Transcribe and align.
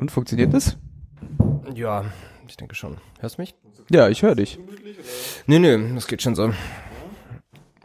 Und 0.00 0.10
funktioniert 0.10 0.52
das? 0.54 0.78
Ja, 1.74 2.06
ich 2.48 2.56
denke 2.56 2.74
schon. 2.74 2.96
Hörst 3.20 3.36
du 3.36 3.42
mich? 3.42 3.54
Ja, 3.90 4.08
ich 4.08 4.22
höre 4.22 4.34
dich. 4.34 4.58
Nö, 5.46 5.58
nö, 5.58 5.94
das 5.94 6.06
geht 6.06 6.22
schon 6.22 6.34
so. 6.34 6.52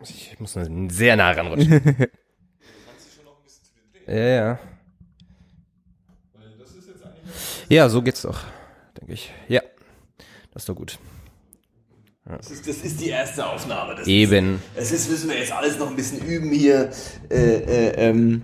Ich 0.01 0.39
muss 0.39 0.55
nur 0.55 0.89
sehr 0.89 1.17
nah 1.17 1.31
ranrutschen. 1.31 1.71
ja, 4.07 4.15
ja. 4.15 4.59
Ja, 7.67 7.89
so 7.89 8.01
geht's 8.01 8.21
doch, 8.21 8.39
denke 8.99 9.13
ich. 9.13 9.33
Ja, 9.49 9.61
das 10.53 10.63
ist 10.63 10.69
doch 10.69 10.75
gut. 10.75 10.99
Das 12.23 12.49
ist, 12.49 12.67
das 12.67 12.77
ist 12.77 13.01
die 13.01 13.09
erste 13.09 13.45
Aufnahme. 13.45 13.95
Das 13.95 14.07
Eben. 14.07 14.55
Ist, 14.55 14.77
das 14.77 14.91
ist, 14.91 15.09
müssen 15.09 15.29
wir 15.29 15.37
jetzt 15.37 15.51
alles 15.51 15.77
noch 15.77 15.89
ein 15.89 15.95
bisschen 15.95 16.25
üben 16.25 16.51
hier. 16.51 16.91
Äh, 17.29 17.89
äh, 17.89 18.09
ähm. 18.09 18.41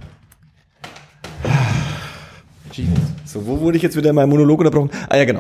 So, 3.32 3.48
wo 3.48 3.62
wurde 3.62 3.78
ich 3.78 3.84
jetzt 3.84 3.96
wieder 3.96 4.10
in 4.10 4.16
meinem 4.18 4.28
Monolog 4.28 4.60
unterbrochen? 4.60 4.92
Ah 5.08 5.16
ja, 5.16 5.24
genau. 5.24 5.40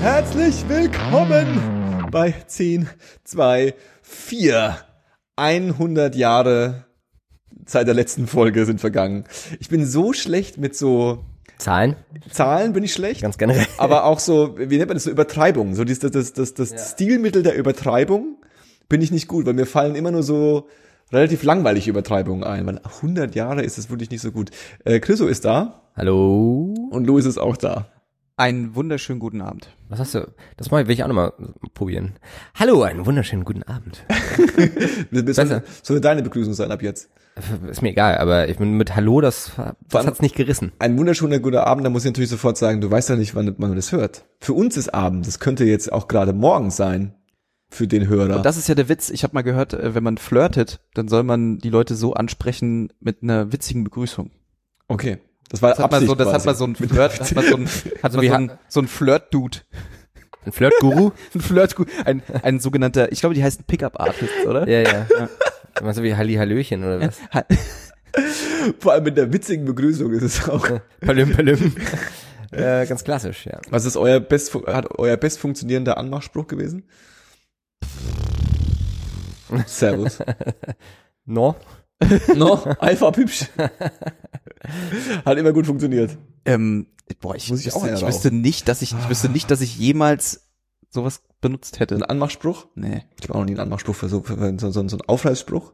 Herzlich 0.00 0.66
willkommen 0.66 2.08
bei 2.10 2.34
10, 2.46 2.88
2, 3.24 3.74
4. 4.00 4.78
100 5.36 6.14
Jahre 6.16 6.86
seit 7.66 7.86
der 7.86 7.92
letzten 7.92 8.26
Folge 8.26 8.64
sind 8.64 8.80
vergangen. 8.80 9.24
Ich 9.60 9.68
bin 9.68 9.84
so 9.84 10.14
schlecht 10.14 10.56
mit 10.56 10.74
so 10.74 11.22
Zahlen? 11.58 11.96
Zahlen 12.30 12.72
bin 12.72 12.82
ich 12.82 12.94
schlecht. 12.94 13.20
Ganz 13.20 13.36
generell. 13.36 13.66
Aber 13.76 14.04
auch 14.04 14.20
so, 14.20 14.56
wie 14.56 14.78
nennt 14.78 14.88
man 14.88 14.96
das 14.96 15.04
so, 15.04 15.10
Übertreibung. 15.10 15.74
So 15.74 15.84
das, 15.84 15.98
das, 15.98 16.32
das, 16.32 16.54
das 16.54 16.92
Stilmittel 16.92 17.42
der 17.42 17.56
Übertreibung 17.56 18.38
bin 18.88 19.02
ich 19.02 19.10
nicht 19.10 19.28
gut, 19.28 19.44
weil 19.44 19.52
mir 19.52 19.66
fallen 19.66 19.96
immer 19.96 20.12
nur 20.12 20.22
so 20.22 20.66
relativ 21.12 21.42
langweilige 21.42 21.90
Übertreibungen 21.90 22.44
ein. 22.44 22.66
Weil 22.66 22.80
100 22.82 23.34
Jahre 23.34 23.62
ist 23.62 23.78
das 23.78 23.90
wirklich 23.90 24.10
nicht 24.10 24.22
so 24.22 24.32
gut. 24.32 24.50
Äh, 24.84 25.00
Chriso 25.00 25.26
ist 25.26 25.44
da 25.44 25.82
Hallo? 25.96 26.74
und 26.90 27.06
Louis 27.06 27.26
ist 27.26 27.38
auch 27.38 27.56
da. 27.56 27.86
Einen 28.36 28.74
wunderschönen 28.74 29.20
guten 29.20 29.40
Abend. 29.40 29.68
Was 29.88 30.00
hast 30.00 30.14
du? 30.16 30.26
Das 30.56 30.72
mal, 30.72 30.88
will 30.88 30.94
ich 30.94 31.04
auch 31.04 31.08
nochmal 31.08 31.32
probieren. 31.72 32.14
Hallo, 32.56 32.82
einen 32.82 33.06
wunderschönen 33.06 33.44
guten 33.44 33.62
Abend. 33.62 34.04
Besser. 35.12 35.62
soll 35.84 36.00
deine 36.00 36.22
Begrüßung 36.22 36.52
sein 36.52 36.72
ab 36.72 36.82
jetzt. 36.82 37.10
Ist 37.68 37.82
mir 37.82 37.90
egal, 37.90 38.18
aber 38.18 38.48
ich 38.48 38.58
bin 38.58 38.72
mit 38.72 38.96
Hallo, 38.96 39.20
das, 39.20 39.52
das 39.88 40.06
hat's 40.06 40.20
nicht 40.20 40.34
gerissen. 40.34 40.72
Ein 40.80 40.98
wunderschöner 40.98 41.38
guter 41.38 41.66
Abend, 41.66 41.86
da 41.86 41.90
muss 41.90 42.04
ich 42.04 42.10
natürlich 42.10 42.30
sofort 42.30 42.56
sagen, 42.56 42.80
du 42.80 42.90
weißt 42.90 43.08
ja 43.08 43.16
nicht, 43.16 43.36
wann 43.36 43.54
man 43.58 43.76
das 43.76 43.92
hört. 43.92 44.24
Für 44.40 44.52
uns 44.52 44.76
ist 44.76 44.92
Abend, 44.92 45.26
das 45.26 45.38
könnte 45.38 45.64
jetzt 45.64 45.92
auch 45.92 46.08
gerade 46.08 46.32
morgen 46.32 46.70
sein. 46.70 47.14
Für 47.74 47.88
den 47.88 48.06
Hörer. 48.08 48.36
Und 48.36 48.46
das 48.46 48.56
ist 48.56 48.68
ja 48.68 48.74
der 48.76 48.88
Witz. 48.88 49.10
Ich 49.10 49.24
habe 49.24 49.34
mal 49.34 49.42
gehört, 49.42 49.72
äh, 49.74 49.94
wenn 49.94 50.04
man 50.04 50.16
flirtet, 50.16 50.80
dann 50.94 51.08
soll 51.08 51.24
man 51.24 51.58
die 51.58 51.70
Leute 51.70 51.96
so 51.96 52.14
ansprechen 52.14 52.92
mit 53.00 53.22
einer 53.22 53.52
witzigen 53.52 53.82
Begrüßung. 53.84 54.30
okay. 54.88 55.18
Das 55.50 55.60
war 55.60 55.70
Das 55.70 55.78
hat 55.80 55.92
man 55.92 56.06
so, 56.06 56.14
das 56.14 56.28
hat 56.28 56.34
quasi. 56.42 56.46
man 56.46 56.54
so 56.56 56.64
ein 56.64 56.74
Flirt, 56.74 57.20
hat 57.20 57.34
man 57.34 57.44
so 57.46 57.56
ein, 57.56 57.66
hat 58.02 58.12
So 58.12 58.18
man 58.18 58.26
so 58.28 58.32
ein, 58.34 58.50
so 58.68 58.80
ein 58.80 58.88
Flirt-Dude. 58.88 59.58
Ein 60.46 60.52
Flirt-Guru? 60.52 61.10
Ein 61.34 61.40
flirt 61.40 61.74
ein, 62.06 62.22
ein 62.42 62.60
sogenannter, 62.60 63.12
ich 63.12 63.20
glaube, 63.20 63.34
die 63.34 63.42
heißen 63.44 63.64
Pickup-Artist, 63.64 64.46
oder? 64.48 64.66
ja, 64.68 64.80
ja. 64.80 65.06
Meinst 65.82 65.98
du 65.98 66.02
wie 66.02 66.14
Halli 66.16 66.34
Hallöchen 66.34 66.82
oder 66.82 67.00
was? 67.00 67.18
Ha- 67.34 67.44
Vor 68.78 68.92
allem 68.92 69.04
mit 69.04 69.16
der 69.16 69.32
witzigen 69.32 69.64
Begrüßung 69.64 70.12
ist 70.12 70.22
es 70.22 70.48
auch. 70.48 70.66
Palüm, 71.00 71.32
palüm. 71.32 71.74
äh, 72.50 72.86
ganz 72.86 73.04
klassisch, 73.04 73.46
ja. 73.46 73.60
Was 73.70 73.84
ist 73.84 73.96
euer 73.96 74.20
best, 74.20 74.54
hat 74.66 74.86
euer 74.98 75.16
best 75.16 75.38
funktionierender 75.38 75.98
Anmachspruch 75.98 76.46
gewesen? 76.46 76.84
Servus. 79.66 80.18
No? 81.26 81.56
no, 82.34 82.62
einfach 82.80 83.16
hübsch. 83.16 83.46
Hat 85.24 85.38
immer 85.38 85.54
gut 85.54 85.66
funktioniert. 85.66 86.18
Ähm, 86.44 86.88
boah, 87.20 87.34
ich, 87.34 87.48
Muss 87.48 87.60
ich 87.60 87.72
auch 87.72 87.82
wüsste, 87.82 87.94
ich 87.94 88.06
wüsste 88.06 88.30
nicht, 88.30 88.68
dass 88.68 88.82
ich, 88.82 88.92
ich 88.92 89.08
wüsste 89.08 89.30
nicht, 89.30 89.50
dass 89.50 89.62
ich 89.62 89.78
jemals 89.78 90.50
sowas 90.90 91.22
benutzt 91.40 91.80
hätte. 91.80 91.94
Ein 91.94 92.02
Anmachspruch? 92.02 92.66
Nee. 92.74 93.04
Ich 93.18 93.24
habe 93.24 93.34
auch 93.34 93.38
noch 93.40 93.46
nie 93.46 93.52
einen 93.52 93.60
Anmachspruch 93.60 93.94
für 93.94 94.08
so, 94.08 94.22
für 94.22 94.36
so, 94.58 94.70
so, 94.70 94.86
so 94.88 94.96
einen 94.96 95.08
Aufreißspruch. 95.08 95.72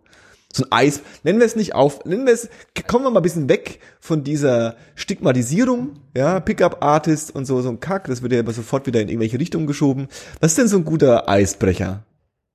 So 0.53 0.65
ein 0.65 0.72
Eis. 0.72 1.03
Nennen 1.22 1.38
wir 1.38 1.47
es 1.47 1.55
nicht 1.55 1.75
auf, 1.75 2.05
nennen 2.05 2.27
wir 2.27 2.33
es, 2.33 2.49
kommen 2.88 3.05
wir 3.05 3.11
mal 3.11 3.21
ein 3.21 3.22
bisschen 3.22 3.49
weg 3.49 3.78
von 4.00 4.25
dieser 4.25 4.75
Stigmatisierung, 4.97 5.91
ja, 6.16 6.41
Pickup 6.41 6.83
Artist 6.83 7.34
und 7.34 7.44
so, 7.44 7.61
so 7.62 7.69
ein 7.69 7.78
Kack, 7.81 8.06
das 8.09 8.22
wird 8.22 8.33
ja 8.33 8.41
immer 8.41 8.53
sofort 8.53 8.87
wieder 8.87 9.00
in 9.00 9.09
irgendwelche 9.09 9.38
Richtungen 9.38 9.66
geschoben. 9.66 10.09
Was 10.41 10.53
ist 10.53 10.59
denn 10.59 10.69
so 10.69 10.77
ein 10.78 10.84
guter 10.84 11.28
Eisbrecher? 11.28 12.05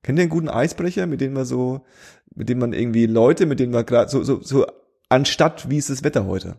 Kennt 0.02 0.18
ihr 0.18 0.22
einen 0.22 0.30
guten 0.30 0.48
Eisbrecher, 0.50 1.06
mit 1.06 1.20
dem 1.20 1.32
man 1.32 1.44
so, 1.46 1.80
mit 2.34 2.48
dem 2.48 2.58
man 2.58 2.72
irgendwie 2.74 3.06
Leute, 3.06 3.46
mit 3.46 3.60
denen 3.60 3.72
man 3.72 3.86
gerade 3.86 4.10
so, 4.10 4.22
so, 4.22 4.40
so, 4.42 4.66
anstatt, 5.08 5.70
wie 5.70 5.78
ist 5.78 5.88
das 5.90 6.04
Wetter 6.04 6.26
heute? 6.26 6.56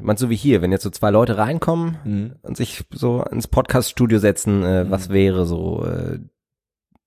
Man 0.00 0.16
so 0.16 0.30
wie 0.30 0.36
hier, 0.36 0.62
wenn 0.62 0.72
jetzt 0.72 0.84
so 0.84 0.90
zwei 0.90 1.10
Leute 1.10 1.36
reinkommen 1.38 1.96
Mhm. 2.04 2.32
und 2.42 2.56
sich 2.56 2.84
so 2.92 3.22
ins 3.24 3.48
Podcast-Studio 3.48 4.18
setzen, 4.20 4.62
äh, 4.62 4.90
was 4.90 5.10
wäre 5.10 5.44
so 5.44 5.84
äh, 5.84 6.18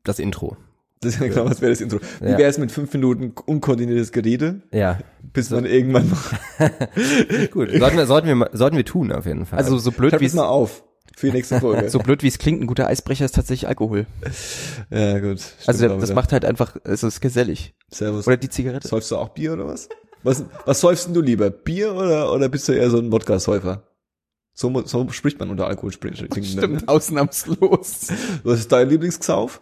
das 0.03 0.20
Intro? 0.20 0.58
Das 1.01 1.16
ist 1.16 1.22
ja 1.22 1.28
genau, 1.28 1.45
was 1.45 1.61
wäre 1.61 1.72
das 1.72 1.81
Intro? 1.81 2.00
Wie 2.22 2.29
Ja. 2.31 2.38
wäre 2.38 2.50
es 2.50 2.57
mit 2.57 2.72
fünf 2.72 2.91
Minuten 2.94 3.33
unkoordiniertes 3.45 4.11
Gerede, 4.11 4.61
Ja, 4.72 5.00
bis 5.33 5.50
man 5.50 5.66
irgendwann 5.66 6.09
mal, 6.09 6.69
gut. 7.51 7.69
Sollten 7.72 7.97
wir, 7.97 8.06
sollten 8.06 8.28
wir, 8.28 8.50
sollten 8.53 8.78
wir 8.78 8.85
tun 8.85 9.11
auf 9.11 9.25
jeden 9.25 9.45
Fall. 9.45 9.59
Also 9.59 9.78
so 9.78 9.91
blöd 9.91 10.13
wie 10.13 10.17
das 10.25 10.28
es 10.28 10.34
mal 10.34 10.47
auf 10.47 10.84
für 11.17 11.28
die 11.28 11.34
nächste 11.34 11.59
Folge. 11.59 11.89
so 11.89 12.00
blöd 12.00 12.23
wie 12.23 12.28
es 12.28 12.38
klingt, 12.39 12.61
ein 12.61 12.67
guter 12.67 12.88
Eisbrecher 12.88 13.25
ist 13.25 13.35
tatsächlich 13.35 13.67
Alkohol. 13.67 14.05
Ja, 14.89 15.19
gut. 15.19 15.39
Stimmt 15.41 15.67
Also 15.67 15.88
das 15.88 16.03
wieder. 16.03 16.13
macht 16.16 16.31
halt 16.31 16.45
einfach, 16.45 16.75
es 16.84 17.03
ist 17.03 17.22
gesellig. 17.22 17.75
Servus. 17.91 18.25
Oder 18.28 18.38
die 18.38 18.50
Zigarette. 18.50 18.88
Säufst 18.88 19.11
du 19.11 19.17
auch 19.17 19.29
Bier 19.29 19.53
oder 19.53 19.67
was? 19.67 19.89
Was, 20.23 20.44
was 20.66 20.79
säufst 20.81 21.07
denn 21.07 21.13
du 21.13 21.22
lieber? 21.22 21.50
Bier 21.51 21.94
oder, 21.94 22.34
oder 22.34 22.50
bist 22.50 22.67
du 22.67 22.72
eher 22.73 22.89
so 22.89 22.97
ein 22.97 23.11
Wodka-Säufer? 23.11 23.84
So, 24.53 24.81
so 24.85 25.07
spricht 25.09 25.39
man 25.39 25.50
unter 25.50 25.67
Alkohol. 25.67 25.91
Ne? 26.01 26.78
ausnahmslos. 26.88 28.07
Was 28.44 28.59
ist 28.59 28.72
dein 28.72 28.89
Lieblingssauf? 28.89 29.59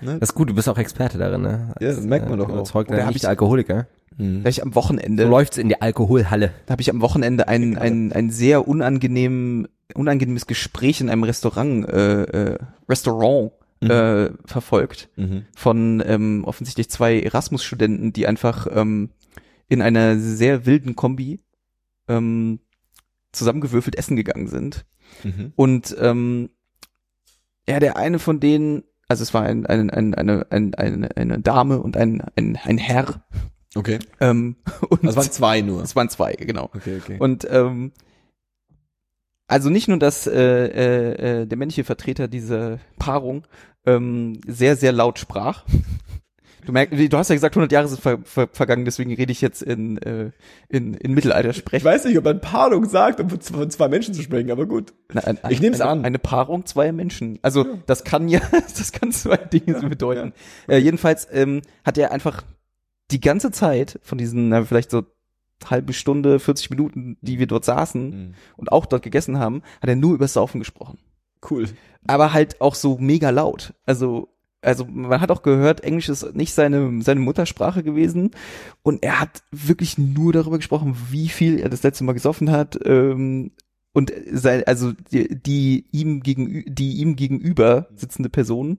Ne? 0.00 0.18
das 0.18 0.30
ist 0.30 0.34
gut, 0.34 0.48
du 0.50 0.54
bist 0.54 0.68
auch 0.68 0.78
Experte 0.78 1.18
darin, 1.18 1.42
ne? 1.42 1.74
Ja, 1.80 1.88
das 1.88 2.00
merkt 2.02 2.28
man 2.28 2.38
doch 2.38 2.48
auch. 2.48 2.54
Überzeugter 2.54 2.96
Da 2.96 3.02
hab 3.04 3.10
ich- 3.10 3.16
Nicht-Alkoholiker. 3.16 3.86
Da 4.18 4.24
hab 4.24 4.46
ich 4.48 4.62
am 4.62 4.74
Wochenende, 4.74 5.24
So 5.24 5.28
läuft's 5.28 5.58
in 5.58 5.68
die 5.68 5.80
Alkoholhalle. 5.82 6.52
da 6.64 6.72
habe 6.72 6.80
ich 6.82 6.88
am 6.90 7.02
Wochenende 7.02 7.48
ein, 7.48 7.76
ein, 7.76 8.12
ein 8.12 8.30
sehr 8.30 8.66
unangenehm, 8.66 9.68
unangenehmes 9.94 10.46
Gespräch 10.46 11.00
in 11.02 11.10
einem 11.10 11.22
Restaurant, 11.24 11.86
äh, 11.88 12.22
äh, 12.52 12.58
Restaurant 12.88 13.52
äh, 13.82 14.30
verfolgt 14.46 15.10
Mhm. 15.16 15.44
von 15.54 16.02
ähm, 16.06 16.44
offensichtlich 16.44 16.88
zwei 16.88 17.20
Erasmus-Studenten, 17.20 18.14
die 18.14 18.26
einfach 18.26 18.66
ähm, 18.70 19.10
in 19.68 19.82
einer 19.82 20.18
sehr 20.18 20.64
wilden 20.64 20.96
Kombi 20.96 21.40
ähm, 22.08 22.60
zusammengewürfelt 23.32 23.96
essen 23.96 24.16
gegangen 24.16 24.48
sind. 24.48 24.86
Mhm. 25.24 25.52
Und 25.56 25.94
ähm, 26.00 26.48
ja, 27.68 27.80
der 27.80 27.96
eine 27.98 28.18
von 28.18 28.40
denen, 28.40 28.84
also 29.08 29.22
es 29.22 29.32
war 29.34 29.42
ein, 29.42 29.66
ein, 29.66 29.90
ein, 29.90 30.14
eine, 30.14 30.46
ein, 30.50 30.74
eine, 30.74 31.16
eine 31.16 31.40
Dame 31.40 31.80
und 31.80 31.96
ein, 31.96 32.22
ein, 32.36 32.58
ein 32.62 32.78
Herr. 32.78 33.22
Okay. 33.74 33.98
Ähm, 34.20 34.56
und 34.88 35.04
Das 35.04 35.16
waren 35.16 35.30
zwei 35.30 35.60
nur. 35.60 35.82
es 35.82 35.94
waren 35.94 36.08
zwei, 36.08 36.32
genau. 36.34 36.70
Okay, 36.74 36.98
okay. 37.02 37.16
Und 37.18 37.46
ähm, 37.50 37.92
also 39.48 39.70
nicht 39.70 39.86
nur, 39.88 39.98
dass 39.98 40.26
äh, 40.26 40.32
äh, 40.32 41.42
äh, 41.42 41.46
der 41.46 41.58
männliche 41.58 41.84
Vertreter 41.84 42.26
dieser 42.26 42.78
Paarung 42.98 43.46
ähm, 43.84 44.40
sehr, 44.46 44.76
sehr 44.76 44.92
laut 44.92 45.18
sprach. 45.18 45.64
Du 46.64 46.72
merkst, 46.72 47.12
du 47.12 47.16
hast 47.18 47.28
ja 47.28 47.34
gesagt, 47.36 47.54
100 47.54 47.70
Jahre 47.70 47.86
sind 47.88 48.00
ver 48.00 48.18
ver 48.24 48.48
vergangen, 48.52 48.84
deswegen 48.84 49.14
rede 49.14 49.30
ich 49.30 49.40
jetzt 49.40 49.62
in, 49.62 49.98
äh, 49.98 50.30
in, 50.68 50.94
in 50.94 51.14
Mittelalter 51.14 51.50
ich 51.50 51.56
sprechen. 51.58 51.84
weiß 51.84 52.04
nicht, 52.06 52.18
ob 52.18 52.24
man 52.24 52.40
Paarung 52.40 52.84
sagt, 52.88 53.20
um 53.20 53.28
von 53.30 53.70
zwei 53.70 53.88
Menschen 53.88 54.14
zu 54.14 54.22
sprechen, 54.22 54.50
aber 54.50 54.66
gut. 54.66 54.92
Na, 55.12 55.22
ein, 55.22 55.38
Ich 55.48 55.60
nehm's 55.60 55.80
eine, 55.80 55.90
an. 55.90 56.04
Eine 56.04 56.18
Paarung 56.18 56.66
zweier 56.66 56.92
Menschen. 56.92 57.38
Also 57.42 57.66
das 57.86 58.02
kann 58.04 58.28
ja, 58.28 58.40
das 58.52 58.90
kann 58.92 59.12
zwei 59.12 59.36
Dinge 59.36 59.78
bedeuten. 59.88 60.32
Äh, 60.68 60.78
jedenfalls 60.78 61.28
ähm, 61.30 61.62
hat 61.84 61.98
er 61.98 62.10
einfach 62.10 62.42
die 63.12 63.20
ganze 63.20 63.52
Zeit 63.52 64.00
von 64.02 64.18
diesen, 64.18 64.48
na, 64.48 64.64
vielleicht 64.64 64.90
so 64.90 65.04
halbe 65.64 65.92
Stunde, 65.92 66.38
40 66.38 66.70
Minuten, 66.70 67.16
die 67.20 67.38
wir 67.38 67.46
dort 67.46 67.64
saßen 67.64 68.10
Mhm. 68.10 68.34
und 68.56 68.72
auch 68.72 68.86
dort 68.86 69.02
gegessen 69.02 69.38
haben, 69.38 69.62
hat 69.80 69.88
er 69.88 69.96
nur 69.96 70.14
über 70.14 70.26
Saufen 70.28 70.58
gesprochen. 70.58 70.98
Cool. 71.48 71.66
Aber 72.06 72.32
halt 72.32 72.60
auch 72.60 72.74
so 72.74 72.98
mega 72.98 73.30
laut. 73.30 73.72
Also 73.86 74.28
also 74.66 74.84
man 74.84 75.20
hat 75.20 75.30
auch 75.30 75.42
gehört, 75.42 75.82
Englisch 75.82 76.08
ist 76.08 76.34
nicht 76.34 76.52
seine, 76.52 77.02
seine 77.02 77.20
Muttersprache 77.20 77.82
gewesen. 77.82 78.32
Und 78.82 79.02
er 79.02 79.20
hat 79.20 79.42
wirklich 79.52 79.96
nur 79.96 80.32
darüber 80.32 80.56
gesprochen, 80.56 80.96
wie 81.10 81.28
viel 81.28 81.60
er 81.60 81.68
das 81.68 81.82
letzte 81.82 82.04
Mal 82.04 82.12
gesoffen 82.12 82.50
hat. 82.50 82.78
Ähm, 82.84 83.52
und 83.92 84.12
sein, 84.30 84.64
also 84.66 84.92
die, 85.12 85.40
die 85.40 85.86
ihm 85.92 86.22
gegenü 86.22 86.64
die 86.66 86.96
ihm 86.96 87.16
gegenüber 87.16 87.88
sitzende 87.94 88.28
Person 88.28 88.78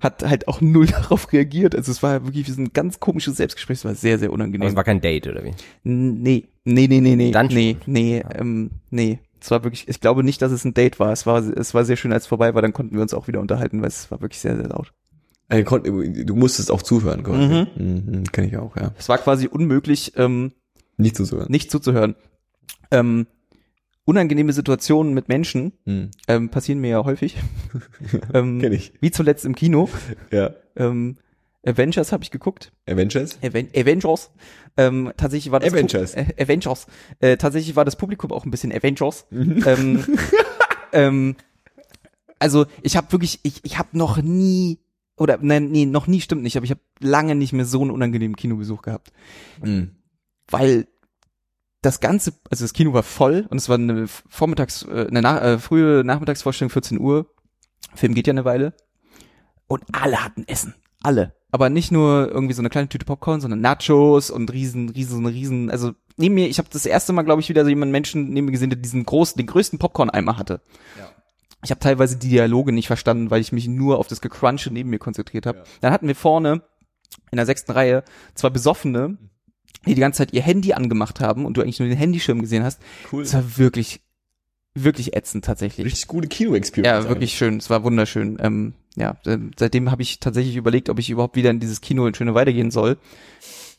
hat 0.00 0.24
halt 0.24 0.48
auch 0.48 0.60
null 0.60 0.86
darauf 0.88 1.32
reagiert. 1.32 1.76
Also 1.76 1.92
es 1.92 2.02
war 2.02 2.26
wirklich 2.26 2.48
wie 2.48 2.52
so 2.52 2.60
ein 2.60 2.72
ganz 2.72 2.98
komisches 2.98 3.36
Selbstgespräch. 3.36 3.78
Es 3.78 3.84
war 3.84 3.94
sehr, 3.94 4.18
sehr 4.18 4.28
Aber 4.28 4.34
unangenehm. 4.34 4.68
es 4.68 4.76
war 4.76 4.84
kein 4.84 5.00
Date, 5.00 5.28
oder 5.28 5.44
wie? 5.44 5.52
Nee, 5.84 6.48
nee, 6.64 6.88
nee, 6.88 7.00
nee, 7.00 7.16
nee, 7.16 7.30
Dann 7.30 7.46
nee, 7.46 7.76
nee, 7.86 8.24
ähm, 8.34 8.70
nee. 8.90 9.20
Es 9.40 9.50
war 9.50 9.64
wirklich, 9.64 9.88
ich 9.88 10.00
glaube 10.00 10.22
nicht, 10.22 10.42
dass 10.42 10.52
es 10.52 10.64
ein 10.64 10.74
Date 10.74 11.00
war. 11.00 11.12
Es 11.12 11.26
war, 11.26 11.38
es 11.38 11.74
war 11.74 11.84
sehr 11.84 11.96
schön, 11.96 12.12
als 12.12 12.24
es 12.24 12.28
vorbei 12.28 12.54
war, 12.54 12.62
dann 12.62 12.72
konnten 12.72 12.94
wir 12.94 13.02
uns 13.02 13.14
auch 13.14 13.28
wieder 13.28 13.40
unterhalten, 13.40 13.80
weil 13.80 13.88
es 13.88 14.10
war 14.10 14.20
wirklich 14.20 14.40
sehr, 14.40 14.56
sehr 14.56 14.68
laut. 14.68 14.92
Äh, 15.52 16.24
Du 16.24 16.34
musstest 16.34 16.70
auch 16.70 16.82
zuhören, 16.82 17.22
quasi. 17.22 17.66
Mhm. 17.76 18.24
Kenn 18.32 18.44
ich 18.44 18.56
auch, 18.56 18.76
ja. 18.76 18.92
Es 18.98 19.08
war 19.08 19.18
quasi 19.18 19.46
unmöglich, 19.46 20.12
ähm, 20.16 20.52
Nicht 20.96 21.16
zuzuhören. 21.16 21.50
nicht 21.50 21.70
zuzuhören. 21.70 22.14
Ähm, 22.90 23.26
unangenehme 24.04 24.52
Situationen 24.52 25.14
mit 25.14 25.28
Menschen 25.28 25.72
Mhm. 25.84 26.10
ähm, 26.28 26.48
passieren 26.48 26.80
mir 26.80 26.90
ja 26.90 27.04
häufig. 27.04 27.36
ähm, 28.34 28.60
Kenn 28.60 28.72
ich. 28.72 28.92
Wie 29.00 29.10
zuletzt 29.10 29.44
im 29.44 29.54
Kino. 29.54 29.88
Ja. 30.30 30.50
Ähm, 30.76 31.18
Avengers 31.64 32.10
habe 32.10 32.24
ich 32.24 32.32
geguckt. 32.32 32.72
Avengers? 32.88 33.38
Aven 33.40 33.68
Avengers. 33.76 34.32
Ähm, 34.76 35.12
tatsächlich 35.16 35.52
war 35.52 35.60
das 35.60 35.72
Avengers. 35.72 36.14
Äh, 36.14 36.26
Avengers. 36.38 36.86
Äh, 37.20 37.36
tatsächlich 37.36 37.76
war 37.76 37.84
das 37.84 37.94
Publikum 37.94 38.32
auch 38.32 38.44
ein 38.44 38.50
bisschen 38.50 38.72
Avengers. 38.72 39.26
Mhm. 39.30 39.62
ähm, 39.66 40.04
ähm, 40.92 41.36
also 42.40 42.66
ich 42.82 42.96
habe 42.96 43.12
wirklich, 43.12 43.38
ich, 43.44 43.60
ich 43.64 43.78
habe 43.78 43.96
noch 43.96 44.20
nie 44.20 44.80
oder 45.22 45.38
nein, 45.40 45.70
nee, 45.70 45.86
noch 45.86 46.06
nie 46.06 46.20
stimmt 46.20 46.42
nicht, 46.42 46.56
aber 46.56 46.64
ich 46.64 46.70
habe 46.70 46.80
lange 47.00 47.34
nicht 47.34 47.52
mehr 47.52 47.64
so 47.64 47.80
einen 47.80 47.90
unangenehmen 47.90 48.36
Kinobesuch 48.36 48.82
gehabt, 48.82 49.12
Mhm. 49.62 49.92
weil 50.50 50.86
das 51.80 52.00
ganze, 52.00 52.32
also 52.50 52.64
das 52.64 52.72
Kino 52.74 52.92
war 52.92 53.02
voll 53.02 53.46
und 53.50 53.56
es 53.56 53.68
war 53.68 53.76
eine 53.76 54.06
Vormittags, 54.06 54.84
äh, 54.84 55.06
eine 55.08 55.22
nach, 55.22 55.42
äh, 55.42 55.58
frühe 55.58 56.04
Nachmittagsvorstellung, 56.04 56.70
14 56.70 57.00
Uhr. 57.00 57.26
Film 57.94 58.14
geht 58.14 58.26
ja 58.26 58.32
eine 58.32 58.44
Weile 58.44 58.72
und 59.66 59.82
alle 59.92 60.22
hatten 60.24 60.44
Essen, 60.46 60.74
alle. 61.02 61.34
Aber 61.50 61.68
nicht 61.68 61.90
nur 61.92 62.30
irgendwie 62.30 62.54
so 62.54 62.62
eine 62.62 62.70
kleine 62.70 62.88
Tüte 62.88 63.04
Popcorn, 63.04 63.40
sondern 63.42 63.60
Nachos 63.60 64.30
und 64.30 64.50
riesen, 64.52 64.88
riesen, 64.88 65.26
riesen. 65.26 65.70
Also 65.70 65.92
neben 66.16 66.34
mir, 66.34 66.48
ich 66.48 66.58
habe 66.58 66.68
das 66.72 66.86
erste 66.86 67.12
Mal, 67.12 67.22
glaube 67.22 67.42
ich, 67.42 67.48
wieder 67.50 67.64
so 67.64 67.68
jemanden 67.68 67.92
Menschen 67.92 68.30
neben 68.32 68.46
mir 68.46 68.52
gesehen, 68.52 68.70
der 68.70 68.78
diesen 68.78 69.04
großen, 69.04 69.36
den 69.36 69.46
größten 69.48 69.78
Popcorn-Eimer 69.78 70.38
hatte. 70.38 70.62
Ich 71.64 71.70
habe 71.70 71.80
teilweise 71.80 72.16
die 72.16 72.28
Dialoge 72.28 72.72
nicht 72.72 72.88
verstanden, 72.88 73.30
weil 73.30 73.40
ich 73.40 73.52
mich 73.52 73.68
nur 73.68 73.98
auf 73.98 74.08
das 74.08 74.20
Gecrunche 74.20 74.72
neben 74.72 74.90
mir 74.90 74.98
konzentriert 74.98 75.46
habe. 75.46 75.62
Dann 75.80 75.92
hatten 75.92 76.08
wir 76.08 76.16
vorne 76.16 76.62
in 77.30 77.36
der 77.36 77.46
sechsten 77.46 77.72
Reihe 77.72 78.02
zwei 78.34 78.50
Besoffene, 78.50 79.16
die 79.86 79.94
die 79.94 80.00
ganze 80.00 80.18
Zeit 80.18 80.32
ihr 80.32 80.42
Handy 80.42 80.72
angemacht 80.72 81.20
haben 81.20 81.44
und 81.46 81.56
du 81.56 81.62
eigentlich 81.62 81.78
nur 81.78 81.88
den 81.88 81.98
Handyschirm 81.98 82.40
gesehen 82.40 82.64
hast. 82.64 82.80
Cool. 83.12 83.22
Es 83.22 83.34
war 83.34 83.58
wirklich, 83.58 84.00
wirklich 84.74 85.16
ätzend 85.16 85.44
tatsächlich. 85.44 85.86
Richtig 85.86 86.08
gute 86.08 86.28
Kino-Experience. 86.28 87.04
Ja, 87.04 87.08
wirklich 87.08 87.36
schön. 87.36 87.58
Es 87.58 87.70
war 87.70 87.84
wunderschön. 87.84 88.38
Ähm, 88.40 88.74
ja, 88.96 89.16
seitdem 89.56 89.90
habe 89.90 90.02
ich 90.02 90.20
tatsächlich 90.20 90.56
überlegt, 90.56 90.88
ob 90.90 90.98
ich 90.98 91.10
überhaupt 91.10 91.36
wieder 91.36 91.50
in 91.50 91.60
dieses 91.60 91.80
Kino 91.80 92.06
in 92.06 92.14
Schöne 92.14 92.32
gehen 92.44 92.70
soll. 92.70 92.98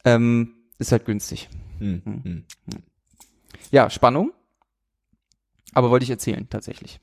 Ähm, 0.05 0.55
ist 0.79 0.91
halt 0.91 1.05
günstig. 1.05 1.49
Mhm. 1.79 2.01
Mhm. 2.05 2.43
Ja, 3.71 3.89
Spannung. 3.89 4.31
Aber 5.73 5.89
wollte 5.89 6.03
ich 6.03 6.09
erzählen, 6.09 6.47
tatsächlich. 6.49 6.99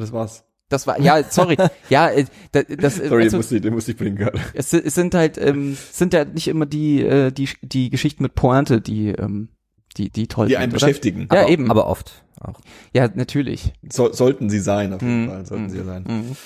Das 0.00 0.12
war's. 0.12 0.44
Das 0.68 0.86
war, 0.86 1.00
ja, 1.00 1.22
sorry. 1.28 1.56
ja, 1.90 2.08
äh, 2.10 2.24
da- 2.52 2.62
das, 2.62 2.98
äh, 3.00 3.08
Sorry, 3.08 3.24
also, 3.24 3.30
den 3.30 3.38
musste 3.38 3.56
ich, 3.56 3.62
den 3.62 3.74
musste 3.74 3.90
ich 3.90 3.96
bringen 3.96 4.14
gerade. 4.16 4.38
es, 4.54 4.72
es 4.72 4.94
sind 4.94 5.14
halt, 5.14 5.36
ähm, 5.36 5.72
es 5.72 5.98
sind 5.98 6.12
ja 6.14 6.24
nicht 6.24 6.46
immer 6.46 6.64
die, 6.66 7.02
äh, 7.02 7.32
die, 7.32 7.48
die 7.62 7.90
Geschichten 7.90 8.22
mit 8.22 8.36
Pointe, 8.36 8.80
die, 8.80 9.08
ähm, 9.08 9.48
die, 9.96 10.10
die 10.10 10.28
toll 10.28 10.46
Die 10.46 10.52
sind, 10.52 10.62
einen 10.62 10.72
oder? 10.72 10.80
beschäftigen. 10.86 11.28
Ja, 11.32 11.40
aber, 11.40 11.48
eben. 11.50 11.70
Aber 11.72 11.86
oft 11.88 12.22
auch. 12.40 12.60
Ja, 12.94 13.08
natürlich. 13.12 13.72
So, 13.92 14.12
sollten 14.12 14.48
sie 14.48 14.60
sein, 14.60 14.92
auf 14.92 15.02
jeden 15.02 15.24
Mhm. 15.24 15.28
Fall. 15.28 15.46
Sollten 15.46 15.70
sie 15.70 15.78
ja 15.78 15.84
sein. 15.84 16.04
Mhm. 16.06 16.36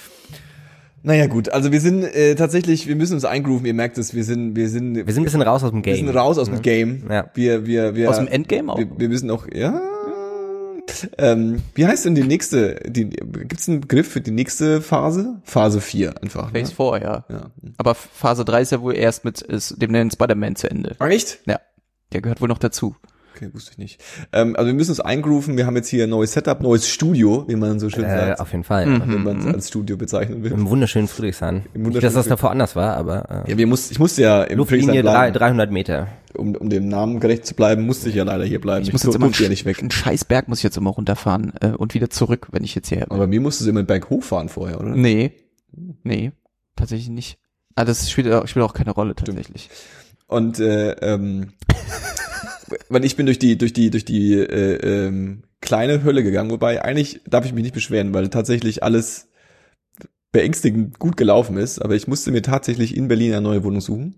Naja, 1.03 1.27
gut. 1.27 1.50
Also 1.50 1.71
wir 1.71 1.83
sind 1.83 2.03
äh, 2.05 2.35
tatsächlich, 2.35 2.87
wir 2.89 2.97
müssen 2.97 3.12
uns 3.12 3.27
eingrooven. 3.27 3.67
Ihr 3.67 3.75
merkt 3.75 3.99
es, 3.99 4.15
wir 4.15 4.25
sind, 4.25 4.57
wir 4.57 4.71
sind, 4.71 4.95
Wir 4.95 5.05
sind 5.12 5.21
ein 5.21 5.25
bisschen 5.25 5.43
raus 5.43 5.62
aus 5.62 5.71
dem 5.71 5.85
wir 5.85 5.93
Game. 5.93 6.07
sind 6.07 6.17
raus 6.17 6.39
aus 6.39 6.49
dem 6.49 6.62
Game. 6.62 7.05
Ja. 7.11 7.31
Wir, 7.35 7.67
wir, 7.67 7.95
wir. 7.95 8.09
Aus 8.09 8.17
dem 8.17 8.27
Endgame 8.27 8.73
auch. 8.73 8.79
Wir, 8.79 8.89
wir 8.97 9.09
müssen 9.11 9.31
auch, 9.31 9.47
ja. 9.53 9.83
Ähm, 11.19 11.63
wie 11.75 11.87
heißt 11.87 12.05
denn 12.05 12.15
die 12.15 12.23
nächste, 12.23 12.81
die, 12.87 13.09
gibt's 13.11 13.69
einen 13.69 13.81
Begriff 13.81 14.09
für 14.09 14.21
die 14.21 14.31
nächste 14.31 14.81
Phase? 14.81 15.41
Phase 15.45 15.81
4 15.81 16.23
einfach. 16.23 16.53
Ne? 16.53 16.61
Phase 16.61 16.75
4, 16.75 17.01
ja. 17.03 17.25
Ja. 17.29 17.51
Aber 17.79 17.95
Phase 17.95 18.45
3 18.45 18.63
ist 18.63 18.73
ja 18.73 18.81
wohl 18.81 18.97
erst 18.97 19.25
mit 19.25 19.41
ist 19.41 19.81
dem 19.81 19.93
neuen 19.93 20.11
Spider-Man 20.11 20.57
zu 20.57 20.71
Ende. 20.71 20.97
Echt? 21.01 21.41
Ja. 21.47 21.61
Der 22.13 22.21
gehört 22.21 22.41
wohl 22.41 22.49
noch 22.49 22.59
dazu. 22.59 22.97
Okay, 23.35 23.49
wusste 23.53 23.73
ich 23.73 23.79
nicht. 23.79 24.01
Ähm, 24.33 24.55
also 24.55 24.69
wir 24.69 24.75
müssen 24.75 24.93
uns 24.93 25.01
eingrooven. 25.01 25.57
Wir 25.57 25.67
haben 25.67 25.75
jetzt 25.75 25.89
hier 25.89 26.05
ein 26.05 26.11
neues 26.11 26.33
Setup, 26.33 26.61
neues 26.63 26.89
Studio, 26.89 27.45
wie 27.49 27.57
man 27.57 27.81
so 27.81 27.91
schön 27.91 28.05
Äh, 28.05 28.09
sagt. 28.29 28.41
auf 28.41 28.53
jeden 28.53 28.63
Fall. 28.63 28.87
Mhm. 28.87 29.03
wenn 29.07 29.23
man 29.25 29.39
es 29.41 29.47
als 29.55 29.69
Studio 29.69 29.97
bezeichnen 29.97 30.45
will. 30.45 30.53
Im 30.53 30.69
wunderschönen 30.69 31.09
Friedrichshain. 31.09 31.57
Im 31.57 31.63
Nicht, 31.63 31.75
wunderschönen 31.75 32.03
dass 32.03 32.15
das 32.15 32.29
davor 32.29 32.53
anders 32.53 32.77
war, 32.77 32.97
aber 32.97 33.45
äh, 33.47 33.51
Ja, 33.51 33.59
wir 33.59 33.67
muss, 33.67 33.91
ich 33.91 33.99
musste 33.99 34.23
ja 34.23 34.45
im 34.45 34.59
Luftlinie 34.59 35.03
bleiben. 35.03 35.35
300 35.37 35.71
Meter. 35.73 36.07
Um, 36.35 36.55
um 36.57 36.69
dem 36.71 36.89
Namen 36.89 37.19
gerecht 37.21 37.47
zu 37.47 37.55
bleiben, 37.55 37.87
musste 37.87 38.09
ich 38.09 38.15
ja 38.17 38.25
leider 38.25 38.45
hier 38.45 38.61
bleiben. 38.61 38.85
Ich 38.85 38.93
muss 38.93 39.03
jetzt 39.03 39.15
immer 39.15 39.31
ja 39.31 39.49
nicht 39.49 39.65
weg. 39.65 39.81
einen 39.81 39.91
scheiß 39.91 40.25
Berg 40.25 40.49
muss 40.49 40.59
ich 40.59 40.65
jetzt 40.65 40.77
immer 40.77 40.91
runterfahren 40.91 41.53
äh, 41.61 41.69
und 41.69 41.95
wieder 41.95 42.11
zurück, 42.11 42.49
wenn 42.53 42.63
ich 42.65 42.75
jetzt 42.75 42.91
bin. 42.91 43.03
Aber 43.09 43.27
mir 43.27 43.41
musstest 43.41 43.67
du 43.67 43.71
immer 43.71 43.83
den 43.83 43.87
Berg 43.87 44.11
hochfahren 44.11 44.49
vorher, 44.49 44.81
oder? 44.81 44.91
Nee. 44.91 45.33
Nee, 46.05 46.33
tatsächlich 46.77 47.09
nicht. 47.09 47.39
Ah, 47.77 47.85
das 47.85 48.09
spielt, 48.11 48.33
auch- 48.33 48.47
spielt 48.47 48.65
auch 48.65 48.75
keine 48.75 48.91
Rolle 48.93 49.15
tatsächlich. 49.17 49.71
Und 50.27 50.59
äh, 50.59 50.93
ähm, 50.93 51.53
weil 52.88 53.05
ich 53.05 53.16
bin 53.16 53.26
durch 53.26 53.38
die 53.38 53.58
durch 53.58 53.72
die 53.72 53.90
durch 53.90 54.05
die 54.05 54.34
äh, 54.34 55.06
ähm, 55.06 55.43
kleine 55.61 56.05
Hölle 56.05 56.22
gegangen, 56.22 56.50
wobei 56.50 56.82
eigentlich 56.82 57.20
darf 57.28 57.44
ich 57.44 57.52
mich 57.52 57.62
nicht 57.62 57.75
beschweren, 57.75 58.14
weil 58.14 58.28
tatsächlich 58.28 58.82
alles 58.82 59.28
beängstigend 60.32 60.99
gut 60.99 61.16
gelaufen 61.16 61.56
ist, 61.56 61.78
aber 61.78 61.94
ich 61.94 62.08
musste 62.08 62.32
mir 62.32 62.43
tatsächlich 62.43 62.96
in 62.96 63.06
Berlin 63.06 63.32
eine 63.32 63.40
neue 63.40 63.62
Wohnung 63.62 63.81
suchen. 63.81 64.16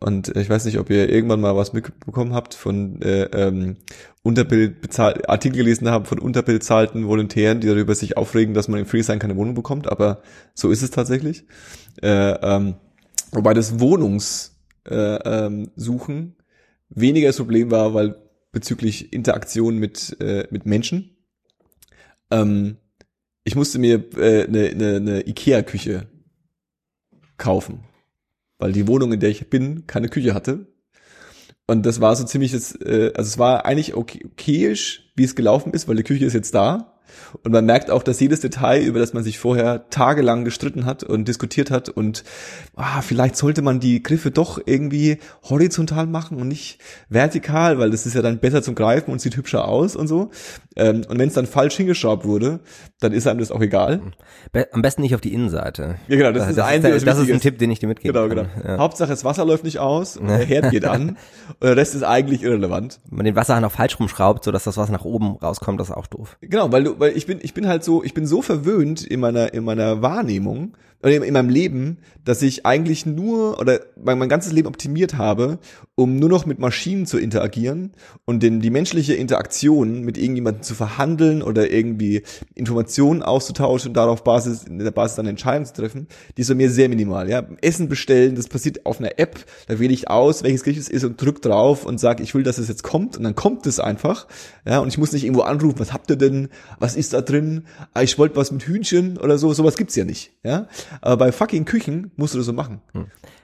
Und 0.00 0.34
äh, 0.34 0.42
ich 0.42 0.50
weiß 0.50 0.64
nicht, 0.64 0.78
ob 0.78 0.90
ihr 0.90 1.08
irgendwann 1.08 1.40
mal 1.40 1.56
was 1.56 1.72
mitbekommen 1.72 2.34
habt 2.34 2.54
von 2.54 3.00
äh, 3.00 3.22
ähm, 3.26 3.76
Unterbild 4.22 4.80
bezahlt, 4.80 5.28
Artikel 5.28 5.58
gelesen 5.58 5.88
haben 5.88 6.06
von 6.06 6.18
unterbezahlten 6.18 7.06
Volontären, 7.06 7.60
die 7.60 7.68
darüber 7.68 7.94
sich 7.94 8.16
aufregen, 8.16 8.52
dass 8.52 8.66
man 8.66 8.80
in 8.80 8.86
Friedrichshain 8.86 9.20
keine 9.20 9.36
Wohnung 9.36 9.54
bekommt, 9.54 9.88
aber 9.88 10.22
so 10.54 10.70
ist 10.70 10.82
es 10.82 10.90
tatsächlich. 10.90 11.44
Äh, 12.02 12.32
ähm, 12.42 12.74
wobei 13.30 13.54
das 13.54 13.78
Wohnungs 13.78 14.56
äh, 14.88 14.94
ähm, 14.94 15.70
suchen 15.76 16.34
weniger 16.88 17.28
das 17.28 17.36
Problem 17.36 17.70
war, 17.70 17.94
weil 17.94 18.16
bezüglich 18.52 19.12
Interaktion 19.12 19.78
mit 19.78 20.16
äh, 20.20 20.46
mit 20.50 20.66
Menschen. 20.66 21.16
Ähm, 22.30 22.76
ich 23.44 23.56
musste 23.56 23.78
mir 23.78 24.04
äh, 24.16 24.44
eine 24.44 24.74
ne, 24.74 25.00
ne 25.00 25.28
Ikea-Küche 25.28 26.08
kaufen, 27.36 27.80
weil 28.58 28.72
die 28.72 28.86
Wohnung, 28.86 29.12
in 29.12 29.20
der 29.20 29.30
ich 29.30 29.50
bin, 29.50 29.86
keine 29.86 30.08
Küche 30.08 30.34
hatte. 30.34 30.66
Und 31.66 31.84
das 31.86 32.00
war 32.00 32.14
so 32.14 32.24
ziemlich 32.24 32.52
das, 32.52 32.74
äh, 32.80 33.12
also 33.14 33.28
es 33.28 33.38
war 33.38 33.64
eigentlich 33.64 33.94
okay, 33.94 34.24
okayisch, 34.24 35.12
wie 35.16 35.24
es 35.24 35.34
gelaufen 35.34 35.72
ist, 35.72 35.88
weil 35.88 35.96
die 35.96 36.02
Küche 36.02 36.26
ist 36.26 36.34
jetzt 36.34 36.54
da. 36.54 36.93
Und 37.42 37.52
man 37.52 37.64
merkt 37.64 37.90
auch, 37.90 38.02
dass 38.02 38.20
jedes 38.20 38.40
Detail, 38.40 38.82
über 38.82 38.98
das 38.98 39.12
man 39.12 39.22
sich 39.22 39.38
vorher 39.38 39.88
tagelang 39.90 40.44
gestritten 40.44 40.84
hat 40.84 41.02
und 41.02 41.28
diskutiert 41.28 41.70
hat 41.70 41.88
und 41.88 42.24
ah, 42.76 43.02
vielleicht 43.02 43.36
sollte 43.36 43.62
man 43.62 43.80
die 43.80 44.02
Griffe 44.02 44.30
doch 44.30 44.60
irgendwie 44.64 45.18
horizontal 45.48 46.06
machen 46.06 46.38
und 46.38 46.48
nicht 46.48 46.78
vertikal, 47.08 47.78
weil 47.78 47.90
das 47.90 48.06
ist 48.06 48.14
ja 48.14 48.22
dann 48.22 48.38
besser 48.38 48.62
zum 48.62 48.74
Greifen 48.74 49.10
und 49.10 49.20
sieht 49.20 49.36
hübscher 49.36 49.66
aus 49.66 49.96
und 49.96 50.08
so. 50.08 50.30
Ähm, 50.76 51.02
und 51.08 51.18
wenn 51.18 51.28
es 51.28 51.34
dann 51.34 51.46
falsch 51.46 51.76
hingeschraubt 51.76 52.24
wurde, 52.24 52.60
dann 53.00 53.12
ist 53.12 53.26
einem 53.26 53.40
das 53.40 53.50
auch 53.50 53.60
egal. 53.60 54.00
Be 54.52 54.68
am 54.72 54.82
besten 54.82 55.02
nicht 55.02 55.14
auf 55.14 55.20
die 55.20 55.32
Innenseite. 55.32 55.96
Ja, 56.08 56.16
genau, 56.16 56.32
das 56.32 56.48
ist 56.48 56.58
das 56.58 56.66
Einzige, 56.66 56.94
was 56.94 57.04
das 57.04 57.18
ist 57.18 57.28
ein 57.28 57.36
ist. 57.36 57.42
Tipp, 57.42 57.58
den 57.58 57.70
ich 57.70 57.78
dir 57.78 57.86
mitgeben 57.86 58.14
Genau, 58.14 58.28
genau. 58.28 58.48
Ja. 58.66 58.78
Hauptsache 58.78 59.10
das 59.10 59.24
Wasser 59.24 59.44
läuft 59.44 59.64
nicht 59.64 59.78
aus, 59.78 60.16
und 60.16 60.28
der 60.28 60.38
Herd 60.38 60.70
geht 60.70 60.84
an 60.84 61.10
und 61.60 61.62
der 61.62 61.76
Rest 61.76 61.94
ist 61.94 62.02
eigentlich 62.02 62.42
irrelevant. 62.42 63.00
Wenn 63.08 63.16
man 63.18 63.24
den 63.24 63.36
Wasserhahn 63.36 63.64
auch 63.64 63.72
falsch 63.72 63.98
rumschraubt, 63.98 64.44
so 64.44 64.52
dass 64.52 64.64
das 64.64 64.76
Wasser 64.76 64.92
nach 64.92 65.04
oben 65.04 65.36
rauskommt, 65.36 65.80
das 65.80 65.90
ist 65.90 65.96
auch 65.96 66.06
doof. 66.06 66.36
Genau, 66.40 66.72
weil 66.72 66.84
du, 66.84 66.93
weil 66.98 67.16
ich 67.16 67.26
bin, 67.26 67.38
ich 67.42 67.54
bin 67.54 67.66
halt 67.66 67.84
so, 67.84 68.02
ich 68.02 68.14
bin 68.14 68.26
so 68.26 68.42
verwöhnt 68.42 69.04
in 69.04 69.20
meiner, 69.20 69.52
in 69.54 69.64
meiner 69.64 70.02
Wahrnehmung 70.02 70.74
in, 71.12 71.22
in 71.22 71.34
meinem 71.34 71.48
Leben, 71.48 71.98
dass 72.24 72.42
ich 72.42 72.64
eigentlich 72.64 73.06
nur 73.06 73.60
oder 73.60 73.80
mein, 74.02 74.18
mein 74.18 74.28
ganzes 74.28 74.52
Leben 74.52 74.68
optimiert 74.68 75.18
habe, 75.18 75.58
um 75.94 76.16
nur 76.16 76.28
noch 76.28 76.46
mit 76.46 76.58
Maschinen 76.58 77.06
zu 77.06 77.18
interagieren 77.18 77.92
und 78.24 78.42
den, 78.42 78.60
die 78.60 78.70
menschliche 78.70 79.14
Interaktion 79.14 80.00
mit 80.00 80.16
irgendjemandem 80.16 80.62
zu 80.62 80.74
verhandeln 80.74 81.42
oder 81.42 81.70
irgendwie 81.70 82.22
Informationen 82.54 83.22
auszutauschen 83.22 83.90
und 83.90 83.94
darauf 83.94 84.24
Basis, 84.24 84.64
in 84.64 84.78
der 84.78 84.90
Basis 84.90 85.16
dann 85.16 85.26
Entscheidungen 85.26 85.66
zu 85.66 85.74
treffen, 85.74 86.08
die 86.36 86.42
ist 86.42 86.48
bei 86.48 86.54
mir 86.54 86.70
sehr 86.70 86.88
minimal, 86.88 87.28
ja. 87.28 87.46
Essen 87.60 87.88
bestellen, 87.88 88.34
das 88.34 88.48
passiert 88.48 88.86
auf 88.86 88.98
einer 89.00 89.18
App, 89.18 89.44
da 89.66 89.78
wähle 89.78 89.92
ich 89.92 90.08
aus, 90.08 90.42
welches 90.42 90.64
Gericht 90.64 90.80
es 90.80 90.88
ist 90.88 91.04
und 91.04 91.20
drück 91.20 91.42
drauf 91.42 91.84
und 91.84 92.00
sage, 92.00 92.22
ich 92.22 92.34
will, 92.34 92.42
dass 92.42 92.58
es 92.58 92.68
jetzt 92.68 92.82
kommt 92.82 93.16
und 93.16 93.24
dann 93.24 93.34
kommt 93.34 93.66
es 93.66 93.78
einfach, 93.78 94.26
ja, 94.66 94.78
und 94.78 94.88
ich 94.88 94.98
muss 94.98 95.12
nicht 95.12 95.24
irgendwo 95.24 95.42
anrufen, 95.42 95.78
was 95.78 95.92
habt 95.92 96.10
ihr 96.10 96.16
denn, 96.16 96.48
was 96.78 96.96
ist 96.96 97.12
da 97.12 97.20
drin, 97.20 97.64
ah, 97.92 98.02
ich 98.02 98.18
wollte 98.18 98.36
was 98.36 98.50
mit 98.50 98.66
Hühnchen 98.66 99.18
oder 99.18 99.38
so, 99.38 99.52
sowas 99.52 99.76
gibt's 99.76 99.96
ja 99.96 100.04
nicht, 100.04 100.32
ja. 100.42 100.68
Aber 101.00 101.16
bei 101.16 101.32
fucking 101.32 101.64
Küchen 101.64 102.10
musst 102.16 102.34
du 102.34 102.38
das 102.38 102.46
so 102.46 102.52
machen. 102.52 102.80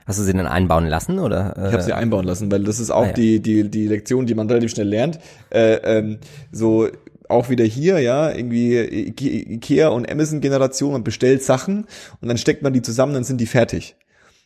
Hast 0.06 0.18
du 0.18 0.22
sie 0.24 0.32
denn 0.32 0.46
einbauen 0.46 0.86
lassen 0.86 1.18
oder? 1.18 1.56
Äh, 1.56 1.66
Ich 1.68 1.72
habe 1.72 1.82
sie 1.82 1.92
einbauen 1.92 2.24
lassen, 2.24 2.50
weil 2.50 2.64
das 2.64 2.80
ist 2.80 2.90
auch 2.90 3.04
Ah, 3.04 3.06
ja. 3.08 3.12
die, 3.12 3.40
die, 3.40 3.70
die 3.70 3.86
Lektion, 3.86 4.26
die 4.26 4.34
man 4.34 4.48
relativ 4.48 4.70
schnell 4.70 4.88
lernt. 4.88 5.18
Äh, 5.50 5.74
ähm, 5.98 6.18
so 6.52 6.88
auch 7.28 7.48
wieder 7.48 7.64
hier, 7.64 8.00
ja, 8.00 8.32
irgendwie 8.32 8.76
Ike- 8.80 9.52
Ikea 9.54 9.88
und 9.88 10.10
Amazon-Generation, 10.10 10.92
man 10.92 11.04
bestellt 11.04 11.44
Sachen 11.44 11.86
und 12.20 12.28
dann 12.28 12.38
steckt 12.38 12.62
man 12.62 12.72
die 12.72 12.82
zusammen, 12.82 13.14
dann 13.14 13.22
sind 13.24 13.40
die 13.40 13.46
fertig. 13.46 13.94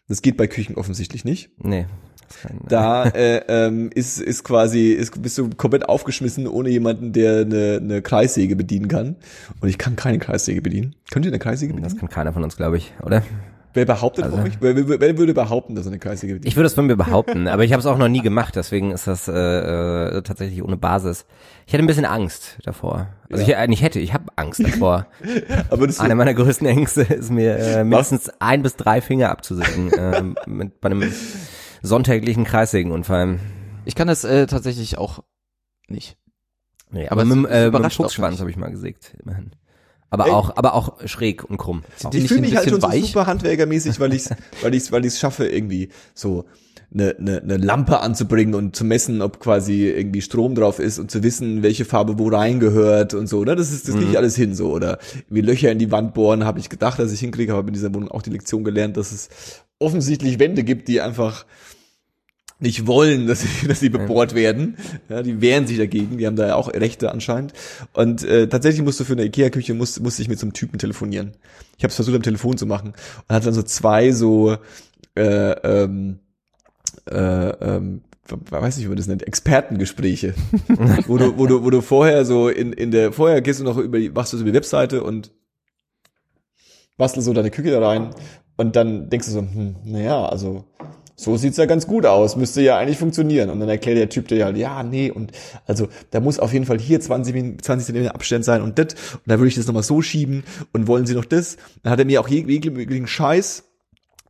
Das 0.06 0.20
geht 0.20 0.37
bei 0.37 0.46
Küchen 0.46 0.76
offensichtlich 0.76 1.25
nicht. 1.25 1.49
Nee. 1.58 1.87
Kann, 2.43 2.61
Da 2.69 3.04
äh, 3.04 3.43
ähm, 3.49 3.90
ist, 3.95 4.21
ist 4.21 4.45
quasi, 4.45 4.93
ist, 4.93 5.21
bist 5.23 5.38
du 5.38 5.50
komplett 5.50 5.88
aufgeschmissen 5.88 6.47
ohne 6.47 6.71
jemanden, 6.71 7.12
der 7.12 7.40
eine, 7.43 7.81
eine 7.83 8.02
Kreissäge 8.02 8.57
bedienen 8.57 8.88
kann. 8.88 9.16
Und 9.61 9.69
ich 9.69 9.78
kann 9.78 9.97
keine 9.97 10.19
Kreissäge 10.19 10.61
bedienen. 10.62 10.95
Könnt 11.11 11.25
ihr 11.26 11.31
eine 11.31 11.38
Kreissäge 11.38 11.73
bedienen? 11.73 11.90
das 11.90 11.99
kann 11.99 12.09
keiner 12.09 12.33
von 12.33 12.43
uns, 12.43 12.57
glaube 12.57 12.76
ich, 12.76 12.93
oder? 13.02 13.23
Wer 13.76 13.87
behauptet 13.87 14.26
Also- 14.26 14.37
euch? 14.38 14.52
Wer, 14.61 14.76
wer, 14.88 15.00
wer 15.00 15.19
würde 15.19 15.35
behaupten, 15.35 15.75
dass 15.75 15.85
er 15.87 15.90
eine 15.90 15.99
Kreisliga 15.99 16.35
gibt? 16.35 16.47
Ich 16.47 16.54
würde 16.54 16.69
es 16.69 16.75
von 16.75 16.87
mir 16.87 16.95
behaupten, 16.95 17.49
aber 17.49 17.64
ich 17.64 17.73
habe 17.73 17.81
es 17.81 17.87
auch 17.87 17.99
noch 17.99 18.07
nie 18.07 18.23
gemacht, 18.23 18.54
deswegen 18.54 18.93
ist 18.93 19.09
das 19.09 19.26
äh, 19.26 19.33
äh, 19.33 20.23
tatsächlich 20.23 20.62
ohne 20.62 20.76
Basis. 20.76 21.26
Ich 21.66 21.73
hätte 21.73 21.83
ein 21.83 21.88
bisschen 21.88 22.04
Angst 22.04 22.59
davor. 22.62 23.09
Also 23.33 23.43
ich 23.43 23.52
äh, 23.52 23.66
nicht 23.66 23.83
hätte, 23.83 23.99
ich 23.99 24.14
habe 24.14 24.26
Angst 24.37 24.62
davor. 24.64 25.09
Aber 25.71 25.88
das 25.88 25.99
Einer 25.99 26.14
meiner 26.14 26.35
größten 26.35 26.69
Ängste 26.69 27.02
ist 27.02 27.33
mir 27.33 27.59
äh, 27.59 27.83
mindestens 27.83 28.31
ein 28.38 28.62
bis 28.62 28.76
drei 28.76 29.00
Finger 29.00 29.31
abzusägen 29.31 29.93
äh, 29.93 30.23
mit 30.47 30.81
bei 30.81 30.90
einem 30.90 31.12
sonntäglichen 31.84 32.44
Kreissägenunfall. 32.44 33.38
Ich 33.84 33.94
kann 33.94 34.08
das 34.08 34.24
äh, 34.24 34.46
tatsächlich 34.46 34.98
auch 34.98 35.22
nicht. 35.88 36.16
Nee, 36.90 37.08
Aber 37.08 37.22
aber 37.22 37.34
mit, 37.36 37.50
äh, 37.50 37.70
mit 37.70 37.82
dem 37.82 37.90
Fuchsschwanz 37.90 38.40
habe 38.40 38.50
ich 38.50 38.56
mal 38.56 38.70
gesägt, 38.70 39.14
immerhin. 39.22 39.50
Aber 40.10 40.26
Ey. 40.26 40.32
auch, 40.32 40.56
aber 40.56 40.74
auch 40.74 41.06
schräg 41.06 41.44
und 41.44 41.56
krumm. 41.56 41.82
Sind 41.96 42.14
die 42.14 42.18
ich 42.18 42.28
fühle 42.28 42.42
mich 42.42 42.56
halt 42.56 42.70
schon 42.70 42.80
so 42.80 42.88
super 42.88 43.26
handwerkermäßig, 43.26 43.98
weil 44.00 44.14
ich 44.14 44.24
weil 44.62 44.74
ich 44.74 44.90
weil 44.92 45.04
ich 45.04 45.14
es 45.14 45.18
schaffe 45.18 45.46
irgendwie 45.46 45.90
so 46.14 46.44
eine, 46.92 47.16
eine, 47.18 47.42
eine 47.42 47.56
Lampe 47.56 47.98
anzubringen 48.00 48.54
und 48.54 48.76
zu 48.76 48.84
messen, 48.84 49.20
ob 49.20 49.40
quasi 49.40 49.88
irgendwie 49.88 50.22
Strom 50.22 50.54
drauf 50.54 50.78
ist 50.78 51.00
und 51.00 51.10
zu 51.10 51.24
wissen, 51.24 51.64
welche 51.64 51.84
Farbe 51.84 52.18
wo 52.18 52.28
reingehört 52.28 53.14
und 53.14 53.26
so. 53.26 53.42
Ne? 53.42 53.56
Das 53.56 53.72
ist 53.72 53.88
das 53.88 53.96
kriege 53.96 54.12
ich 54.12 54.16
alles 54.16 54.36
hin 54.36 54.54
so 54.54 54.70
oder 54.70 54.98
wie 55.28 55.40
Löcher 55.40 55.72
in 55.72 55.80
die 55.80 55.90
Wand 55.90 56.14
bohren, 56.14 56.44
habe 56.44 56.60
ich 56.60 56.68
gedacht, 56.68 57.00
dass 57.00 57.12
ich 57.12 57.18
hinkriege, 57.18 57.52
aber 57.52 57.58
habe 57.58 57.68
in 57.68 57.74
dieser 57.74 57.92
Wohnung 57.92 58.10
auch 58.10 58.22
die 58.22 58.30
Lektion 58.30 58.62
gelernt, 58.62 58.96
dass 58.96 59.10
es 59.10 59.28
offensichtlich 59.80 60.38
Wände 60.38 60.62
gibt, 60.62 60.86
die 60.86 61.00
einfach 61.00 61.44
nicht 62.64 62.88
wollen, 62.88 63.28
dass 63.28 63.42
sie, 63.42 63.68
dass 63.68 63.78
sie 63.78 63.88
bebohrt 63.88 64.35
werden. 64.35 64.76
Ja, 65.09 65.23
die 65.23 65.40
wehren 65.40 65.66
sich 65.66 65.78
dagegen, 65.78 66.18
die 66.18 66.26
haben 66.26 66.37
da 66.37 66.49
ja 66.49 66.56
auch 66.56 66.68
Rechte 66.68 67.12
anscheinend. 67.12 67.52
Und 67.92 68.25
äh, 68.25 68.49
tatsächlich 68.49 68.83
musst 68.83 68.99
du 68.99 69.04
für 69.04 69.12
eine 69.12 69.25
Ikea-Küche, 69.25 69.75
musste 69.75 70.02
musste 70.02 70.23
ich 70.23 70.28
mit 70.28 70.38
so 70.38 70.47
einem 70.47 70.52
Typen 70.52 70.78
telefonieren. 70.78 71.33
Ich 71.78 71.85
habe 71.85 71.90
es 71.90 71.94
versucht 71.94 72.16
am 72.16 72.23
Telefon 72.23 72.59
zu 72.59 72.66
machen 72.66 72.94
und 73.28 73.35
hatte 73.35 73.47
dann 73.47 73.54
so 73.54 73.62
zwei 73.62 74.11
so 74.11 74.56
äh, 75.14 75.50
ähm, 75.50 76.18
äh, 77.11 77.16
ähm, 77.16 78.02
weiß 78.28 78.76
nicht, 78.76 78.87
wie 78.87 78.88
man 78.88 78.97
das 78.97 79.06
nennt, 79.06 79.26
Expertengespräche, 79.26 80.35
wo 81.06 81.18
du, 81.18 81.38
wo 81.38 81.47
du, 81.47 81.62
wo 81.62 81.71
du 81.71 81.83
vorher 81.83 82.25
so 82.25 82.49
in, 82.49 82.73
in 82.73 82.90
der, 82.90 83.12
vorher 83.12 83.42
gehst 83.42 83.61
du 83.61 83.64
noch 83.64 83.76
über 83.76 83.99
die, 83.99 84.11
machst 84.11 84.33
du 84.33 84.38
so 84.38 84.44
die 84.44 84.54
Webseite 84.54 85.02
und 85.02 85.30
bastelst 86.97 87.26
so 87.26 87.33
deine 87.33 87.50
Küche 87.50 87.71
da 87.71 87.87
rein 87.87 88.11
und 88.56 88.76
dann 88.76 89.11
denkst 89.11 89.26
du 89.26 89.33
so, 89.33 89.40
hm, 89.40 89.76
naja, 89.85 90.26
also 90.26 90.64
so 91.16 91.37
sieht's 91.37 91.56
ja 91.56 91.66
ganz 91.66 91.87
gut 91.87 92.06
aus, 92.06 92.35
müsste 92.37 92.61
ja 92.61 92.76
eigentlich 92.76 92.99
funktionieren. 92.99 93.50
Und 93.50 93.61
dann 93.61 93.68
erklärt 93.68 93.99
der 93.99 94.09
Typ 94.09 94.28
dir 94.28 94.44
halt, 94.44 94.56
ja, 94.56 94.83
nee, 94.83 95.11
und 95.11 95.33
also 95.66 95.88
da 96.11 96.21
muss 96.21 96.38
auf 96.38 96.52
jeden 96.52 96.66
Fall 96.66 96.78
hier 96.78 97.00
20, 97.00 97.35
Min- 97.35 97.59
20 97.61 97.87
Zentimeter 97.87 98.14
Abstand 98.14 98.44
sein 98.44 98.62
und 98.62 98.78
das, 98.78 98.94
und 99.14 99.21
da 99.26 99.38
würde 99.38 99.49
ich 99.49 99.54
das 99.54 99.66
nochmal 99.66 99.83
so 99.85 100.02
schieben 100.02 100.42
und 100.73 100.87
wollen 100.87 101.06
sie 101.06 101.14
noch 101.14 101.25
das? 101.25 101.56
Dann 101.83 101.92
hat 101.92 101.99
er 101.99 102.04
mir 102.04 102.21
auch 102.21 102.28
jeg- 102.28 102.49
jeglichen 102.49 103.06
Scheiß 103.06 103.64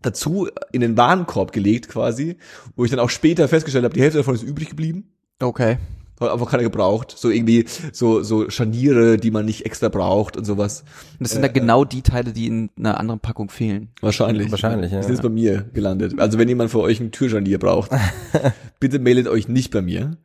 dazu 0.03 0.49
in 0.73 0.83
den 0.83 0.97
Warenkorb 0.99 1.53
gelegt 1.53 1.89
quasi, 1.89 2.37
wo 2.77 2.85
ich 2.85 2.91
dann 2.91 3.01
auch 3.01 3.09
später 3.11 3.49
festgestellt 3.49 3.85
habe, 3.85 3.95
die 3.95 4.03
Hälfte 4.03 4.19
davon 4.19 4.35
ist 4.35 4.43
übrig 4.43 4.69
geblieben. 4.69 5.13
Okay. 5.41 5.79
Hat 6.21 6.31
einfach 6.31 6.51
keiner 6.51 6.63
gebraucht. 6.63 7.15
So 7.17 7.31
irgendwie, 7.31 7.65
so, 7.93 8.23
so 8.23 8.49
Scharniere, 8.49 9.17
die 9.17 9.31
man 9.31 9.45
nicht 9.45 9.67
extra 9.67 9.89
braucht 9.89 10.37
und 10.37 10.45
sowas. 10.45 10.85
Und 11.13 11.21
das 11.21 11.33
sind 11.33 11.43
dann 11.43 11.53
genau 11.53 11.85
die 11.85 12.03
Teile, 12.03 12.33
die 12.33 12.47
in 12.47 12.71
einer 12.79 12.99
anderen 12.99 13.21
Packung 13.21 13.51
fehlen. 13.51 13.89
Wahrscheinlich. 14.01 14.51
Wahrscheinlich, 14.51 14.93
ja. 14.93 14.99
Die 14.99 15.05
sind 15.05 15.15
jetzt 15.15 15.23
bei 15.23 15.29
mir 15.29 15.63
gelandet. 15.73 16.19
Also 16.19 16.39
wenn 16.39 16.49
jemand 16.49 16.71
für 16.71 16.81
euch 16.81 17.01
ein 17.01 17.11
Türscharnier 17.11 17.59
braucht, 17.59 17.91
bitte 18.81 18.99
meldet 18.99 19.29
euch 19.29 19.49
nicht 19.49 19.73
bei 19.73 19.83
mir. 19.83 20.17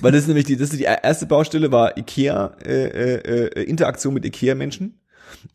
Weil 0.00 0.12
das 0.12 0.22
ist 0.22 0.28
nämlich 0.28 0.46
die, 0.46 0.56
das 0.56 0.70
ist 0.70 0.78
die 0.78 0.84
erste 0.84 1.26
Baustelle 1.26 1.70
war 1.70 1.96
Ikea, 1.98 2.52
äh, 2.64 2.86
äh, 2.86 3.46
äh, 3.46 3.62
Interaktion 3.64 4.14
mit 4.14 4.24
Ikea-Menschen. 4.24 4.98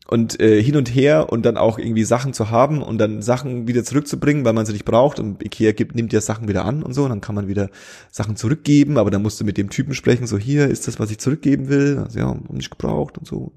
Und 0.06 0.40
äh, 0.40 0.60
hin 0.62 0.76
und 0.76 0.92
her 0.94 1.30
und 1.32 1.46
dann 1.46 1.56
auch 1.56 1.78
irgendwie 1.78 2.02
Sachen 2.04 2.32
zu 2.32 2.50
haben 2.50 2.82
und 2.82 2.98
dann 2.98 3.22
Sachen 3.22 3.68
wieder 3.68 3.84
zurückzubringen, 3.84 4.44
weil 4.44 4.52
man 4.52 4.66
sie 4.66 4.72
nicht 4.72 4.84
braucht. 4.84 5.20
Und 5.20 5.42
Ikea 5.44 5.72
gibt, 5.72 5.94
nimmt 5.94 6.12
ja 6.12 6.20
Sachen 6.20 6.48
wieder 6.48 6.64
an 6.64 6.82
und 6.82 6.94
so. 6.94 7.04
Und 7.04 7.10
dann 7.10 7.20
kann 7.20 7.34
man 7.36 7.46
wieder 7.46 7.70
Sachen 8.10 8.34
zurückgeben, 8.36 8.98
aber 8.98 9.10
dann 9.10 9.22
musst 9.22 9.40
du 9.40 9.44
mit 9.44 9.56
dem 9.56 9.70
Typen 9.70 9.94
sprechen, 9.94 10.26
so 10.26 10.36
hier 10.36 10.66
ist 10.68 10.88
das, 10.88 10.98
was 10.98 11.10
ich 11.12 11.18
zurückgeben 11.18 11.68
will. 11.68 11.98
Also 12.02 12.18
ja, 12.18 12.36
nicht 12.50 12.70
gebraucht 12.72 13.18
und 13.18 13.26
so. 13.26 13.52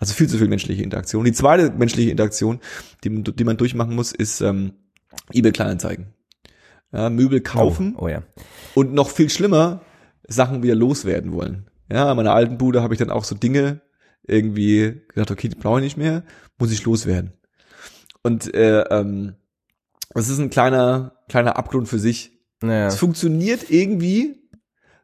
Also 0.00 0.12
viel 0.14 0.28
zu 0.28 0.38
viel 0.38 0.48
menschliche 0.48 0.82
Interaktion. 0.82 1.24
Die 1.24 1.32
zweite 1.32 1.70
menschliche 1.70 2.10
Interaktion, 2.10 2.58
die, 3.04 3.10
man- 3.10 3.24
die 3.24 3.44
man 3.44 3.56
durchmachen 3.56 3.94
muss, 3.94 4.12
ist 4.12 4.40
ähm, 4.40 4.72
eBay 5.32 5.52
Kleinanzeigen. 5.52 6.06
Ja, 6.92 7.08
Möbel 7.10 7.40
kaufen 7.40 7.94
Oh, 7.96 8.04
oh 8.04 8.08
ja. 8.08 8.22
und 8.74 8.92
noch 8.92 9.08
viel 9.08 9.30
schlimmer, 9.30 9.80
Sachen 10.28 10.62
wieder 10.62 10.74
loswerden 10.74 11.32
wollen. 11.32 11.66
Ja, 11.90 12.10
in 12.10 12.16
meiner 12.16 12.34
alten 12.34 12.58
Bude 12.58 12.82
habe 12.82 12.92
ich 12.94 12.98
dann 12.98 13.10
auch 13.10 13.24
so 13.24 13.34
Dinge 13.34 13.80
irgendwie 14.26 15.02
gedacht, 15.08 15.30
okay, 15.30 15.48
die 15.48 15.56
brauche 15.56 15.78
ich 15.78 15.84
nicht 15.84 15.96
mehr, 15.96 16.24
muss 16.58 16.72
ich 16.72 16.84
loswerden. 16.84 17.32
Und 18.22 18.54
äh, 18.54 18.82
ähm, 18.82 19.34
das 20.14 20.28
ist 20.28 20.38
ein 20.38 20.50
kleiner, 20.50 21.16
kleiner 21.28 21.56
Abgrund 21.56 21.88
für 21.88 21.98
sich. 21.98 22.38
Naja. 22.60 22.86
Es 22.86 22.96
funktioniert 22.96 23.70
irgendwie, 23.70 24.48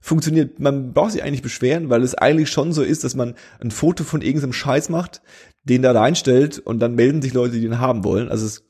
funktioniert, 0.01 0.61
man 0.61 0.93
braucht 0.93 1.13
sich 1.13 1.23
eigentlich 1.23 1.43
beschweren, 1.43 1.91
weil 1.91 2.03
es 2.03 2.15
eigentlich 2.15 2.51
schon 2.51 2.73
so 2.73 2.83
ist, 2.83 3.05
dass 3.05 3.15
man 3.15 3.35
ein 3.61 3.71
Foto 3.71 4.05
von 4.05 4.23
irgendeinem 4.23 4.53
Scheiß 4.53 4.89
macht, 4.89 5.23
den 5.65 5.83
da 5.83 5.93
reinstellt 5.93 6.59
und 6.59 6.79
dann 6.79 6.95
melden 6.95 7.23
sich 7.23 7.35
Leute, 7.35 7.55
die 7.55 7.63
den 7.63 7.81
haben 7.81 8.05
wollen. 8.05 8.29
Also 8.29 8.47
es 8.47 8.65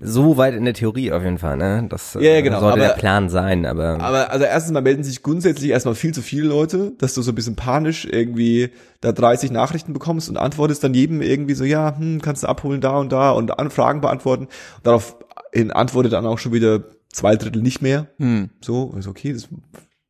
So 0.00 0.36
weit 0.36 0.54
in 0.54 0.64
der 0.64 0.74
Theorie 0.74 1.12
auf 1.12 1.22
jeden 1.22 1.38
Fall, 1.38 1.56
ne? 1.56 1.86
Das 1.88 2.14
Ja, 2.14 2.20
ja, 2.20 2.32
äh, 2.36 2.42
genau, 2.42 2.60
sollte 2.60 2.74
aber- 2.80 2.88
der 2.88 2.98
Plan 3.00 3.28
sein, 3.28 3.66
aber, 3.66 4.00
Aber 4.00 4.30
also 4.30 4.44
erstens 4.44 4.72
mal 4.72 4.82
melden 4.82 5.04
sich 5.04 5.22
grundsätzlich 5.22 5.70
erstmal 5.70 5.94
viel 5.94 6.12
zu 6.14 6.22
viele 6.22 6.48
Leute, 6.48 6.92
dass 6.98 7.14
du 7.14 7.22
so 7.22 7.32
ein 7.32 7.34
bisschen 7.34 7.56
panisch 7.56 8.04
irgendwie 8.04 8.70
da 9.00 9.12
30 9.12 9.50
Nachrichten 9.50 9.92
bekommst 9.92 10.28
und 10.28 10.36
antwortest 10.36 10.84
dann 10.84 10.94
jedem 10.94 11.20
irgendwie 11.22 11.54
so, 11.54 11.64
ja, 11.64 11.96
hm, 11.96 12.20
kannst 12.22 12.42
du 12.42 12.46
abholen 12.48 12.80
da 12.80 12.98
und 12.98 13.10
da 13.12 13.30
und 13.30 13.58
Anfragen 13.58 14.00
beantworten. 14.00 14.48
Darauf 14.82 15.16
hin 15.52 15.70
antwortet 15.70 16.12
dann 16.12 16.26
auch 16.26 16.38
schon 16.38 16.52
wieder 16.52 16.84
zwei 17.12 17.36
Drittel 17.36 17.62
nicht 17.62 17.82
mehr. 17.82 18.06
Hm. 18.18 18.50
So, 18.60 18.94
ist 18.98 19.08
okay, 19.08 19.32
das 19.32 19.48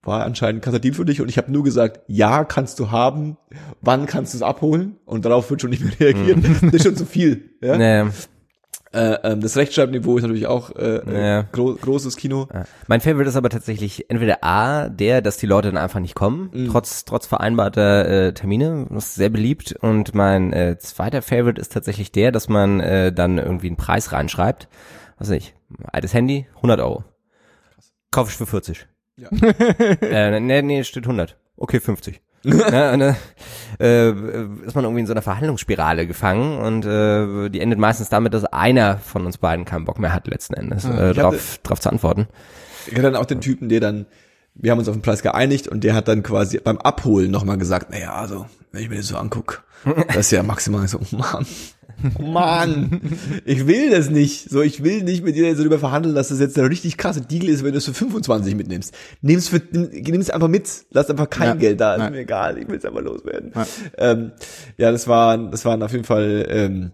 war 0.02 0.24
anscheinend 0.24 0.64
Deal 0.84 0.94
für 0.94 1.04
dich 1.04 1.20
und 1.20 1.28
ich 1.28 1.38
habe 1.38 1.50
nur 1.50 1.64
gesagt, 1.64 2.00
ja, 2.06 2.44
kannst 2.44 2.78
du 2.78 2.90
haben, 2.90 3.36
wann 3.80 4.06
kannst 4.06 4.34
du 4.34 4.38
es 4.38 4.42
abholen? 4.42 4.96
Und 5.04 5.24
darauf 5.24 5.50
wird 5.50 5.60
schon 5.60 5.70
nicht 5.70 5.84
mehr 5.84 5.92
reagiert. 6.00 6.38
Das 6.62 6.72
ist 6.74 6.82
schon 6.84 6.96
zu 6.96 7.06
viel. 7.06 7.50
Ja? 7.60 7.76
naja. 7.76 8.10
Äh, 8.96 9.18
ähm, 9.32 9.40
das 9.40 9.56
Rechtschreibniveau 9.56 10.16
ist 10.16 10.22
natürlich 10.22 10.46
auch 10.46 10.70
äh, 10.74 11.00
Ja. 11.06 11.40
äh, 11.40 11.44
gro 11.52 11.74
großes 11.74 12.16
Kino. 12.16 12.48
Ja. 12.52 12.64
Mein 12.88 13.00
Favorite 13.00 13.28
ist 13.28 13.36
aber 13.36 13.50
tatsächlich 13.50 14.08
entweder 14.10 14.42
A, 14.42 14.88
der, 14.88 15.20
dass 15.20 15.36
die 15.36 15.46
Leute 15.46 15.68
dann 15.68 15.76
einfach 15.76 16.00
nicht 16.00 16.14
kommen, 16.14 16.50
Mhm. 16.52 16.68
trotz, 16.70 17.04
trotz 17.04 17.26
vereinbarter 17.26 18.08
äh, 18.28 18.32
Termine, 18.32 18.86
das 18.90 19.06
ist 19.08 19.14
sehr 19.16 19.28
beliebt. 19.28 19.74
Und 19.80 20.14
mein 20.14 20.52
äh, 20.52 20.78
zweiter 20.78 21.20
Favorite 21.20 21.60
ist 21.60 21.72
tatsächlich 21.72 22.10
der, 22.12 22.32
dass 22.32 22.48
man 22.48 22.80
äh, 22.80 23.12
dann 23.12 23.38
irgendwie 23.38 23.66
einen 23.66 23.76
Preis 23.76 24.12
reinschreibt. 24.12 24.68
Was 25.18 25.28
weiß 25.30 25.36
ich, 25.36 25.54
altes 25.92 26.14
Handy, 26.14 26.46
100 26.56 26.80
Euro. 26.80 27.04
Kaufe 28.10 28.30
ich 28.30 28.36
für 28.36 28.46
40. 28.46 28.86
Ja. 29.16 29.28
äh, 30.00 30.40
nee, 30.40 30.62
nee, 30.62 30.84
steht 30.84 31.04
100. 31.04 31.36
Okay, 31.56 31.80
50. 31.80 32.20
ja, 32.46 32.92
und, 32.94 33.00
äh, 33.00 33.14
äh, 33.78 34.46
ist 34.64 34.74
man 34.74 34.84
irgendwie 34.84 35.00
in 35.00 35.06
so 35.06 35.12
einer 35.12 35.22
Verhandlungsspirale 35.22 36.06
gefangen 36.06 36.58
und 36.58 36.86
äh, 36.86 37.48
die 37.50 37.60
endet 37.60 37.78
meistens 37.78 38.08
damit, 38.08 38.34
dass 38.34 38.44
einer 38.44 38.98
von 38.98 39.26
uns 39.26 39.38
beiden 39.38 39.64
keinen 39.64 39.84
Bock 39.84 39.98
mehr 39.98 40.12
hat 40.12 40.26
letzten 40.26 40.54
Endes 40.54 40.84
äh, 40.84 41.10
Ich 41.10 41.16
drauf, 41.16 41.80
zu 41.80 41.90
antworten. 41.90 42.28
Ich 42.86 42.92
hatte 42.92 43.02
dann 43.02 43.16
auch 43.16 43.26
den 43.26 43.40
Typen, 43.40 43.68
der 43.68 43.80
dann, 43.80 44.06
wir 44.54 44.70
haben 44.70 44.78
uns 44.78 44.88
auf 44.88 44.94
den 44.94 45.02
Preis 45.02 45.22
geeinigt 45.22 45.68
und 45.68 45.82
der 45.84 45.94
hat 45.94 46.08
dann 46.08 46.22
quasi 46.22 46.58
beim 46.58 46.78
Abholen 46.78 47.30
nochmal 47.30 47.58
gesagt, 47.58 47.90
naja, 47.90 48.14
also, 48.14 48.46
wenn 48.72 48.82
ich 48.82 48.88
mir 48.88 48.96
das 48.96 49.08
so 49.08 49.16
anguck, 49.16 49.64
das 50.08 50.16
ist 50.16 50.30
ja 50.30 50.42
maximal 50.42 50.86
so, 50.86 50.98
oh 50.98 51.16
Mann, 51.16 51.46
Mann, 52.20 53.00
ich 53.44 53.66
will 53.66 53.90
das 53.90 54.10
nicht. 54.10 54.50
So, 54.50 54.62
ich 54.62 54.82
will 54.84 55.02
nicht 55.02 55.24
mit 55.24 55.34
dir 55.36 55.54
so 55.56 55.62
drüber 55.62 55.78
verhandeln, 55.78 56.14
dass 56.14 56.28
das 56.28 56.40
jetzt 56.40 56.56
der 56.56 56.68
richtig 56.70 56.96
krasse 56.96 57.20
Deal 57.22 57.48
ist, 57.48 57.64
wenn 57.64 57.72
du 57.72 57.78
es 57.78 57.84
für 57.86 57.94
25 57.94 58.54
mitnimmst. 58.54 58.94
Nimm's 59.22 59.48
für, 59.48 59.60
nimm, 59.72 59.90
nimm's 59.90 60.30
einfach 60.30 60.48
mit, 60.48 60.68
lass 60.90 61.08
einfach 61.10 61.30
kein 61.30 61.48
Ja. 61.48 61.54
Geld 61.54 61.80
da, 61.80 61.94
ist 61.94 62.02
Ja. 62.02 62.10
mir 62.10 62.18
egal, 62.20 62.58
ich 62.58 62.68
will's 62.68 62.84
einfach 62.84 63.02
loswerden. 63.02 63.52
Ja. 63.54 63.66
Ähm, 63.98 64.32
ja, 64.76 64.92
das 64.92 65.08
waren, 65.08 65.50
das 65.50 65.64
waren 65.64 65.82
auf 65.82 65.92
jeden 65.92 66.04
Fall 66.04 66.46
ähm, 66.48 66.90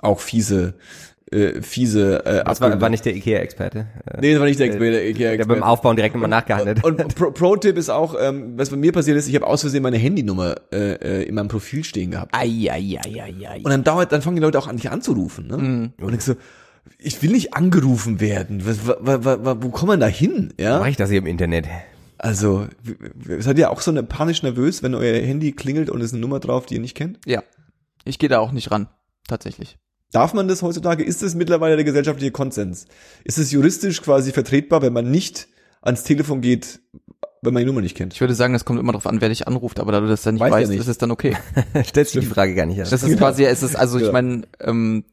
auch 0.00 0.20
fiese, 0.20 0.74
äh, 1.32 1.60
fiese 1.62 2.24
äh, 2.24 2.44
Das 2.44 2.60
war, 2.60 2.80
war 2.80 2.88
nicht 2.88 3.04
der 3.04 3.14
Ikea-Experte. 3.16 3.86
Äh, 4.06 4.20
Nee, 4.20 4.32
das 4.32 4.40
war 4.40 4.46
nicht 4.46 4.58
der 4.60 4.66
Experte. 4.66 4.92
der 4.92 5.12
der 5.12 5.32
Experte. 5.32 5.46
beim 5.60 5.62
Aufbauen 5.62 5.96
direkt 5.96 6.14
nochmal 6.14 6.30
nachgehandelt. 6.30 6.84
Und 6.84 7.14
Pro- 7.14 7.30
Pro-Tipp 7.32 7.76
ist 7.76 7.88
auch, 7.90 8.14
ähm, 8.20 8.54
was 8.56 8.70
bei 8.70 8.76
mir 8.76 8.92
passiert 8.92 9.16
ist, 9.16 9.26
ich 9.28 9.34
habe 9.34 9.46
aus 9.46 9.60
Versehen 9.62 9.82
meine 9.82 9.96
Handynummer 9.98 10.54
äh, 10.72 10.92
äh, 10.92 11.22
in 11.24 11.34
meinem 11.34 11.48
Profil 11.48 11.82
stehen 11.84 12.10
gehabt. 12.12 12.34
Ai, 12.34 12.68
ai, 12.70 12.98
ai, 13.04 13.22
ai, 13.22 13.48
ai. 13.48 13.56
Und 13.62 13.70
dann 13.70 13.82
dauert, 13.84 14.12
dann 14.12 14.22
fangen 14.22 14.36
die 14.36 14.42
Leute 14.42 14.58
auch 14.58 14.68
an, 14.68 14.76
dich 14.76 14.90
anzurufen. 14.90 15.46
Ne? 15.48 15.56
Mhm. 15.58 15.92
Und 16.00 16.14
ich 16.14 16.20
so, 16.22 16.34
ich 16.98 17.20
will 17.22 17.32
nicht 17.32 17.54
angerufen 17.54 18.20
werden. 18.20 18.64
Was, 18.64 18.86
wa, 18.86 18.96
wa, 19.00 19.44
wa, 19.44 19.56
wo 19.60 19.70
kommt 19.70 19.88
man 19.88 20.00
da 20.00 20.06
hin? 20.06 20.54
Ja, 20.60 20.78
Mache 20.78 20.90
ich 20.90 20.96
das 20.96 21.10
hier 21.10 21.18
im 21.18 21.26
Internet? 21.26 21.66
also 22.18 22.66
seid 23.40 23.58
ihr 23.58 23.70
auch 23.70 23.80
so 23.82 23.90
eine 23.90 24.02
panisch 24.02 24.42
nervös, 24.42 24.82
wenn 24.82 24.94
euer 24.94 25.20
Handy 25.20 25.52
klingelt 25.52 25.90
und 25.90 26.00
es 26.00 26.06
ist 26.06 26.12
eine 26.14 26.22
Nummer 26.22 26.40
drauf, 26.40 26.64
die 26.64 26.74
ihr 26.76 26.80
nicht 26.80 26.96
kennt? 26.96 27.18
Ja. 27.26 27.42
Ich 28.04 28.18
gehe 28.18 28.28
da 28.30 28.38
auch 28.38 28.52
nicht 28.52 28.70
ran. 28.70 28.88
Tatsächlich. 29.28 29.76
Darf 30.12 30.34
man 30.34 30.48
das 30.48 30.62
heutzutage? 30.62 31.02
Ist 31.04 31.22
es 31.22 31.34
mittlerweile 31.34 31.76
der 31.76 31.84
gesellschaftliche 31.84 32.30
Konsens? 32.32 32.86
Ist 33.24 33.38
es 33.38 33.50
juristisch 33.52 34.02
quasi 34.02 34.32
vertretbar, 34.32 34.82
wenn 34.82 34.92
man 34.92 35.10
nicht 35.10 35.48
ans 35.82 36.04
Telefon 36.04 36.40
geht, 36.40 36.80
wenn 37.42 37.52
man 37.52 37.60
die 37.62 37.66
Nummer 37.66 37.80
nicht 37.80 37.96
kennt? 37.96 38.14
Ich 38.14 38.20
würde 38.20 38.34
sagen, 38.34 38.54
es 38.54 38.64
kommt 38.64 38.78
immer 38.80 38.92
darauf 38.92 39.06
an, 39.06 39.20
wer 39.20 39.28
dich 39.28 39.46
anruft, 39.48 39.80
aber 39.80 39.92
da 39.92 40.00
du 40.00 40.06
das 40.06 40.22
dann 40.22 40.34
nicht 40.34 40.40
Weiß 40.42 40.50
ja 40.50 40.56
weißt, 40.58 40.70
nicht. 40.70 40.80
ist 40.80 40.86
es 40.88 40.98
dann 40.98 41.10
okay. 41.10 41.36
Stellt 41.84 42.08
sich 42.08 42.20
die 42.20 42.26
Frage 42.26 42.54
gar 42.54 42.66
nicht 42.66 42.80
an. 42.80 42.88
Das 42.88 43.02
ist 43.02 43.18
quasi, 43.18 43.44
es 43.44 43.62
ist, 43.62 43.74
also 43.76 43.98
ich 43.98 44.06
Ja. 44.06 44.12
meine, 44.12 44.42
ähm, 44.60 45.04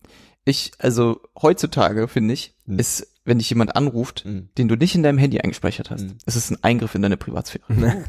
ich, 0.45 0.71
also 0.79 1.21
heutzutage 1.41 2.07
finde 2.07 2.33
ich, 2.33 2.53
Hm. 2.65 2.79
ist, 2.79 3.07
wenn 3.25 3.39
dich 3.39 3.49
jemand 3.49 3.75
anruft, 3.75 4.23
Hm. 4.25 4.49
den 4.57 4.67
du 4.67 4.75
nicht 4.75 4.93
in 4.95 5.03
deinem 5.03 5.17
Handy 5.17 5.39
eingespeichert 5.39 5.89
hast, 5.89 6.01
Hm. 6.01 6.17
es 6.25 6.35
ist 6.35 6.51
ein 6.51 6.63
Eingriff 6.63 6.93
in 6.95 7.01
deine 7.01 7.17
Privatsphäre. 7.17 7.63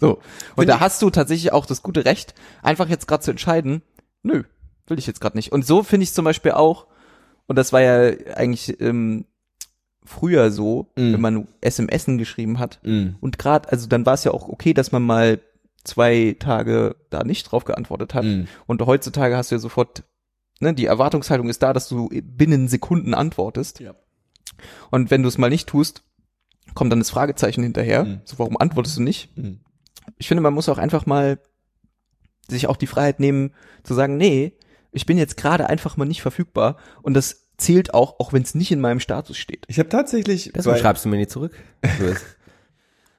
so. 0.00 0.14
Und 0.16 0.22
Find 0.56 0.68
da 0.70 0.80
hast 0.80 1.02
du 1.02 1.10
tatsächlich 1.10 1.52
auch 1.52 1.66
das 1.66 1.82
gute 1.82 2.04
Recht, 2.04 2.34
einfach 2.62 2.88
jetzt 2.88 3.06
gerade 3.08 3.22
zu 3.22 3.30
entscheiden, 3.30 3.82
nö, 4.22 4.44
will 4.90 4.98
ich 4.98 5.06
jetzt 5.06 5.20
gerade 5.20 5.36
nicht. 5.36 5.52
Und 5.52 5.66
so 5.66 5.82
finde 5.82 6.04
ich 6.04 6.12
zum 6.12 6.24
Beispiel 6.24 6.52
auch, 6.52 6.86
und 7.46 7.56
das 7.56 7.72
war 7.72 7.80
ja 7.80 8.12
eigentlich 8.34 8.80
ähm, 8.80 9.24
früher 10.04 10.50
so, 10.50 10.90
Mhm. 10.96 11.12
wenn 11.14 11.20
man 11.20 11.48
SMSen 11.62 12.18
geschrieben 12.18 12.58
hat, 12.58 12.80
Mhm. 12.82 13.16
und 13.20 13.38
gerade, 13.38 13.70
also 13.70 13.86
dann 13.86 14.06
war 14.06 14.14
es 14.14 14.24
ja 14.24 14.32
auch 14.32 14.48
okay, 14.48 14.74
dass 14.74 14.92
man 14.92 15.02
mal 15.02 15.40
zwei 15.84 16.36
Tage 16.38 16.96
da 17.10 17.24
nicht 17.24 17.44
drauf 17.44 17.64
geantwortet 17.64 18.14
hat. 18.14 18.24
Mhm. 18.24 18.46
Und 18.66 18.82
heutzutage 18.84 19.36
hast 19.36 19.50
du 19.50 19.54
ja 19.54 19.58
sofort, 19.58 20.02
ne, 20.60 20.74
die 20.74 20.86
Erwartungshaltung 20.86 21.48
ist 21.48 21.62
da, 21.62 21.72
dass 21.72 21.88
du 21.88 22.08
binnen 22.22 22.68
Sekunden 22.68 23.14
antwortest. 23.14 23.80
Ja. 23.80 23.94
Und 24.90 25.10
wenn 25.10 25.22
du 25.22 25.28
es 25.28 25.38
mal 25.38 25.50
nicht 25.50 25.68
tust, 25.68 26.02
kommt 26.74 26.92
dann 26.92 26.98
das 26.98 27.10
Fragezeichen 27.10 27.62
hinterher. 27.62 28.04
Mhm. 28.04 28.20
So, 28.24 28.38
warum 28.38 28.56
antwortest 28.58 28.98
du 28.98 29.02
nicht? 29.02 29.36
Mhm. 29.38 29.60
Ich 30.18 30.28
finde, 30.28 30.42
man 30.42 30.52
muss 30.54 30.68
auch 30.68 30.78
einfach 30.78 31.06
mal 31.06 31.38
sich 32.48 32.66
auch 32.66 32.76
die 32.76 32.86
Freiheit 32.86 33.20
nehmen, 33.20 33.52
zu 33.82 33.94
sagen, 33.94 34.16
nee, 34.16 34.52
ich 34.92 35.06
bin 35.06 35.18
jetzt 35.18 35.36
gerade 35.36 35.68
einfach 35.68 35.96
mal 35.96 36.04
nicht 36.04 36.22
verfügbar. 36.22 36.76
Und 37.02 37.14
das 37.14 37.46
zählt 37.56 37.92
auch, 37.94 38.20
auch 38.20 38.32
wenn 38.32 38.42
es 38.42 38.54
nicht 38.54 38.70
in 38.72 38.80
meinem 38.80 39.00
Status 39.00 39.36
steht. 39.36 39.64
Ich 39.68 39.78
habe 39.78 39.88
tatsächlich, 39.88 40.52
Deshalb 40.54 40.76
bei- 40.76 40.80
schreibst 40.80 41.04
du 41.04 41.08
mir 41.08 41.16
nie 41.16 41.26
zurück. 41.26 41.52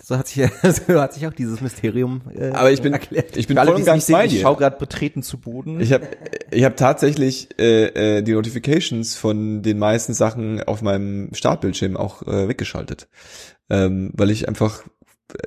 So 0.01 0.15
hat 0.17 0.27
sich, 0.27 0.49
so 0.87 1.01
hat 1.01 1.13
sich 1.13 1.27
auch 1.27 1.33
dieses 1.33 1.61
Mysterium 1.61 2.21
äh, 2.33 2.51
aber 2.51 2.71
ich 2.71 2.81
bin, 2.81 2.93
erklärt. 2.93 3.35
ich 3.35 3.47
bin 3.47 3.57
alle, 3.57 3.73
voll 3.73 3.83
ganz 3.83 4.07
nicht 4.07 4.17
sehen, 4.17 4.25
ich 4.37 4.41
schaue 4.41 4.55
gerade 4.55 4.77
betreten 4.77 5.23
zu 5.23 5.37
Boden. 5.39 5.81
Ich 5.81 5.91
habe 5.91 6.07
ich 6.51 6.63
hab 6.63 6.77
tatsächlich 6.77 7.49
äh, 7.59 8.17
äh, 8.17 8.21
die 8.21 8.31
Notifications 8.33 9.15
von 9.15 9.61
den 9.61 9.77
meisten 9.77 10.13
Sachen 10.13 10.63
auf 10.63 10.81
meinem 10.81 11.29
Startbildschirm 11.33 11.97
auch 11.97 12.21
äh, 12.23 12.47
weggeschaltet, 12.47 13.09
ähm, 13.69 14.11
weil 14.13 14.31
ich 14.31 14.47
einfach 14.47 14.83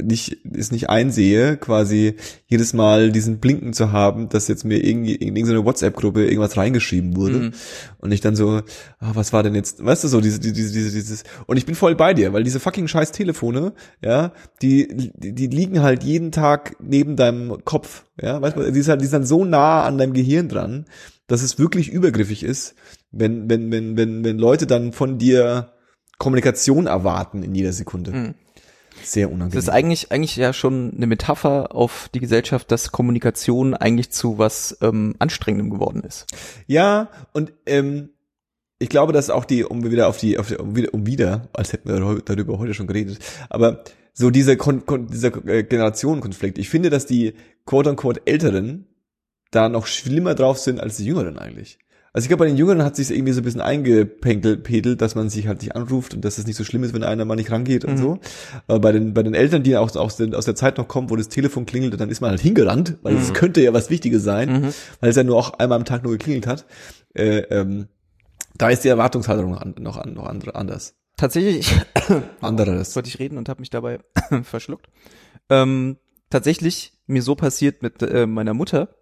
nicht 0.03 0.39
es 0.57 0.71
nicht 0.71 0.89
einsehe, 0.91 1.57
quasi 1.57 2.15
jedes 2.47 2.73
Mal 2.73 3.11
diesen 3.13 3.39
Blinken 3.39 3.73
zu 3.73 3.93
haben, 3.93 4.29
dass 4.29 4.49
jetzt 4.49 4.65
mir 4.65 4.85
irgendwie 4.85 5.15
in 5.15 5.35
irgendeine 5.35 5.65
WhatsApp-Gruppe 5.65 6.25
irgendwas 6.25 6.57
reingeschrieben 6.57 7.17
wurde 7.17 7.39
Mhm. 7.39 7.53
und 7.99 8.13
ich 8.13 8.21
dann 8.21 8.37
so, 8.37 8.63
ah, 8.99 9.11
was 9.15 9.33
war 9.33 9.43
denn 9.43 9.55
jetzt, 9.55 9.85
weißt 9.85 10.05
du 10.05 10.09
so, 10.09 10.21
diese, 10.21 10.39
diese, 10.41 10.55
diese, 10.73 10.91
dieses 10.91 11.25
und 11.47 11.57
ich 11.57 11.67
bin 11.67 11.75
voll 11.75 11.95
bei 11.95 12.15
dir, 12.15 12.33
weil 12.33 12.45
diese 12.45 12.61
fucking 12.61 12.89
scheiß 12.89 13.13
Telefone, 13.13 13.73
ja, 14.03 14.33
die, 14.61 14.89
die, 15.17 15.35
die 15.35 15.47
liegen 15.49 15.83
halt 15.83 16.05
jeden 16.05 16.33
Tag 16.33 16.77
neben 16.81 17.17
deinem 17.17 17.65
Kopf, 17.65 18.05
ja, 18.21 18.41
weißt 18.41 18.57
du, 18.57 18.71
die 18.71 18.79
ist 18.81 18.89
halt, 18.89 19.01
die 19.03 19.07
sind 19.07 19.27
so 19.27 19.45
nah 19.45 19.83
an 19.85 19.99
deinem 19.99 20.13
Gehirn 20.13 20.49
dran, 20.49 20.87
dass 21.27 21.43
es 21.43 21.59
wirklich 21.59 21.89
übergriffig 21.91 22.45
ist, 22.45 22.75
wenn, 23.11 23.49
wenn, 23.51 23.71
wenn, 23.73 23.97
wenn, 23.97 24.25
wenn 24.25 24.39
Leute 24.39 24.67
dann 24.67 24.93
von 24.93 25.19
dir 25.19 25.73
Kommunikation 26.19 26.87
erwarten 26.87 27.43
in 27.43 27.55
jeder 27.55 27.73
Sekunde. 27.73 28.13
Mhm. 28.13 28.35
Sehr 29.05 29.27
Das 29.27 29.35
unangenehm. 29.35 29.59
ist 29.59 29.69
eigentlich, 29.69 30.13
eigentlich 30.13 30.37
ja 30.37 30.53
schon 30.53 30.93
eine 30.97 31.07
Metapher 31.07 31.75
auf 31.75 32.09
die 32.15 32.21
Gesellschaft, 32.21 32.71
dass 32.71 32.93
Kommunikation 32.93 33.75
eigentlich 33.75 34.11
zu 34.11 34.39
was 34.39 34.77
ähm, 34.81 35.15
Anstrengendem 35.19 35.71
geworden 35.71 36.03
ist. 36.03 36.27
Ja, 36.67 37.09
und 37.33 37.53
ähm, 37.67 38.11
ich 38.79 38.89
glaube, 38.89 39.13
dass 39.13 39.31
auch 39.31 39.45
die, 39.45 39.65
um 39.65 39.89
wieder 39.89 40.09
auf 40.09 40.17
die, 40.17 40.39
auf 40.39 40.49
die 40.49 40.57
um, 40.57 40.75
wieder, 40.75 40.93
um 40.93 41.07
wieder, 41.07 41.49
als 41.53 41.73
hätten 41.73 41.89
wir 41.89 42.21
darüber 42.25 42.59
heute 42.59 42.75
schon 42.75 42.87
geredet, 42.87 43.19
aber 43.49 43.85
so 44.13 44.31
dieser, 44.31 44.57
Kon 44.57 44.85
Kon 44.85 45.07
dieser 45.07 45.35
äh, 45.47 45.63
Generationenkonflikt, 45.63 46.59
ich 46.59 46.69
finde, 46.69 46.91
dass 46.91 47.07
die 47.07 47.35
quote-unquote 47.65 48.23
Älteren 48.27 48.87
da 49.51 49.69
noch 49.69 49.87
schlimmer 49.87 50.35
drauf 50.35 50.59
sind 50.59 50.81
als 50.81 50.97
die 50.97 51.05
Jüngeren 51.05 51.39
eigentlich. 51.39 51.79
Also 52.15 52.25
ich 52.27 52.29
glaube, 52.29 52.45
bei 52.45 52.49
den 52.49 52.59
Jüngeren 52.59 52.83
hat 52.85 52.95
sich 52.97 53.11
irgendwie 53.11 53.33
so 53.33 53.41
ein 53.41 53.45
bisschen 53.45 53.63
eingependelt, 53.63 55.01
dass 55.01 55.15
man 55.15 55.31
sich 55.31 55.47
halt 55.47 55.63
nicht 55.63 55.75
anruft 55.75 56.13
und 56.13 56.23
dass 56.25 56.37
es 56.37 56.47
nicht 56.47 56.57
so 56.57 56.65
schlimm 56.65 56.85
ist, 56.85 56.93
wenn 56.93 57.05
einer 57.05 57.25
mal 57.25 57.37
nicht 57.37 57.51
rangeht 57.51 57.85
und 57.87 57.95
Mhm. 57.95 57.99
so. 57.99 58.19
Aber 58.67 58.81
bei 58.81 58.93
den, 58.93 59.15
bei 59.15 59.23
den 59.23 59.33
Eltern, 59.33 59.63
die 59.63 59.77
auch 59.79 59.95
aus, 59.97 60.17
den, 60.17 60.35
aus 60.35 60.45
der 60.45 60.55
Zeit 60.55 60.77
noch 60.77 60.89
kommen, 60.89 61.09
wo 61.09 61.17
das 61.17 61.29
Telefon 61.31 61.65
klingelt, 61.65 61.99
dann 61.99 62.11
ist 62.11 62.21
man 62.21 62.29
halt 62.31 62.41
hingerannt, 62.41 62.99
weil 63.03 63.17
es 63.17 63.31
Mhm. 63.31 63.33
könnte 63.35 63.63
ja 63.63 63.73
was 63.73 63.89
Wichtiges 63.89 64.23
sein 64.23 64.53
Mhm. 64.53 64.75
weil 65.01 65.11
es 65.11 65.17
ja 65.17 65.25
nur 65.25 65.37
auch 65.37 65.55
einmal 65.59 65.79
am 65.79 65.85
Tag 65.87 66.03
nur 66.03 66.13
geklingelt 66.13 66.47
hat. 66.47 66.67
Äh, 67.15 67.39
ähm, 67.51 67.89
da 68.59 68.69
ist 68.69 68.85
die 68.85 68.89
Erwartungshaltung 68.89 69.57
an, 69.57 69.75
noch, 69.79 69.97
an, 69.97 70.13
noch 70.13 70.27
andere, 70.27 70.55
anders. 70.55 70.95
Tatsächlich, 71.17 71.75
Anderes. 72.41 72.95
wollte 72.97 73.09
ich 73.09 73.19
reden 73.19 73.39
und 73.39 73.49
habe 73.49 73.61
mich 73.61 73.71
dabei 73.71 74.01
verschluckt. 74.43 74.87
Ähm, 75.49 75.97
tatsächlich 76.31 76.93
mir 77.07 77.23
so 77.23 77.35
passiert 77.35 77.83
mit 77.83 78.01
äh, 78.03 78.27
meiner 78.27 78.55
Mutter, 78.55 78.95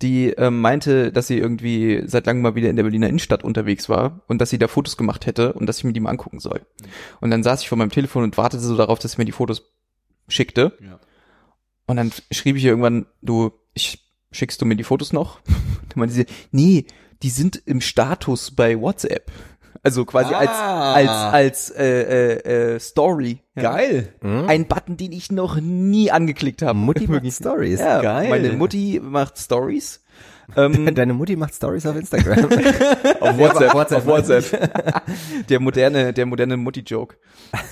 die 0.00 0.30
ähm, 0.30 0.60
meinte, 0.60 1.12
dass 1.12 1.26
sie 1.26 1.38
irgendwie 1.38 2.02
seit 2.06 2.26
langem 2.26 2.42
mal 2.42 2.54
wieder 2.54 2.70
in 2.70 2.76
der 2.76 2.82
Berliner 2.82 3.08
Innenstadt 3.08 3.44
unterwegs 3.44 3.88
war 3.88 4.22
und 4.26 4.40
dass 4.40 4.50
sie 4.50 4.58
da 4.58 4.68
Fotos 4.68 4.96
gemacht 4.96 5.26
hätte 5.26 5.52
und 5.52 5.66
dass 5.66 5.78
ich 5.78 5.84
mir 5.84 5.92
die 5.92 6.00
mal 6.00 6.10
angucken 6.10 6.40
soll. 6.40 6.62
Und 7.20 7.30
dann 7.30 7.42
saß 7.42 7.62
ich 7.62 7.68
vor 7.68 7.78
meinem 7.78 7.90
Telefon 7.90 8.24
und 8.24 8.36
wartete 8.36 8.62
so 8.62 8.76
darauf, 8.76 8.98
dass 8.98 9.12
sie 9.12 9.18
mir 9.18 9.26
die 9.26 9.32
Fotos 9.32 9.70
schickte. 10.28 10.76
Ja. 10.80 10.98
Und 11.86 11.96
dann 11.96 12.12
schrieb 12.30 12.56
ich 12.56 12.64
ihr 12.64 12.70
irgendwann, 12.70 13.06
du, 13.20 13.52
ich, 13.74 14.02
schickst 14.30 14.60
du 14.60 14.64
mir 14.64 14.76
die 14.76 14.84
Fotos 14.84 15.12
noch? 15.12 15.40
Dann 15.46 15.98
meinte 15.98 16.14
sie, 16.14 16.26
nee, 16.52 16.86
die 17.22 17.30
sind 17.30 17.62
im 17.66 17.80
Status 17.80 18.50
bei 18.52 18.80
WhatsApp. 18.80 19.30
Also 19.84 20.04
quasi 20.04 20.32
Ah. 20.32 20.92
als, 20.94 21.08
als, 21.08 21.70
als 21.70 21.70
äh, 21.70 22.02
äh, 22.02 22.74
äh, 22.74 22.78
Story. 22.80 23.40
Ja. 23.56 23.62
Geil. 23.62 24.12
Hm? 24.20 24.44
Ein 24.48 24.66
Button, 24.68 24.96
den 24.96 25.12
ich 25.12 25.32
noch 25.32 25.60
nie 25.60 26.10
angeklickt 26.10 26.62
habe. 26.62 26.78
Mutti 26.78 27.06
macht. 27.08 27.30
Stories. 27.32 27.80
Ja, 27.80 28.00
Geil. 28.00 28.28
Meine 28.30 28.52
Mutti 28.52 29.00
macht 29.02 29.38
Stories. 29.38 29.98
Ähm, 30.56 30.86
Deine 30.94 31.14
Mutti 31.14 31.34
macht 31.36 31.54
Stories 31.54 31.86
auf 31.86 31.96
Instagram. 31.96 32.44
Auf 33.20 33.38
WhatsApp. 33.38 33.74
WhatsApp. 33.74 33.98
auf 33.98 34.06
WhatsApp. 34.06 35.02
der 35.48 35.60
moderne, 35.60 36.12
der 36.12 36.26
moderne 36.26 36.56
Mutti-Joke. 36.56 37.16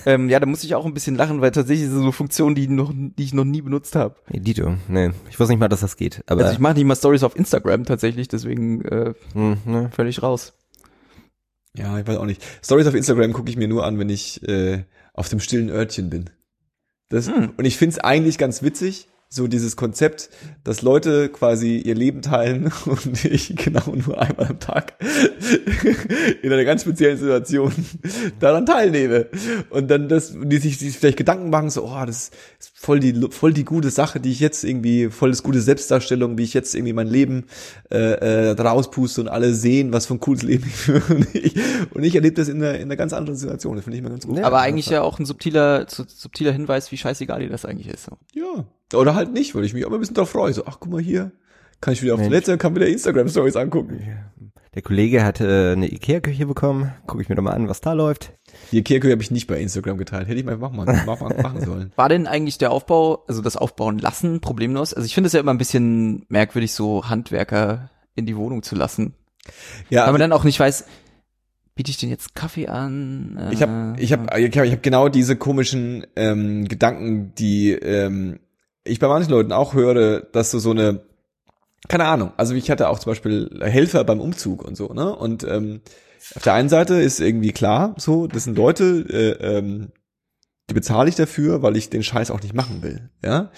ähm, 0.07 0.29
ja, 0.29 0.39
da 0.41 0.47
muss 0.47 0.63
ich 0.65 0.75
auch 0.75 0.87
ein 0.87 0.95
bisschen 0.95 1.17
lachen, 1.17 1.41
weil 1.41 1.51
tatsächlich 1.51 1.89
so 1.91 2.01
eine 2.01 2.13
Funktion, 2.13 2.55
die 2.55 2.69
noch, 2.69 2.93
die 2.95 3.23
ich 3.25 3.35
noch 3.35 3.45
nie 3.45 3.61
benutzt 3.63 3.97
habe. 3.97 4.15
nee, 4.31 4.39
Dito, 4.41 4.75
nee, 4.89 5.11
ich 5.29 5.39
wusste 5.39 5.53
nicht 5.53 5.61
mal, 5.61 5.69
dass 5.69 5.81
das 5.81 5.97
geht. 5.97 6.23
Aber 6.27 6.43
Also 6.43 6.53
ich 6.55 6.59
mache 6.61 6.75
nicht 6.75 6.85
mal 6.85 6.95
Stories 6.97 7.23
auf 7.25 7.37
Instagram 7.37 7.85
tatsächlich, 7.85 8.29
deswegen 8.29 8.83
äh, 8.83 9.15
hm, 9.35 9.57
ne. 9.67 9.91
völlig 9.95 10.23
raus. 10.23 10.55
Ja, 11.77 11.99
ich 11.99 12.07
weiß 12.07 12.17
auch 12.17 12.27
nicht. 12.27 12.43
Stories 12.65 12.87
auf 12.87 12.95
Instagram 12.95 13.33
gucke 13.33 13.51
ich 13.51 13.57
mir 13.57 13.69
nur 13.69 13.85
an, 13.85 13.99
wenn 13.99 14.09
ich 14.09 14.47
äh, 14.49 14.85
auf 15.15 15.29
dem 15.29 15.41
stillen 15.41 15.71
Örtchen 15.71 16.11
bin. 16.11 16.31
Das, 17.09 17.29
Hm. 17.29 17.53
Und 17.57 17.65
ich 17.65 17.77
find's 17.77 17.99
eigentlich 17.99 18.39
ganz 18.39 18.63
witzig, 18.63 19.09
so 19.33 19.47
dieses 19.47 19.77
Konzept, 19.77 20.29
dass 20.65 20.83
Leute 20.83 21.29
quasi 21.29 21.77
ihr 21.79 21.95
Leben 21.95 22.21
teilen 22.21 22.73
und 22.87 23.25
ich 23.25 23.55
genau 23.55 23.95
nur 23.95 24.21
einmal 24.21 24.49
am 24.49 24.59
Tag 24.59 24.95
in 26.43 26.53
einer 26.53 26.65
ganz 26.65 26.83
speziellen 26.83 27.17
Situation 27.17 27.73
daran 28.41 28.67
teilnehme. 28.67 29.27
Und 29.71 29.89
dann 29.89 30.09
das, 30.09 30.35
die 30.37 30.59
sich, 30.59 30.79
die 30.79 30.87
sich 30.87 30.99
vielleicht 30.99 31.17
Gedanken 31.17 31.49
machen, 31.49 31.71
so, 31.71 31.85
oh, 31.85 32.05
das 32.05 32.31
ist 32.59 32.73
voll 32.75 32.99
die, 32.99 33.15
voll 33.31 33.53
die 33.53 33.65
gute 33.65 33.91
Sache, 33.91 34.19
die 34.19 34.33
ich 34.33 34.41
jetzt 34.41 34.65
irgendwie, 34.65 35.11
voll 35.11 35.31
das 35.31 35.45
gute 35.45 35.61
Selbstdarstellung, 35.61 36.37
wie 36.37 36.43
ich 36.43 36.53
jetzt 36.53 36.75
irgendwie 36.75 36.93
mein 36.93 37.07
Leben 37.07 37.45
äh, 37.93 38.49
äh, 38.49 38.61
rauspuste 38.61 39.21
und 39.21 39.29
alle 39.29 39.55
sehen, 39.55 39.93
was 39.93 40.07
für 40.07 40.15
ein 40.15 40.21
cooles 40.21 40.43
Leben 40.43 40.65
ich 40.67 40.75
führe. 40.75 41.15
Und 41.15 41.35
ich, 41.37 41.55
und 41.95 42.03
ich 42.03 42.17
erlebe 42.17 42.35
das 42.35 42.49
in 42.49 42.57
einer, 42.57 42.75
in 42.75 42.83
einer 42.83 42.97
ganz 42.97 43.13
anderen 43.13 43.39
Situation. 43.39 43.77
Das 43.77 43.85
finde 43.85 43.97
ich 43.99 44.03
mal 44.03 44.11
ganz 44.11 44.27
gut. 44.27 44.39
Ja, 44.39 44.45
Aber 44.47 44.59
eigentlich 44.61 44.89
ja 44.89 45.03
auch 45.03 45.21
ein 45.21 45.25
subtiler, 45.25 45.87
su- 45.89 46.05
subtiler 46.09 46.51
Hinweis, 46.51 46.91
wie 46.91 46.97
scheißegal 46.97 47.39
dir 47.41 47.49
das 47.49 47.65
eigentlich 47.65 47.87
ist. 47.89 48.09
Ja. 48.35 48.65
Oder 48.95 49.15
halt 49.15 49.33
nicht, 49.33 49.55
weil 49.55 49.65
ich 49.65 49.75
mich 49.75 49.87
aber 49.87 49.97
ein 49.97 50.01
bisschen 50.01 50.15
drauf 50.17 50.31
freue. 50.31 50.53
So, 50.53 50.65
ach, 50.67 50.79
guck 50.81 50.91
mal 50.93 51.01
hier, 51.01 51.33
kann 51.81 51.93
ich 51.93 52.03
wieder 52.03 52.15
auf 52.15 52.21
Mensch. 52.21 52.31
Toilette, 52.31 52.59
kann 52.59 52.75
wieder 52.75 52.87
Instagram-Stories 52.87 53.57
angucken. 53.57 54.01
Der 54.75 54.83
Kollege 54.83 55.25
hatte 55.25 55.73
eine 55.77 55.93
Ikea-Küche 55.93 56.47
bekommen. 56.47 56.93
Gucke 57.07 57.23
ich 57.23 57.29
mir 57.29 57.35
doch 57.35 57.43
mal 57.43 57.53
an, 57.53 57.69
was 57.69 57.81
da 57.81 57.93
läuft. 57.93 58.33
Die 58.71 58.79
Ikea-Küche 58.79 59.13
habe 59.13 59.23
ich 59.23 59.33
nicht 59.33 59.49
bei 59.49 59.59
Instagram 59.59 59.99
geteilt. 59.99 60.29
Hätte 60.29 60.39
ich 60.39 60.45
mal 60.45 60.57
machen, 60.59 60.77
machen, 60.77 61.35
machen 61.43 61.65
sollen. 61.65 61.93
War 61.97 62.09
denn 62.09 62.29
eigentlich 62.29 62.59
der 62.59 62.71
Aufbau, 62.71 63.25
also 63.27 63.43
das 63.43 63.57
Aufbauen 63.57 63.99
lassen, 63.99 64.41
problemlos? 64.41 64.95
Also 64.95 65.07
ich 65.07 65.15
finde 65.15 65.27
es 65.27 65.33
ja 65.33 65.41
immer 65.41 65.53
ein 65.53 65.59
bisschen 65.59 66.25
merkwürdig, 66.29 66.73
so 66.73 67.09
Handwerker 67.09 67.91
in 68.15 68.27
die 68.27 68.37
Wohnung 68.37 68.63
zu 68.63 68.77
lassen. 68.77 69.15
Ja, 69.89 70.05
Weil 70.05 70.13
man 70.13 70.21
dann 70.21 70.33
auch 70.33 70.45
nicht 70.45 70.61
weiß, 70.61 70.85
biete 71.75 71.91
ich 71.91 71.97
den 71.97 72.11
jetzt 72.11 72.35
Kaffee 72.35 72.69
an? 72.69 73.39
Äh, 73.41 73.55
ich 73.55 73.63
habe 73.63 73.97
ich 73.99 74.13
hab, 74.13 74.37
ich 74.39 74.57
hab, 74.57 74.65
ich 74.65 74.73
hab 74.73 74.83
genau 74.83 75.09
diese 75.09 75.35
komischen 75.35 76.07
ähm, 76.15 76.69
Gedanken, 76.69 77.35
die 77.37 77.73
ähm, 77.73 78.39
ich 78.91 78.99
bei 78.99 79.09
manchen 79.09 79.31
Leuten 79.31 79.53
auch 79.53 79.75
höre, 79.75 80.21
dass 80.21 80.51
du 80.51 80.59
so 80.59 80.71
eine, 80.71 81.01
keine 81.89 82.05
Ahnung, 82.05 82.33
also 82.37 82.55
ich 82.55 82.71
hatte 82.71 82.89
auch 82.89 82.99
zum 82.99 83.11
Beispiel 83.11 83.61
Helfer 83.63 84.05
beim 84.05 84.21
Umzug 84.21 84.65
und 84.65 84.77
so, 84.77 84.93
ne? 84.93 85.15
Und 85.15 85.45
ähm, 85.45 85.81
auf 86.35 86.43
der 86.43 86.55
einen 86.55 86.69
Seite 86.69 86.95
ist 86.95 87.21
irgendwie 87.21 87.53
klar, 87.53 87.95
so, 87.99 88.27
das 88.27 88.45
sind 88.45 88.57
Leute, 88.57 89.07
äh, 89.09 89.59
ähm, 89.59 89.93
die 90.69 90.75
bezahle 90.75 91.09
ich 91.09 91.17
dafür, 91.17 91.63
weil 91.63 91.77
ich 91.77 91.91
den 91.91 92.03
Scheiß 92.03 92.31
auch 92.31 92.43
nicht 92.43 92.55
machen 92.55 92.83
will, 92.83 93.11
ja? 93.25 93.51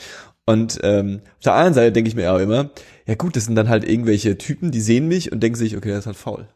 Und 0.45 0.81
ähm, 0.83 1.21
auf 1.38 1.45
der 1.45 1.55
anderen 1.55 1.75
Seite 1.75 1.92
denke 1.92 2.09
ich 2.09 2.16
mir 2.16 2.33
auch 2.33 2.38
immer, 2.38 2.71
ja 3.07 3.14
gut, 3.14 3.37
das 3.37 3.45
sind 3.45 3.55
dann 3.55 3.68
halt 3.68 3.88
irgendwelche 3.88 4.38
Typen, 4.38 4.71
die 4.71 4.81
sehen 4.81 5.09
mich 5.09 5.31
und 5.31 5.40
denken 5.42 5.57
sich, 5.57 5.77
okay, 5.77 5.88
der 5.88 5.99
ist 5.99 6.07
halt 6.07 6.16
faul. 6.16 6.49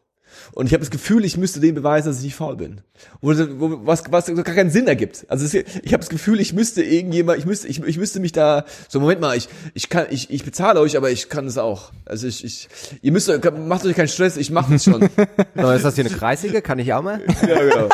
Und 0.53 0.67
ich 0.67 0.73
habe 0.73 0.81
das 0.81 0.91
Gefühl, 0.91 1.25
ich 1.25 1.37
müsste 1.37 1.59
dem 1.59 1.75
beweisen, 1.75 2.07
dass 2.07 2.17
ich 2.17 2.25
nicht 2.25 2.35
faul 2.35 2.55
bin. 2.55 2.81
Wo, 3.21 3.33
wo, 3.35 3.85
was, 3.85 4.03
was 4.11 4.25
gar 4.25 4.43
keinen 4.43 4.69
Sinn 4.69 4.87
ergibt. 4.87 5.25
Also 5.29 5.45
es, 5.45 5.53
ich 5.53 5.93
habe 5.93 5.99
das 5.99 6.09
Gefühl, 6.09 6.39
ich 6.39 6.53
müsste 6.53 6.83
irgendjemand, 6.83 7.39
ich 7.39 7.45
müsste, 7.45 7.67
ich, 7.67 7.83
ich 7.83 7.97
müsste 7.97 8.19
mich 8.19 8.31
da, 8.31 8.65
so 8.87 8.99
Moment 8.99 9.21
mal, 9.21 9.37
ich, 9.37 9.49
ich 9.73 9.89
kann, 9.89 10.07
ich, 10.09 10.29
ich 10.31 10.43
bezahle 10.43 10.79
euch, 10.79 10.97
aber 10.97 11.11
ich 11.11 11.29
kann 11.29 11.45
es 11.45 11.57
auch. 11.57 11.91
Also 12.05 12.27
ich, 12.27 12.43
ich, 12.43 12.69
ihr 13.01 13.11
müsst, 13.11 13.31
macht 13.67 13.85
euch 13.85 13.95
keinen 13.95 14.07
Stress, 14.07 14.37
ich 14.37 14.51
mache 14.51 14.75
es 14.75 14.83
schon. 14.83 15.09
So, 15.55 15.71
ist 15.71 15.85
das 15.85 15.95
hier 15.95 16.05
eine 16.05 16.13
Kreisige? 16.13 16.61
Kann 16.61 16.79
ich 16.79 16.93
auch 16.93 17.01
mal? 17.01 17.21
ja, 17.47 17.63
genau. 17.63 17.89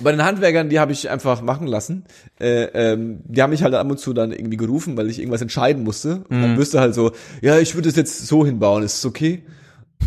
Bei 0.00 0.12
den 0.12 0.24
Handwerkern, 0.24 0.68
die 0.68 0.78
habe 0.80 0.92
ich 0.92 1.10
einfach 1.10 1.42
machen 1.42 1.66
lassen. 1.66 2.04
Äh, 2.40 2.64
ähm, 2.74 3.20
die 3.24 3.42
haben 3.42 3.50
mich 3.50 3.62
halt 3.62 3.74
ab 3.74 3.90
und 3.90 3.98
zu 3.98 4.12
dann 4.12 4.32
irgendwie 4.32 4.56
gerufen, 4.56 4.96
weil 4.96 5.10
ich 5.10 5.18
irgendwas 5.18 5.42
entscheiden 5.42 5.82
musste. 5.82 6.24
Und 6.28 6.42
dann 6.42 6.58
wirst 6.58 6.74
du 6.74 6.78
halt 6.78 6.94
so, 6.94 7.12
ja, 7.40 7.58
ich 7.58 7.74
würde 7.74 7.88
es 7.88 7.96
jetzt 7.96 8.26
so 8.26 8.44
hinbauen, 8.44 8.82
ist 8.82 8.98
es 8.98 9.06
okay? 9.06 9.42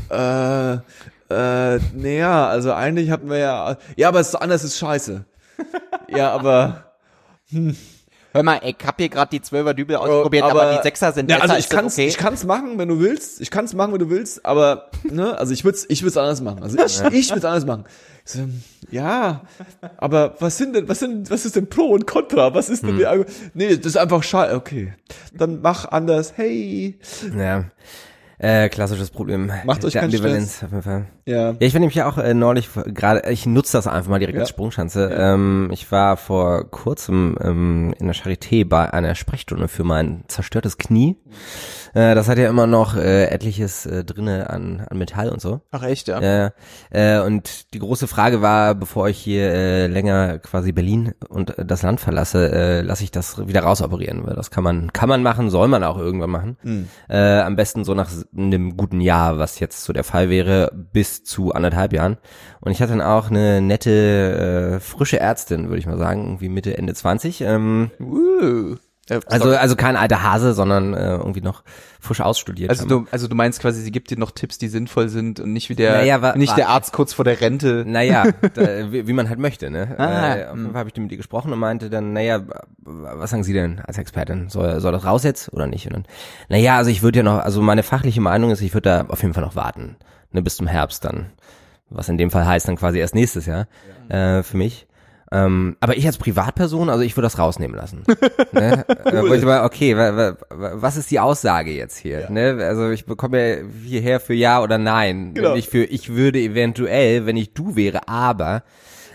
Äh, 0.09 0.77
äh, 1.29 1.79
naja, 1.95 2.47
also 2.47 2.73
eigentlich 2.73 3.09
hatten 3.09 3.29
wir 3.29 3.37
ja, 3.37 3.77
ja, 3.95 4.07
aber 4.07 4.19
es 4.19 4.29
ist 4.29 4.35
anders, 4.35 4.63
ist 4.63 4.77
scheiße. 4.77 5.25
ja, 6.09 6.31
aber, 6.31 6.91
Hör 8.33 8.43
mal, 8.43 8.59
ich 8.65 8.75
hab 8.85 8.97
hier 8.97 9.07
gerade 9.07 9.29
die 9.29 9.39
12er 9.39 9.73
Dübel 9.73 9.95
ausprobiert, 9.95 10.43
aber, 10.43 10.75
die 10.75 10.83
Sechser 10.83 11.13
sind 11.13 11.29
ja, 11.31 11.37
besser. 11.37 11.53
also 11.53 11.55
ich 11.63 11.69
kann's, 11.69 11.93
okay? 11.93 12.07
ich 12.07 12.17
kann's 12.17 12.43
machen, 12.43 12.77
wenn 12.77 12.89
du 12.89 12.99
willst. 12.99 13.39
Ich 13.39 13.49
kann's 13.49 13.73
machen, 13.73 13.93
wenn 13.93 13.99
du 13.99 14.09
willst, 14.09 14.45
aber 14.45 14.89
ne, 15.03 15.37
also 15.37 15.53
ich 15.53 15.63
würd's, 15.63 15.85
ich 15.87 16.03
würd's 16.03 16.17
anders 16.17 16.41
machen. 16.41 16.61
Also 16.61 16.77
ich, 16.77 17.01
ich 17.13 17.31
würd's 17.31 17.45
anders 17.45 17.65
machen. 17.65 17.85
So, 18.25 18.39
ja, 18.91 19.43
aber 19.97 20.35
was 20.39 20.57
sind 20.57 20.75
denn, 20.75 20.89
was 20.89 20.99
sind, 20.99 21.29
was 21.31 21.45
ist 21.45 21.55
denn 21.55 21.69
Pro 21.69 21.83
und 21.93 22.07
Contra? 22.07 22.53
Was 22.53 22.67
ist 22.69 22.81
Hm. 22.81 22.89
denn 22.89 22.97
die 22.97 23.07
Argu- 23.07 23.25
Nee, 23.53 23.77
das 23.77 23.85
ist 23.85 23.97
einfach 23.97 24.21
scheiße. 24.21 24.53
Okay, 24.53 24.93
dann 25.33 25.61
mach 25.61 25.85
anders. 25.91 26.33
Hey, 26.35 26.99
Ja. 27.37 27.65
Äh, 28.37 28.67
klassisches 28.69 29.11
Problem. 29.11 29.49
Macht 29.63 29.85
euch 29.85 29.93
Der 29.93 30.01
keinen 30.01 30.13
Ambivalenz, 30.13 30.61
auf 30.63 30.71
jeden 30.71 30.83
Fall. 30.83 31.05
ja, 31.25 31.51
Ja, 31.51 31.55
ich 31.59 31.71
bin 31.71 31.81
nämlich 31.81 32.01
auch 32.03 32.17
äh, 32.17 32.33
neulich 32.33 32.69
gerade, 32.87 33.29
ich 33.31 33.45
nutze 33.45 33.77
das 33.77 33.87
einfach 33.87 34.09
mal 34.09 34.19
direkt 34.19 34.35
Ja. 34.35 34.41
als 34.41 34.49
Sprungschanze. 34.49 35.09
Ähm, 35.17 35.69
ich 35.71 35.89
war 35.91 36.17
vor 36.17 36.69
kurzem 36.69 37.37
ähm, 37.41 37.93
in 37.97 38.07
der 38.07 38.15
Charité 38.15 38.67
bei 38.67 38.91
einer 38.91 39.15
Sprechstunde 39.15 39.67
für 39.69 39.83
mein 39.85 40.25
zerstörtes 40.27 40.77
Knie. 40.77 41.15
Äh, 41.95 42.13
das 42.13 42.27
hat 42.27 42.37
ja 42.37 42.49
immer 42.49 42.67
noch 42.67 42.97
äh, 42.97 43.27
etliches 43.27 43.85
äh, 43.85 44.03
drinne 44.03 44.49
an, 44.49 44.85
an 44.89 44.97
Metall 44.97 45.29
und 45.29 45.39
so. 45.39 45.61
Ach 45.71 45.81
echt, 45.83 46.09
ja. 46.09 46.21
Ja, 46.21 46.51
äh, 46.91 47.25
und 47.25 47.73
die 47.73 47.79
große 47.79 48.07
Frage 48.07 48.41
war, 48.41 48.75
bevor 48.75 49.07
ich 49.07 49.17
hier 49.17 49.51
äh, 49.51 49.87
länger 49.87 50.39
quasi 50.39 50.73
Berlin 50.73 51.13
und 51.29 51.57
äh, 51.57 51.65
das 51.65 51.83
Land 51.83 52.01
verlasse, 52.01 52.51
äh, 52.51 52.81
lasse 52.81 53.05
ich 53.05 53.11
das 53.11 53.47
wieder 53.47 53.61
rausoperieren, 53.61 54.27
weil 54.27 54.35
das 54.35 54.51
kann 54.51 54.63
man, 54.65 54.91
kann 54.91 55.07
man 55.07 55.23
machen, 55.23 55.49
soll 55.49 55.69
man 55.69 55.83
auch 55.85 55.97
irgendwann 55.97 56.29
machen. 56.29 56.57
Äh, 57.07 57.39
am 57.39 57.55
besten 57.55 57.85
so 57.85 57.93
nach 57.93 58.09
einem 58.35 58.75
guten 58.75 58.99
Jahr, 58.99 59.37
was 59.37 59.59
jetzt 59.59 59.85
so 59.85 59.93
der 59.93 60.03
Fall 60.03 60.29
wäre, 60.29 60.71
bis 60.91 61.23
zu 61.23 61.53
anderthalb 61.53 61.93
Jahren. 61.93 62.17
Und 62.59 62.73
ich 62.73 62.81
hatte 62.81 62.91
dann 62.91 63.01
auch 63.01 63.29
eine 63.29 63.61
nette, 63.61 64.75
äh, 64.75 64.79
frische 64.81 65.19
Ärztin, 65.21 65.69
würde 65.69 65.79
ich 65.79 65.87
mal 65.87 65.97
sagen, 65.97 66.25
irgendwie 66.25 66.49
Mitte, 66.49 66.77
Ende 66.77 66.93
20. 66.93 67.41
Ähm, 67.41 67.91
Uh. 68.01 68.75
Äh, 69.09 69.19
also, 69.27 69.49
also 69.51 69.75
kein 69.75 69.95
alter 69.95 70.23
Hase, 70.23 70.53
sondern 70.53 70.93
äh, 70.95 71.15
irgendwie 71.17 71.41
noch 71.41 71.63
frisch 71.99 72.21
ausstudiert. 72.21 72.69
Also 72.71 72.87
du, 72.87 73.05
also 73.11 73.27
du 73.27 73.35
meinst 73.35 73.59
quasi, 73.61 73.81
sie 73.81 73.91
gibt 73.91 74.09
dir 74.09 74.17
noch 74.17 74.31
Tipps, 74.31 74.57
die 74.57 74.67
sinnvoll 74.67 75.09
sind 75.09 75.39
und 75.39 75.53
nicht 75.53 75.69
wie 75.69 75.75
der, 75.75 75.93
Naja, 75.93 76.21
wa- 76.23 76.35
nicht 76.35 76.51
wa- 76.51 76.55
der 76.55 76.69
Arzt 76.69 76.91
kurz 76.93 77.13
vor 77.13 77.23
der 77.25 77.39
Rente. 77.39 77.83
Naja, 77.85 78.25
da, 78.55 78.91
wie, 78.91 79.07
wie 79.07 79.13
man 79.13 79.29
halt 79.29 79.37
möchte, 79.39 79.69
ne? 79.69 79.95
Ah, 79.99 80.35
äh, 80.35 80.45
auf 80.47 80.55
jeden 80.57 80.71
Fall 80.71 80.79
habe 80.79 80.89
ich 80.89 80.97
mit 80.99 81.11
ihr 81.11 81.17
gesprochen 81.17 81.53
und 81.53 81.59
meinte 81.59 81.89
dann, 81.91 82.13
naja, 82.13 82.41
was 82.79 83.29
sagen 83.29 83.43
Sie 83.43 83.53
denn 83.53 83.79
als 83.79 83.97
Expertin? 83.99 84.49
Soll, 84.49 84.79
soll 84.79 84.91
das 84.91 85.05
raus 85.05 85.23
jetzt 85.23 85.53
oder 85.53 85.67
nicht? 85.67 85.85
Und 85.85 85.93
dann, 85.93 86.05
naja, 86.49 86.77
also 86.77 86.89
ich 86.89 87.03
würde 87.03 87.19
ja 87.19 87.23
noch, 87.23 87.39
also 87.39 87.61
meine 87.61 87.83
fachliche 87.83 88.21
Meinung 88.21 88.49
ist, 88.51 88.61
ich 88.61 88.73
würde 88.73 88.89
da 88.89 89.05
auf 89.09 89.21
jeden 89.21 89.33
Fall 89.35 89.43
noch 89.43 89.55
warten, 89.55 89.97
ne, 90.31 90.41
bis 90.41 90.55
zum 90.57 90.65
Herbst 90.67 91.05
dann. 91.05 91.27
Was 91.91 92.09
in 92.09 92.17
dem 92.17 92.31
Fall 92.31 92.47
heißt 92.47 92.67
dann 92.67 92.77
quasi 92.77 92.97
erst 92.97 93.13
nächstes 93.13 93.45
Jahr 93.45 93.67
äh, 94.09 94.41
für 94.41 94.57
mich. 94.57 94.87
Ähm, 95.35 95.75
aber 95.79 95.97
ich 95.97 96.05
als 96.05 96.17
Privatperson, 96.17 96.89
also 96.89 97.03
ich 97.03 97.15
würde 97.17 97.25
das 97.25 97.39
rausnehmen 97.39 97.75
lassen. 97.75 98.03
ne? 98.51 98.85
äh, 98.87 99.21
wo 99.21 99.33
ich 99.33 99.43
aber, 99.43 99.65
okay, 99.65 99.97
wa, 99.97 100.15
wa, 100.15 100.37
wa- 100.49 100.71
was 100.75 100.97
ist 100.97 101.11
die 101.11 101.19
Aussage 101.19 101.71
jetzt 101.71 101.97
hier? 101.97 102.29
Ne? 102.29 102.57
Also 102.61 102.89
ich 102.91 103.05
bekomme 103.05 103.57
ja 103.57 103.63
hierher 103.83 104.19
für 104.19 104.33
Ja 104.33 104.61
oder 104.61 104.77
Nein. 104.77 105.33
Genau. 105.33 105.55
Nicht 105.55 105.69
für 105.69 105.83
ich 105.83 106.13
würde 106.15 106.39
eventuell, 106.39 107.25
wenn 107.25 107.37
ich 107.37 107.53
du 107.53 107.75
wäre, 107.75 108.07
aber. 108.07 108.63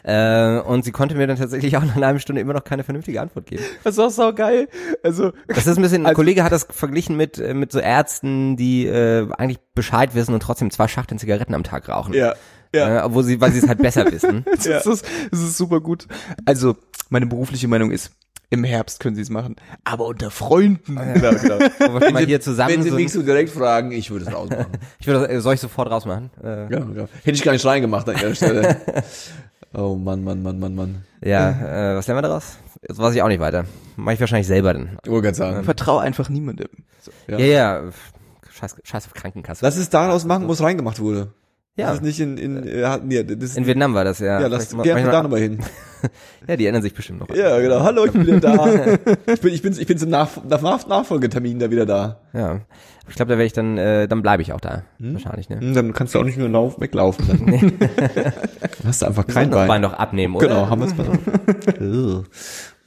Äh, 0.03 0.59
und 0.61 0.83
sie 0.85 0.93
konnte 0.93 1.15
mir 1.15 1.27
dann 1.27 1.37
tatsächlich 1.37 1.77
auch 1.77 1.85
nach 1.85 1.95
einer 1.97 2.07
halben 2.07 2.21
Stunde 2.21 2.41
immer 2.41 2.55
noch 2.55 2.65
keine 2.65 2.85
vernünftige 2.85 3.21
Antwort 3.21 3.45
geben. 3.47 3.63
Das 3.85 3.95
ist 3.95 3.99
auch 3.99 4.11
so 4.11 4.33
geil. 4.35 4.67
Also, 5.03 5.33
Das 5.47 5.67
ist 5.67 5.77
ein 5.77 5.83
bisschen, 5.83 6.07
ein 6.07 6.15
Kollege 6.15 6.43
hat 6.43 6.53
das 6.53 6.67
verglichen 6.71 7.17
mit, 7.19 7.39
äh, 7.39 7.53
mit 7.53 7.71
so 7.71 7.81
Ärzten, 7.81 8.57
die 8.57 8.87
äh, 8.87 9.29
eigentlich 9.37 9.59
Bescheid 9.75 10.15
wissen 10.15 10.33
und 10.33 10.41
trotzdem 10.43 10.71
zwei 10.71 10.89
Schachteln 10.89 11.19
Zigaretten 11.19 11.55
am 11.55 11.65
Tag 11.65 11.89
rauchen. 11.91 12.15
ja, 12.15 12.35
ja. 12.75 13.01
Äh, 13.01 13.03
obwohl 13.03 13.25
sie, 13.25 13.41
weil 13.41 13.53
sie 13.53 13.59
es 13.59 13.69
halt 13.69 13.79
besser 13.79 14.11
wissen. 14.11 14.45
das, 14.57 14.67
ist, 14.87 15.05
das 15.31 15.41
ist 15.41 15.57
super 15.57 15.81
gut. 15.81 16.07
Also, 16.45 16.77
meine 17.09 17.27
berufliche 17.27 17.69
Meinung 17.69 17.91
ist, 17.91 18.13
im 18.51 18.65
Herbst 18.65 18.99
können 18.99 19.15
sie 19.15 19.23
es 19.23 19.31
machen. 19.31 19.57
Aber 19.85 20.07
unter 20.07 20.31
Freunden. 20.31 20.97
Genau, 20.97 21.31
genau. 21.31 21.59
Wo 21.95 22.01
wir 22.01 22.11
mal 22.11 22.27
hier 22.27 22.41
zusammen 22.41 22.75
Wenn 22.75 22.83
Sie 22.83 22.91
so, 22.91 22.97
mich 22.97 23.13
so 23.13 23.23
direkt 23.23 23.51
fragen, 23.51 23.93
ich 23.93 24.11
würde 24.11 24.25
es 24.25 24.35
rausmachen. 24.35 24.67
ich 24.99 25.07
würde, 25.07 25.29
das- 25.29 25.43
soll 25.43 25.55
ich 25.55 25.61
sofort 25.61 25.91
rausmachen? 25.91 26.31
Äh, 26.43 26.73
ja, 26.73 26.79
ja. 26.81 27.09
Hätte 27.23 27.31
ich 27.33 27.43
gar 27.43 27.53
nicht 27.53 27.65
reingemacht 27.65 28.09
an 28.09 28.17
Ihrer 28.21 28.35
Stelle. 28.35 28.77
Oh 29.73 29.95
Mann, 29.95 30.25
Mann, 30.25 30.43
Mann, 30.43 30.59
Mann, 30.59 30.75
Mann. 30.75 31.05
ja, 31.23 31.93
äh, 31.93 31.97
was 31.97 32.09
lernen 32.09 32.19
wir 32.19 32.29
daraus? 32.29 32.59
Jetzt 32.89 32.99
weiß 32.99 33.15
ich 33.15 33.23
auch 33.23 33.29
nicht 33.29 33.39
weiter. 33.41 33.67
Mach 33.97 34.13
ich 34.13 34.21
wahrscheinlich 34.21 34.49
selber 34.49 34.73
dann. 34.73 34.99
Ich 35.05 35.11
wollte 35.11 35.27
gerade 35.27 35.37
sagen. 35.37 35.65
Vertrau 35.65 35.99
einfach 35.99 36.29
niemandem. 36.29 36.69
So. 37.01 37.13
Ja. 37.29 37.39
Ja, 37.39 37.47
ja. 37.47 37.83
Scheiß, 38.53 38.77
scheiß 38.83 39.07
auf 39.07 39.15
Krankenkasse. 39.15 39.65
Lass 39.65 39.77
es 39.77 39.91
daraus 39.91 40.25
machen, 40.25 40.49
wo 40.49 40.53
es 40.53 40.61
reingemacht 40.63 40.99
wurde. 40.99 41.33
Ja. 41.77 41.87
Das 41.87 41.97
ist 41.97 42.03
nicht 42.03 42.21
in, 42.21 42.37
in, 42.39 42.67
äh, 42.67 42.99
nee, 43.05 43.23
das 43.25 43.57
In 43.57 43.67
Vietnam 43.67 43.95
war 43.95 44.05
das, 44.05 44.19
ja. 44.19 44.41
ja, 44.41 44.47
lass, 44.47 44.75
mal- 44.75 44.89
einfach 44.91 45.11
da 45.11 45.23
nochmal 45.23 45.41
hin. 45.41 45.59
Ja, 46.49 46.57
die 46.57 46.65
ändern 46.67 46.83
sich 46.83 46.95
bestimmt 46.95 47.21
noch. 47.21 47.29
Ja, 47.37 47.61
genau. 47.61 47.81
Hallo, 47.83 48.07
ich 48.07 48.13
bin 48.13 48.27
wieder 48.27 48.41
da. 48.41 48.55
Ich 49.35 49.41
bin, 49.43 49.53
ich 49.53 49.61
bin, 49.61 49.79
ich 49.79 49.87
bin 49.87 49.99
zum 49.99 50.09
Nach 50.09 50.31
Nach 50.49 50.87
Nachfolgetermin 50.87 51.59
da 51.59 51.71
wieder 51.71 51.85
da. 51.85 52.23
Ja. 52.33 52.61
Ich 53.07 53.17
glaube, 53.17 53.29
da 53.29 53.37
werde 53.37 53.45
ich 53.45 53.53
dann, 53.53 53.77
äh, 53.77 54.09
dann 54.09 54.23
bleibe 54.23 54.43
ich 54.43 54.55
auch 54.55 54.61
da. 54.61 54.85
Wahrscheinlich, 54.99 55.51
ne? 55.51 55.61
Hm, 55.61 55.75
Dann 55.75 55.93
kannst 55.93 56.15
du 56.15 56.19
auch 56.21 56.25
nicht 56.25 56.39
mehr 56.39 56.49
lauf, 56.49 56.81
weglaufen. 56.81 57.27
Dann. 57.29 57.79
dann 57.79 58.33
hast 58.87 59.03
du 59.03 59.07
einfach 59.07 59.27
kein 59.27 59.51
Das 59.51 59.59
Bein 59.61 59.69
Bein. 59.69 59.83
doch 59.83 59.93
abnehmen, 59.93 60.37
oder? 60.37 60.49
Genau, 60.49 60.71
haben 60.71 60.81
wir 60.81 60.87
es 60.87 60.97
mal. 60.97 62.25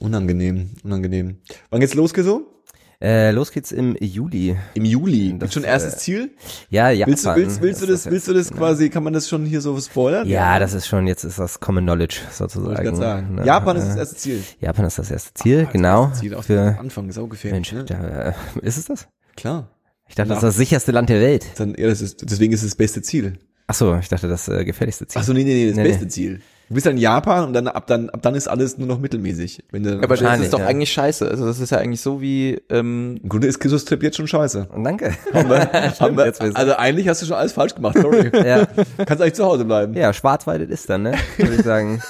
unangenehm, 0.00 0.70
unangenehm. 0.82 1.36
Wann 1.70 1.78
geht's 1.80 1.94
los, 1.94 2.10
so? 2.16 2.50
Äh, 3.00 3.32
los 3.32 3.50
geht's 3.52 3.72
im 3.72 3.96
Juli. 4.00 4.56
Im 4.74 4.84
Juli. 4.84 5.30
Das, 5.32 5.38
Gibt's 5.40 5.54
schon 5.54 5.64
erstes 5.64 5.94
äh, 5.94 5.98
Ziel? 5.98 6.30
Ja, 6.70 6.90
Japan. 6.90 7.12
Willst 7.12 7.26
du, 7.26 7.34
willst, 7.36 7.62
willst 7.62 7.82
du 7.82 7.86
das, 7.86 8.10
willst 8.10 8.28
du 8.28 8.32
das 8.34 8.50
quasi, 8.52 8.88
kann 8.88 9.02
man 9.02 9.12
das 9.12 9.28
schon 9.28 9.44
hier 9.44 9.60
so 9.60 9.78
spoilern? 9.80 10.26
Ja, 10.28 10.58
das 10.58 10.72
ist 10.74 10.86
schon, 10.86 11.06
jetzt 11.06 11.24
ist 11.24 11.38
das 11.38 11.60
Common 11.60 11.84
Knowledge 11.84 12.18
sozusagen. 12.32 12.88
Ich 12.88 12.96
sagen. 12.96 13.34
Ne? 13.36 13.44
Japan 13.44 13.76
ist 13.76 13.84
Äh, 13.84 13.88
das 13.88 13.96
erste 13.96 14.16
Ziel. 14.16 14.42
Japan 14.60 14.84
ist 14.86 14.98
das 14.98 15.10
erste 15.10 15.34
Ziel, 15.34 15.68
genau. 15.72 16.10
Ziel 16.12 16.34
auch 16.34 16.44
für, 16.44 16.76
Anfang 16.78 17.08
ist 17.08 17.18
auch 17.18 17.28
gefährlich. 17.28 17.72
Mensch, 17.72 17.72
ne? 17.72 17.84
da, 17.84 18.28
äh, 18.30 18.32
ist 18.62 18.78
es 18.78 18.86
das? 18.86 19.08
Klar. 19.36 19.68
Ich 20.08 20.14
dachte, 20.14 20.28
das 20.28 20.36
Nach- 20.42 20.48
ist 20.48 20.54
das 20.54 20.56
sicherste 20.56 20.92
Land 20.92 21.08
der 21.08 21.20
Welt. 21.20 21.46
Dann, 21.56 21.74
ja, 21.76 21.88
das 21.88 22.00
ist, 22.00 22.22
deswegen 22.30 22.52
ist 22.52 22.62
es 22.62 22.70
das 22.70 22.76
beste 22.76 23.02
Ziel. 23.02 23.38
Ach 23.66 23.74
so, 23.74 23.96
ich 23.96 24.08
dachte, 24.08 24.28
das 24.28 24.48
äh, 24.48 24.64
gefährlichste 24.64 25.06
Ziel. 25.06 25.20
Ach 25.20 25.26
so, 25.26 25.32
nee, 25.32 25.44
nee, 25.44 25.54
nee, 25.54 25.68
das 25.68 25.76
Nee, 25.76 25.84
beste 25.84 26.08
Ziel. 26.08 26.40
Du 26.68 26.74
bist 26.74 26.86
dann 26.86 26.94
in 26.96 27.02
Japan 27.02 27.44
und 27.44 27.52
dann 27.52 27.68
ab 27.68 27.86
dann 27.86 28.08
ab 28.08 28.22
dann 28.22 28.34
ist 28.34 28.48
alles 28.48 28.78
nur 28.78 28.88
noch 28.88 28.98
mittelmäßig. 28.98 29.64
Wenn 29.70 29.82
du, 29.82 30.02
Aber 30.02 30.16
das 30.16 30.40
ist 30.40 30.52
doch 30.52 30.60
ja. 30.60 30.66
eigentlich 30.66 30.90
scheiße. 30.92 31.28
Also 31.28 31.44
das 31.46 31.60
ist 31.60 31.70
ja 31.70 31.78
eigentlich 31.78 32.00
so 32.00 32.22
wie, 32.22 32.58
ähm, 32.70 33.18
Im 33.22 33.28
Grunde 33.28 33.46
ist 33.48 33.60
Kisos 33.60 33.84
Trip 33.84 34.02
jetzt 34.02 34.16
schon 34.16 34.26
scheiße. 34.26 34.68
Danke. 34.82 35.14
Haben 35.32 35.50
wir, 35.50 35.72
haben 36.00 36.16
wir, 36.16 36.32
also 36.54 36.76
eigentlich 36.76 37.06
hast 37.08 37.20
du 37.20 37.26
schon 37.26 37.36
alles 37.36 37.52
falsch 37.52 37.74
gemacht, 37.74 37.98
sorry. 38.00 38.30
ja, 38.46 38.66
Kannst 38.96 39.22
eigentlich 39.22 39.34
zu 39.34 39.44
Hause 39.44 39.66
bleiben. 39.66 39.94
ja, 39.94 40.12
Schwarzwald 40.14 40.68
ist 40.70 40.88
dann, 40.88 41.02
ne? 41.02 41.14
Würde 41.36 41.54
ich 41.54 41.62
sagen. 41.62 42.00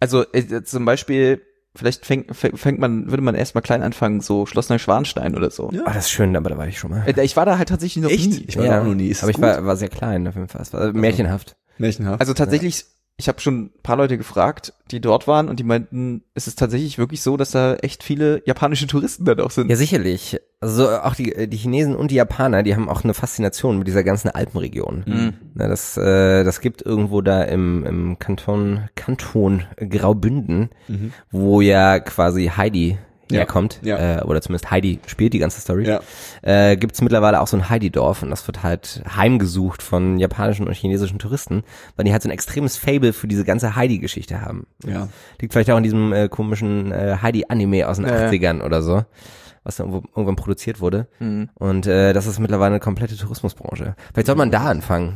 also 0.00 0.24
äh, 0.32 0.62
zum 0.64 0.86
Beispiel, 0.86 1.42
vielleicht 1.76 2.04
fängt, 2.06 2.34
fängt 2.34 2.78
man, 2.78 3.10
würde 3.10 3.22
man 3.22 3.34
erstmal 3.34 3.62
klein 3.62 3.82
anfangen, 3.82 4.20
so 4.20 4.46
Schloss 4.46 4.68
Neuschwanstein 4.68 5.36
oder 5.36 5.50
so. 5.50 5.70
Ja. 5.72 5.82
Ah, 5.84 5.92
das 5.94 6.06
ist 6.06 6.10
schön, 6.10 6.36
aber 6.36 6.50
da 6.50 6.58
war 6.58 6.66
ich 6.66 6.78
schon 6.78 6.90
mal. 6.90 7.04
Äh, 7.06 7.22
Ich 7.24 7.36
war 7.36 7.46
da 7.46 7.58
halt 7.58 7.68
tatsächlich 7.68 8.02
noch 8.02 8.10
Echt? 8.10 8.30
nie. 8.30 8.44
Ich 8.48 8.56
war 8.56 8.64
da 8.66 8.80
auch 8.80 8.84
noch 8.84 8.94
nie. 8.94 9.08
Ist 9.08 9.22
aber 9.22 9.30
ich 9.30 9.40
war, 9.40 9.64
war 9.64 9.76
sehr 9.76 9.88
klein 9.88 10.26
auf 10.26 10.34
jeden 10.34 10.48
Fall. 10.48 10.62
Es 10.62 10.72
war 10.72 10.92
märchenhaft. 10.92 11.56
Märchenhaft. 11.78 12.20
Also 12.20 12.32
tatsächlich, 12.34 12.84
ich 13.18 13.28
habe 13.28 13.40
schon 13.40 13.56
ein 13.56 13.70
paar 13.82 13.96
Leute 13.96 14.18
gefragt, 14.18 14.74
die 14.90 15.00
dort 15.00 15.26
waren 15.26 15.48
und 15.48 15.58
die 15.58 15.64
meinten, 15.64 16.22
es 16.34 16.46
ist 16.46 16.58
tatsächlich 16.58 16.98
wirklich 16.98 17.22
so, 17.22 17.38
dass 17.38 17.50
da 17.50 17.76
echt 17.76 18.02
viele 18.02 18.42
japanische 18.44 18.86
Touristen 18.86 19.24
dann 19.24 19.40
auch 19.40 19.50
sind. 19.50 19.70
Ja, 19.70 19.76
sicherlich. 19.76 20.38
Also 20.60 20.90
auch 20.90 21.14
die, 21.14 21.48
die 21.48 21.56
Chinesen 21.56 21.96
und 21.96 22.10
die 22.10 22.16
Japaner, 22.16 22.62
die 22.62 22.74
haben 22.74 22.90
auch 22.90 23.04
eine 23.04 23.14
Faszination 23.14 23.78
mit 23.78 23.88
dieser 23.88 24.04
ganzen 24.04 24.28
Alpenregion. 24.28 25.04
Mhm. 25.06 25.32
Na, 25.54 25.66
das, 25.66 25.96
äh, 25.96 26.44
das 26.44 26.60
gibt 26.60 26.82
irgendwo 26.82 27.22
da 27.22 27.42
im, 27.42 27.86
im 27.86 28.18
Kanton, 28.18 28.88
Kanton 28.96 29.64
Graubünden, 29.76 30.68
wo 31.30 31.62
ja 31.62 32.00
quasi 32.00 32.52
Heidi 32.54 32.98
Ja, 33.30 33.38
herkommt, 33.38 33.80
ja. 33.82 34.18
Äh, 34.18 34.22
oder 34.22 34.40
zumindest 34.40 34.70
Heidi 34.70 35.00
spielt 35.06 35.32
die 35.32 35.38
ganze 35.38 35.60
Story, 35.60 35.86
Ja. 35.86 36.00
äh, 36.42 36.76
gibt's 36.76 37.00
mittlerweile 37.02 37.40
auch 37.40 37.46
so 37.48 37.56
ein 37.56 37.68
Heidi-Dorf 37.68 38.22
und 38.22 38.30
das 38.30 38.46
wird 38.46 38.62
halt 38.62 39.02
heimgesucht 39.16 39.82
von 39.82 40.18
japanischen 40.18 40.66
und 40.68 40.74
chinesischen 40.74 41.18
Touristen, 41.18 41.64
weil 41.96 42.04
die 42.04 42.12
halt 42.12 42.22
so 42.22 42.28
ein 42.28 42.32
extremes 42.32 42.76
Fable 42.76 43.12
für 43.12 43.26
diese 43.26 43.44
ganze 43.44 43.74
Heidi-Geschichte 43.74 44.42
haben. 44.42 44.66
Ja. 44.86 45.08
Liegt 45.40 45.52
vielleicht 45.52 45.70
auch 45.70 45.76
in 45.76 45.82
diesem 45.82 46.12
äh, 46.12 46.28
komischen 46.28 46.92
äh, 46.92 47.16
Heidi-Anime 47.20 47.88
aus 47.88 47.96
den 47.96 48.06
Ja, 48.06 48.22
ja. 48.22 48.28
80ern 48.30 48.62
oder 48.62 48.80
so, 48.82 49.04
was 49.64 49.76
dann 49.76 49.92
irgendwann 49.92 50.36
produziert 50.36 50.80
wurde. 50.80 51.08
Mhm. 51.18 51.48
Und 51.54 51.86
äh, 51.88 52.12
das 52.12 52.26
ist 52.28 52.38
mittlerweile 52.38 52.74
eine 52.74 52.80
komplette 52.80 53.16
Tourismusbranche. 53.16 53.96
Vielleicht 54.12 54.26
sollte 54.26 54.38
man 54.38 54.50
da 54.52 54.66
anfangen. 54.66 55.14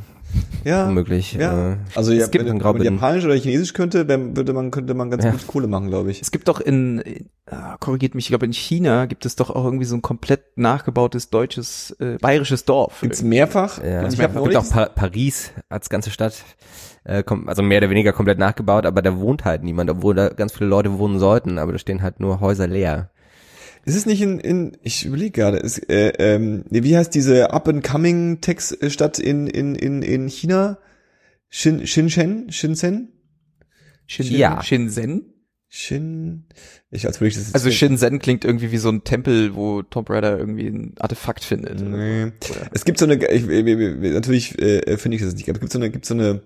Ja. 0.65 0.87
Möglich. 0.91 1.33
Ja. 1.35 1.73
Äh, 1.73 1.77
Also 1.95 2.13
ja, 2.13 2.25
es 2.25 2.31
gibt 2.31 2.45
wenn, 2.47 2.63
wenn 2.63 2.73
man. 2.73 2.83
Japanisch 2.83 3.25
oder 3.25 3.35
Chinesisch 3.35 3.73
könnte, 3.73 4.05
dann 4.05 4.37
würde 4.37 4.53
man, 4.53 4.71
könnte 4.71 4.95
man 4.95 5.11
ganz 5.11 5.25
Ja. 5.25 5.31
gut 5.31 5.47
Kohle 5.47 5.67
machen, 5.67 5.89
glaube 5.89 6.11
ich. 6.11 6.21
Es 6.21 6.31
gibt 6.31 6.49
doch 6.49 6.61
in, 6.61 7.03
ah, 7.47 7.77
korrigiert 7.81 8.15
mich, 8.15 8.27
ich 8.27 8.29
glaube 8.29 8.47
in 8.47 8.53
China 8.53 9.07
gibt 9.07 9.25
es 9.27 9.37
doch 9.37 9.51
auch 9.51 9.65
irgendwie 9.65 9.87
so 9.87 9.95
ein 9.97 10.03
komplett 10.03 10.43
nachgebautes 10.57 11.31
deutsches, 11.31 11.97
äh, 12.01 12.19
bayerisches 12.21 12.65
Dorf. 12.65 13.01
Gibt's 13.01 13.23
mehrfach. 13.23 13.83
Ja, 13.83 14.07
ich 14.07 14.21
habe 14.21 14.43
gibt 14.43 14.57
auch 14.57 14.69
pa 14.69 14.87
Paris 14.87 15.53
als 15.69 15.89
ganze 15.89 16.11
Stadt, 16.11 16.45
äh, 17.05 17.23
also 17.47 17.63
mehr 17.63 17.79
oder 17.79 17.91
weniger 17.91 18.13
komplett 18.13 18.39
nachgebaut, 18.39 18.85
aber 18.87 19.01
da 19.03 19.19
wohnt 19.19 19.45
halt 19.45 19.63
niemand, 19.63 19.89
obwohl 19.91 20.15
da 20.15 20.29
ganz 20.29 20.53
viele 20.53 20.69
Leute 20.69 20.99
wohnen 20.99 21.19
sollten, 21.19 21.59
aber 21.59 21.73
da 21.73 21.79
stehen 21.79 22.03
halt 22.03 22.21
nur 22.21 22.41
Häuser 22.41 22.67
leer. 22.67 23.11
Ist 23.85 23.97
es 23.97 24.07
nicht 24.07 24.21
in, 24.23 24.39
in 24.41 24.77
ich 24.83 25.05
überlege 25.07 25.31
gerade, 25.31 25.57
ist, 25.59 25.89
äh, 25.91 26.11
ähm, 26.19 26.65
wie 26.71 26.97
heißt 26.97 27.15
diese 27.15 27.53
Up-and-Coming-Tech-Stadt 27.53 29.19
in, 29.19 29.47
in, 29.47 29.75
in, 29.75 30.03
in 30.03 30.29
China? 30.29 30.79
Shin, 31.49 31.87
Shenzhen? 31.87 32.51
Shenzhen? 32.53 33.09
Shenzhen? 34.07 34.37
Ja. 34.37 34.63
Shenzhen? 34.63 35.35
Shin, 35.73 36.47
ich 36.91 37.07
als 37.07 37.21
würde 37.21 37.29
ich 37.29 37.35
das 37.35 37.45
jetzt 37.45 37.55
Also 37.55 37.71
Shenzhen 37.71 38.19
klingt 38.19 38.45
irgendwie 38.45 38.73
wie 38.73 38.79
so 38.79 38.89
ein 38.89 39.05
Tempel, 39.05 39.55
wo 39.55 39.83
Tomb 39.83 40.11
Raider 40.11 40.37
irgendwie 40.37 40.67
ein 40.67 40.95
Artefakt 40.99 41.45
findet. 41.45 41.81
Nee. 41.81 42.25
Oder- 42.25 42.71
Es 42.73 42.85
gibt 42.85 42.99
so 42.99 43.05
eine, 43.05 43.15
ich, 43.31 43.47
ich, 43.49 43.67
ich, 43.67 44.13
natürlich 44.13 44.61
äh, 44.61 44.97
finde 44.97 45.17
ich 45.17 45.23
das 45.23 45.35
nicht, 45.37 45.49
aber 45.49 45.57
es 45.59 45.61
gibt 45.61 45.73
so 45.73 45.79
eine, 45.79 45.91
gibt 45.91 46.05
so 46.07 46.15
eine, 46.15 46.43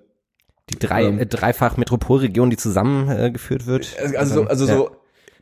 Die 0.69 0.79
drei, 0.79 1.05
Ähm. 1.05 1.19
äh, 1.19 1.25
dreifach 1.27 1.79
Metropolregion, 1.79 2.51
die 2.51 2.59
zusammengeführt 2.59 3.63
äh, 3.63 3.67
wird. 3.67 3.97
also, 4.15 4.35
so- 4.35 4.45
also 4.45 4.67
ja. 4.67 4.75
so, 4.77 4.91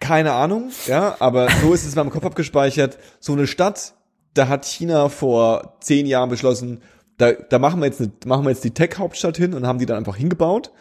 keine 0.03 0.33
Ahnung, 0.33 0.71
ja, 0.87 1.17
aber 1.21 1.49
so 1.63 1.73
ist 1.73 1.87
es 1.87 1.93
in 1.93 1.99
meinem 1.99 2.11
Kopf 2.11 2.25
abgespeichert. 2.25 2.99
So 3.21 3.33
eine 3.33 3.47
Stadt, 3.47 3.95
da 4.35 4.49
hat 4.49 4.65
China 4.65 5.09
vor 5.09 5.77
zehn 5.81 6.07
Jahren 6.07 6.29
beschlossen, 6.29 6.83
da, 7.19 7.33
da 7.33 7.61
machen 7.61 7.81
wir 7.81 7.87
jetzt 7.87 8.01
eine, 8.01 8.11
machen 8.27 8.45
wir 8.45 8.51
jetzt 8.51 8.65
die 8.65 8.75
Tech-Hauptstadt 8.75 9.37
hin 9.37 9.55
und 9.55 9.65
haben 9.65 9.79
die 9.79 9.87
dann 9.87 9.99
einfach 9.99 10.17
hingebaut. 10.17 10.73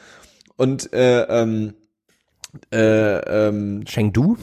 Und 0.58 0.92
äh, 0.92 1.22
ähm, 1.22 1.76
äh, 2.74 3.48
ähm, 3.48 3.86
Chengdu? 3.86 4.38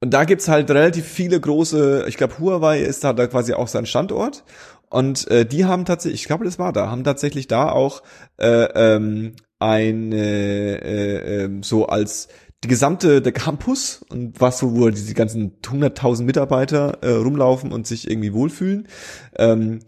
Und 0.00 0.14
da 0.14 0.24
gibt's 0.24 0.48
halt 0.48 0.70
relativ 0.70 1.06
viele 1.06 1.38
große, 1.38 2.06
ich 2.08 2.16
glaube 2.16 2.38
Huawei 2.38 2.80
ist 2.80 3.04
da, 3.04 3.12
da 3.12 3.26
quasi 3.26 3.52
auch 3.52 3.68
sein 3.68 3.84
Standort. 3.84 4.44
Und 4.88 5.30
äh, 5.30 5.44
die 5.44 5.66
haben 5.66 5.84
tatsächlich, 5.84 6.22
ich 6.22 6.26
glaube, 6.26 6.46
das 6.46 6.58
war 6.58 6.72
da, 6.72 6.90
haben 6.90 7.04
tatsächlich 7.04 7.48
da 7.48 7.70
auch 7.70 8.02
äh, 8.38 8.46
ähm, 8.46 9.34
ein 9.58 10.12
äh, 10.12 11.44
äh, 11.44 11.50
so 11.62 11.86
als 11.86 12.28
die 12.64 12.68
gesamte 12.68 13.20
der 13.20 13.32
Campus 13.32 14.04
und 14.08 14.40
was 14.40 14.58
so, 14.58 14.76
wo 14.76 14.88
diese 14.90 15.14
ganzen 15.14 15.60
100.000 15.62 16.22
Mitarbeiter 16.22 16.98
äh, 17.02 17.10
rumlaufen 17.10 17.72
und 17.72 17.86
sich 17.86 18.08
irgendwie 18.08 18.32
wohlfühlen. 18.32 18.88
Ähm, 19.36 19.80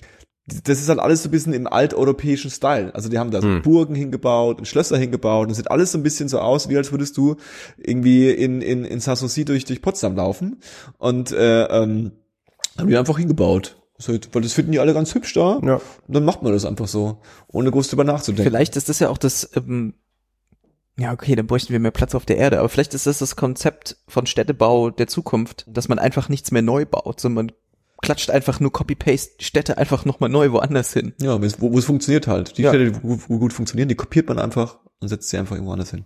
das 0.46 0.80
ist 0.80 0.88
halt 0.90 0.98
alles 0.98 1.22
so 1.22 1.28
ein 1.28 1.32
bisschen 1.32 1.54
im 1.54 1.66
alteuropäischen 1.66 2.50
Style. 2.50 2.94
Also 2.94 3.08
die 3.08 3.18
haben 3.18 3.30
da 3.30 3.40
so 3.40 3.48
Hm. 3.48 3.62
Burgen 3.62 3.94
hingebaut 3.94 4.58
und 4.58 4.66
Schlösser 4.66 4.98
hingebaut 4.98 5.46
und 5.46 5.52
es 5.52 5.56
sieht 5.56 5.70
alles 5.70 5.92
so 5.92 5.98
ein 5.98 6.02
bisschen 6.02 6.28
so 6.28 6.38
aus, 6.38 6.68
wie 6.68 6.76
als 6.76 6.92
würdest 6.92 7.16
du 7.16 7.37
irgendwie 7.78 8.28
in, 8.28 8.60
in, 8.60 8.84
in 8.84 9.00
Sanssouci 9.00 9.44
durch, 9.44 9.64
durch 9.64 9.80
Potsdam 9.80 10.16
laufen. 10.16 10.60
Und 10.98 11.32
äh, 11.32 11.64
ähm, 11.64 12.12
haben 12.76 12.88
die 12.88 12.96
einfach 12.96 13.18
hingebaut. 13.18 13.76
So, 13.96 14.12
weil 14.32 14.42
das 14.42 14.52
finden 14.52 14.72
die 14.72 14.80
alle 14.80 14.92
ganz 14.92 15.14
hübsch 15.14 15.32
da. 15.32 15.60
Ja. 15.64 15.74
Und 15.76 16.14
dann 16.14 16.24
macht 16.24 16.42
man 16.42 16.52
das 16.52 16.64
einfach 16.66 16.88
so, 16.88 17.20
ohne 17.46 17.70
groß 17.70 17.88
drüber 17.88 18.04
nachzudenken. 18.04 18.50
Vielleicht 18.50 18.76
ist 18.76 18.88
das 18.88 18.98
ja 18.98 19.08
auch 19.08 19.18
das, 19.18 19.48
ähm, 19.56 19.94
ja 20.96 21.12
okay, 21.12 21.35
dann 21.35 21.46
bräuchten 21.46 21.72
wir 21.72 21.80
mehr 21.80 21.90
Platz 21.90 22.14
auf 22.14 22.24
der 22.24 22.37
Erde, 22.37 22.59
aber 22.59 22.68
vielleicht 22.68 22.94
ist 22.94 23.07
das 23.07 23.18
das 23.18 23.37
Konzept 23.37 23.96
von 24.07 24.26
Städtebau 24.26 24.90
der 24.90 25.07
Zukunft, 25.07 25.64
dass 25.68 25.88
man 25.88 25.98
einfach 25.98 26.28
nichts 26.28 26.50
mehr 26.50 26.62
neu 26.62 26.85
baut, 26.87 27.20
sondern 27.20 27.46
man 27.46 27.54
klatscht 28.02 28.30
einfach 28.30 28.61
nur 28.61 28.72
Copy-Paste 28.72 29.42
Städte 29.42 29.78
einfach 29.78 30.04
nochmal 30.04 30.30
neu 30.30 30.52
woanders 30.52 30.92
hin. 30.92 31.14
Ja, 31.20 31.40
wo, 31.61 31.72
wo 31.72 31.78
es 31.78 31.85
funktioniert 31.87 32.26
halt. 32.26 32.59
Die 32.59 32.62
Ja. 32.62 32.70
Städte, 32.70 33.00
wo, 33.02 33.18
wo 33.28 33.38
gut 33.38 33.52
funktionieren, 33.52 33.88
die 33.88 33.94
kopiert 33.94 34.28
man 34.28 34.38
einfach 34.38 34.78
und 35.00 35.09
setzt 35.09 35.30
sie 35.30 35.38
einfach 35.38 35.57
irgendwo 35.57 35.72
anders 35.72 35.90
hin. 35.90 36.04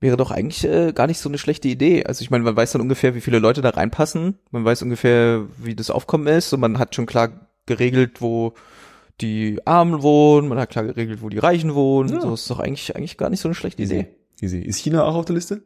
Wäre 0.00 0.16
doch 0.16 0.30
eigentlich 0.30 0.64
äh, 0.64 0.92
gar 0.92 1.06
nicht 1.06 1.18
so 1.18 1.30
eine 1.30 1.38
schlechte 1.38 1.68
Idee. 1.68 2.04
Also 2.04 2.22
ich 2.22 2.30
meine, 2.30 2.44
man 2.44 2.56
weiß 2.56 2.72
dann 2.72 2.82
ungefähr, 2.82 3.14
wie 3.14 3.20
viele 3.22 3.38
Leute 3.38 3.62
da 3.62 3.70
reinpassen, 3.70 4.38
man 4.50 4.64
weiß 4.64 4.82
ungefähr, 4.82 5.46
wie 5.56 5.74
das 5.74 5.90
Aufkommen 5.90 6.26
ist 6.26 6.52
und 6.52 6.60
man 6.60 6.78
hat 6.78 6.94
schon 6.94 7.06
klar 7.06 7.48
geregelt, 7.66 8.20
wo 8.20 8.52
die 9.20 9.60
Armen 9.64 10.02
wohnen, 10.02 10.48
man 10.48 10.58
hat 10.58 10.70
klar 10.70 10.84
geregelt, 10.84 11.22
wo 11.22 11.28
die 11.28 11.38
Reichen 11.38 11.74
wohnen. 11.74 12.12
Ja. 12.12 12.20
So 12.20 12.34
ist 12.34 12.50
doch 12.50 12.60
eigentlich 12.60 12.94
eigentlich 12.96 13.16
gar 13.16 13.30
nicht 13.30 13.40
so 13.40 13.48
eine 13.48 13.54
schlechte 13.54 13.82
Idee. 13.82 14.08
Easy. 14.40 14.58
Ist 14.60 14.78
China 14.78 15.04
auch 15.04 15.14
auf 15.14 15.24
der 15.24 15.36
Liste? 15.36 15.62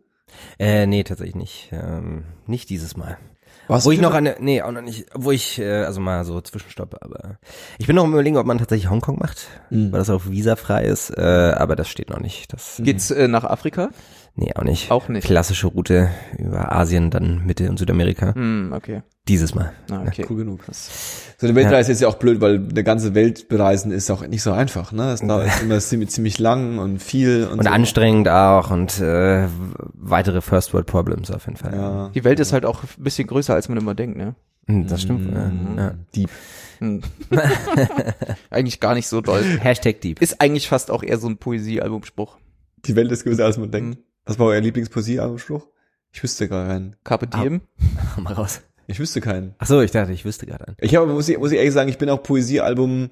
Äh, 0.59 0.87
nee, 0.87 1.03
tatsächlich 1.05 1.37
nicht. 1.37 1.71
Ähm, 1.73 2.25
nicht 2.47 2.69
dieses 2.69 2.97
Mal. 2.97 3.19
Was 3.67 3.85
Wo 3.85 3.91
ich 3.91 4.01
noch 4.01 4.15
eine, 4.15 4.37
nee, 4.41 4.63
auch 4.63 4.73
noch 4.73 4.81
nicht, 4.81 5.07
wo 5.15 5.31
ich, 5.31 5.59
äh, 5.59 5.85
also 5.85 6.01
mal 6.01 6.25
so 6.25 6.41
Zwischenstopp, 6.41 6.97
aber 7.03 7.39
ich 7.79 7.87
bin 7.87 7.97
noch 7.97 8.05
am 8.05 8.13
überlegen, 8.13 8.39
ob 8.39 8.47
man 8.47 8.57
tatsächlich 8.57 8.89
Hongkong 8.89 9.19
macht, 9.19 9.47
Mhm. 9.69 9.93
weil 9.93 9.99
das 9.99 10.09
auch 10.09 10.27
visafrei 10.27 10.85
ist, 10.85 11.11
äh, 11.11 11.21
aber 11.55 11.77
das 11.77 11.89
steht 11.89 12.09
noch 12.09 12.21
nicht. 12.21 12.51
Das, 12.53 12.81
Geht's 12.83 13.11
äh, 13.11 13.29
nach 13.29 13.45
Afrika? 13.45 13.91
Nee, 14.39 14.53
auch 14.55 14.63
nicht. 14.65 14.91
Auch 14.91 15.09
nicht. 15.09 15.25
Klassische 15.27 15.67
Route 15.67 16.09
über 16.39 16.73
Asien, 16.73 17.11
dann 17.11 17.45
Mitte- 17.45 17.69
und 17.69 17.79
Südamerika. 17.79 18.35
Hm, 18.35 18.73
okay. 18.75 19.03
Dieses 19.29 19.55
Mal. 19.55 19.73
Ah, 19.91 20.05
okay. 20.07 20.25
Cool 20.29 20.39
genug. 20.39 20.61
So 20.71 21.47
eine 21.47 21.55
Weltreise 21.55 21.93
ist 21.93 22.01
ja 22.01 22.09
auch 22.09 22.15
blöd, 22.17 22.41
weil 22.41 22.67
eine 22.71 22.83
ganze 22.83 23.15
Welt 23.15 23.49
bereisen 23.49 23.93
ist 23.93 24.11
auch 24.11 24.27
nicht 24.27 24.43
so 24.43 24.53
einfach. 24.53 24.91
Ne? 24.93 25.03
Das 25.03 25.21
dauert 25.21 25.51
immer 25.63 25.79
ziemlich, 25.81 26.09
ziemlich 26.09 26.39
lang 26.39 26.79
und 26.79 27.03
viel 27.03 27.45
und, 27.45 27.59
Und 27.59 27.65
so. 27.65 27.71
anstrengend 27.71 28.29
auch 28.31 28.71
und 28.71 28.99
äh, 29.01 29.47
weitere 29.93 30.41
First 30.41 30.73
World 30.73 30.87
Problems 30.87 31.31
auf 31.31 31.45
jeden 31.45 31.59
Fall. 31.59 31.75
Ja. 31.75 32.09
Die 32.15 32.25
Welt 32.25 32.41
ist 32.41 32.55
halt 32.55 32.65
auch 32.65 32.83
ein 32.83 33.03
bisschen 33.05 33.27
größer, 33.29 33.53
als 33.55 33.69
man 33.69 33.77
immer 33.77 33.95
denkt, 33.95 34.17
ne? 34.17 34.35
Hm, 34.67 34.87
Das 34.87 35.03
stimmt. 35.03 35.31
Mhm. 35.31 35.77
Ja. 35.79 35.95
Deep. 36.15 36.31
Hm. 36.79 37.03
eigentlich 38.51 38.81
gar 38.81 38.95
nicht 38.95 39.09
so 39.09 39.21
doll. 39.21 39.43
Hashtag 39.61 40.01
Deep. 40.01 40.21
Ist 40.23 40.41
eigentlich 40.41 40.69
fast 40.69 40.91
auch 40.91 41.03
eher 41.03 41.19
so 41.19 41.29
ein 41.29 41.37
Poesiealbumspruch. 41.39 42.39
Die 42.85 42.97
Welt 42.97 43.11
ist 43.13 43.25
größer, 43.25 43.45
als 43.45 43.59
man 43.59 43.71
denkt. 43.71 43.99
Was 44.29 44.39
war 44.39 44.47
euer 44.47 44.61
Lieblingspoesie-Albumspruch? 44.61 45.67
Ich 46.13 46.23
wüsste 46.23 46.49
gar 46.49 46.67
keinen. 46.67 46.97
Carpe 47.05 47.27
Diem. 47.27 47.61
Hau 48.17 48.21
mal 48.23 48.33
raus. 48.35 48.61
Ich 48.87 48.99
wüsste 48.99 49.21
keinen. 49.21 49.55
Ach 49.59 49.67
so, 49.67 49.81
ich 49.83 49.91
dachte, 49.91 50.13
ich 50.13 50.25
wüsste 50.25 50.47
gerade 50.47 50.67
einen. 50.69 50.77
Ich 50.81 50.95
habe, 50.97 51.07
muss 51.13 51.29
ich, 51.29 51.37
muss 51.39 51.53
ich 51.53 51.59
ehrlich 51.59 51.75
sagen, 51.75 51.91
ich 51.91 51.99
bin 51.99 52.09
auch 52.09 52.23
Poesiealbum, 52.23 53.11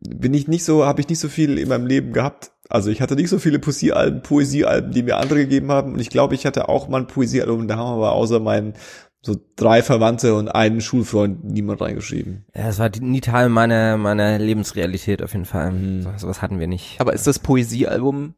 bin 0.00 0.34
ich 0.34 0.48
nicht 0.48 0.64
so, 0.64 0.84
habe 0.84 1.00
ich 1.00 1.08
nicht 1.08 1.18
so 1.20 1.28
viel 1.28 1.58
in 1.58 1.68
meinem 1.68 1.86
Leben 1.86 2.12
gehabt. 2.12 2.52
Also 2.68 2.90
ich 2.90 3.00
hatte 3.00 3.14
nicht 3.14 3.30
so 3.30 3.38
viele 3.38 3.58
Poesiealben, 3.58 4.22
Poesiealben, 4.22 4.92
die 4.92 5.02
mir 5.02 5.16
andere 5.16 5.38
gegeben 5.40 5.70
haben. 5.72 5.94
Und 5.94 6.00
ich 6.00 6.10
glaube, 6.10 6.34
ich 6.34 6.44
hatte 6.44 6.68
auch 6.68 6.88
mal 6.88 7.00
ein 7.00 7.06
Poesiealbum, 7.06 7.68
da 7.68 7.76
haben 7.76 7.94
aber 7.94 8.12
außer 8.12 8.38
meinen 8.40 8.74
so 9.22 9.36
drei 9.56 9.82
Verwandte 9.82 10.34
und 10.34 10.48
einen 10.48 10.80
Schulfreund 10.82 11.42
niemand 11.42 11.80
reingeschrieben. 11.80 12.44
Ja, 12.54 12.66
das 12.66 12.78
war 12.78 12.90
die- 12.90 13.00
nie 13.00 13.20
Teil 13.22 13.48
meiner, 13.48 13.96
meiner 13.96 14.38
Lebensrealität 14.38 15.22
auf 15.22 15.32
jeden 15.32 15.46
Fall. 15.46 15.72
Mhm. 15.72 16.02
So, 16.02 16.12
sowas 16.18 16.42
hatten 16.42 16.60
wir 16.60 16.66
nicht. 16.68 17.00
Aber 17.00 17.14
ist 17.14 17.26
das 17.26 17.38
Poesiealbum 17.38 18.34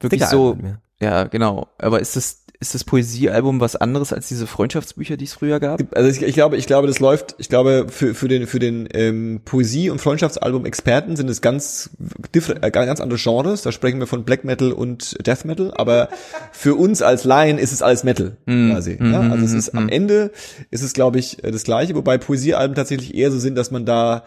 wirklich 0.00 0.22
Sticker 0.22 0.30
so? 0.36 0.58
Ja, 1.00 1.24
genau. 1.24 1.68
Aber 1.78 2.00
ist 2.00 2.16
das, 2.16 2.42
ist 2.58 2.74
das 2.74 2.84
Poesiealbum 2.84 3.60
was 3.60 3.76
anderes 3.76 4.14
als 4.14 4.28
diese 4.28 4.46
Freundschaftsbücher, 4.46 5.18
die 5.18 5.26
es 5.26 5.34
früher 5.34 5.60
gab? 5.60 5.80
Also 5.94 6.08
ich, 6.08 6.22
ich 6.22 6.34
glaube, 6.34 6.56
ich 6.56 6.66
glaube, 6.66 6.86
das 6.86 7.00
läuft, 7.00 7.34
ich 7.36 7.50
glaube, 7.50 7.86
für, 7.90 8.14
für 8.14 8.28
den, 8.28 8.46
für 8.46 8.58
den 8.58 8.88
ähm, 8.94 9.42
Poesie- 9.44 9.90
und 9.90 10.00
Freundschaftsalbum-Experten 10.00 11.16
sind 11.16 11.28
es 11.28 11.42
ganz, 11.42 11.90
äh, 12.32 12.70
ganz 12.70 13.00
andere 13.02 13.18
Genres. 13.18 13.60
Da 13.60 13.72
sprechen 13.72 14.00
wir 14.00 14.06
von 14.06 14.24
Black 14.24 14.44
Metal 14.44 14.72
und 14.72 15.26
Death 15.26 15.44
Metal. 15.44 15.70
Aber 15.74 16.08
für 16.52 16.74
uns 16.76 17.02
als 17.02 17.24
Laien 17.24 17.58
ist 17.58 17.72
es 17.72 17.82
alles 17.82 18.02
Metal 18.04 18.36
Mm, 18.46 18.70
quasi. 18.70 18.96
mm, 18.98 19.12
ja? 19.12 19.20
Also 19.20 19.44
es 19.44 19.52
ist 19.52 19.74
mm. 19.74 19.78
am 19.78 19.88
Ende 19.90 20.30
ist 20.70 20.82
es, 20.82 20.94
glaube 20.94 21.18
ich, 21.18 21.44
äh, 21.44 21.50
das 21.50 21.64
Gleiche, 21.64 21.94
wobei 21.94 22.16
Poesiealben 22.16 22.74
tatsächlich 22.74 23.14
eher 23.14 23.30
so 23.30 23.38
sind, 23.38 23.54
dass 23.56 23.70
man 23.70 23.84
da, 23.84 24.24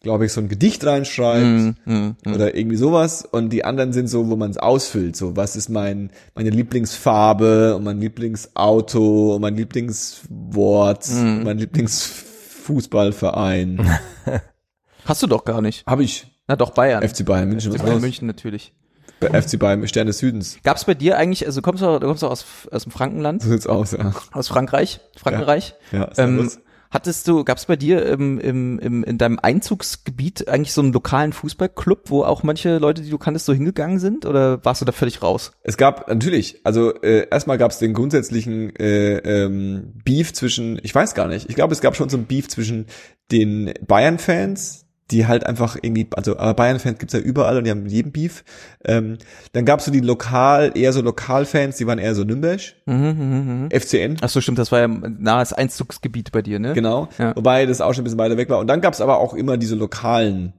glaube 0.00 0.26
ich, 0.26 0.32
so 0.32 0.40
ein 0.40 0.48
Gedicht 0.48 0.84
reinschreibt. 0.86 1.42
Hm, 1.42 1.74
hm, 1.84 2.16
hm. 2.24 2.34
Oder 2.34 2.54
irgendwie 2.56 2.76
sowas. 2.76 3.24
Und 3.30 3.50
die 3.50 3.64
anderen 3.64 3.92
sind 3.92 4.08
so, 4.08 4.28
wo 4.28 4.36
man 4.36 4.50
es 4.50 4.56
ausfüllt. 4.58 5.16
So, 5.16 5.36
was 5.36 5.56
ist 5.56 5.68
mein, 5.68 6.10
meine 6.34 6.50
Lieblingsfarbe 6.50 7.76
und 7.76 7.84
mein 7.84 8.00
Lieblingsauto 8.00 9.34
und 9.34 9.40
mein 9.42 9.56
Lieblingswort 9.56 11.08
Mhm. 11.10 11.38
und 11.38 11.44
mein 11.44 11.58
Lieblingsfußballverein. 11.58 13.98
Hast 15.04 15.22
du 15.22 15.26
doch 15.26 15.44
gar 15.44 15.60
nicht. 15.62 15.86
Habe 15.86 16.02
ich. 16.04 16.26
Na 16.46 16.56
doch, 16.56 16.70
Bayern. 16.70 17.06
FC 17.06 17.24
Bayern 17.24 17.48
München. 17.48 17.72
FC 17.72 17.82
Bayern? 17.84 18.00
München 18.00 18.26
natürlich. 18.26 18.72
FC 19.20 19.58
Bayern 19.58 19.86
Stern 19.88 20.06
des 20.06 20.18
Südens. 20.18 20.58
Gab's 20.62 20.84
bei 20.84 20.94
dir 20.94 21.18
eigentlich, 21.18 21.44
also 21.44 21.60
kommst 21.60 21.82
du, 21.82 21.98
du 21.98 22.06
kommst 22.06 22.22
doch 22.22 22.30
aus, 22.30 22.44
aus 22.70 22.84
dem 22.84 22.92
Frankenland, 22.92 23.42
So 23.42 23.48
sieht's 23.50 23.66
aus, 23.66 23.90
ja. 23.92 24.12
aus 24.32 24.46
Frankreich, 24.46 25.00
Frankenreich. 25.16 25.74
Ja, 25.90 26.04
Ähm, 26.16 26.36
servus. 26.36 26.60
Hattest 26.90 27.28
du, 27.28 27.44
gab's 27.44 27.66
bei 27.66 27.76
dir 27.76 28.04
im, 28.06 28.38
im, 28.38 28.78
im, 28.78 29.04
in 29.04 29.18
deinem 29.18 29.38
Einzugsgebiet 29.40 30.48
eigentlich 30.48 30.72
so 30.72 30.80
einen 30.80 30.92
lokalen 30.92 31.32
Fußballclub, 31.32 32.10
wo 32.10 32.24
auch 32.24 32.42
manche 32.42 32.78
Leute, 32.78 33.02
die 33.02 33.10
du 33.10 33.18
kanntest, 33.18 33.46
so 33.46 33.52
hingegangen 33.52 33.98
sind? 33.98 34.26
Oder 34.26 34.64
warst 34.64 34.80
du 34.80 34.84
da 34.84 34.92
völlig 34.92 35.22
raus? 35.22 35.52
Es 35.62 35.76
gab 35.76 36.08
natürlich, 36.08 36.60
also 36.64 36.94
äh, 37.02 37.28
erstmal 37.30 37.58
gab 37.58 37.70
es 37.70 37.78
den 37.78 37.92
grundsätzlichen 37.92 38.74
äh, 38.76 39.18
ähm, 39.18 39.92
Beef 40.04 40.32
zwischen, 40.32 40.78
ich 40.82 40.94
weiß 40.94 41.14
gar 41.14 41.28
nicht, 41.28 41.48
ich 41.48 41.54
glaube, 41.54 41.72
es 41.72 41.80
gab 41.80 41.96
schon 41.96 42.08
so 42.08 42.16
ein 42.16 42.24
Beef 42.24 42.48
zwischen 42.48 42.86
den 43.30 43.72
Bayern-Fans, 43.86 44.87
die 45.10 45.26
halt 45.26 45.44
einfach 45.46 45.76
irgendwie, 45.80 46.06
also 46.14 46.36
aber 46.38 46.52
Bayern-Fans 46.54 46.98
gibt's 46.98 47.14
ja 47.14 47.20
überall 47.20 47.56
und 47.56 47.64
die 47.64 47.70
haben 47.70 47.86
jeden 47.86 48.12
Beef. 48.12 48.44
Ähm, 48.84 49.16
dann 49.52 49.64
gab's 49.64 49.86
so 49.86 49.90
die 49.90 50.00
lokal, 50.00 50.72
eher 50.74 50.92
so 50.92 51.00
Lokalfans, 51.00 51.76
die 51.78 51.86
waren 51.86 51.98
eher 51.98 52.14
so 52.14 52.24
Nürnberg, 52.24 52.60
Mhm, 52.86 52.94
mhm, 52.94 53.62
mhm. 53.62 53.68
FCN. 53.70 54.18
Ach 54.20 54.28
so, 54.28 54.40
stimmt, 54.40 54.58
das 54.58 54.70
war 54.70 54.80
ja 54.80 54.88
nahes 54.88 55.52
Einzugsgebiet 55.54 56.30
bei 56.32 56.42
dir, 56.42 56.58
ne? 56.58 56.74
Genau. 56.74 57.08
Ja. 57.18 57.34
Wobei 57.36 57.64
das 57.64 57.80
auch 57.80 57.94
schon 57.94 58.02
ein 58.02 58.04
bisschen 58.04 58.18
weiter 58.18 58.36
weg 58.36 58.50
war. 58.50 58.58
Und 58.58 58.66
dann 58.66 58.80
gab's 58.82 59.00
aber 59.00 59.18
auch 59.18 59.32
immer 59.34 59.56
diese 59.56 59.76
lokalen 59.76 60.52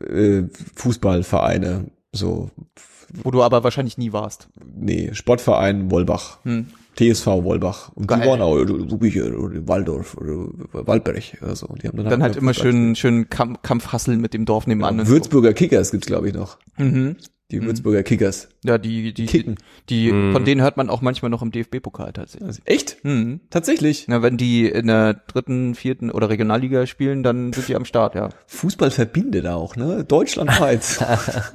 äh, 0.00 0.42
Fußballvereine, 0.76 1.86
so, 2.12 2.50
Wo 3.22 3.30
du 3.30 3.42
aber 3.42 3.64
wahrscheinlich 3.64 3.98
nie 3.98 4.12
warst. 4.12 4.48
nee, 4.74 5.10
Sportverein 5.14 5.90
Wolbach. 5.90 6.38
Hm. 6.44 6.68
TSV 6.96 7.26
Wolbach. 7.26 7.90
Und 7.94 8.06
Geil. 8.06 8.20
die 8.22 8.28
waren 8.28 8.42
auch, 8.42 8.52
oder 8.52 8.74
Rubiche, 8.74 9.36
oder 9.36 9.66
Waldorf, 9.68 10.16
oder 10.16 10.48
Waldberg, 10.86 11.22
oder 11.42 11.56
so. 11.56 11.66
Und 11.66 11.82
die 11.82 11.88
haben 11.88 11.96
dann, 11.98 12.08
Dann 12.10 12.22
halt 12.22 12.36
immer 12.36 12.52
Fußball 12.54 12.72
schön, 12.72 12.96
schön 12.96 13.30
Kampf, 13.30 13.62
Kampfhasseln 13.62 14.20
mit 14.20 14.34
dem 14.34 14.44
Dorf 14.44 14.66
nebenan. 14.66 14.98
gespielt. 14.98 15.08
und 15.08 15.14
Würzburger 15.24 15.52
Kickers 15.54 15.90
gibt's 15.90 16.06
glaube 16.06 16.28
ich 16.28 16.34
noch. 16.34 16.58
so. 16.78 16.84
Mhm. 16.84 17.16
Die 17.50 17.62
Würzburger 17.62 18.02
Kickers. 18.02 18.48
Ja, 18.64 18.78
die, 18.78 19.12
die, 19.12 19.26
Kicken. 19.26 19.56
die, 19.90 20.10
Mhm. 20.10 20.32
von 20.32 20.44
denen 20.46 20.62
hört 20.62 20.78
man 20.78 20.88
auch 20.88 21.02
manchmal 21.02 21.30
noch 21.30 21.42
im 21.42 21.50
DFB-Pokal 21.50 22.14
tatsächlich. 22.14 22.60
Echt? 22.64 23.04
Mhm. 23.04 23.40
Tatsächlich. 23.50 24.06
Na, 24.08 24.22
wenn 24.22 24.38
die 24.38 24.66
in 24.68 24.86
der 24.86 25.12
dritten, 25.14 25.74
vierten 25.74 26.10
oder 26.10 26.30
Regionalliga 26.30 26.86
spielen, 26.86 27.22
dann 27.22 27.52
sind 27.52 27.68
die 27.68 27.76
am 27.76 27.84
Start, 27.84 28.14
ja. 28.14 28.30
Fußball 28.46 28.90
verbindet 28.90 29.46
auch, 29.46 29.76
ne? 29.76 30.02
Deutschlandweit. 30.04 30.82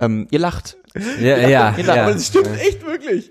Ähm, 0.00 0.26
ihr 0.32 0.40
lacht. 0.40 0.76
Ja, 1.20 1.48
ja, 1.48 1.70
Genau. 1.72 1.94
ja. 1.94 2.02
Aber 2.04 2.12
das 2.12 2.28
stimmt 2.28 2.48
echt 2.60 2.86
wirklich. 2.86 3.30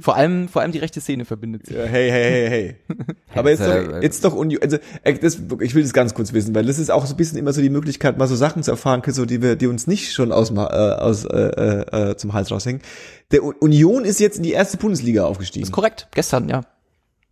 Vor 0.00 0.16
allem, 0.16 0.48
vor 0.48 0.62
allem 0.62 0.72
die 0.72 0.78
rechte 0.78 1.00
Szene 1.00 1.24
verbindet 1.24 1.66
sich. 1.66 1.76
Ja, 1.76 1.84
hey, 1.84 2.10
hey, 2.10 2.32
hey, 2.32 2.48
hey. 2.50 2.96
Aber 3.34 3.50
jetzt 3.50 3.62
doch, 3.62 4.02
jetzt 4.02 4.24
doch 4.24 4.34
Union, 4.34 4.60
also 4.60 4.78
äh, 5.04 5.14
das, 5.14 5.38
ich 5.60 5.74
will 5.76 5.82
das 5.82 5.92
ganz 5.92 6.14
kurz 6.14 6.32
wissen, 6.32 6.54
weil 6.54 6.64
das 6.64 6.78
ist 6.78 6.90
auch 6.90 7.06
so 7.06 7.14
ein 7.14 7.16
bisschen 7.16 7.38
immer 7.38 7.52
so 7.52 7.60
die 7.60 7.70
Möglichkeit, 7.70 8.18
mal 8.18 8.26
so 8.26 8.34
Sachen 8.34 8.64
zu 8.64 8.72
erfahren, 8.72 9.02
so 9.06 9.24
die 9.24 9.40
wir, 9.40 9.54
die 9.54 9.68
uns 9.68 9.86
nicht 9.86 10.12
schon 10.12 10.32
aus, 10.32 10.50
äh, 10.50 10.54
aus 10.56 11.24
äh, 11.24 11.36
äh, 11.36 12.10
äh, 12.10 12.16
zum 12.16 12.32
Hals 12.32 12.50
raushängen. 12.50 12.82
Der 13.30 13.44
Union 13.44 14.04
ist 14.04 14.18
jetzt 14.18 14.38
in 14.38 14.42
die 14.42 14.52
erste 14.52 14.76
Bundesliga 14.76 15.26
aufgestiegen. 15.26 15.64
Ist 15.64 15.72
korrekt. 15.72 16.08
Gestern, 16.12 16.48
ja. 16.48 16.62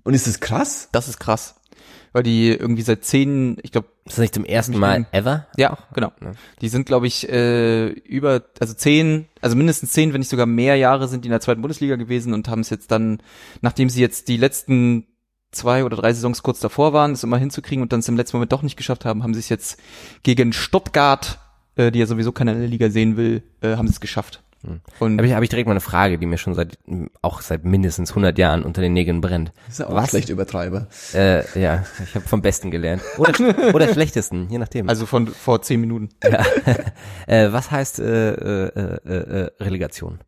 Und 0.05 0.15
ist 0.15 0.27
das 0.27 0.39
krass? 0.39 0.89
Das 0.93 1.09
ist 1.09 1.19
krass. 1.19 1.57
Weil 2.15 2.23
die 2.23 2.49
irgendwie 2.49 2.83
seit 2.83 3.05
zehn, 3.05 3.59
ich 3.63 3.73
glaube, 3.73 3.89
Das 4.05 4.15
ist 4.15 4.21
nicht 4.21 4.35
zum 4.35 4.45
ersten 4.45 4.79
Mal 4.79 5.07
ever. 5.11 5.49
ja, 5.57 5.77
genau. 5.93 6.13
Die 6.61 6.69
sind, 6.69 6.87
glaube 6.87 7.09
ich, 7.09 7.29
äh, 7.29 7.89
über, 7.89 8.45
also 8.61 8.73
zehn, 8.73 9.27
also 9.41 9.57
mindestens 9.57 9.91
zehn, 9.91 10.13
wenn 10.13 10.21
nicht 10.21 10.31
sogar 10.31 10.47
mehr 10.47 10.77
Jahre 10.77 11.09
sind 11.09 11.25
die 11.25 11.27
in 11.27 11.33
der 11.33 11.41
zweiten 11.41 11.61
Bundesliga 11.61 11.97
gewesen 11.97 12.33
und 12.33 12.49
haben 12.49 12.61
es 12.61 12.71
jetzt 12.71 12.93
dann, 12.93 13.19
nachdem 13.63 13.91
sie 13.91 14.01
jetzt 14.01 14.29
die 14.29 14.37
letzten 14.37 15.09
zwei 15.51 15.83
oder 15.83 15.97
drei 15.97 16.13
Saisons 16.13 16.45
kurz 16.45 16.61
davor 16.61 16.93
waren, 16.93 17.11
es 17.11 17.25
immer 17.25 17.37
hinzukriegen 17.37 17.83
und 17.83 17.93
dann 17.93 17.99
es 17.99 18.09
im 18.09 18.17
letzten 18.17 18.37
Moment 18.37 18.53
doch 18.53 18.63
nicht 18.63 18.77
geschafft 18.77 19.05
haben, 19.05 19.25
haben 19.25 19.35
sie 19.35 19.41
es 19.41 19.49
jetzt 19.49 19.81
gegen 20.23 20.53
Stuttgart, 20.53 21.41
äh, 21.75 21.91
die 21.91 21.99
ja 21.99 22.07
sowieso 22.07 22.31
der 22.31 22.69
Liga 22.69 22.91
sehen 22.91 23.17
will, 23.17 23.43
äh, 23.61 23.75
haben 23.75 23.89
sie 23.89 23.95
es 23.95 24.01
geschafft. 24.01 24.44
Und 24.99 25.19
Habe 25.19 25.27
ich, 25.27 25.35
hab 25.35 25.43
ich 25.43 25.49
direkt 25.49 25.67
mal 25.67 25.73
eine 25.73 25.81
Frage, 25.81 26.19
die 26.19 26.27
mir 26.27 26.39
schon 26.39 26.55
seit 26.55 26.79
auch 27.23 27.41
seit 27.41 27.65
mindestens 27.65 28.11
100 28.11 28.39
Jahren 28.39 28.63
unter 28.63 28.81
den 28.81 28.93
Nägeln 28.93 29.21
brennt. 29.21 29.53
Ist 29.69 29.81
ja 29.81 29.89
auch 29.89 29.95
Was? 29.95 30.11
schlecht 30.11 30.29
Übertreiber. 30.29 30.89
Äh, 31.13 31.43
ja, 31.61 31.85
ich 32.03 32.15
habe 32.15 32.27
vom 32.27 32.43
Besten 32.43 32.71
gelernt. 32.71 33.03
Oder, 33.19 33.35
oder 33.75 33.93
schlechtesten, 33.93 34.49
je 34.51 34.59
nachdem. 34.59 34.89
also 34.89 35.07
von 35.07 35.27
vor 35.29 35.63
zehn 35.63 35.81
Minuten. 35.81 36.09
äh, 37.27 37.53
was 37.53 37.71
heißt 37.71 37.99
äh, 37.99 38.33
äh, 38.33 38.99
äh, 39.05 39.15
äh, 39.15 39.51
Relegation? 39.61 40.21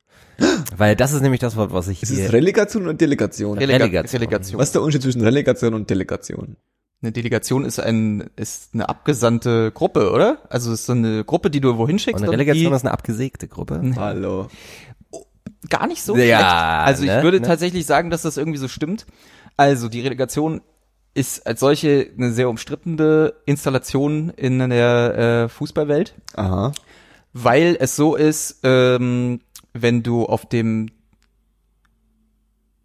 Weil 0.76 0.96
das 0.96 1.12
ist 1.12 1.22
nämlich 1.22 1.40
das 1.40 1.56
Wort, 1.56 1.72
was 1.72 1.88
ich 1.88 2.02
Ist 2.02 2.10
hier... 2.10 2.26
es 2.26 2.32
Relegation 2.32 2.86
und 2.88 3.00
Delegation? 3.00 3.56
Relega 3.58 3.84
Relegation. 3.84 4.20
Relegation. 4.20 4.58
Was 4.60 4.68
ist 4.68 4.74
der 4.74 4.82
Unterschied 4.82 5.02
zwischen 5.02 5.22
Relegation 5.22 5.74
und 5.74 5.88
Delegation? 5.88 6.56
Eine 7.02 7.12
Delegation 7.12 7.64
ist 7.64 7.78
ein 7.78 8.30
ist 8.36 8.70
eine 8.74 8.88
abgesandte 8.88 9.70
Gruppe, 9.72 10.10
oder? 10.12 10.38
Also 10.48 10.72
es 10.72 10.80
ist 10.80 10.86
so 10.86 10.92
eine 10.92 11.24
Gruppe, 11.24 11.50
die 11.50 11.60
du 11.60 11.76
wohin 11.76 11.98
schickst. 11.98 12.20
und 12.20 12.24
eine 12.28 12.32
Relegation 12.32 12.70
die 12.72 12.76
ist 12.76 12.84
eine 12.84 12.92
abgesägte 12.92 13.48
Gruppe. 13.48 13.80
Hallo. 13.96 14.48
gar 15.68 15.86
nicht 15.86 16.02
so 16.02 16.16
Ja, 16.16 16.38
schlecht. 16.38 16.86
Also 16.86 17.02
ich 17.04 17.10
ne, 17.10 17.22
würde 17.22 17.40
ne? 17.40 17.46
tatsächlich 17.46 17.84
sagen, 17.86 18.08
dass 18.10 18.22
das 18.22 18.38
irgendwie 18.38 18.58
so 18.58 18.68
stimmt. 18.68 19.06
Also 19.58 19.88
die 19.88 20.00
Relegation 20.00 20.62
ist 21.12 21.46
als 21.46 21.60
solche 21.60 22.10
eine 22.16 22.32
sehr 22.32 22.48
umstrittene 22.48 23.34
Installation 23.46 24.30
in 24.30 24.58
der 24.70 25.44
äh, 25.44 25.48
Fußballwelt, 25.48 26.14
Aha. 26.34 26.72
weil 27.32 27.76
es 27.78 27.96
so 27.96 28.16
ist, 28.16 28.60
ähm, 28.64 29.40
wenn 29.74 30.02
du 30.02 30.24
auf 30.26 30.46
dem 30.46 30.88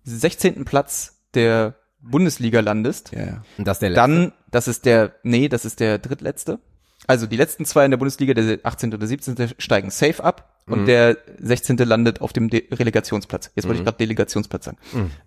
16. 0.04 0.65
Platz 0.65 1.21
der 1.34 1.76
Bundesliga 2.02 2.60
landest, 2.62 3.12
Ja, 3.14 3.20
ja. 3.26 3.44
Und 3.58 3.68
das 3.68 3.78
ist 3.78 3.82
der 3.82 3.92
dann, 3.92 4.34
das 4.50 4.68
ist 4.68 4.86
der, 4.86 5.14
nee, 5.24 5.48
das 5.50 5.66
ist 5.66 5.80
der 5.80 5.98
drittletzte. 6.00 6.60
Also 7.08 7.26
die 7.26 7.36
letzten 7.36 7.66
zwei 7.66 7.86
in 7.86 7.92
der 7.92 7.98
Bundesliga, 7.98 8.34
der 8.34 8.60
18. 8.64 8.94
oder 8.94 9.08
17. 9.08 9.54
steigen 9.58 9.90
safe 9.90 10.24
ab 10.24 10.62
und 10.68 10.86
der 10.86 11.18
16. 11.40 11.78
landet 11.78 12.22
auf 12.22 12.32
dem 12.32 12.50
De 12.50 12.68
Relegationsplatz. 12.74 13.52
Jetzt 13.56 13.66
wollte 13.68 13.80
ich 13.80 13.84
gerade 13.86 13.98
Delegationsplatz 13.98 14.66
sagen. 14.66 14.78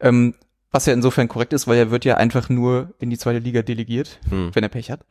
Ähm, 0.00 0.34
was 0.70 0.87
ja 0.87 0.92
insofern 0.92 1.28
korrekt 1.28 1.52
ist, 1.52 1.66
weil 1.66 1.76
er 1.78 1.90
wird 1.90 2.04
ja 2.04 2.16
einfach 2.16 2.48
nur 2.48 2.94
in 2.98 3.10
die 3.10 3.18
zweite 3.18 3.38
Liga 3.38 3.62
delegiert, 3.62 4.18
wenn 4.30 4.62
er 4.62 4.68
Pech 4.68 4.90
hat. 4.90 5.04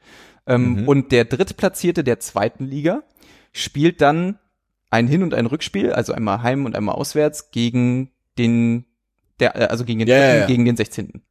Ähm, 0.48 0.88
Und 0.88 1.12
der 1.12 1.26
drittplatzierte 1.26 2.04
der 2.04 2.20
zweiten 2.20 2.66
Liga 2.66 3.04
spielt 3.54 4.02
dann 4.02 4.40
ein 4.90 5.08
Hin- 5.08 5.24
und 5.24 5.34
ein 5.34 5.46
Rückspiel, 5.46 5.92
also 5.94 6.14
einmal 6.14 6.42
heim 6.44 6.66
und 6.66 6.76
einmal 6.76 6.96
auswärts 6.96 7.52
gegen 7.52 8.12
den, 8.38 8.86
der, 9.40 9.56
äh, 9.56 9.66
also 9.66 9.86
gegen 9.86 10.00
den 10.00 10.08
Ja, 10.08 10.18
ja, 10.18 10.36
ja. 10.36 10.46
gegen 10.48 10.66
den 10.66 10.76
16. 10.78 11.22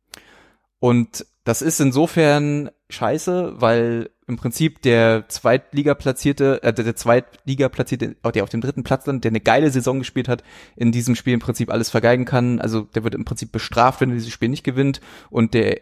Und 0.82 1.26
das 1.44 1.62
ist 1.62 1.80
insofern 1.80 2.68
scheiße, 2.90 3.60
weil 3.60 4.10
im 4.26 4.36
Prinzip 4.36 4.82
der 4.82 5.28
Zweitligaplatzierte, 5.28 6.60
äh, 6.64 6.72
der 6.72 6.96
Zweitligaplatzierte, 6.96 8.16
äh, 8.20 8.32
der 8.32 8.42
auf 8.42 8.48
dem 8.48 8.60
dritten 8.60 8.82
Platz 8.82 9.06
landet, 9.06 9.22
der 9.22 9.30
eine 9.30 9.40
geile 9.40 9.70
Saison 9.70 10.00
gespielt 10.00 10.26
hat, 10.26 10.42
in 10.74 10.90
diesem 10.90 11.14
Spiel 11.14 11.34
im 11.34 11.38
Prinzip 11.38 11.70
alles 11.70 11.88
vergeigen 11.88 12.24
kann. 12.24 12.58
Also 12.58 12.80
der 12.80 13.04
wird 13.04 13.14
im 13.14 13.24
Prinzip 13.24 13.52
bestraft, 13.52 14.00
wenn 14.00 14.10
er 14.10 14.16
dieses 14.16 14.32
Spiel 14.32 14.48
nicht 14.48 14.64
gewinnt. 14.64 15.00
Und 15.30 15.54
der 15.54 15.78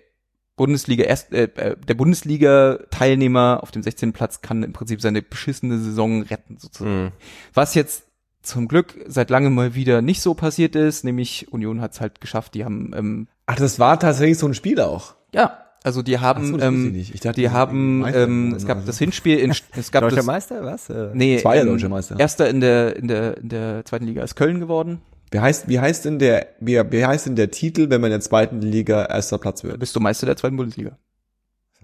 Bundesliga 0.56 1.04
erst, 1.04 1.32
äh, 1.32 1.44
äh, 1.44 1.76
der 1.78 1.94
Bundesliga-Teilnehmer 1.94 3.60
auf 3.62 3.70
dem 3.70 3.82
16. 3.82 4.12
Platz 4.12 4.42
kann 4.42 4.62
im 4.62 4.74
Prinzip 4.74 5.00
seine 5.00 5.22
beschissene 5.22 5.78
Saison 5.78 6.24
retten, 6.24 6.58
sozusagen. 6.58 7.04
Mhm. 7.04 7.12
Was 7.54 7.74
jetzt 7.74 8.09
zum 8.42 8.68
Glück 8.68 8.94
seit 9.07 9.31
langem 9.31 9.55
mal 9.55 9.74
wieder 9.74 10.03
nicht 10.03 10.22
so 10.22 10.35
passiert 10.35 10.76
ist, 10.76 11.05
nämlich 11.05 11.53
Union 11.53 11.81
hat 11.81 11.92
es 11.92 12.00
halt 12.00 12.20
geschafft, 12.20 12.55
die 12.55 12.64
haben 12.64 12.92
ähm, 12.96 13.29
Ach, 13.46 13.57
das 13.57 13.79
war 13.79 13.98
tatsächlich 13.98 14.38
so 14.38 14.46
ein 14.46 14.55
Spiel 14.55 14.81
auch. 14.81 15.14
ja, 15.33 15.59
also 15.83 16.03
die 16.03 16.18
haben, 16.18 16.59
so, 16.59 16.59
ähm, 16.59 16.88
ich 16.88 16.92
nicht. 16.92 17.14
Ich 17.14 17.20
dachte, 17.20 17.40
die 17.40 17.48
haben, 17.48 18.00
Meister 18.00 18.24
ähm, 18.24 18.55
es 18.55 18.66
gab 18.66 18.76
oder 18.79 18.87
das. 18.87 18.98
Hinspiel, 18.98 19.38
in, 19.38 19.50
es 19.50 19.90
gab 19.90 20.03
Deutscher 20.03 20.16
das, 20.16 20.26
Meister, 20.26 20.62
was? 20.62 20.90
Äh, 20.90 21.11
nee, 21.14 21.38
Zweier 21.38 21.62
ähm, 21.62 21.68
deutscher 21.68 21.88
Meister. 21.88 22.20
Erster 22.20 22.50
in 22.50 22.61
der 22.61 22.96
in 22.96 23.09
der 23.09 23.38
in 23.38 23.48
der 23.48 23.85
zweiten 23.87 24.05
Liga 24.05 24.22
ist 24.22 24.37
Köln 24.37 24.61
geworden. 24.61 25.00
Wie 25.31 25.40
heißt, 25.40 25.68
wie 25.68 25.79
heißt 25.81 26.05
denn 26.05 26.18
der, 26.18 26.48
wie, 26.61 26.74
wie 26.90 27.07
heißt 27.07 27.26
denn 27.26 27.37
der 27.37 27.50
Titel, 27.50 27.88
wenn 27.88 28.00
man 28.00 28.09
in 28.09 28.14
der 28.14 28.20
zweiten 28.20 28.61
Liga 28.61 29.05
erster 29.07 29.38
Platz 29.38 29.62
wird? 29.62 29.79
bist 29.79 29.94
du 29.94 30.00
Meister 30.00 30.26
der 30.26 30.37
zweiten 30.37 30.57
Bundesliga. 30.57 30.98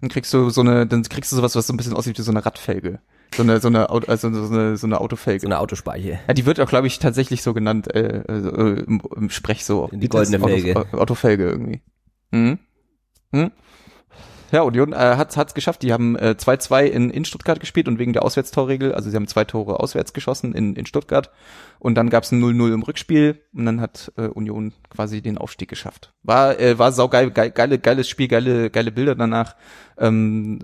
Dann 0.00 0.10
kriegst 0.10 0.34
du 0.34 0.50
so 0.50 0.60
eine, 0.60 0.86
dann 0.86 1.02
kriegst 1.04 1.32
du 1.32 1.36
sowas, 1.36 1.54
was 1.56 1.66
so 1.66 1.72
ein 1.72 1.76
bisschen 1.76 1.94
aussieht 1.94 2.18
wie 2.18 2.22
so 2.22 2.32
eine 2.32 2.44
Radfelge, 2.44 2.98
so 3.36 3.42
eine 3.42 3.60
so 3.60 3.68
eine 3.68 3.88
also 3.90 4.32
so 4.32 4.52
eine 4.54 4.76
so 4.76 4.86
eine 4.86 5.00
Autofelge. 5.00 5.40
so 5.42 5.46
eine 5.46 5.58
Autospeiche. 5.58 6.18
ja, 6.26 6.34
die 6.34 6.46
wird 6.46 6.58
auch, 6.60 6.68
glaube 6.68 6.86
ich, 6.86 6.98
tatsächlich 6.98 7.42
so 7.42 7.54
genannt, 7.54 7.94
äh, 7.94 8.22
also, 8.26 8.50
äh, 8.50 8.80
im, 8.80 9.00
im 9.14 9.30
Sprech 9.30 9.64
so. 9.64 9.88
Die 9.92 10.08
goldene 10.08 10.40
Felge. 10.40 10.76
Auto- 10.76 10.98
Autofelge 10.98 11.44
irgendwie. 11.48 11.80
Mhm. 12.30 12.58
Mhm. 13.32 13.50
Ja, 14.52 14.62
Union 14.62 14.92
äh, 14.92 14.96
hat 14.96 15.36
hat's 15.36 15.54
geschafft. 15.54 15.82
Die 15.82 15.92
haben 15.92 16.14
äh, 16.16 16.36
2-2 16.38 16.84
in, 16.84 17.10
in 17.10 17.24
Stuttgart 17.24 17.58
gespielt 17.58 17.88
und 17.88 17.98
wegen 17.98 18.12
der 18.12 18.22
Auswärtstorregel, 18.22 18.94
also 18.94 19.10
sie 19.10 19.16
haben 19.16 19.26
zwei 19.26 19.44
Tore 19.44 19.80
auswärts 19.80 20.12
geschossen 20.12 20.54
in, 20.54 20.76
in 20.76 20.86
Stuttgart 20.86 21.30
und 21.80 21.96
dann 21.96 22.10
gab's 22.10 22.30
ein 22.30 22.40
0-0 22.40 22.72
im 22.72 22.82
Rückspiel 22.84 23.40
und 23.52 23.66
dann 23.66 23.80
hat 23.80 24.12
äh, 24.16 24.28
Union 24.28 24.72
quasi 24.88 25.20
den 25.20 25.36
Aufstieg 25.36 25.68
geschafft. 25.68 26.12
War 26.22 26.60
äh, 26.60 26.78
war 26.78 26.92
saugeil, 26.92 27.32
geil, 27.32 27.50
geile 27.50 27.80
geiles 27.80 28.08
Spiel, 28.08 28.28
geile 28.28 28.70
geile 28.70 28.92
Bilder 28.92 29.16
danach. 29.16 29.56
Ähm, 29.98 30.60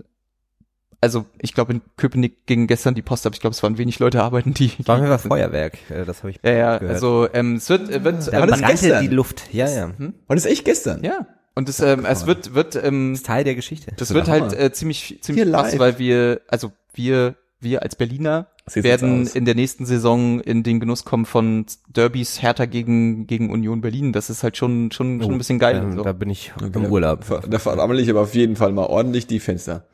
also 1.03 1.25
ich 1.39 1.53
glaube 1.53 1.73
in 1.73 1.81
Köpenick 1.97 2.45
ging 2.45 2.65
gestern 2.65 2.95
die 2.95 3.01
Post 3.01 3.27
ab. 3.27 3.33
Ich 3.35 3.41
glaube, 3.41 3.53
es 3.53 3.61
waren 3.61 3.77
wenig 3.77 3.99
Leute 3.99 4.23
arbeiten, 4.23 4.53
die. 4.53 4.71
War 4.85 4.99
mir 4.99 5.09
was 5.09 5.23
Feuerwerk, 5.23 5.77
äh, 5.89 6.05
das 6.05 6.19
habe 6.19 6.31
ich 6.31 6.39
ja, 6.43 6.51
ja, 6.51 6.77
gehört. 6.77 6.95
also 6.95 7.27
ähm, 7.33 7.55
es 7.57 7.69
wird, 7.69 7.89
äh, 7.89 8.03
wird 8.03 8.27
da 8.31 8.41
ähm, 8.41 8.49
das 8.49 8.61
brannte 8.61 8.81
gestern? 8.81 9.01
die 9.01 9.13
Luft. 9.13 9.53
Ja, 9.53 9.69
ja. 9.69 9.91
War 10.27 10.35
das 10.35 10.45
echt 10.45 10.65
gestern? 10.65 11.03
ja 11.03 11.27
und 11.55 11.69
es 11.69 11.79
ähm, 11.81 12.05
es 12.05 12.25
wird 12.25 12.55
wird 12.55 12.75
ähm, 12.75 13.11
Das 13.11 13.19
ist 13.19 13.25
Teil 13.27 13.43
der 13.43 13.55
Geschichte. 13.55 13.93
Das 13.97 14.13
wird 14.13 14.27
halt 14.27 14.53
äh, 14.53 14.71
ziemlich 14.71 15.19
ziemlich 15.21 15.43
Hier 15.43 15.51
krass, 15.53 15.73
live. 15.73 15.79
weil 15.79 15.99
wir 15.99 16.41
also 16.47 16.71
wir 16.93 17.35
wir 17.59 17.83
als 17.83 17.95
Berliner 17.95 18.47
Sieht 18.65 18.83
werden 18.83 19.27
in 19.27 19.45
der 19.45 19.55
nächsten 19.55 19.85
Saison 19.85 20.39
in 20.39 20.63
den 20.63 20.79
Genuss 20.79 21.05
kommen 21.05 21.25
von 21.25 21.65
Derbys 21.89 22.41
Hertha 22.41 22.65
gegen 22.65 23.27
gegen 23.27 23.51
Union 23.51 23.81
Berlin. 23.81 24.13
Das 24.13 24.29
ist 24.29 24.41
halt 24.41 24.57
schon 24.57 24.91
schon 24.91 25.21
schon 25.21 25.33
ein 25.33 25.37
bisschen 25.37 25.59
geil. 25.59 25.77
Ähm, 25.83 25.97
so. 25.97 26.03
Da 26.03 26.13
bin 26.13 26.29
ich 26.29 26.53
im 26.73 26.85
Urlaub. 26.85 27.25
Da 27.49 27.59
verrammel 27.59 27.99
ich 27.99 28.09
aber 28.09 28.21
auf 28.21 28.33
jeden 28.33 28.55
Fall 28.55 28.71
mal 28.71 28.85
ordentlich 28.85 29.27
die 29.27 29.39
Fenster. 29.39 29.85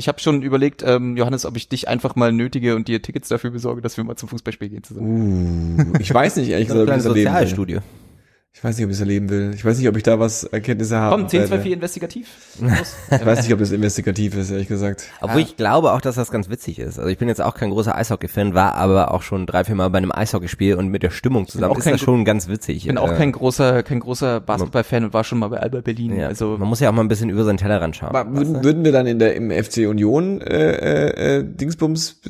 Ich 0.00 0.08
habe 0.08 0.18
schon 0.18 0.40
überlegt, 0.40 0.82
ähm, 0.82 1.14
Johannes, 1.18 1.44
ob 1.44 1.58
ich 1.58 1.68
dich 1.68 1.86
einfach 1.86 2.16
mal 2.16 2.32
nötige 2.32 2.74
und 2.74 2.88
dir 2.88 3.02
Tickets 3.02 3.28
dafür 3.28 3.50
besorge, 3.50 3.82
dass 3.82 3.98
wir 3.98 4.04
mal 4.04 4.16
zum 4.16 4.30
Fußballspiel 4.30 4.70
gehen 4.70 4.82
zusammen. 4.82 5.78
Uh, 5.78 5.98
ich 6.00 6.12
weiß 6.12 6.36
nicht, 6.36 6.48
ehrlich 6.48 6.68
gesagt, 6.68 6.82
wie 6.82 6.86
kleines 6.86 7.04
das 7.04 7.10
erleben 7.10 7.26
will. 7.26 7.32
Sozialstudio. 7.32 7.80
Ich 8.52 8.64
weiß 8.64 8.76
nicht, 8.76 8.84
ob 8.84 8.90
ich 8.90 8.96
es 8.96 9.00
erleben 9.00 9.30
will. 9.30 9.52
Ich 9.54 9.64
weiß 9.64 9.78
nicht, 9.78 9.88
ob 9.88 9.96
ich 9.96 10.02
da 10.02 10.18
was 10.18 10.42
Erkenntnisse 10.42 10.96
habe. 10.98 11.16
Komm, 11.16 11.28
10, 11.28 11.46
2, 11.46 11.60
4 11.60 11.72
investigativ. 11.74 12.26
Ich 13.10 13.24
weiß 13.24 13.42
nicht, 13.44 13.52
ob 13.52 13.60
das 13.60 13.70
investigativ 13.70 14.34
ist, 14.36 14.50
ehrlich 14.50 14.66
gesagt. 14.68 15.06
Obwohl 15.20 15.40
ich 15.40 15.56
glaube 15.56 15.92
auch, 15.92 16.00
dass 16.00 16.16
das 16.16 16.30
ganz 16.30 16.50
witzig 16.50 16.78
ist. 16.80 16.98
Also 16.98 17.08
ich 17.10 17.16
bin 17.16 17.28
jetzt 17.28 17.40
auch 17.40 17.54
kein 17.54 17.70
großer 17.70 17.94
Eishockey-Fan, 17.94 18.52
war 18.54 18.74
aber 18.74 19.14
auch 19.14 19.22
schon 19.22 19.46
drei, 19.46 19.64
vier 19.64 19.76
Mal 19.76 19.88
bei 19.90 19.98
einem 19.98 20.10
Eishockeyspiel 20.12 20.74
und 20.74 20.88
mit 20.88 21.02
der 21.04 21.10
Stimmung 21.10 21.46
zusammen 21.46 21.72
auch 21.72 21.78
ist 21.78 21.84
kein 21.84 21.94
das 21.94 22.00
schon 22.02 22.24
ganz 22.24 22.48
witzig. 22.48 22.78
Ich 22.78 22.86
bin 22.86 22.98
auch 22.98 23.12
Äh, 23.12 23.16
kein 23.16 23.32
großer, 23.32 23.82
kein 23.84 24.00
großer 24.00 24.40
Basketball-Fan 24.40 25.04
und 25.04 25.14
war 25.14 25.22
schon 25.24 25.38
mal 25.38 25.48
bei 25.48 25.58
Alba 25.58 25.80
Berlin. 25.80 26.16
ja, 26.16 26.26
Also 26.26 26.56
man 26.58 26.68
muss 26.68 26.80
ja 26.80 26.90
auch 26.90 26.94
mal 26.94 27.02
ein 27.02 27.08
bisschen 27.08 27.30
über 27.30 27.44
seinen 27.44 27.56
Tellerrand 27.58 27.96
schauen. 27.96 28.10
Aber 28.14 28.30
würden, 28.34 28.62
würden 28.64 28.84
wir 28.84 28.92
dann 28.92 29.06
in 29.06 29.18
der 29.20 29.36
im 29.36 29.50
FC 29.50 29.88
Union 29.88 30.40
äh, 30.40 30.72
äh, 30.72 31.38
äh, 31.38 31.44
Dingsbums 31.44 32.20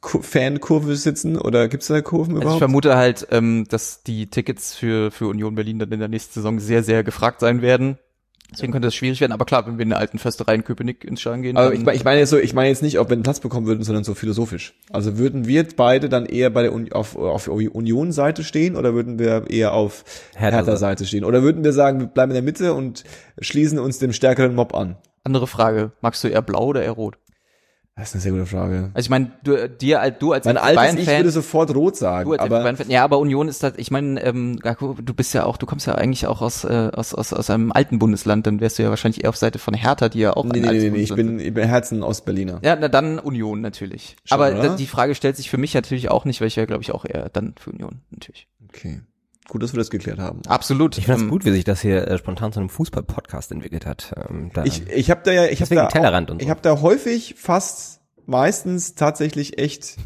Ku- 0.00 0.22
Fankurve 0.22 0.96
sitzen 0.96 1.36
oder 1.38 1.68
gibt's 1.68 1.86
da 1.88 2.00
Kurven 2.00 2.30
Also 2.32 2.38
ich 2.38 2.42
überhaupt? 2.44 2.58
vermute 2.58 2.96
halt, 2.96 3.28
ähm, 3.30 3.66
dass 3.68 4.02
die 4.02 4.28
Tickets 4.28 4.74
für, 4.74 5.10
für 5.10 5.26
Union 5.28 5.41
Berlin 5.50 5.78
dann 5.78 5.90
in 5.92 5.98
der 5.98 6.08
nächsten 6.08 6.32
Saison 6.34 6.58
sehr, 6.58 6.82
sehr 6.82 7.02
gefragt 7.04 7.40
sein 7.40 7.62
werden. 7.62 7.98
Deswegen 8.52 8.72
könnte 8.72 8.88
das 8.88 8.94
schwierig 8.94 9.18
werden. 9.22 9.32
Aber 9.32 9.46
klar, 9.46 9.66
wenn 9.66 9.78
wir 9.78 9.82
in 9.82 9.88
der 9.88 9.98
alten 9.98 10.18
Försterei 10.18 10.54
in 10.56 10.64
Köpenick 10.64 11.04
ins 11.04 11.22
Stadion 11.22 11.40
gehen. 11.42 11.56
Aber 11.56 11.72
ich, 11.72 11.86
ich 11.86 12.04
meine 12.04 12.20
jetzt 12.20 12.28
so, 12.28 12.36
ich 12.38 12.52
meine 12.52 12.68
jetzt 12.68 12.82
nicht, 12.82 12.98
ob 12.98 13.08
wir 13.08 13.14
einen 13.14 13.22
Platz 13.22 13.40
bekommen 13.40 13.66
würden, 13.66 13.82
sondern 13.82 14.04
so 14.04 14.12
philosophisch. 14.14 14.74
Also 14.90 15.16
würden 15.16 15.46
wir 15.46 15.66
beide 15.74 16.10
dann 16.10 16.26
eher 16.26 16.50
bei 16.50 16.60
der 16.62 16.74
Uni, 16.74 16.92
auf, 16.92 17.16
auf 17.16 17.48
Union-Seite 17.48 18.44
stehen 18.44 18.76
oder 18.76 18.92
würden 18.92 19.18
wir 19.18 19.48
eher 19.48 19.72
auf 19.72 20.04
Hertha- 20.36 20.56
Hertha-Seite 20.56 21.06
stehen? 21.06 21.24
Oder 21.24 21.42
würden 21.42 21.64
wir 21.64 21.72
sagen, 21.72 22.00
wir 22.00 22.06
bleiben 22.08 22.32
in 22.32 22.34
der 22.34 22.42
Mitte 22.42 22.74
und 22.74 23.04
schließen 23.40 23.78
uns 23.78 23.98
dem 23.98 24.12
stärkeren 24.12 24.54
Mob 24.54 24.74
an? 24.74 24.96
andere 25.24 25.46
Frage. 25.46 25.92
Magst 26.00 26.22
du 26.24 26.28
eher 26.28 26.42
blau 26.42 26.66
oder 26.66 26.82
eher 26.82 26.90
rot? 26.90 27.16
Das 27.94 28.08
ist 28.08 28.14
eine 28.14 28.22
sehr 28.22 28.32
gute 28.32 28.46
Frage. 28.46 28.90
Also 28.94 29.04
ich 29.06 29.10
meine, 29.10 29.32
du, 29.44 29.68
dir, 29.68 30.00
als- 30.00 30.18
du 30.18 30.32
als 30.32 30.46
Mein 30.46 30.56
altes 30.56 30.72
Ich 30.72 30.76
Bayern-Fan, 30.94 31.16
würde 31.18 31.30
sofort 31.30 31.74
rot 31.74 31.94
sagen, 31.96 32.26
du 32.30 32.32
als 32.32 32.40
aber 32.40 32.60
Bayern-Fan, 32.62 32.88
ja, 32.88 33.04
aber 33.04 33.18
Union 33.18 33.48
ist 33.48 33.62
halt, 33.62 33.74
ich 33.76 33.90
meine, 33.90 34.18
ähm, 34.24 34.58
du 34.80 35.12
bist 35.14 35.34
ja 35.34 35.44
auch, 35.44 35.58
du 35.58 35.66
kommst 35.66 35.86
ja 35.86 35.94
eigentlich 35.94 36.26
auch 36.26 36.40
aus, 36.40 36.64
äh, 36.64 36.90
aus, 36.94 37.12
aus, 37.12 37.34
aus 37.34 37.50
einem 37.50 37.70
alten 37.70 37.98
Bundesland, 37.98 38.46
dann 38.46 38.60
wärst 38.60 38.78
du 38.78 38.82
ja 38.82 38.88
wahrscheinlich 38.88 39.22
eher 39.24 39.28
auf 39.28 39.36
Seite 39.36 39.58
von 39.58 39.74
Hertha, 39.74 40.08
die 40.08 40.20
ja 40.20 40.32
auch 40.34 40.44
nee, 40.44 40.52
ein 40.54 40.62
nee, 40.62 40.68
altes 40.68 40.82
nee, 40.84 40.90
nee, 40.90 41.02
ich 41.02 41.14
bin, 41.14 41.38
ich 41.38 41.52
bin 41.52 41.68
Herzen 41.68 42.02
Ostberliner. 42.02 42.60
Ja, 42.64 42.76
na 42.76 42.88
dann 42.88 43.18
Union 43.18 43.60
natürlich. 43.60 44.16
Schon, 44.24 44.40
Aber 44.40 44.58
oder? 44.58 44.74
die 44.76 44.86
Frage 44.86 45.14
stellt 45.14 45.36
sich 45.36 45.50
für 45.50 45.58
mich 45.58 45.74
natürlich 45.74 46.10
auch 46.10 46.24
nicht, 46.24 46.40
weil 46.40 46.48
ich 46.48 46.56
ja, 46.56 46.64
glaube 46.64 46.82
ich, 46.82 46.92
auch 46.92 47.04
eher 47.04 47.28
dann 47.28 47.54
für 47.60 47.72
Union 47.72 48.00
natürlich. 48.10 48.48
Okay. 48.70 49.02
Gut, 49.52 49.62
dass 49.62 49.74
wir 49.74 49.78
das 49.78 49.90
geklärt 49.90 50.18
haben. 50.18 50.40
Absolut. 50.48 50.96
Ich 50.96 51.04
finde 51.04 51.16
es 51.18 51.22
Ähm, 51.24 51.28
gut, 51.28 51.44
wie 51.44 51.50
sich 51.50 51.64
das 51.64 51.82
hier 51.82 52.08
äh, 52.08 52.16
spontan 52.16 52.54
zu 52.54 52.60
einem 52.60 52.70
Fußball-Podcast 52.70 53.52
entwickelt 53.52 53.84
hat. 53.84 54.14
Ähm, 54.30 54.50
da, 54.54 54.64
Ich, 54.64 54.88
ich 54.88 55.10
habe 55.10 55.20
da 55.24 55.30
ja, 55.30 55.44
ich 55.44 55.60
habe 55.60 55.74
da, 55.74 55.88
Tellerrand 55.88 56.30
und 56.30 56.40
so. 56.40 56.44
ich 56.46 56.48
habe 56.48 56.62
da 56.62 56.80
häufig 56.80 57.34
fast 57.36 58.00
meistens 58.24 58.94
tatsächlich 58.94 59.58
echt 59.58 59.96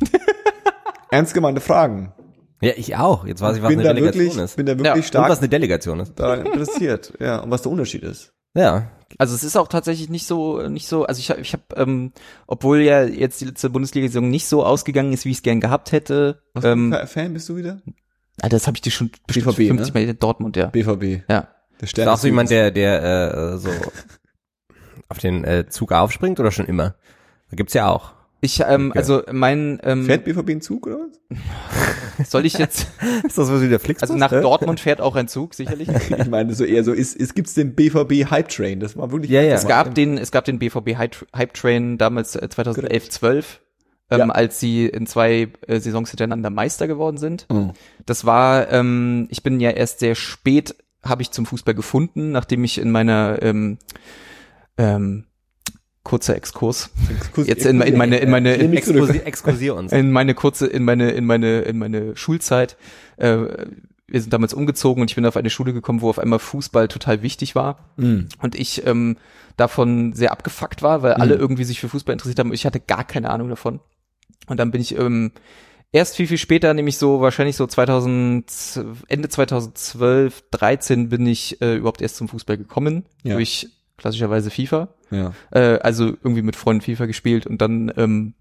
ernst 1.12 1.32
gemeinte 1.32 1.60
Fragen. 1.60 2.12
ja, 2.60 2.72
ich 2.76 2.96
auch. 2.96 3.24
Jetzt 3.24 3.40
weiß 3.40 3.58
ich, 3.58 3.62
was 3.62 3.68
bin 3.68 3.78
eine 3.78 3.88
da 3.88 3.94
Delegation 3.94 4.24
wirklich, 4.24 4.42
ist. 4.44 4.56
bin 4.56 4.66
da 4.66 4.72
Ja, 4.72 4.78
wirklich 4.78 4.92
und 4.94 4.98
Und 4.98 5.04
stark 5.04 5.30
was 5.30 5.38
eine 5.38 5.48
Delegation 5.48 6.00
ist. 6.00 6.18
daran 6.18 6.44
interessiert, 6.44 7.12
ja, 7.20 7.38
und 7.38 7.48
was 7.52 7.62
der 7.62 7.70
Unterschied 7.70 8.02
ist. 8.02 8.32
Ja. 8.56 8.90
Also 9.16 9.36
es 9.36 9.44
ist 9.44 9.56
auch 9.56 9.68
tatsächlich 9.68 10.08
nicht 10.08 10.26
so, 10.26 10.66
nicht 10.68 10.88
so, 10.88 11.04
also 11.04 11.20
ich 11.20 11.30
habe, 11.30 11.40
ich 11.40 11.52
hab, 11.52 11.78
ähm, 11.78 12.10
obwohl 12.48 12.80
ja 12.80 13.04
jetzt 13.04 13.40
die 13.40 13.44
letzte 13.44 13.70
Bundesliga-Saison 13.70 14.28
nicht 14.28 14.48
so 14.48 14.64
ausgegangen 14.64 15.12
ist, 15.12 15.24
wie 15.24 15.30
ich 15.30 15.36
es 15.36 15.42
gern 15.44 15.60
gehabt 15.60 15.92
hätte, 15.92 16.42
Was 16.52 16.64
ähm, 16.64 16.92
Fan 17.06 17.32
bist 17.32 17.48
du 17.48 17.54
wieder? 17.54 17.80
Ah, 18.42 18.48
das 18.48 18.66
habe 18.66 18.76
ich 18.76 18.82
dir 18.82 18.90
schon 18.90 19.10
bestimmt 19.26 19.56
BVB, 19.56 19.68
50 19.68 19.94
Mal 19.94 20.14
Dortmund, 20.14 20.56
ja. 20.56 20.66
BVB. 20.66 21.28
Ja. 21.28 21.48
Der 21.78 21.82
Ist 21.82 21.90
Stern 21.90 22.08
auch 22.08 22.18
so 22.18 22.26
jemand, 22.26 22.50
der, 22.50 22.70
der 22.70 23.54
äh, 23.54 23.58
so 23.58 23.70
auf 25.08 25.18
den 25.18 25.44
äh, 25.44 25.68
Zug 25.68 25.92
aufspringt 25.92 26.40
oder 26.40 26.50
schon 26.50 26.66
immer? 26.66 26.94
Da 27.50 27.56
gibt's 27.56 27.74
ja 27.74 27.88
auch. 27.88 28.12
Ich, 28.40 28.60
ähm, 28.60 28.92
also 28.94 29.22
mein, 29.32 29.80
ähm, 29.82 30.04
Fährt 30.04 30.24
BVB 30.24 30.50
einen 30.50 30.60
Zug 30.60 30.86
oder 30.86 30.98
was? 30.98 32.30
soll 32.30 32.44
ich 32.46 32.58
jetzt, 32.58 32.86
Ist 33.24 33.38
das 33.38 33.50
was 33.50 33.62
wie 33.62 33.68
der 33.68 33.80
Flixbus? 33.80 34.10
also 34.10 34.18
nach 34.18 34.30
Dortmund 34.30 34.78
fährt 34.78 35.00
auch 35.00 35.16
ein 35.16 35.26
Zug, 35.26 35.54
sicherlich. 35.54 35.88
Ich 36.18 36.28
meine, 36.28 36.54
so 36.54 36.64
eher 36.64 36.84
so 36.84 36.92
ist, 36.92 37.18
es 37.18 37.34
gibt's 37.34 37.54
den 37.54 37.74
BVB 37.74 38.30
Hype 38.30 38.48
Train. 38.48 38.80
Das 38.80 38.96
war 38.96 39.10
wirklich. 39.10 39.30
Ja, 39.30 39.42
ja. 39.42 39.54
Es 39.54 39.66
gab 39.66 39.94
den, 39.94 40.18
es 40.18 40.30
gab 40.30 40.44
den 40.44 40.58
BVB 40.58 40.96
Hype, 40.96 41.26
Hype 41.34 41.54
Train 41.54 41.98
damals 41.98 42.36
äh, 42.36 42.48
2011, 42.48 43.10
12, 43.10 43.60
ähm, 44.10 44.18
Ja. 44.20 44.26
als 44.28 44.60
sie 44.60 44.86
in 44.86 45.06
zwei 45.06 45.48
äh, 45.66 45.80
Saisons 45.80 46.10
hintereinander 46.10 46.50
Meister 46.50 46.86
geworden 46.86 47.18
sind. 47.18 47.46
Oh. 47.48 47.70
Das 48.04 48.24
war, 48.24 48.70
ähm, 48.72 49.26
ich 49.30 49.42
bin 49.42 49.58
ja 49.60 49.70
erst 49.70 49.98
sehr 50.00 50.14
spät, 50.14 50.74
habe 51.02 51.22
ich 51.22 51.30
zum 51.30 51.46
Fußball 51.46 51.74
gefunden, 51.74 52.30
nachdem 52.32 52.64
ich 52.64 52.78
in 52.78 52.90
meiner 52.90 53.38
ähm, 53.42 53.78
ähm, 54.78 55.24
kurzer 56.02 56.36
Exkurs 56.36 56.90
Exkurs- 57.10 57.46
jetzt 57.48 57.64
in, 57.66 57.80
in 57.80 57.96
meine 57.96 58.18
in 58.18 58.30
meine 58.30 58.54
in, 58.54 58.72
exkursier 58.72 59.74
uns. 59.74 59.92
in 59.92 60.12
meine 60.12 60.34
kurze 60.34 60.66
in 60.66 60.84
meine 60.84 61.10
in 61.10 61.24
meine 61.26 61.62
in 61.62 61.78
meine 61.78 62.16
Schulzeit 62.16 62.76
äh, 63.16 63.36
wir 64.08 64.20
sind 64.20 64.32
damals 64.32 64.54
umgezogen 64.54 65.00
und 65.00 65.10
ich 65.10 65.16
bin 65.16 65.26
auf 65.26 65.36
eine 65.36 65.50
Schule 65.50 65.72
gekommen, 65.72 66.00
wo 66.00 66.08
auf 66.08 66.20
einmal 66.20 66.38
Fußball 66.38 66.86
total 66.86 67.22
wichtig 67.22 67.56
war 67.56 67.90
Mhm. 67.96 68.28
und 68.40 68.54
ich 68.54 68.86
ähm, 68.86 69.16
davon 69.56 70.12
sehr 70.12 70.30
abgefuckt 70.30 70.80
war, 70.82 71.02
weil 71.02 71.14
alle 71.14 71.34
irgendwie 71.34 71.64
sich 71.64 71.80
für 71.80 71.88
Fußball 71.88 72.12
interessiert 72.12 72.38
haben. 72.38 72.52
Ich 72.52 72.66
hatte 72.66 72.78
gar 72.78 73.02
keine 73.04 73.30
Ahnung 73.30 73.48
davon. 73.48 73.80
Und 74.46 74.58
dann 74.58 74.70
bin 74.70 74.80
ich 74.80 74.96
ähm, 74.98 75.32
erst 75.92 76.16
viel, 76.16 76.26
viel 76.26 76.38
später, 76.38 76.72
nämlich 76.74 76.98
so 76.98 77.20
wahrscheinlich 77.20 77.56
so 77.56 77.66
2000, 77.66 78.80
Ende 79.08 79.28
2012, 79.28 80.44
13 80.50 81.08
bin 81.08 81.26
ich 81.26 81.60
äh, 81.60 81.76
überhaupt 81.76 82.02
erst 82.02 82.16
zum 82.16 82.28
Fußball 82.28 82.56
gekommen, 82.58 83.04
Ja. 83.22 83.34
durch 83.34 83.68
klassischerweise 83.96 84.50
FIFA. 84.50 84.88
Ja. 85.10 85.32
Äh, 85.50 85.78
also 85.78 86.06
irgendwie 86.06 86.42
mit 86.42 86.56
Freunden 86.56 86.82
FIFA 86.82 87.06
gespielt 87.06 87.46
und 87.46 87.60
dann 87.62 87.92
ähm, 87.96 88.34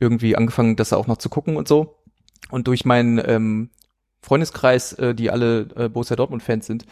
irgendwie 0.00 0.36
angefangen, 0.36 0.76
das 0.76 0.92
auch 0.92 1.06
noch 1.06 1.16
zu 1.18 1.28
gucken 1.28 1.56
und 1.56 1.66
so. 1.68 1.96
Und 2.50 2.66
durch 2.66 2.84
meinen 2.84 3.20
ähm, 3.24 3.70
Freundeskreis, 4.20 4.92
äh, 4.94 5.14
die 5.14 5.30
alle 5.30 5.68
äh, 5.76 5.88
Borussia 5.88 6.16
Dortmund-Fans 6.16 6.66
sind, 6.66 6.84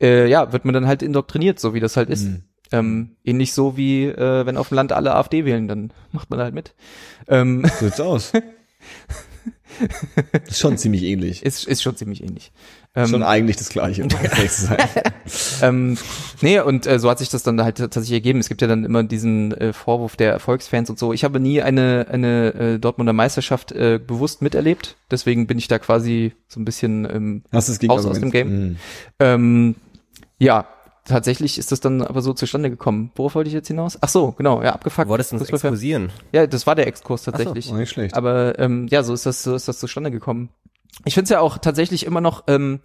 äh, 0.00 0.28
ja, 0.28 0.52
wird 0.52 0.64
man 0.64 0.74
dann 0.74 0.86
halt 0.86 1.02
indoktriniert, 1.02 1.58
so 1.60 1.74
wie 1.74 1.80
das 1.80 1.96
halt 1.96 2.10
ist. 2.10 2.24
Mhm. 2.24 2.42
Ähm, 2.78 3.16
ähnlich 3.24 3.52
so 3.52 3.76
wie 3.76 4.04
äh, 4.04 4.46
wenn 4.46 4.56
auf 4.56 4.68
dem 4.68 4.76
Land 4.76 4.92
alle 4.92 5.14
AfD 5.14 5.44
wählen, 5.44 5.68
dann 5.68 5.92
macht 6.12 6.30
man 6.30 6.40
halt 6.40 6.54
mit. 6.54 6.74
Ähm, 7.28 7.64
So 7.78 7.86
sieht's 7.86 8.00
aus. 8.00 8.32
Ist 10.46 10.58
schon 10.58 10.78
ziemlich 10.78 11.02
ähnlich. 11.02 11.42
ist, 11.42 11.66
ist 11.66 11.82
schon 11.82 11.96
ziemlich 11.96 12.22
ähnlich. 12.22 12.52
Schon 12.96 13.14
Ähm, 13.14 13.22
eigentlich 13.24 13.56
das 13.56 13.70
Gleiche, 13.70 14.04
um 14.04 14.08
ähm, 15.62 15.98
nee, 16.40 16.60
und 16.60 16.86
äh, 16.86 16.98
so 17.00 17.10
hat 17.10 17.18
sich 17.18 17.28
das 17.28 17.42
dann 17.42 17.60
halt 17.60 17.78
tatsächlich 17.78 18.12
ergeben. 18.12 18.38
Es 18.38 18.48
gibt 18.48 18.62
ja 18.62 18.68
dann 18.68 18.84
immer 18.84 19.02
diesen 19.02 19.52
äh, 19.52 19.72
Vorwurf 19.72 20.14
der 20.14 20.30
Erfolgsfans 20.30 20.90
und 20.90 20.98
so. 20.98 21.12
Ich 21.12 21.24
habe 21.24 21.40
nie 21.40 21.60
eine, 21.60 22.06
eine 22.08 22.54
äh, 22.54 22.78
Dortmunder 22.78 23.12
Meisterschaft 23.12 23.72
äh, 23.72 23.98
bewusst 23.98 24.42
miterlebt. 24.42 24.96
Deswegen 25.10 25.48
bin 25.48 25.58
ich 25.58 25.66
da 25.66 25.80
quasi 25.80 26.34
so 26.46 26.60
ein 26.60 26.64
bisschen 26.64 27.04
ähm, 27.10 27.42
Hast 27.50 27.82
Raus 27.88 28.06
aus 28.06 28.20
dem 28.20 28.30
Game. 28.30 28.48
Mhm. 28.48 28.76
Ähm, 29.18 29.74
ja, 30.38 30.68
tatsächlich 31.04 31.58
ist 31.58 31.72
das 31.72 31.80
dann 31.80 32.02
aber 32.02 32.22
so 32.22 32.32
zustande 32.32 32.70
gekommen. 32.70 33.10
Worauf 33.14 33.34
wollte 33.34 33.48
ich 33.48 33.54
jetzt 33.54 33.68
hinaus? 33.68 33.98
Ach 34.00 34.08
so, 34.08 34.32
genau, 34.32 34.62
ja, 34.62 34.72
abgefuckt. 34.72 35.06
Du 35.06 35.10
wolltest 35.10 35.32
uns 35.32 35.42
Fußballfan. 35.42 35.68
exkursieren. 35.68 36.12
Ja, 36.32 36.46
das 36.46 36.66
war 36.66 36.74
der 36.74 36.86
Exkurs 36.86 37.24
tatsächlich. 37.24 37.70
Oh, 37.70 37.76
nicht 37.76 37.90
schlecht. 37.90 38.14
Aber 38.14 38.58
ähm, 38.58 38.86
ja, 38.90 39.02
so 39.02 39.14
ist 39.14 39.26
das, 39.26 39.42
so 39.42 39.54
ist 39.54 39.68
das 39.68 39.78
zustande 39.78 40.10
gekommen. 40.10 40.48
Ich 41.04 41.14
finde 41.14 41.24
es 41.24 41.30
ja 41.30 41.40
auch 41.40 41.58
tatsächlich 41.58 42.06
immer 42.06 42.20
noch 42.20 42.44
ähm, 42.46 42.80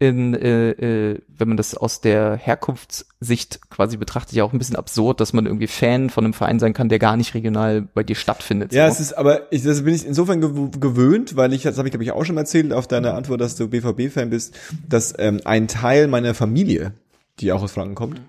in, 0.00 0.34
äh, 0.34 0.70
äh, 0.70 1.18
wenn 1.36 1.48
man 1.48 1.56
das 1.58 1.76
aus 1.76 2.00
der 2.00 2.34
Herkunftssicht 2.34 3.68
quasi 3.68 3.98
betrachtet, 3.98 4.34
ja 4.34 4.44
auch 4.44 4.54
ein 4.54 4.58
bisschen 4.58 4.76
absurd, 4.76 5.20
dass 5.20 5.34
man 5.34 5.44
irgendwie 5.44 5.66
Fan 5.66 6.08
von 6.08 6.24
einem 6.24 6.32
Verein 6.32 6.58
sein 6.58 6.72
kann, 6.72 6.88
der 6.88 6.98
gar 6.98 7.18
nicht 7.18 7.34
regional 7.34 7.82
bei 7.82 8.02
dir 8.02 8.16
stattfindet. 8.16 8.72
Ja, 8.72 8.86
so. 8.88 8.94
es 8.94 9.00
ist, 9.00 9.12
aber 9.12 9.52
ich, 9.52 9.62
das 9.62 9.84
bin 9.84 9.94
ich 9.94 10.06
insofern 10.06 10.40
gew 10.40 10.70
gewöhnt, 10.70 11.36
weil 11.36 11.52
ich, 11.52 11.64
das 11.64 11.76
habe 11.76 11.86
ich 11.86 11.92
glaube 11.92 12.04
ich 12.04 12.12
auch 12.12 12.24
schon 12.24 12.34
mal 12.34 12.42
erzählt 12.42 12.72
auf 12.72 12.88
deine 12.88 13.12
Antwort, 13.12 13.42
dass 13.42 13.56
du 13.56 13.68
BVB-Fan 13.68 14.30
bist, 14.30 14.58
dass 14.88 15.14
ähm, 15.18 15.42
ein 15.44 15.68
Teil 15.68 16.08
meiner 16.08 16.32
Familie, 16.32 16.94
die 17.40 17.52
auch 17.52 17.62
aus 17.62 17.72
Franken 17.72 17.94
kommt, 17.94 18.20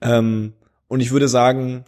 ähm, 0.00 0.52
und 0.88 1.00
ich 1.00 1.10
würde 1.10 1.28
sagen, 1.28 1.84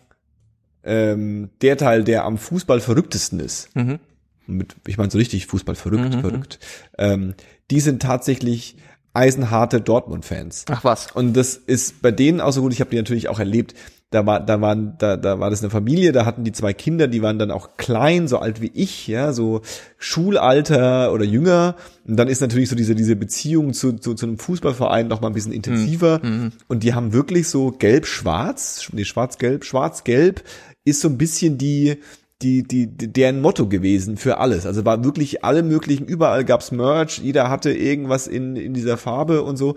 ähm, 0.84 1.50
der 1.62 1.76
Teil, 1.76 2.04
der 2.04 2.24
am 2.24 2.38
Fußball 2.38 2.80
verrücktesten 2.80 3.40
ist, 3.40 3.74
Mhm. 3.74 3.98
mit, 4.46 4.76
ich 4.86 4.98
meine 4.98 5.10
so 5.10 5.18
richtig 5.18 5.46
Fußball 5.46 5.74
verrückt, 5.74 6.14
Mhm. 6.14 6.20
verrückt, 6.20 6.58
ähm, 6.98 7.34
die 7.70 7.80
sind 7.80 8.02
tatsächlich 8.02 8.76
eisenharte 9.14 9.80
Dortmund-Fans. 9.80 10.64
Ach 10.70 10.84
was. 10.84 11.12
Und 11.12 11.34
das 11.34 11.54
ist 11.56 12.02
bei 12.02 12.10
denen 12.10 12.40
auch 12.40 12.52
so 12.52 12.60
gut. 12.62 12.72
Ich 12.72 12.80
habe 12.80 12.90
die 12.90 12.96
natürlich 12.96 13.28
auch 13.28 13.38
erlebt. 13.38 13.74
Da 14.14 14.24
war, 14.26 14.38
da 14.38 14.60
waren, 14.60 14.94
da, 14.98 15.16
da 15.16 15.40
war 15.40 15.50
das 15.50 15.62
eine 15.62 15.70
Familie. 15.70 16.12
Da 16.12 16.24
hatten 16.24 16.44
die 16.44 16.52
zwei 16.52 16.72
Kinder, 16.72 17.08
die 17.08 17.20
waren 17.20 17.36
dann 17.36 17.50
auch 17.50 17.76
klein, 17.76 18.28
so 18.28 18.38
alt 18.38 18.60
wie 18.60 18.70
ich, 18.72 19.08
ja, 19.08 19.32
so 19.32 19.62
Schulalter 19.98 21.12
oder 21.12 21.24
jünger. 21.24 21.74
Und 22.06 22.16
dann 22.16 22.28
ist 22.28 22.40
natürlich 22.40 22.68
so 22.68 22.76
diese 22.76 22.94
diese 22.94 23.16
Beziehung 23.16 23.72
zu 23.72 23.94
zu, 23.94 24.14
zu 24.14 24.26
einem 24.26 24.38
Fußballverein 24.38 25.08
noch 25.08 25.20
mal 25.20 25.26
ein 25.26 25.34
bisschen 25.34 25.50
intensiver. 25.52 26.20
Und 26.68 26.84
die 26.84 26.94
haben 26.94 27.12
wirklich 27.12 27.48
so 27.48 27.72
gelb-schwarz, 27.72 28.88
nee, 28.92 29.04
schwarz-gelb, 29.04 29.64
schwarz-gelb 29.64 30.44
ist 30.84 31.00
so 31.00 31.08
ein 31.08 31.18
bisschen 31.18 31.58
die 31.58 31.96
die, 32.40 32.62
die, 32.62 32.86
die, 32.86 33.12
deren 33.12 33.40
Motto 33.40 33.66
gewesen 33.68 34.16
für 34.16 34.38
alles. 34.38 34.64
Also 34.64 34.84
war 34.84 35.02
wirklich 35.02 35.42
alle 35.42 35.64
möglichen, 35.64 36.06
überall 36.06 36.44
gab's 36.44 36.70
Merch, 36.70 37.18
jeder 37.18 37.50
hatte 37.50 37.72
irgendwas 37.72 38.28
in, 38.28 38.54
in 38.54 38.74
dieser 38.74 38.96
Farbe 38.96 39.42
und 39.42 39.56
so. 39.56 39.74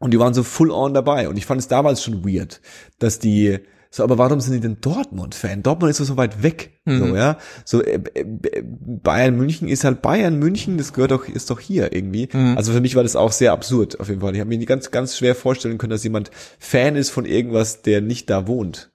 Und 0.00 0.12
die 0.12 0.18
waren 0.18 0.34
so 0.34 0.42
full 0.42 0.70
on 0.72 0.94
dabei. 0.94 1.28
Und 1.28 1.36
ich 1.36 1.46
fand 1.46 1.60
es 1.60 1.68
damals 1.68 2.02
schon 2.02 2.24
weird, 2.24 2.60
dass 2.98 3.18
die, 3.20 3.58
So, 3.92 4.04
aber 4.04 4.18
warum 4.18 4.40
sind 4.40 4.54
die 4.54 4.60
denn 4.60 4.78
Dortmund-Fan? 4.80 5.62
Dortmund 5.64 5.90
ist 5.90 5.98
so 5.98 6.16
weit 6.16 6.42
weg, 6.44 6.80
so, 6.86 7.16
ja. 7.16 7.38
So, 7.64 7.82
äh, 7.82 8.00
äh, 8.14 8.62
Bayern 8.64 9.36
München 9.36 9.66
ist 9.68 9.82
halt 9.84 10.00
Bayern 10.00 10.38
München, 10.38 10.78
das 10.78 10.92
gehört 10.92 11.10
doch, 11.10 11.28
ist 11.28 11.50
doch 11.50 11.58
hier 11.60 11.92
irgendwie. 11.92 12.28
Also 12.56 12.72
für 12.72 12.80
mich 12.80 12.94
war 12.94 13.02
das 13.02 13.16
auch 13.16 13.32
sehr 13.32 13.52
absurd, 13.52 13.98
auf 13.98 14.08
jeden 14.08 14.20
Fall. 14.20 14.32
Ich 14.34 14.40
habe 14.40 14.48
mir 14.48 14.64
ganz, 14.64 14.90
ganz 14.92 15.16
schwer 15.18 15.34
vorstellen 15.34 15.76
können, 15.76 15.90
dass 15.90 16.04
jemand 16.04 16.30
Fan 16.60 16.94
ist 16.96 17.10
von 17.10 17.24
irgendwas, 17.26 17.82
der 17.82 18.00
nicht 18.00 18.30
da 18.30 18.46
wohnt. 18.46 18.90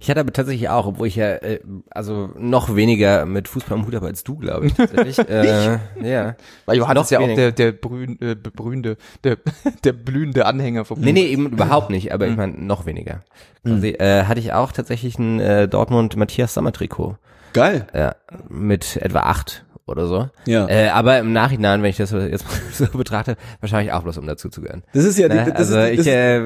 Ich 0.00 0.10
hatte 0.10 0.20
aber 0.20 0.32
tatsächlich 0.32 0.68
auch, 0.68 0.86
obwohl 0.86 1.06
ich 1.06 1.16
ja 1.16 1.30
äh, 1.36 1.60
also 1.90 2.30
noch 2.38 2.74
weniger 2.74 3.26
mit 3.26 3.48
Fußball 3.48 3.78
am 3.78 3.86
Hut 3.86 3.94
habe 3.94 4.06
als 4.06 4.24
du, 4.24 4.36
glaube 4.36 4.66
ich. 4.66 4.74
Tatsächlich. 4.74 5.18
äh, 5.28 5.78
ja. 6.02 6.36
Weil 6.64 6.76
Johannes 6.78 7.10
ja 7.10 7.20
auch 7.20 7.34
der, 7.34 7.52
der 7.52 7.72
brühen, 7.72 8.20
äh, 8.20 8.34
bebrühende, 8.34 8.96
der, 9.24 9.38
der 9.84 9.92
blühende 9.92 10.46
Anhänger 10.46 10.84
vom 10.84 11.00
Nee, 11.00 11.12
nee, 11.12 11.26
eben 11.26 11.46
überhaupt 11.50 11.90
nicht, 11.90 12.12
aber 12.12 12.26
ich 12.26 12.36
meine 12.36 12.52
noch 12.54 12.86
weniger. 12.86 13.22
Quasi, 13.64 13.88
äh, 13.90 14.24
hatte 14.24 14.40
ich 14.40 14.52
auch 14.52 14.72
tatsächlich 14.72 15.18
ein 15.18 15.40
äh, 15.40 15.68
Dortmund 15.68 16.16
Matthias 16.16 16.54
Sommer 16.54 16.72
Trikot. 16.72 17.16
Geil. 17.52 17.86
Ja, 17.94 18.14
mit 18.48 18.96
etwa 18.96 19.20
acht 19.20 19.65
oder 19.86 20.06
so. 20.06 20.28
Ja. 20.46 20.68
Äh, 20.68 20.88
aber 20.88 21.18
im 21.20 21.32
Nachhinein, 21.32 21.82
wenn 21.82 21.90
ich 21.90 21.96
das 21.96 22.10
jetzt 22.10 22.44
mal 22.44 22.54
so 22.72 22.86
betrachte, 22.98 23.36
wahrscheinlich 23.60 23.92
auch 23.92 24.02
bloß 24.02 24.18
um 24.18 24.26
dazuzugehören. 24.26 24.82
Das 24.92 25.04
ist 25.04 25.18
ja, 25.18 25.28
die, 25.28 25.36
Ne? 25.36 25.44
das 25.44 25.72
also 25.72 25.78
ist, 25.78 25.98
das 25.98 26.06
ich, 26.06 26.12
äh, 26.12 26.40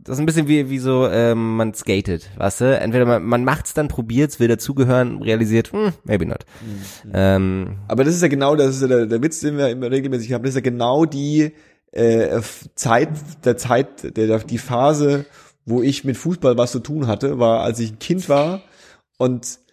das 0.00 0.14
ist 0.14 0.20
ein 0.20 0.26
bisschen 0.26 0.48
wie 0.48 0.70
wie 0.70 0.78
so 0.78 1.08
ähm, 1.08 1.56
man 1.56 1.74
skatet, 1.74 2.28
weißt 2.36 2.60
du? 2.60 2.78
Entweder 2.78 3.06
man, 3.06 3.24
man 3.24 3.44
macht's 3.44 3.74
dann, 3.74 3.88
probiert's, 3.88 4.38
will 4.38 4.48
dazugehören, 4.48 5.22
realisiert, 5.22 5.72
hm, 5.72 5.92
maybe 6.04 6.26
not. 6.26 6.44
Mhm. 7.04 7.10
Ähm, 7.14 7.76
Aber 7.88 8.04
das 8.04 8.14
ist 8.14 8.22
ja 8.22 8.28
genau, 8.28 8.54
das 8.54 8.76
ist 8.76 8.82
ja 8.82 8.88
der, 8.88 9.06
der 9.06 9.22
Witz, 9.22 9.40
den 9.40 9.56
wir 9.58 9.68
immer 9.68 9.90
regelmäßig 9.90 10.32
haben. 10.32 10.42
Das 10.42 10.50
ist 10.50 10.56
ja 10.56 10.60
genau 10.60 11.04
die 11.04 11.52
äh, 11.92 12.40
Zeit, 12.74 13.08
der 13.44 13.56
Zeit, 13.56 14.16
der 14.16 14.38
die 14.40 14.58
Phase, 14.58 15.24
wo 15.64 15.82
ich 15.82 16.04
mit 16.04 16.16
Fußball 16.16 16.56
was 16.56 16.72
zu 16.72 16.80
tun 16.80 17.06
hatte, 17.06 17.38
war, 17.38 17.60
als 17.60 17.80
ich 17.80 17.92
ein 17.92 17.98
Kind 17.98 18.28
war 18.28 18.62
und 19.18 19.46
äh, 19.46 19.67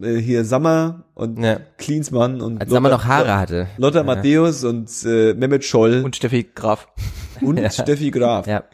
hier 0.00 0.44
Sammer 0.44 1.04
und 1.14 1.42
Ja. 1.42 1.58
Klinsmann 1.78 2.40
und 2.40 2.60
als 2.60 2.70
Sammer 2.70 2.90
noch 2.90 3.04
Haare 3.04 3.38
hatte. 3.38 3.68
Lothar 3.76 4.04
Matthäus 4.04 4.64
und 4.64 4.88
äh, 5.04 5.34
Mehmet 5.34 5.64
Scholl 5.64 5.98
und, 5.98 6.04
und 6.06 6.16
Steffi 6.16 6.48
Graf. 6.54 6.88
Steffi 7.70 8.10
Graf. 8.10 8.46
Ja. 8.46 8.64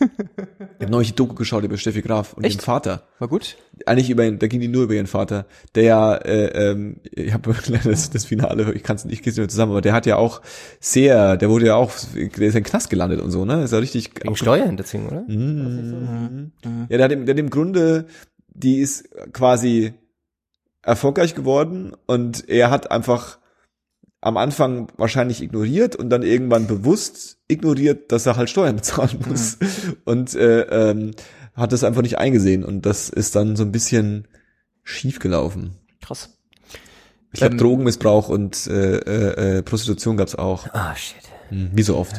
Ich 0.00 0.82
habe 0.82 0.92
neulich 0.92 1.12
ein 1.12 1.16
Doku 1.16 1.34
geschaut 1.34 1.64
über 1.64 1.76
Steffi 1.78 2.02
Graf 2.02 2.34
und 2.34 2.44
Echt? 2.44 2.56
ihren 2.56 2.64
Vater. 2.64 3.02
War 3.18 3.28
gut? 3.28 3.56
eigentlich 3.86 4.10
über 4.10 4.26
ihn, 4.26 4.38
da 4.38 4.46
ging 4.48 4.60
die 4.60 4.68
nur 4.68 4.84
über 4.84 4.94
ihren 4.94 5.06
Vater, 5.06 5.46
der 5.74 5.82
ja, 5.84 6.14
äh, 6.16 6.70
ähm, 6.70 6.96
ich 7.02 7.32
habe 7.32 7.54
leider 7.66 7.90
das, 7.90 8.10
das 8.10 8.24
Finale, 8.24 8.72
ich 8.74 8.82
kann 8.82 8.96
es 8.96 9.04
nicht, 9.04 9.20
ich 9.20 9.26
nicht 9.26 9.38
mehr 9.38 9.48
zusammen, 9.48 9.72
aber 9.72 9.80
der 9.80 9.92
hat 9.92 10.06
ja 10.06 10.16
auch 10.16 10.42
sehr, 10.80 11.36
der 11.36 11.48
wurde 11.48 11.66
ja 11.66 11.74
auch, 11.76 11.92
der 12.14 12.24
ist 12.24 12.54
in 12.54 12.62
den 12.62 12.64
Knast 12.64 12.90
gelandet 12.90 13.20
und 13.20 13.30
so, 13.30 13.44
ne? 13.44 13.62
Ist 13.62 13.72
ja 13.72 13.78
richtig. 13.78 14.10
Wegen 14.22 14.36
Steuerhinterziehung, 14.36 15.06
oder? 15.06 15.24
Ja, 16.88 16.96
der 16.98 17.04
hat, 17.04 17.12
im, 17.12 17.26
der 17.26 17.34
hat 17.34 17.40
im 17.40 17.50
Grunde, 17.50 18.06
die 18.48 18.78
ist 18.78 19.08
quasi 19.32 19.94
erfolgreich 20.82 21.34
geworden 21.34 21.92
und 22.06 22.48
er 22.48 22.70
hat 22.70 22.90
einfach 22.90 23.38
am 24.20 24.36
Anfang 24.36 24.88
wahrscheinlich 24.96 25.42
ignoriert 25.42 25.94
und 25.96 26.10
dann 26.10 26.22
irgendwann 26.22 26.66
bewusst 26.66 27.38
ignoriert, 27.48 28.10
dass 28.10 28.26
er 28.26 28.36
halt 28.36 28.50
Steuern 28.50 28.76
bezahlen 28.76 29.18
muss 29.28 29.58
und 30.04 30.34
äh, 30.34 30.62
ähm, 30.90 31.12
hat 31.54 31.72
das 31.72 31.84
einfach 31.84 32.02
nicht 32.02 32.18
eingesehen 32.18 32.64
und 32.64 32.86
das 32.86 33.08
ist 33.08 33.36
dann 33.36 33.56
so 33.56 33.64
ein 33.64 33.72
bisschen 33.72 34.26
schief 34.84 35.18
gelaufen. 35.18 35.76
Krass. 36.00 36.30
Ich 37.32 37.40
glaube, 37.40 37.52
Ähm, 37.54 37.58
Drogenmissbrauch 37.58 38.28
und 38.28 38.66
äh, 38.68 38.96
äh, 38.96 39.58
äh, 39.58 39.62
Prostitution 39.62 40.16
gab's 40.16 40.34
auch. 40.34 40.66
Ah, 40.72 40.94
shit. 40.96 41.16
Hm, 41.50 41.70
Wie 41.74 41.82
so 41.82 41.96
oft. 41.96 42.16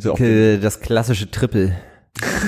So 0.00 0.12
oft. 0.12 0.20
Äh, 0.20 0.58
Das 0.58 0.80
klassische 0.80 1.30
Triple, 1.30 1.76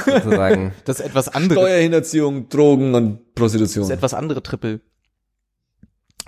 sozusagen. 0.05 0.73
Das 0.85 0.99
ist 1.01 1.07
etwas 1.07 1.29
anderes. 1.29 1.63
Steuerhinterziehung, 1.63 2.49
Drogen 2.49 2.95
und 2.95 3.35
Prostitution. 3.35 3.83
Das 3.83 3.91
ist 3.91 3.97
etwas 3.97 4.15
andere 4.15 4.43
Triple. 4.43 4.81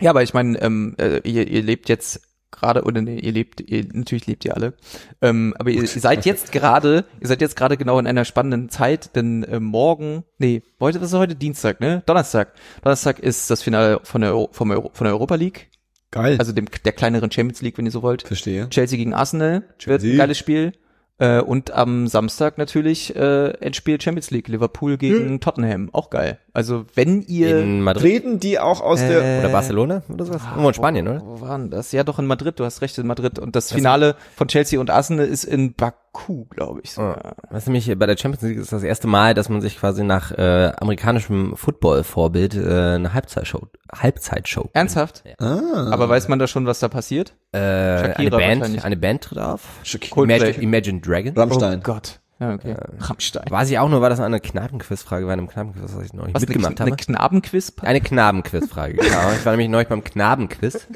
Ja, 0.01 0.11
aber 0.11 0.23
ich 0.23 0.35
meine, 0.35 0.61
ähm, 0.61 0.95
äh, 0.99 1.21
ihr, 1.29 1.47
ihr 1.49 1.63
lebt 1.63 1.89
jetzt 1.89 2.23
gerade, 2.51 2.83
oder 2.85 3.01
nee, 3.01 3.19
ihr 3.19 3.33
lebt, 3.33 3.61
ihr, 3.61 3.87
natürlich 3.93 4.27
lebt 4.27 4.45
ihr 4.45 4.57
alle, 4.57 4.75
ähm, 5.23 5.55
aber 5.59 5.71
ihr, 5.71 5.83
ihr 5.83 5.89
seid 5.89 6.27
jetzt 6.27 6.53
gerade, 6.53 7.05
ihr 7.21 7.29
seid 7.29 7.41
jetzt 7.41 7.57
gerade 7.57 7.77
genau 7.77 7.99
in 7.99 8.07
einer 8.07 8.25
spannenden 8.25 8.69
Zeit, 8.69 9.15
denn 9.17 9.45
äh, 9.45 9.61
morgen, 9.61 10.25
nee, 10.39 10.63
heute, 10.81 11.01
was 11.01 11.09
ist 11.13 11.19
heute? 11.19 11.35
Dienstag, 11.37 11.81
ne? 11.81 12.03
Donnerstag. 12.07 12.55
Donnerstag 12.83 13.19
ist 13.19 13.51
das 13.51 13.63
Finale 13.63 14.01
von 14.03 14.21
der, 14.21 14.49
vom 14.53 14.71
Euro, 14.71 14.91
von 14.93 15.05
der 15.05 15.15
Europa 15.15 15.37
League, 15.37 15.71
Geil. 16.11 16.37
also 16.39 16.53
dem, 16.53 16.67
der 16.85 16.93
kleineren 16.93 17.31
Champions 17.31 17.63
League, 17.63 17.79
wenn 17.79 17.87
ihr 17.87 17.93
so 17.93 18.03
wollt. 18.03 18.23
Verstehe. 18.23 18.69
Chelsea 18.71 18.99
gegen 18.99 19.15
Arsenal 19.15 19.63
wird 19.63 19.79
Chelsea. 19.79 20.13
ein 20.13 20.19
geiles 20.19 20.39
Spiel. 20.39 20.73
Äh, 21.21 21.43
und 21.43 21.71
am 21.71 22.09
Samstag 22.09 22.57
natürlich 22.57 23.15
äh, 23.15 23.51
Endspiel 23.61 24.01
Champions 24.01 24.31
League, 24.31 24.49
Liverpool 24.49 24.97
gegen 24.97 25.39
Tottenham, 25.39 25.91
auch 25.93 26.09
geil. 26.09 26.39
Also 26.55 26.87
wenn 26.95 27.21
ihr 27.23 27.61
In 27.61 27.83
Madrid 27.83 28.23
Treten 28.23 28.41
die 28.41 28.59
auch 28.59 28.81
aus 28.81 29.01
der 29.01 29.41
oder 29.41 29.51
Barcelona 29.51 30.03
oder 30.09 30.25
sowas? 30.25 30.43
Irgendwo 30.49 30.69
in 30.69 30.75
Spanien, 30.75 31.09
oder? 31.09 31.23
Wo 31.23 31.43
waren 31.43 31.71
das? 31.71 31.93
Ja, 31.93 32.05
doch 32.05 32.19
in 32.19 32.27
Madrid. 32.27 32.59
Du 32.59 32.65
hast 32.65 32.81
recht, 32.81 32.97
in 32.97 33.07
Madrid. 33.07 33.39
Und 33.39 33.55
das 33.55 33.71
Finale 33.71 34.17
von 34.35 34.49
Chelsea 34.49 34.81
und 34.81 34.89
Arsenal 34.89 35.27
ist 35.27 35.45
in 35.45 35.75
Baku, 36.13 36.45
glaube 36.47 36.81
ich. 36.83 36.93
sogar. 36.93 37.37
Was 37.51 37.67
nämlich 37.67 37.87
bei 37.99 38.07
der 38.07 38.17
Champions 38.17 38.43
League 38.43 38.59
ist 38.59 38.73
das 38.73 38.83
erste 38.83 39.07
Mal, 39.07 39.35
dass 39.35 39.49
man 39.49 39.61
sich 39.61 39.79
quasi 39.79 40.03
nach 40.05 40.33
äh, 40.33 40.73
amerikanischem 40.77 41.57
Football-Vorbild 41.57 42.55
äh, 42.55 42.95
eine 42.95 43.13
Halbzeitshow, 43.15 43.69
Halbzeitshow. 43.93 44.71
Ernsthaft? 44.73 45.25
ah, 45.39 45.91
Aber 45.91 46.09
weiß 46.09 46.29
man 46.29 46.39
da 46.39 46.47
schon, 46.47 46.67
was 46.67 46.81
da 46.81 46.89
passiert? 46.89 47.35
Äh, 47.53 47.59
eine 47.59 47.99
Shakira 48.15 48.37
Band, 48.39 48.61
wahrscheinlich. 48.61 48.85
eine 48.85 48.97
Band 48.97 49.23
tritt 49.25 49.39
auf. 49.39 49.63
Shakira. 49.83 50.23
Imagine. 50.23 50.51
Imagine 50.63 51.01
Dragon. 51.01 51.35
Rammstein. 51.37 51.79
Oh 51.79 51.83
Gott. 51.83 52.20
Ja, 52.41 52.55
okay. 52.55 52.75
Rammstein. 52.99 53.45
Weiß 53.51 53.71
ich 53.71 53.79
auch 53.79 53.89
nur, 53.91 54.01
war 54.01 54.09
das 54.09 54.19
eine 54.19 54.41
Knabenquizfrage 54.41 55.27
bei 55.27 55.33
einem 55.35 55.47
Knabenquiz, 55.47 55.93
was 55.95 56.07
ich 56.07 56.13
noch 56.15 56.25
nicht 56.25 56.35
Was, 56.35 56.41
mitgemacht 56.43 56.81
eine, 56.81 56.91
habe. 56.91 56.91
eine 56.93 56.97
Knabenquiz? 56.97 57.73
Eine 57.83 58.01
Knabenquizfrage, 58.01 58.95
genau. 58.95 59.33
Ich 59.33 59.45
war 59.45 59.53
nämlich 59.53 59.69
neulich 59.69 59.89
beim 59.89 60.03
Knabenquiz. 60.03 60.87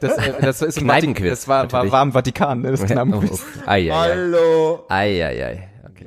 Das, 0.00 0.16
äh, 0.18 0.32
das 0.40 0.62
ist 0.62 0.78
im 0.78 0.84
Kneipenquiz, 0.84 1.44
Vatikan. 1.44 1.62
Das 1.64 1.72
war, 1.72 1.84
war, 1.86 1.90
war 1.92 2.02
im 2.04 2.12
Vatikan, 2.12 2.60
ne, 2.62 2.70
das 2.70 2.82
Oh, 2.82 2.86
Knabenquiz. 2.86 3.32
oh. 3.32 3.62
Ei, 3.66 3.90
ei, 3.90 3.94
ei. 3.94 4.08
Hallo. 4.10 4.84
Ei, 4.88 5.26
ei, 5.26 5.44
ei. 5.44 5.68
Okay. 5.90 6.06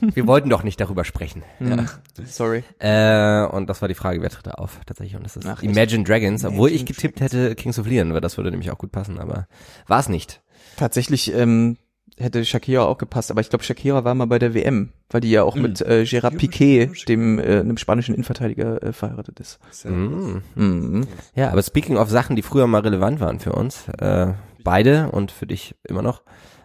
Wir 0.00 0.26
wollten 0.26 0.48
doch 0.48 0.62
nicht 0.62 0.80
darüber 0.80 1.04
sprechen. 1.04 1.42
Hm, 1.58 1.86
Sorry. 2.24 2.64
Äh, 2.78 3.44
und 3.44 3.68
das 3.68 3.80
war 3.82 3.88
die 3.88 3.94
Frage, 3.94 4.22
wer 4.22 4.30
tritt 4.30 4.46
da 4.46 4.52
auf? 4.52 4.80
Tatsächlich. 4.86 5.14
Und 5.16 5.24
das 5.24 5.36
ist 5.36 5.46
Ach? 5.46 5.62
Imagine 5.62 6.04
Dragons, 6.04 6.44
obwohl 6.44 6.70
ich 6.70 6.86
getippt 6.86 7.20
hätte 7.20 7.54
Kings 7.54 7.78
of 7.78 7.86
Leon, 7.86 8.12
weil 8.14 8.20
das 8.22 8.36
würde 8.38 8.50
nämlich 8.50 8.70
auch 8.70 8.78
gut 8.78 8.92
passen, 8.92 9.18
aber 9.18 9.46
war 9.86 10.00
es 10.00 10.08
nicht. 10.08 10.40
Tatsächlich 10.76 11.34
ähm, 11.34 11.76
hätte 12.20 12.44
Shakira 12.44 12.84
auch 12.84 12.98
gepasst, 12.98 13.30
aber 13.30 13.40
ich 13.40 13.48
glaube, 13.50 13.64
Shakira 13.64 14.04
war 14.04 14.14
mal 14.14 14.26
bei 14.26 14.38
der 14.38 14.54
WM, 14.54 14.90
weil 15.10 15.20
die 15.20 15.30
ja 15.30 15.42
auch 15.42 15.56
mit 15.56 15.80
äh, 15.80 16.04
Gerard 16.04 16.34
Piqué, 16.34 17.04
dem 17.06 17.38
äh, 17.38 17.60
einem 17.60 17.76
spanischen 17.76 18.14
Innenverteidiger, 18.14 18.82
äh, 18.82 18.92
verheiratet 18.92 19.40
ist. 19.40 19.58
Mhm. 19.84 20.42
Mhm. 20.54 21.06
Ja, 21.34 21.50
aber 21.50 21.62
speaking 21.62 21.96
of 21.96 22.08
Sachen, 22.10 22.36
die 22.36 22.42
früher 22.42 22.66
mal 22.66 22.82
relevant 22.82 23.20
waren 23.20 23.40
für 23.40 23.52
uns, 23.52 23.88
äh, 23.98 24.28
beide 24.62 25.10
und 25.10 25.32
für 25.32 25.46
dich 25.46 25.74
immer 25.88 26.02
noch, 26.02 26.22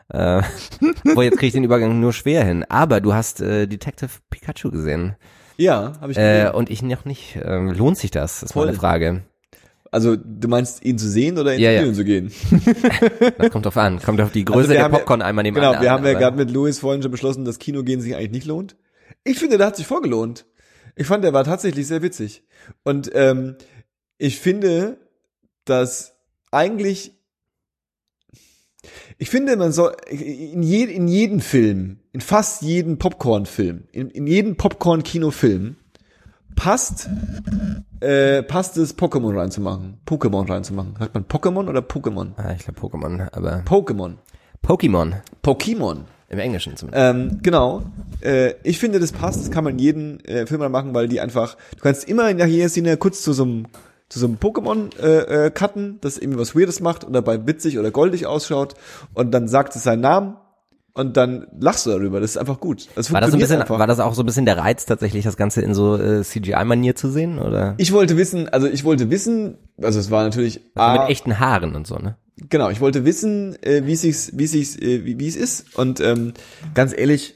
äh, 0.10 0.42
wo 1.16 1.22
jetzt 1.22 1.38
kriege 1.38 1.48
ich 1.48 1.54
den 1.54 1.64
Übergang 1.64 2.00
nur 2.00 2.14
schwer 2.14 2.44
hin. 2.44 2.66
Aber 2.70 3.02
du 3.02 3.14
hast 3.14 3.42
äh, 3.42 3.68
Detective 3.68 4.10
Pikachu 4.30 4.70
gesehen 4.72 5.16
Ja, 5.58 5.94
habe 6.02 6.12
ich 6.12 6.18
äh, 6.18 6.42
gesehen. 6.44 6.56
und 6.56 6.70
ich 6.70 6.82
noch 6.84 7.06
nicht. 7.06 7.40
Ähm, 7.44 7.72
lohnt 7.72 7.98
sich 7.98 8.12
das? 8.12 8.42
Das 8.42 8.50
ist 8.50 8.54
Voll. 8.54 8.66
meine 8.68 8.78
Frage. 8.78 9.24
Also, 9.92 10.16
du 10.16 10.48
meinst, 10.48 10.84
ihn 10.84 10.98
zu 10.98 11.10
sehen 11.10 11.38
oder 11.38 11.54
ins 11.54 11.62
Ja, 11.62 11.72
ja. 11.72 11.82
Kino 11.84 11.94
zu 11.94 12.04
gehen? 12.04 12.32
Das 13.38 13.50
kommt 13.52 13.66
drauf 13.66 13.78
an. 13.78 14.02
Kommt 14.02 14.20
auf 14.22 14.32
die 14.32 14.44
Größe 14.46 14.60
Also 14.60 14.74
der 14.74 14.84
haben 14.84 14.92
ja- 14.94 15.00
Popcorn 15.00 15.22
einmal 15.22 15.44
nehmen 15.44 15.56
Genau, 15.56 15.80
wir 15.80 15.92
haben 15.92 16.06
ja 16.06 16.14
gerade 16.14 16.36
mit 16.38 16.52
Louis 16.52 16.80
vorhin 16.80 17.02
schon 17.02 17.12
beschlossen, 17.12 17.46
dass 17.46 17.60
Kino 17.60 17.84
gehen 17.84 18.02
sich 18.02 18.16
eigentlich 18.16 18.32
nicht 18.32 18.46
lohnt. 18.48 18.76
Ich 19.24 19.40
finde, 19.40 19.58
der 19.58 19.68
hat 19.68 19.76
sich 19.76 19.88
vorgelohnt. 19.88 20.46
Ich 20.96 21.08
fand, 21.08 21.24
der 21.24 21.34
war 21.34 21.44
tatsächlich 21.44 21.88
sehr 21.88 22.02
witzig. 22.02 22.44
Und 22.84 23.12
ähm, 23.14 23.56
ich 24.18 24.40
finde, 24.40 24.98
dass 25.66 26.16
eigentlich 26.52 27.12
ich 29.18 29.30
finde, 29.30 29.56
man 29.56 29.72
soll 29.72 29.96
in, 30.10 30.62
je, 30.62 30.84
in 30.84 31.08
jeden 31.08 31.40
Film, 31.42 32.00
in 32.12 32.22
fast 32.22 32.62
jeden 32.62 32.98
Popcorn-Film, 32.98 33.86
in, 33.92 34.10
in 34.10 34.28
jeden 34.28 34.58
Popcorn-Kinofilm 34.58 35.78
passt 36.56 37.10
äh, 38.00 38.44
passt 38.44 38.78
es 38.78 38.98
Pokémon 38.98 39.38
reinzumachen, 39.38 39.98
Pokémon 40.06 40.50
reinzumachen. 40.50 40.96
Sagt 41.00 41.14
man 41.14 41.26
Pokémon 41.26 41.70
oder 41.70 41.82
Pokémon? 41.82 42.32
Ah, 42.38 42.54
ich 42.54 42.66
glaube 42.66 42.80
Pokémon, 42.80 43.28
aber 43.32 43.64
Pokémon, 43.66 44.16
Pokémon 44.64 45.14
Pokémon. 45.44 45.98
im 46.30 46.40
Englischen 46.40 46.76
zumindest. 46.76 47.04
Ähm, 47.04 47.40
genau. 47.42 47.84
Äh, 48.22 48.54
ich 48.64 48.80
finde, 48.80 49.00
das 49.00 49.12
passt. 49.12 49.42
Das 49.42 49.52
kann 49.52 49.64
man 49.64 49.74
in 49.74 49.80
jeden 49.80 50.26
äh, 50.26 50.46
Film 50.46 50.60
mal 50.60 50.70
machen, 50.70 50.94
weil 50.94 51.08
die 51.08 51.20
einfach. 51.20 51.56
Du 51.76 51.82
kannst 51.82 52.08
immer 52.08 52.34
nach 52.34 52.48
jeder 52.48 52.70
Szene 52.70 52.98
kurz 52.98 53.22
zu 53.22 53.34
so 53.34 53.44
einem 53.44 53.68
zu 54.08 54.20
so 54.20 54.28
einem 54.28 54.36
Pokémon 54.36 54.96
äh, 55.00 55.48
äh, 55.48 55.52
cutten, 55.52 55.98
das 56.02 56.20
irgendwie 56.20 56.40
was 56.40 56.56
Weirdes 56.56 56.80
macht 56.80 57.04
und 57.04 57.14
dabei 57.14 57.48
witzig 57.48 57.80
oder 57.80 57.90
goldig 57.90 58.28
ausschaut 58.28 58.76
und 59.16 59.32
dann 59.32 59.48
sagt 59.48 59.76
es 59.76 59.84
seinen 59.84 60.02
Namen 60.02 60.38
und 60.96 61.18
dann 61.18 61.46
lachst 61.60 61.86
du 61.86 61.92
darüber. 61.92 62.20
Das 62.20 62.32
ist 62.32 62.38
einfach 62.38 62.60
gut. 62.60 62.88
Das 62.96 63.12
war 63.14 63.22
das 63.22 63.32
so 63.32 63.38
ein 63.38 63.40
bisschen, 63.40 63.62
einfach. 63.62 63.78
war 63.78 63.86
das 63.86 64.00
auch 64.00 64.16
so 64.16 64.24
ein 64.24 64.26
bisschen 64.26 64.46
der 64.46 64.58
Reiz, 64.58 64.86
tatsächlich 64.86 65.24
das 65.26 65.38
Ganze 65.38 65.62
in 65.62 65.74
so 65.74 65.98
äh, 65.98 66.24
CGI-Manier 66.24 66.96
zu 66.96 67.12
sehen, 67.12 67.38
oder? 67.38 67.76
ich 67.78 67.92
wollte 67.92 68.18
wissen, 68.18 68.50
also 68.50 68.68
ich 68.68 68.84
wollte 68.84 69.12
wissen, 69.12 69.58
also 69.82 70.00
es 70.00 70.10
war 70.10 70.24
natürlich 70.24 70.62
Also 70.74 71.00
A, 71.00 71.02
mit 71.02 71.12
echten 71.12 71.40
Haaren 71.40 71.76
und 71.76 71.86
so, 71.86 71.98
ne? 71.98 72.18
genau, 72.50 72.70
ich 72.70 72.82
wollte 72.82 73.06
wissen, 73.06 73.62
äh, 73.62 73.86
wie 73.86 73.96
sich's, 73.96 74.32
wie 74.34 74.48
sich's, 74.48 74.78
äh, 74.78 75.06
wie, 75.06 75.20
wie 75.20 75.28
es 75.28 75.36
ist. 75.36 75.78
Und 75.78 76.00
ähm, 76.00 76.34
ganz 76.74 76.94
ehrlich, 76.98 77.36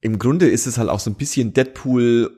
im 0.00 0.18
Grunde 0.18 0.48
ist 0.48 0.66
es 0.66 0.78
halt 0.78 0.88
auch 0.88 1.00
so 1.00 1.10
ein 1.10 1.14
bisschen 1.14 1.52
Deadpool 1.52 2.30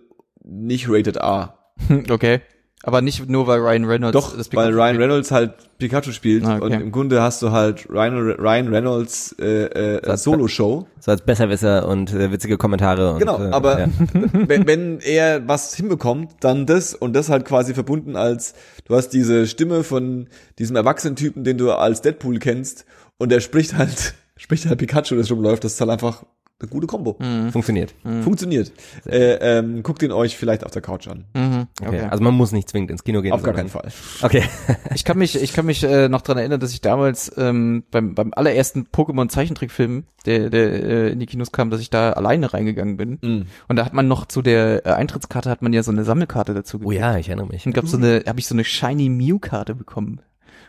nicht 0.44 0.88
rated 0.88 1.16
R. 1.16 1.58
Okay. 2.10 2.40
Aber 2.84 3.02
nicht 3.02 3.28
nur, 3.28 3.46
weil 3.48 3.58
Ryan 3.58 3.84
Reynolds 3.86 4.12
Doch, 4.12 4.36
das 4.36 4.52
weil 4.52 4.68
Pikachu 4.68 4.76
Ryan 4.76 4.94
spielt. 4.94 5.02
Reynolds 5.02 5.30
halt 5.32 5.52
Pikachu 5.78 6.12
spielt 6.12 6.44
Ah, 6.44 6.56
okay. 6.56 6.64
und 6.64 6.72
im 6.72 6.92
Grunde 6.92 7.20
hast 7.20 7.42
du 7.42 7.50
halt 7.50 7.88
Ryan, 7.90 8.32
Ryan 8.32 8.68
Reynolds 8.68 9.34
äh, 9.40 9.64
äh, 9.96 10.16
Solo-Show. 10.16 10.86
So 11.00 11.10
als 11.10 11.22
Besserwisser 11.22 11.88
und 11.88 12.12
äh, 12.14 12.30
witzige 12.30 12.56
Kommentare. 12.56 13.12
Und, 13.14 13.18
Genau, 13.18 13.42
äh, 13.42 13.50
aber 13.50 13.80
ja. 13.80 13.88
wenn, 14.32 14.66
wenn 14.68 15.00
er 15.00 15.46
was 15.48 15.74
hinbekommt, 15.74 16.30
dann 16.40 16.66
das 16.66 16.94
und 16.94 17.14
das 17.14 17.28
halt 17.28 17.44
quasi 17.44 17.74
verbunden 17.74 18.14
als, 18.16 18.54
du 18.86 18.94
hast 18.94 19.08
diese 19.10 19.46
Stimme 19.48 19.82
von 19.82 20.28
diesem 20.58 20.76
Erwachsenen-Typen, 20.76 21.42
den 21.44 21.58
du 21.58 21.72
als 21.72 22.00
Deadpool 22.02 22.38
kennst 22.38 22.84
und 23.18 23.30
der 23.32 23.40
spricht 23.40 23.76
halt, 23.76 24.14
spricht 24.36 24.66
halt 24.66 24.78
Pikachu, 24.78 25.16
das 25.16 25.30
rumläuft, 25.32 25.64
das 25.64 25.74
ist 25.74 25.80
halt 25.80 25.90
einfach 25.90 26.24
eine 26.60 26.68
gute 26.70 26.86
Kombo. 26.88 27.16
funktioniert. 27.52 27.94
Funktioniert. 28.22 28.72
Äh, 29.06 29.34
ähm, 29.58 29.82
guckt 29.84 30.02
ihn 30.02 30.10
euch 30.10 30.36
vielleicht 30.36 30.64
auf 30.64 30.72
der 30.72 30.82
Couch 30.82 31.06
an. 31.06 31.24
Mhm, 31.34 31.66
Okay. 31.80 31.88
okay. 31.88 32.06
Also 32.10 32.24
man 32.24 32.34
muss 32.34 32.50
nicht 32.50 32.68
zwingend 32.68 32.90
ins 32.90 33.04
Kino 33.04 33.22
gehen. 33.22 33.32
Auf 33.32 33.42
gar 33.44 33.54
keinen 33.54 33.68
Fall. 33.68 33.88
Okay. 34.22 34.42
Ich 34.94 35.04
kann 35.04 35.18
mich, 35.18 35.40
ich 35.40 35.52
kann 35.52 35.66
mich 35.66 35.84
äh, 35.84 36.08
noch 36.08 36.22
dran 36.22 36.38
erinnern, 36.38 36.58
dass 36.58 36.72
ich 36.72 36.80
damals 36.80 37.30
ähm, 37.36 37.84
beim, 37.90 38.14
beim 38.14 38.32
allerersten 38.34 38.86
Pokémon-Zeichentrickfilm, 38.88 40.04
der, 40.26 40.50
der 40.50 40.72
äh, 40.72 41.08
in 41.10 41.20
die 41.20 41.26
Kinos 41.26 41.52
kam, 41.52 41.70
dass 41.70 41.80
ich 41.80 41.90
da 41.90 42.12
alleine 42.12 42.52
reingegangen 42.52 42.96
bin. 42.96 43.18
Mhm. 43.22 43.46
Und 43.68 43.76
da 43.76 43.84
hat 43.84 43.92
man 43.92 44.08
noch 44.08 44.26
zu 44.26 44.42
der 44.42 44.84
äh, 44.86 44.90
Eintrittskarte 44.92 45.50
hat 45.50 45.62
man 45.62 45.72
ja 45.72 45.82
so 45.82 45.92
eine 45.92 46.04
Sammelkarte 46.04 46.54
dazu 46.54 46.80
Oh 46.82 46.90
ja, 46.90 47.16
ich 47.18 47.28
erinnere 47.28 47.46
mich. 47.46 47.66
Und 47.66 47.72
gab 47.74 47.86
so 47.86 47.96
eine, 47.96 48.24
habe 48.26 48.40
ich 48.40 48.46
so 48.48 48.54
eine 48.54 48.64
Shiny 48.64 49.08
Mew-Karte 49.08 49.74
bekommen, 49.74 50.20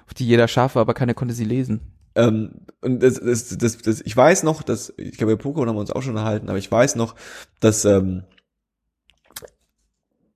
auf 0.06 0.14
die 0.14 0.26
jeder 0.28 0.48
scharf 0.48 0.76
war, 0.76 0.82
aber 0.82 0.94
keiner 0.94 1.14
konnte 1.16 1.34
sie 1.34 1.46
lesen. 1.46 1.82
Ähm, 2.16 2.52
und 2.82 3.04
das, 3.04 3.20
das, 3.20 3.58
das, 3.58 3.78
das, 3.78 4.02
ich 4.02 4.16
weiß 4.16 4.44
noch, 4.44 4.64
dass, 4.64 4.94
ich 4.98 5.18
glaube, 5.18 5.38
bei 5.38 5.44
Pokémon 5.44 5.68
haben 5.68 5.76
wir 5.76 5.82
uns 5.82 5.92
auch 5.92 6.02
schon 6.02 6.16
erhalten, 6.16 6.50
aber 6.50 6.58
ich 6.58 6.72
weiß 6.72 6.96
noch, 6.96 7.16
dass 7.60 7.86
ähm, 7.86 8.24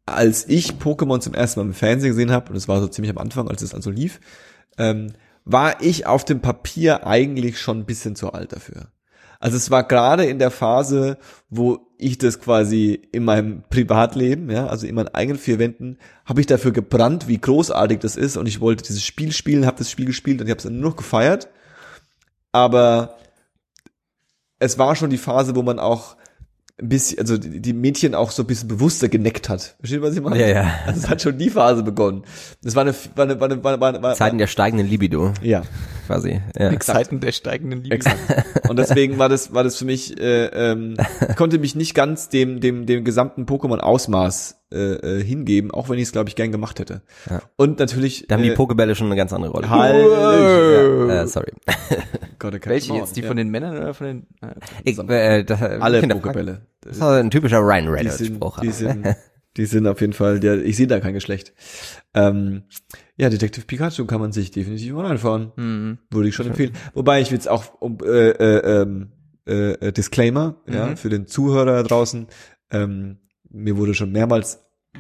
als 0.06 0.48
ich 0.50 0.74
Pokémon 0.74 1.20
zum 1.22 1.34
ersten 1.34 1.60
Mal 1.60 1.68
im 1.68 1.74
Fernsehen 1.74 2.12
gesehen 2.12 2.32
habe, 2.32 2.50
und 2.50 2.56
das 2.56 2.68
war 2.68 2.82
so 2.82 2.88
ziemlich 2.88 3.12
am 3.12 3.18
Anfang, 3.18 3.48
als 3.48 3.62
es 3.62 3.74
also 3.74 3.90
lief, 3.90 4.20
ähm, 4.78 5.14
war 5.46 5.82
ich 5.82 6.06
auf 6.06 6.26
dem 6.26 6.42
Papier 6.42 7.06
eigentlich 7.08 7.60
schon 7.60 7.80
ein 7.80 7.86
bisschen 7.86 8.16
zu 8.16 8.32
alt 8.34 8.54
dafür. 8.54 8.88
Also 9.40 9.58
es 9.58 9.72
war 9.72 9.86
gerade 9.86 10.26
in 10.26 10.40
der 10.40 10.52
Phase, 10.52 11.18
wo 11.50 11.88
ich 11.98 12.18
das 12.18 12.40
quasi 12.40 13.02
in 13.12 13.26
meinem 13.26 13.64
Privatleben, 13.70 14.50
ja, 14.50 14.68
also 14.68 14.88
in 14.88 14.96
meinen 14.96 15.10
eigenen 15.10 15.38
vier 15.38 15.60
Wänden, 15.60 15.98
habe 16.26 16.40
ich 16.40 16.48
dafür 16.48 16.72
gebrannt, 16.72 17.28
wie 17.28 17.40
großartig 17.40 18.00
das 18.00 18.16
ist 18.16 18.38
und 18.38 18.48
ich 18.48 18.62
wollte 18.62 18.84
dieses 18.84 19.04
Spiel 19.04 19.34
spielen, 19.34 19.66
habe 19.66 19.78
das 19.78 19.92
Spiel 19.92 20.06
gespielt 20.06 20.40
und 20.40 20.48
ich 20.48 20.52
habe 20.52 20.60
es 20.60 20.66
nur 20.66 20.92
noch 20.92 20.96
gefeiert. 20.96 21.50
Aber 22.54 23.18
es 24.60 24.80
war 24.80 24.96
schon 24.96 25.10
die 25.10 25.18
Phase, 25.18 25.56
wo 25.56 25.64
man 25.64 25.80
auch 25.80 26.16
ein 26.82 26.90
bisschen, 26.90 27.20
also 27.20 27.38
die, 27.38 27.60
die 27.60 27.74
Mädchen 27.74 28.16
auch 28.16 28.32
so 28.32 28.44
ein 28.44 28.48
bisschen 28.48 28.68
bewusster 28.68 29.08
geneckt 29.08 29.48
hat. 29.48 29.76
Versteht 29.80 30.00
ihr, 30.00 30.02
was 30.02 30.16
ich 30.16 30.22
meine? 30.22 30.40
Ja, 30.40 30.48
ja. 30.48 30.74
Also 30.88 31.02
es 31.02 31.10
hat 31.10 31.22
schon 31.22 31.38
die 31.38 31.50
Phase 31.50 31.84
begonnen. 31.84 32.24
Das 32.64 32.76
war 32.76 32.82
eine, 32.82 32.96
war 33.16 33.26
eine, 33.26 33.40
war 33.40 33.50
eine, 33.50 33.64
war 33.64 33.72
eine, 33.72 33.80
war 33.82 33.94
eine 33.94 34.16
Zeiten 34.16 34.40
der 34.40 34.48
steigenden 34.48 34.88
Libido, 34.88 35.34
ja. 35.42 35.62
quasi. 36.08 36.42
Ja. 36.58 36.80
Zeiten 36.80 37.20
der 37.20 37.32
steigenden 37.32 37.84
Liebe. 37.84 37.96
Exakt. 37.96 38.18
Und 38.70 38.78
deswegen 38.80 39.20
war 39.20 39.30
das, 39.30 39.54
war 39.54 39.64
das 39.64 39.78
für 39.78 39.86
mich, 39.86 40.20
äh, 40.20 40.46
ähm, 40.46 40.98
ich 41.30 41.36
konnte 41.36 41.60
mich 41.60 41.76
nicht 41.76 41.94
ganz 41.94 42.30
dem, 42.30 42.60
dem, 42.60 42.88
dem 42.88 43.04
gesamten 43.04 43.46
Pokémon-Ausmaß 43.46 44.56
äh, 44.74 44.78
äh, 44.78 45.24
hingeben, 45.24 45.70
auch 45.70 45.90
wenn 45.90 46.00
ich 46.00 46.06
es, 46.06 46.12
glaube 46.12 46.30
ich, 46.30 46.36
gern 46.36 46.52
gemacht 46.52 46.80
hätte. 46.80 47.04
Ja. 47.30 47.42
Und 47.56 47.78
natürlich. 47.78 48.26
Da 48.28 48.36
haben 48.36 48.44
die 48.44 48.50
äh, 48.50 48.56
Pokebälle 48.56 48.96
schon 48.96 49.08
eine 49.08 49.16
ganz 49.16 49.32
andere 49.32 49.52
Rolle. 49.52 49.70
Hallöchen. 49.70 51.10
Ja, 51.10 51.22
äh, 51.22 51.28
sorry. 51.28 51.54
Gott, 52.44 52.54
der 52.54 52.66
Welche 52.66 52.94
jetzt? 52.94 53.16
Die 53.16 53.22
ja. 53.22 53.28
von 53.28 53.38
den 53.38 53.50
Männern 53.50 53.78
oder 53.78 53.94
von 53.94 54.06
den? 54.08 54.28
Okay. 54.42 54.54
Ich, 54.84 55.00
äh, 55.00 55.44
das, 55.44 55.62
Alle 55.62 56.02
Kinderfragen. 56.02 56.22
Pokebälle. 56.22 56.68
Das 56.82 57.00
war 57.00 57.18
ein 57.18 57.32
typischer 57.32 57.60
Ryan 57.60 57.96
Die 58.04 58.10
sind, 58.10 58.44
die 58.62 58.72
sind, 58.72 59.08
die 59.56 59.66
sind 59.66 59.88
auf 59.88 60.02
jeden 60.02 60.12
Fall, 60.12 60.42
der, 60.42 60.64
ich 60.64 60.76
sehe 60.76 60.88
da 60.88 61.00
kein 61.00 61.14
Geschlecht. 61.14 61.54
Ähm, 62.14 62.64
ja, 63.16 63.30
Detective 63.30 63.66
Pikachu 63.66 64.06
kann 64.06 64.20
man 64.20 64.34
sich 64.34 64.52
definitiv 64.52 64.94
mal 64.94 65.06
anschauen. 65.06 65.54
Mhm. 65.56 66.00
Würde 66.10 66.28
ich 66.28 66.36
schon 66.36 66.48
empfehlen. 66.48 66.74
Wobei 66.94 67.22
ich 67.22 67.32
will 67.32 67.38
jetzt 67.38 67.48
auch 67.48 67.80
um, 67.80 67.98
äh, 68.04 68.32
äh, 68.32 68.82
ähm, 68.82 69.14
äh, 69.48 69.72
äh, 69.74 69.92
Disclaimer, 69.94 70.56
ja, 70.68 70.88
Mhm. 70.88 70.98
für 70.98 71.10
den 71.10 71.28
Zuhörer 71.28 71.82
draußen. 71.84 72.28
Ähm, 72.72 73.20
mir 73.50 73.78
wurde 73.78 73.94
schon 73.94 74.12
mehrmals 74.12 74.60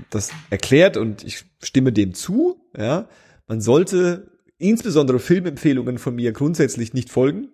das 0.10 0.32
erklärt 0.50 0.96
und 0.96 1.26
ich 1.26 1.44
stimme 1.62 1.92
dem 1.92 2.14
zu, 2.14 2.62
ja. 2.78 3.10
Man 3.48 3.60
sollte 3.60 4.32
insbesondere 4.64 5.20
Filmempfehlungen 5.20 5.98
von 5.98 6.16
mir 6.16 6.32
grundsätzlich 6.32 6.94
nicht 6.94 7.10
folgen 7.10 7.50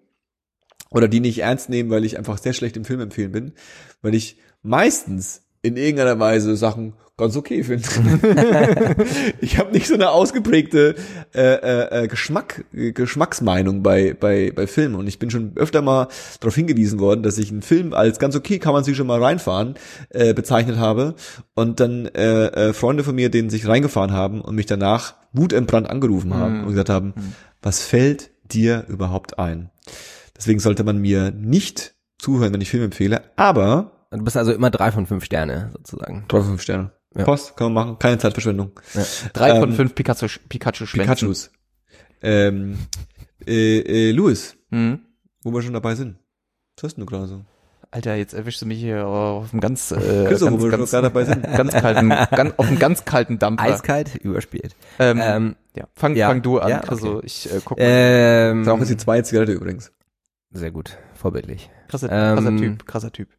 oder 0.89 1.07
die 1.07 1.19
nicht 1.19 1.39
ernst 1.39 1.69
nehmen, 1.69 1.89
weil 1.89 2.05
ich 2.05 2.17
einfach 2.17 2.37
sehr 2.37 2.53
schlecht 2.53 2.77
im 2.77 2.85
Film 2.85 3.01
empfehlen 3.01 3.31
bin, 3.31 3.53
weil 4.01 4.15
ich 4.15 4.37
meistens 4.61 5.48
in 5.61 5.77
irgendeiner 5.77 6.19
Weise 6.19 6.55
Sachen 6.55 6.93
ganz 7.17 7.35
okay 7.35 7.63
finde. 7.65 7.83
ich 9.41 9.57
habe 9.57 9.73
nicht 9.73 9.87
so 9.87 9.93
eine 9.93 10.09
ausgeprägte 10.11 10.95
äh, 11.35 11.41
äh, 11.41 12.03
äh, 12.03 12.07
Geschmack, 12.07 12.63
Geschmacksmeinung 12.71 13.83
bei, 13.83 14.13
bei, 14.17 14.51
bei 14.55 14.67
Filmen 14.67 14.95
und 14.95 15.07
ich 15.07 15.19
bin 15.19 15.29
schon 15.29 15.51
öfter 15.55 15.81
mal 15.81 16.07
darauf 16.39 16.55
hingewiesen 16.55 16.99
worden, 16.99 17.21
dass 17.23 17.37
ich 17.37 17.51
einen 17.51 17.61
Film 17.61 17.93
als 17.93 18.19
ganz 18.19 18.37
okay, 18.37 18.57
kann 18.59 18.71
man 18.71 18.85
sich 18.85 18.95
schon 18.95 19.07
mal 19.07 19.21
reinfahren, 19.21 19.75
äh, 20.11 20.33
bezeichnet 20.33 20.77
habe 20.77 21.15
und 21.55 21.81
dann 21.81 22.05
äh, 22.05 22.45
äh, 22.69 22.73
Freunde 22.73 23.03
von 23.03 23.15
mir, 23.15 23.29
denen 23.29 23.49
sich 23.49 23.67
reingefahren 23.67 24.13
haben 24.13 24.39
und 24.39 24.55
mich 24.55 24.65
danach 24.67 25.15
wutentbrannt 25.33 25.89
angerufen 25.89 26.33
haben 26.33 26.59
Mhm. 26.59 26.63
und 26.63 26.69
gesagt 26.69 26.89
haben, 26.89 27.13
was 27.61 27.81
fällt 27.83 28.31
dir 28.49 28.85
überhaupt 28.87 29.37
ein? 29.39 29.71
Deswegen 30.37 30.61
sollte 30.61 30.85
man 30.85 30.99
mir 30.99 31.31
nicht 31.31 31.95
zuhören, 32.17 32.53
wenn 32.53 32.61
ich 32.61 32.69
Filme 32.69 32.85
empfehle, 32.85 33.23
aber 33.35 33.98
Du 34.11 34.23
bist 34.23 34.37
also 34.37 34.51
immer 34.53 34.69
drei 34.71 34.91
von 34.91 35.05
fünf 35.05 35.23
Sterne, 35.25 35.69
sozusagen. 35.73 36.25
drei 36.27 36.39
von 36.39 36.47
fünf 36.49 36.61
Sterne. 36.61 36.91
Ja. 37.15 37.23
Post, 37.25 37.55
kann 37.57 37.73
man 37.73 37.85
machen, 37.85 37.99
keine 37.99 38.17
Zeitverschwendung. 38.17 38.71
Drei 39.33 39.59
von 39.59 39.69
Ähm, 39.69 39.75
fünf 39.75 39.95
Pikachu, 39.95 40.27
Pikachu 40.47 40.85
Schwänzen. 40.85 41.15
Pikachus. 41.15 41.51
Ähm, 42.21 42.77
äh, 43.47 43.79
äh, 43.79 44.11
Louis, 44.11 44.55
Mhm. 44.69 44.99
wo 45.43 45.51
wir 45.53 45.61
schon 45.61 45.73
dabei 45.73 45.95
sind. 45.95 46.17
Was 46.77 46.83
hast 46.91 46.97
du 46.97 47.05
gerade 47.05 47.27
so? 47.27 47.41
Alter, 47.91 48.13
jetzt 48.15 48.33
erwischst 48.35 48.61
du 48.61 48.67
mich 48.67 48.79
hier 48.79 49.07
auf 49.07 49.51
einem 49.51 49.61
ganz, 49.61 49.89
äh, 49.91 49.95
ganz, 49.95 50.29
wir 50.29 50.37
schon 50.49 50.69
ganz, 50.69 50.91
gerade 50.91 51.03
dabei 51.07 51.25
sind. 51.25 51.41
ganz 51.57 51.73
kalten, 51.73 52.09
ganz, 52.09 52.53
auf 52.57 52.67
einem 52.67 52.77
ganz 52.77 53.05
kalten 53.05 53.39
Dampfer. 53.39 53.63
Eiskalt, 53.65 54.15
überspielt. 54.17 54.75
Ähm, 54.99 55.19
Ähm, 55.23 55.55
ja, 55.75 55.87
fang, 55.95 56.15
ja, 56.15 56.27
fang 56.27 56.43
du 56.43 56.59
an, 56.59 56.69
ja, 56.69 56.81
also 56.81 57.23
ich 57.23 57.51
äh, 57.51 57.59
guck 57.65 57.79
mal. 57.79 57.83
ähm, 57.87 58.63
Das 58.65 58.75
ist 58.75 58.81
auch 58.83 58.87
die 58.87 58.97
zweite 58.97 59.23
Zigarette 59.27 59.53
übrigens. 59.53 59.91
sehr 60.51 60.69
gut, 60.71 60.97
vorbildlich. 61.15 61.71
Krasser, 61.87 62.11
ähm, 62.11 62.35
krasser 62.35 62.57
Typ, 62.57 62.85
krasser 62.85 63.11
Typ. 63.11 63.29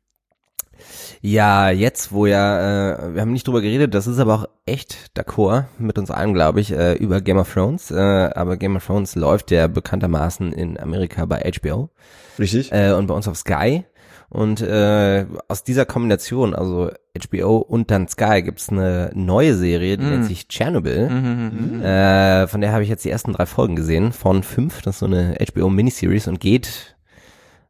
Ja, 1.23 1.71
jetzt, 1.71 2.13
wo 2.13 2.27
ja, 2.27 2.95
äh, 3.09 3.15
wir 3.15 3.21
haben 3.23 3.33
nicht 3.33 3.47
drüber 3.47 3.61
geredet, 3.61 3.95
das 3.95 4.07
ist 4.07 4.19
aber 4.19 4.35
auch 4.35 4.45
echt 4.67 4.97
d'accord 5.17 5.65
mit 5.79 5.99
uns 5.99 6.11
allen, 6.11 6.35
glaube 6.35 6.61
ich, 6.61 6.73
äh, 6.73 6.95
über 6.95 7.21
Game 7.21 7.39
of 7.39 7.53
Thrones. 7.53 7.91
Äh, 7.91 7.97
aber 8.35 8.57
Game 8.57 8.77
of 8.77 8.87
Thrones 8.87 9.15
läuft 9.17 9.51
ja 9.51 9.67
bekanntermaßen 9.67 10.53
in 10.53 10.79
Amerika 10.79 11.25
bei 11.27 11.41
HBO 11.61 11.91
Richtig? 12.39 12.73
äh, 12.73 12.93
und 12.93 13.07
bei 13.07 13.15
uns 13.15 13.29
auf 13.29 13.37
Sky. 13.37 13.85
Und 14.33 14.61
äh, 14.61 15.27
aus 15.49 15.65
dieser 15.65 15.85
Kombination, 15.87 16.55
also 16.55 16.93
HBO 17.19 17.57
und 17.57 17.91
dann 17.91 18.07
Sky, 18.07 18.43
gibt's 18.43 18.69
eine 18.69 19.11
neue 19.13 19.57
Serie, 19.57 19.99
die 19.99 20.05
Mm. 20.05 20.09
nennt 20.11 20.25
sich 20.27 20.47
Chernobyl. 20.47 21.11
Mhm. 21.11 21.83
Äh, 21.83 22.47
von 22.47 22.61
der 22.61 22.71
habe 22.73 22.85
ich 22.85 22.89
jetzt 22.89 23.05
die 23.05 23.11
ersten 23.11 23.33
drei 23.33 23.45
Folgen 23.47 23.75
gesehen, 23.75 24.13
von 24.13 24.45
fünf. 24.45 24.83
Das 24.83 24.95
ist 24.95 25.01
so 25.01 25.07
eine 25.07 25.35
HBO-Miniseries 25.45 26.29
und 26.29 26.39
geht, 26.39 26.95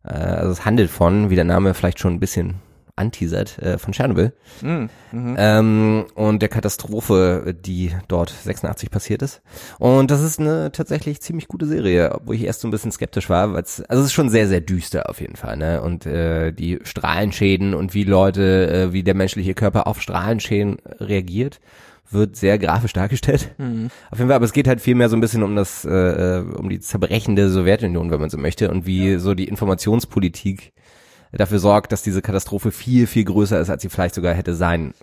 äh, 0.05 0.11
also 0.13 0.53
es 0.53 0.67
handelt 0.67 0.91
von, 0.91 1.31
wie 1.31 1.35
der 1.35 1.45
Name 1.47 1.73
vielleicht 1.73 1.99
schon 1.99 2.13
ein 2.13 2.21
bisschen 2.21 2.57
anteasert, 2.97 3.59
äh, 3.59 3.79
von 3.79 3.93
Tschernobyl. 3.93 4.33
Mhm. 4.63 4.89
Mhm. 5.13 5.37
Ähm, 5.39 6.07
und 6.15 6.43
der 6.43 6.49
Katastrophe, 6.49 7.55
die 7.59 7.93
dort 8.09 8.31
86 8.31 8.91
passiert 8.91 9.23
ist. 9.23 9.43
Und 9.79 10.11
das 10.11 10.23
ist 10.23 10.41
eine 10.41 10.73
tatsächlich 10.73 11.21
ziemlich 11.21 11.49
gute 11.49 11.67
Serie, 11.67 12.15
obwohl 12.15 12.35
ich 12.35 12.45
erst 12.45 12.61
so 12.61 12.69
ein 12.69 12.71
bisschen 12.71 12.93
skeptisch 12.93 13.29
war, 13.29 13.53
weil 13.53 13.63
es, 13.63 13.83
also 13.83 14.01
es 14.03 14.09
ist 14.09 14.13
schon 14.13 14.31
sehr, 14.31 14.49
sehr 14.49 14.61
düster 14.61 15.09
auf 15.09 15.21
jeden 15.21 15.37
Fall, 15.37 15.57
ne? 15.57 15.83
Und 15.83 16.07
äh, 16.07 16.53
die 16.53 16.79
Strahlenschäden 16.83 17.75
und 17.75 17.95
wie 17.95 18.05
Leute, 18.05 18.71
äh, 18.71 18.93
wie 18.93 19.03
der 19.03 19.15
menschliche 19.15 19.55
Körper 19.55 19.87
auf 19.87 20.01
Strahlenschäden 20.01 20.79
reagiert, 21.01 21.61
wird 22.13 22.37
sehr 22.37 22.59
grafisch 22.59 22.93
dargestellt. 22.93 23.55
Mhm. 23.59 23.91
Auf 24.11 24.19
jeden 24.19 24.29
Fall, 24.29 24.37
aber 24.37 24.45
es 24.45 24.53
geht 24.53 24.69
halt 24.69 24.81
viel 24.81 24.95
mehr 24.95 25.09
so 25.09 25.17
ein 25.17 25.21
bisschen 25.21 25.43
um 25.43 25.57
das, 25.57 25.85
äh, 25.85 25.91
äh, 25.91 26.41
um 26.41 26.69
die 26.69 26.81
zerbrechende 26.81 27.51
Sowjetunion, 27.51 28.11
wenn 28.11 28.21
man 28.21 28.31
so 28.31 28.39
möchte, 28.39 28.71
und 28.71 28.87
wie 28.87 29.17
so 29.17 29.35
die 29.35 29.49
Informationspolitik 29.49 30.73
dafür 31.33 31.59
sorgt, 31.59 31.93
dass 31.93 32.03
diese 32.03 32.23
Katastrophe 32.23 32.73
viel, 32.73 33.07
viel 33.07 33.25
größer 33.25 33.61
ist, 33.61 33.71
als 33.71 33.83
sie 33.83 33.89
vielleicht 33.89 34.15
sogar 34.15 34.35
hätte 34.35 34.55
sein 34.55 34.95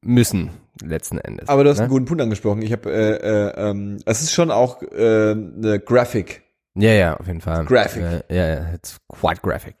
müssen, 0.00 0.50
letzten 0.82 1.18
Endes. 1.18 1.48
Aber 1.48 1.64
du 1.64 1.70
hast 1.70 1.78
ne? 1.78 1.84
einen 1.84 1.92
guten 1.92 2.04
Punkt 2.04 2.22
angesprochen. 2.22 2.62
Ich 2.62 2.72
habe, 2.72 2.90
äh, 2.90 3.16
äh, 3.16 3.70
ähm, 3.70 3.98
es 4.04 4.22
ist 4.22 4.32
schon 4.32 4.50
auch 4.50 4.82
äh, 4.82 5.30
eine 5.32 5.80
Graphic. 5.84 6.42
Ja, 6.74 6.90
ja, 6.90 7.16
auf 7.16 7.26
jeden 7.26 7.40
Fall. 7.40 7.64
Graphic. 7.64 8.02
Äh, 8.02 8.22
ja, 8.28 8.46
ja, 8.46 8.74
it's 8.74 9.00
quite 9.08 9.40
graphic. 9.42 9.76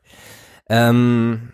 Ähm, 0.68 1.52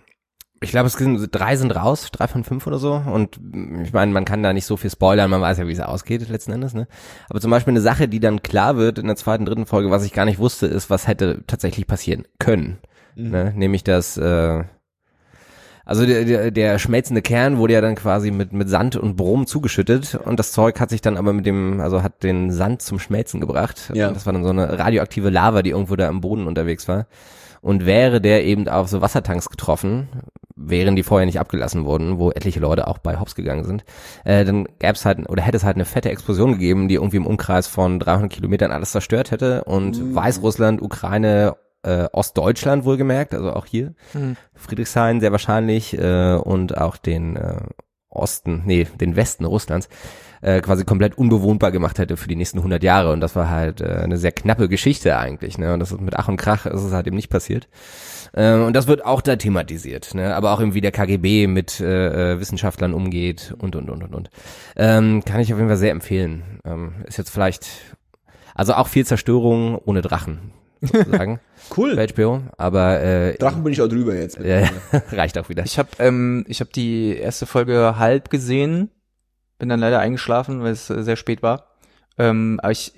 ich 0.62 0.70
glaube, 0.70 0.88
es 0.88 0.92
sind 0.92 1.28
drei 1.32 1.56
sind 1.56 1.74
raus, 1.74 2.10
drei 2.12 2.28
von 2.28 2.44
fünf 2.44 2.66
oder 2.66 2.78
so. 2.78 2.92
Und 2.92 3.38
mm, 3.40 3.82
ich 3.82 3.92
meine, 3.92 4.12
man 4.12 4.26
kann 4.26 4.42
da 4.42 4.52
nicht 4.52 4.66
so 4.66 4.76
viel 4.76 4.90
spoilern, 4.90 5.30
man 5.30 5.40
weiß 5.40 5.58
ja, 5.58 5.66
wie 5.66 5.72
es 5.72 5.80
ausgeht 5.80 6.28
letzten 6.28 6.52
Endes. 6.52 6.74
Ne? 6.74 6.86
Aber 7.30 7.40
zum 7.40 7.50
Beispiel 7.50 7.72
eine 7.72 7.80
Sache, 7.80 8.08
die 8.08 8.20
dann 8.20 8.42
klar 8.42 8.76
wird 8.76 8.98
in 8.98 9.06
der 9.06 9.16
zweiten, 9.16 9.46
dritten 9.46 9.66
Folge, 9.66 9.90
was 9.90 10.04
ich 10.04 10.12
gar 10.12 10.26
nicht 10.26 10.38
wusste, 10.38 10.66
ist, 10.66 10.90
was 10.90 11.08
hätte 11.08 11.42
tatsächlich 11.46 11.86
passieren 11.86 12.24
können. 12.38 12.78
Mhm. 13.16 13.30
Ne? 13.30 13.52
Nämlich, 13.56 13.84
dass 13.84 14.16
äh, 14.16 14.64
Also 15.84 16.06
der, 16.06 16.24
der, 16.24 16.50
der 16.52 16.78
schmelzende 16.78 17.20
Kern 17.22 17.56
wurde 17.58 17.72
ja 17.72 17.80
dann 17.80 17.96
quasi 17.96 18.30
mit, 18.30 18.52
mit 18.52 18.68
Sand 18.68 18.94
und 18.96 19.16
Brom 19.16 19.46
zugeschüttet 19.46 20.14
und 20.24 20.38
das 20.38 20.52
Zeug 20.52 20.78
hat 20.78 20.90
sich 20.90 21.00
dann 21.00 21.16
aber 21.16 21.32
mit 21.32 21.46
dem, 21.46 21.80
also 21.80 22.02
hat 22.02 22.22
den 22.22 22.52
Sand 22.52 22.82
zum 22.82 22.98
Schmelzen 23.00 23.40
gebracht. 23.40 23.90
Ja. 23.94 24.08
Und 24.08 24.14
das 24.14 24.24
war 24.26 24.32
dann 24.32 24.44
so 24.44 24.50
eine 24.50 24.78
radioaktive 24.78 25.30
Lava, 25.30 25.62
die 25.62 25.70
irgendwo 25.70 25.96
da 25.96 26.08
am 26.08 26.20
Boden 26.20 26.46
unterwegs 26.46 26.86
war. 26.86 27.06
Und 27.62 27.84
wäre 27.84 28.20
der 28.20 28.44
eben 28.44 28.68
auf 28.68 28.88
so 28.88 29.02
Wassertanks 29.02 29.50
getroffen, 29.50 30.08
wären 30.56 30.96
die 30.96 31.02
vorher 31.02 31.26
nicht 31.26 31.40
abgelassen 31.40 31.84
wurden, 31.84 32.18
wo 32.18 32.30
etliche 32.30 32.60
Leute 32.60 32.86
auch 32.86 32.98
bei 32.98 33.18
Hops 33.18 33.34
gegangen 33.34 33.64
sind, 33.64 33.84
äh, 34.24 34.44
dann 34.46 34.64
gäbe 34.78 34.92
es 34.92 35.04
halt, 35.04 35.28
oder 35.28 35.42
hätte 35.42 35.56
es 35.56 35.64
halt 35.64 35.76
eine 35.76 35.84
fette 35.84 36.10
Explosion 36.10 36.52
gegeben, 36.52 36.88
die 36.88 36.94
irgendwie 36.94 37.18
im 37.18 37.26
Umkreis 37.26 37.66
von 37.66 37.98
300 37.98 38.30
Kilometern 38.30 38.70
alles 38.70 38.92
zerstört 38.92 39.30
hätte 39.30 39.64
und 39.64 40.14
Weißrussland, 40.14 40.80
Ukraine, 40.80 41.56
äh, 41.82 42.08
Ostdeutschland 42.12 42.84
wohlgemerkt, 42.84 43.34
also 43.34 43.52
auch 43.52 43.66
hier, 43.66 43.94
Friedrichshain 44.54 45.20
sehr 45.20 45.32
wahrscheinlich 45.32 45.96
äh, 45.96 46.34
und 46.34 46.76
auch 46.76 46.96
den 46.96 47.36
äh, 47.36 47.60
Osten, 48.10 48.62
nee, 48.66 48.86
den 49.00 49.14
Westen 49.14 49.44
Russlands 49.44 49.88
äh, 50.42 50.60
quasi 50.60 50.84
komplett 50.84 51.16
unbewohnbar 51.16 51.70
gemacht 51.70 51.98
hätte 51.98 52.16
für 52.16 52.28
die 52.28 52.36
nächsten 52.36 52.58
100 52.58 52.82
Jahre 52.82 53.12
und 53.12 53.20
das 53.20 53.36
war 53.36 53.50
halt 53.50 53.80
äh, 53.80 54.00
eine 54.02 54.16
sehr 54.16 54.32
knappe 54.32 54.68
Geschichte 54.68 55.16
eigentlich, 55.16 55.58
ne? 55.58 55.72
Und 55.74 55.80
das 55.80 55.92
ist 55.92 56.00
mit 56.00 56.16
Ach 56.16 56.28
und 56.28 56.36
Krach 56.36 56.66
ist 56.66 56.82
es 56.82 56.92
halt 56.92 57.06
eben 57.06 57.16
nicht 57.16 57.30
passiert. 57.30 57.68
Äh, 58.32 58.54
und 58.54 58.74
das 58.74 58.86
wird 58.86 59.04
auch 59.04 59.20
da 59.20 59.36
thematisiert, 59.36 60.14
ne? 60.14 60.34
Aber 60.34 60.52
auch 60.52 60.60
eben 60.60 60.74
wie 60.74 60.80
der 60.80 60.92
KGB 60.92 61.46
mit 61.46 61.80
äh, 61.80 62.32
äh, 62.32 62.40
Wissenschaftlern 62.40 62.94
umgeht 62.94 63.54
und 63.58 63.76
und 63.76 63.90
und 63.90 64.02
und 64.02 64.14
und. 64.14 64.30
Ähm, 64.76 65.24
kann 65.24 65.40
ich 65.40 65.52
auf 65.52 65.58
jeden 65.58 65.68
Fall 65.68 65.76
sehr 65.76 65.92
empfehlen. 65.92 66.60
Ähm, 66.64 66.94
ist 67.06 67.18
jetzt 67.18 67.30
vielleicht 67.30 67.68
also 68.54 68.74
auch 68.74 68.88
viel 68.88 69.06
Zerstörung 69.06 69.76
ohne 69.76 70.02
Drachen 70.02 70.52
sozusagen 70.80 71.40
Cool. 71.76 71.96
bei 71.96 72.06
HBO, 72.08 72.40
aber 72.56 73.00
äh, 73.00 73.36
Drachen 73.36 73.62
bin 73.62 73.72
ich 73.72 73.80
auch 73.82 73.88
drüber 73.88 74.14
jetzt. 74.14 74.38
ja, 74.38 74.68
reicht 75.12 75.38
auch 75.38 75.48
wieder. 75.48 75.64
Ich 75.64 75.78
habe 75.78 75.88
ähm, 75.98 76.44
ich 76.48 76.60
habe 76.60 76.70
die 76.74 77.16
erste 77.16 77.46
Folge 77.46 77.96
halb 77.98 78.30
gesehen, 78.30 78.90
bin 79.58 79.68
dann 79.68 79.80
leider 79.80 80.00
eingeschlafen, 80.00 80.62
weil 80.62 80.72
es 80.72 80.90
äh, 80.90 81.02
sehr 81.02 81.16
spät 81.16 81.42
war. 81.42 81.66
Ähm, 82.18 82.58
aber 82.62 82.72
ich, 82.72 82.92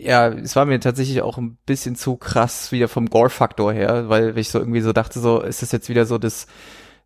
ja, 0.00 0.28
es 0.28 0.54
war 0.56 0.64
mir 0.64 0.80
tatsächlich 0.80 1.22
auch 1.22 1.36
ein 1.38 1.58
bisschen 1.66 1.96
zu 1.96 2.16
krass 2.16 2.72
wieder 2.72 2.88
vom 2.88 3.10
Gore-Faktor 3.10 3.72
her, 3.72 4.08
weil 4.08 4.38
ich 4.38 4.48
so 4.48 4.58
irgendwie 4.58 4.80
so 4.80 4.92
dachte, 4.92 5.18
so 5.20 5.40
ist 5.40 5.60
das 5.62 5.72
jetzt 5.72 5.88
wieder 5.88 6.06
so 6.06 6.18
das 6.18 6.46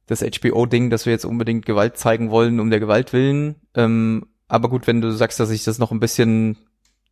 das 0.07 0.23
HBO-Ding, 0.23 0.89
dass 0.91 1.05
wir 1.05 1.13
jetzt 1.13 1.27
unbedingt 1.27 1.67
Gewalt 1.67 1.99
zeigen 1.99 2.31
wollen 2.31 2.61
um 2.61 2.71
der 2.71 2.81
Gewalt 2.81 3.13
willen. 3.13 3.57
Ähm, 3.75 4.27
aber 4.47 4.69
gut, 4.71 4.87
wenn 4.87 5.01
du 5.01 5.11
sagst, 5.11 5.39
dass 5.41 5.51
sich 5.51 5.65
das 5.65 5.79
noch 5.79 5.91
ein 5.93 6.01
bisschen 6.01 6.57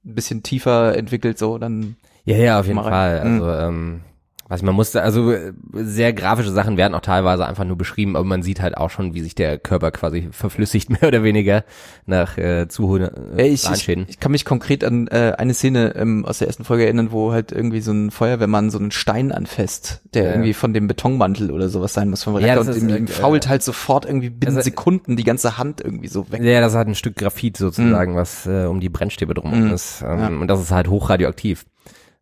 ein 0.05 0.15
bisschen 0.15 0.43
tiefer 0.43 0.97
entwickelt, 0.97 1.39
so 1.39 1.59
dann 1.59 1.97
Ja, 2.27 2.37
ja, 2.37 2.61
auf 2.61 2.67
jeden 2.67 2.77
Mal 2.77 2.83
Fall. 2.85 3.19
rein. 3.19 3.41
Also, 3.41 3.51
ähm, 3.53 4.01
was 4.49 4.63
man 4.63 4.77
musste, 4.77 5.03
also 5.03 5.33
äh, 5.33 5.53
sehr 5.73 6.13
grafische 6.13 6.53
Sachen 6.53 6.77
werden 6.77 6.95
auch 6.95 7.01
teilweise 7.01 7.45
einfach 7.45 7.65
nur 7.65 7.77
beschrieben, 7.77 8.15
aber 8.15 8.25
man 8.25 8.45
sieht 8.45 8.61
halt 8.63 8.77
auch 8.77 8.91
schon, 8.91 9.13
wie 9.13 9.21
sich 9.21 9.35
der 9.35 9.59
Körper 9.59 9.91
quasi 9.91 10.29
verflüssigt, 10.31 10.89
mehr 11.01 11.03
oder 11.09 11.25
weniger, 11.25 11.65
nach 12.07 12.39
äh, 12.39 12.69
zu 12.69 12.87
hohen 12.87 13.03
Ja, 13.03 13.11
äh, 13.39 13.49
ich, 13.49 13.69
ich, 13.69 13.89
ich 13.89 14.21
kann 14.21 14.31
mich 14.31 14.45
konkret 14.45 14.85
an 14.85 15.09
äh, 15.09 15.33
eine 15.37 15.53
Szene 15.53 15.97
ähm, 15.97 16.25
aus 16.25 16.39
der 16.39 16.47
ersten 16.47 16.63
Folge 16.63 16.85
erinnern, 16.85 17.11
wo 17.11 17.33
halt 17.33 17.51
irgendwie 17.51 17.81
so 17.81 17.91
ein 17.91 18.13
Feuerwehrmann 18.13 18.71
so 18.71 18.79
einen 18.79 18.93
Stein 18.93 19.33
anfasst, 19.33 20.03
der 20.15 20.23
Ja. 20.27 20.31
irgendwie 20.31 20.55
von 20.55 20.73
dem 20.73 20.87
Betonmantel 20.87 21.51
oder 21.51 21.69
sowas 21.69 21.93
sein 21.93 22.11
muss 22.11 22.23
vom 22.23 22.35
Ja, 22.35 22.55
Retter 22.55 22.57
das 22.65 22.69
und 22.69 22.89
ist, 22.89 22.97
ihm 22.99 23.05
äh, 23.07 23.09
fault 23.09 23.49
halt 23.49 23.65
sofort 23.65 24.05
irgendwie 24.05 24.31
binnen 24.31 24.57
also- 24.57 24.65
Sekunden 24.65 25.17
die 25.17 25.25
ganze 25.25 25.59
Hand 25.59 25.81
irgendwie 25.81 26.07
so 26.09 26.31
weg. 26.31 26.41
Ja, 26.45 26.61
das 26.61 26.71
ist 26.73 26.77
halt 26.77 26.87
ein 26.87 26.95
Stück 26.95 27.17
Graphit 27.17 27.57
sozusagen, 27.57 28.15
was 28.15 28.47
äh, 28.47 28.67
um 28.67 28.79
die 28.79 28.91
Brennstäbe 28.91 29.35
drum 29.35 29.67
Mhm. 29.67 29.73
ist. 29.73 30.03
Ähm, 30.07 30.19
Ja. 30.21 30.29
Und 30.29 30.47
das 30.47 30.61
ist 30.61 30.71
halt 30.71 30.87
hochradioaktiv. 30.89 31.65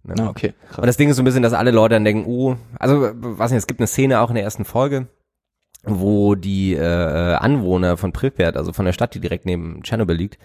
Ne? 0.04 0.14
Ah, 0.18 0.28
okay. 0.28 0.54
Und 0.76 0.86
das 0.86 0.96
Ding 0.96 1.08
ist 1.08 1.16
so 1.16 1.22
ein 1.22 1.24
bisschen, 1.24 1.42
dass 1.42 1.52
alle 1.52 1.70
Leute 1.70 1.94
dann 1.94 2.04
denken, 2.04 2.24
oh, 2.26 2.56
also 2.78 3.10
was 3.14 3.50
nicht, 3.50 3.58
es 3.58 3.66
gibt 3.66 3.80
eine 3.80 3.86
Szene 3.86 4.20
auch 4.20 4.28
in 4.28 4.34
der 4.34 4.44
ersten 4.44 4.64
Folge, 4.64 5.08
wo 5.86 6.34
die 6.34 6.74
äh, 6.74 7.34
Anwohner 7.34 7.96
von 7.96 8.12
Pripyat, 8.12 8.56
also 8.56 8.72
von 8.72 8.84
der 8.84 8.92
Stadt, 8.92 9.14
die 9.14 9.20
direkt 9.20 9.46
neben 9.46 9.82
Tschernobyl 9.82 10.16
liegt, 10.16 10.38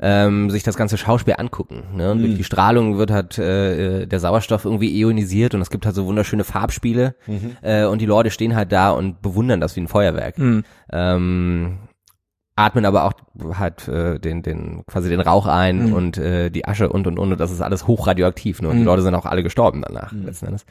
ähm, 0.00 0.50
sich 0.50 0.62
das 0.62 0.76
ganze 0.76 0.98
Schauspiel 0.98 1.34
angucken. 1.38 1.84
Ne? 1.94 2.12
Und 2.12 2.22
durch 2.22 2.36
die 2.36 2.44
Strahlung 2.44 2.98
wird 2.98 3.10
halt 3.10 3.38
äh, 3.38 4.06
der 4.06 4.20
Sauerstoff 4.20 4.64
irgendwie 4.64 4.98
ionisiert 4.98 5.54
und 5.54 5.60
es 5.60 5.70
gibt 5.70 5.86
halt 5.86 5.94
so 5.94 6.06
wunderschöne 6.06 6.44
Farbspiele 6.44 7.14
äh, 7.62 7.84
und 7.84 8.00
die 8.00 8.06
Leute 8.06 8.30
stehen 8.30 8.56
halt 8.56 8.72
da 8.72 8.90
und 8.90 9.22
bewundern 9.22 9.60
das 9.60 9.76
wie 9.76 9.80
ein 9.80 9.88
Feuerwerk. 9.88 10.38
Mhm. 10.38 10.64
Ähm, 10.90 11.78
atmen 12.56 12.84
aber 12.84 13.04
auch 13.04 13.12
halt 13.58 13.88
äh, 13.88 14.18
den 14.18 14.42
den 14.42 14.84
quasi 14.86 15.08
den 15.08 15.20
Rauch 15.20 15.46
ein 15.46 15.86
Mhm. 15.86 15.92
und 15.94 16.18
äh, 16.18 16.50
die 16.50 16.66
Asche 16.66 16.88
und 16.90 17.06
und 17.06 17.18
und 17.18 17.32
und 17.32 17.40
das 17.40 17.50
ist 17.50 17.62
alles 17.62 17.86
hochradioaktiv 17.86 18.60
ne? 18.60 18.68
und 18.68 18.74
die 18.74 18.80
Mhm. 18.80 18.86
Leute 18.86 19.02
sind 19.02 19.14
auch 19.14 19.24
alle 19.26 19.42
gestorben 19.42 19.82
danach 19.86 20.12
letzten 20.12 20.46
Endes. 20.46 20.66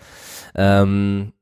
Ähm, 0.55 1.33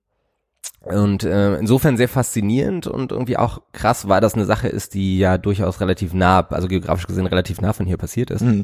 und 0.82 1.24
äh, 1.26 1.56
insofern 1.58 1.98
sehr 1.98 2.08
faszinierend 2.08 2.88
und 2.88 3.12
irgendwie 3.12 3.36
auch 3.38 3.62
krass, 3.74 4.08
weil 4.08 4.22
das 4.22 4.36
eine 4.36 4.46
Sache 4.46 4.70
ist, 4.70 4.94
die 4.94 5.20
ja 5.20 5.38
durchaus 5.38 5.82
relativ 5.82 6.14
nah, 6.14 6.48
also 6.50 6.70
geografisch 6.70 7.06
gesehen 7.06 7.28
relativ 7.28 7.60
nah 7.60 7.74
von 7.74 7.86
hier 7.86 7.98
passiert 7.98 8.32
ist. 8.32 8.42
Mhm. 8.42 8.64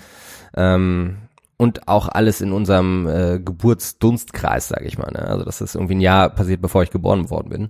Ähm, 0.55 1.17
und 1.57 1.87
auch 1.89 2.07
alles 2.07 2.39
in 2.41 2.51
unserem 2.53 3.07
äh, 3.07 3.39
Geburtsdunstkreis, 3.39 4.69
sage 4.69 4.85
ich 4.85 4.97
mal. 4.97 5.11
Ne? 5.11 5.27
Also 5.27 5.43
das 5.45 5.61
ist 5.61 5.75
irgendwie 5.75 5.95
ein 5.95 6.01
Jahr 6.01 6.29
passiert, 6.29 6.61
bevor 6.61 6.83
ich 6.83 6.91
geboren 6.91 7.29
worden 7.29 7.49
bin. 7.49 7.69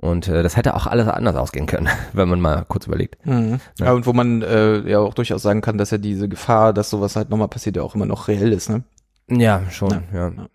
Und 0.00 0.28
äh, 0.28 0.44
das 0.44 0.56
hätte 0.56 0.74
auch 0.74 0.86
alles 0.86 1.08
anders 1.08 1.34
ausgehen 1.34 1.66
können, 1.66 1.88
wenn 2.12 2.28
man 2.28 2.40
mal 2.40 2.64
kurz 2.68 2.86
überlegt. 2.86 3.24
Mhm. 3.26 3.60
Ja. 3.78 3.92
und 3.92 4.06
wo 4.06 4.12
man 4.12 4.42
äh, 4.42 4.88
ja 4.88 5.00
auch 5.00 5.14
durchaus 5.14 5.42
sagen 5.42 5.60
kann, 5.60 5.76
dass 5.76 5.90
ja 5.90 5.98
diese 5.98 6.28
Gefahr, 6.28 6.72
dass 6.72 6.90
sowas 6.90 7.16
halt 7.16 7.30
nochmal 7.30 7.48
passiert, 7.48 7.76
ja 7.76 7.82
auch 7.82 7.94
immer 7.94 8.06
noch 8.06 8.28
reell 8.28 8.52
ist, 8.52 8.70
ne? 8.70 8.84
Ja, 9.28 9.62
schon, 9.70 9.90
ja. 10.12 10.28
ja. 10.28 10.48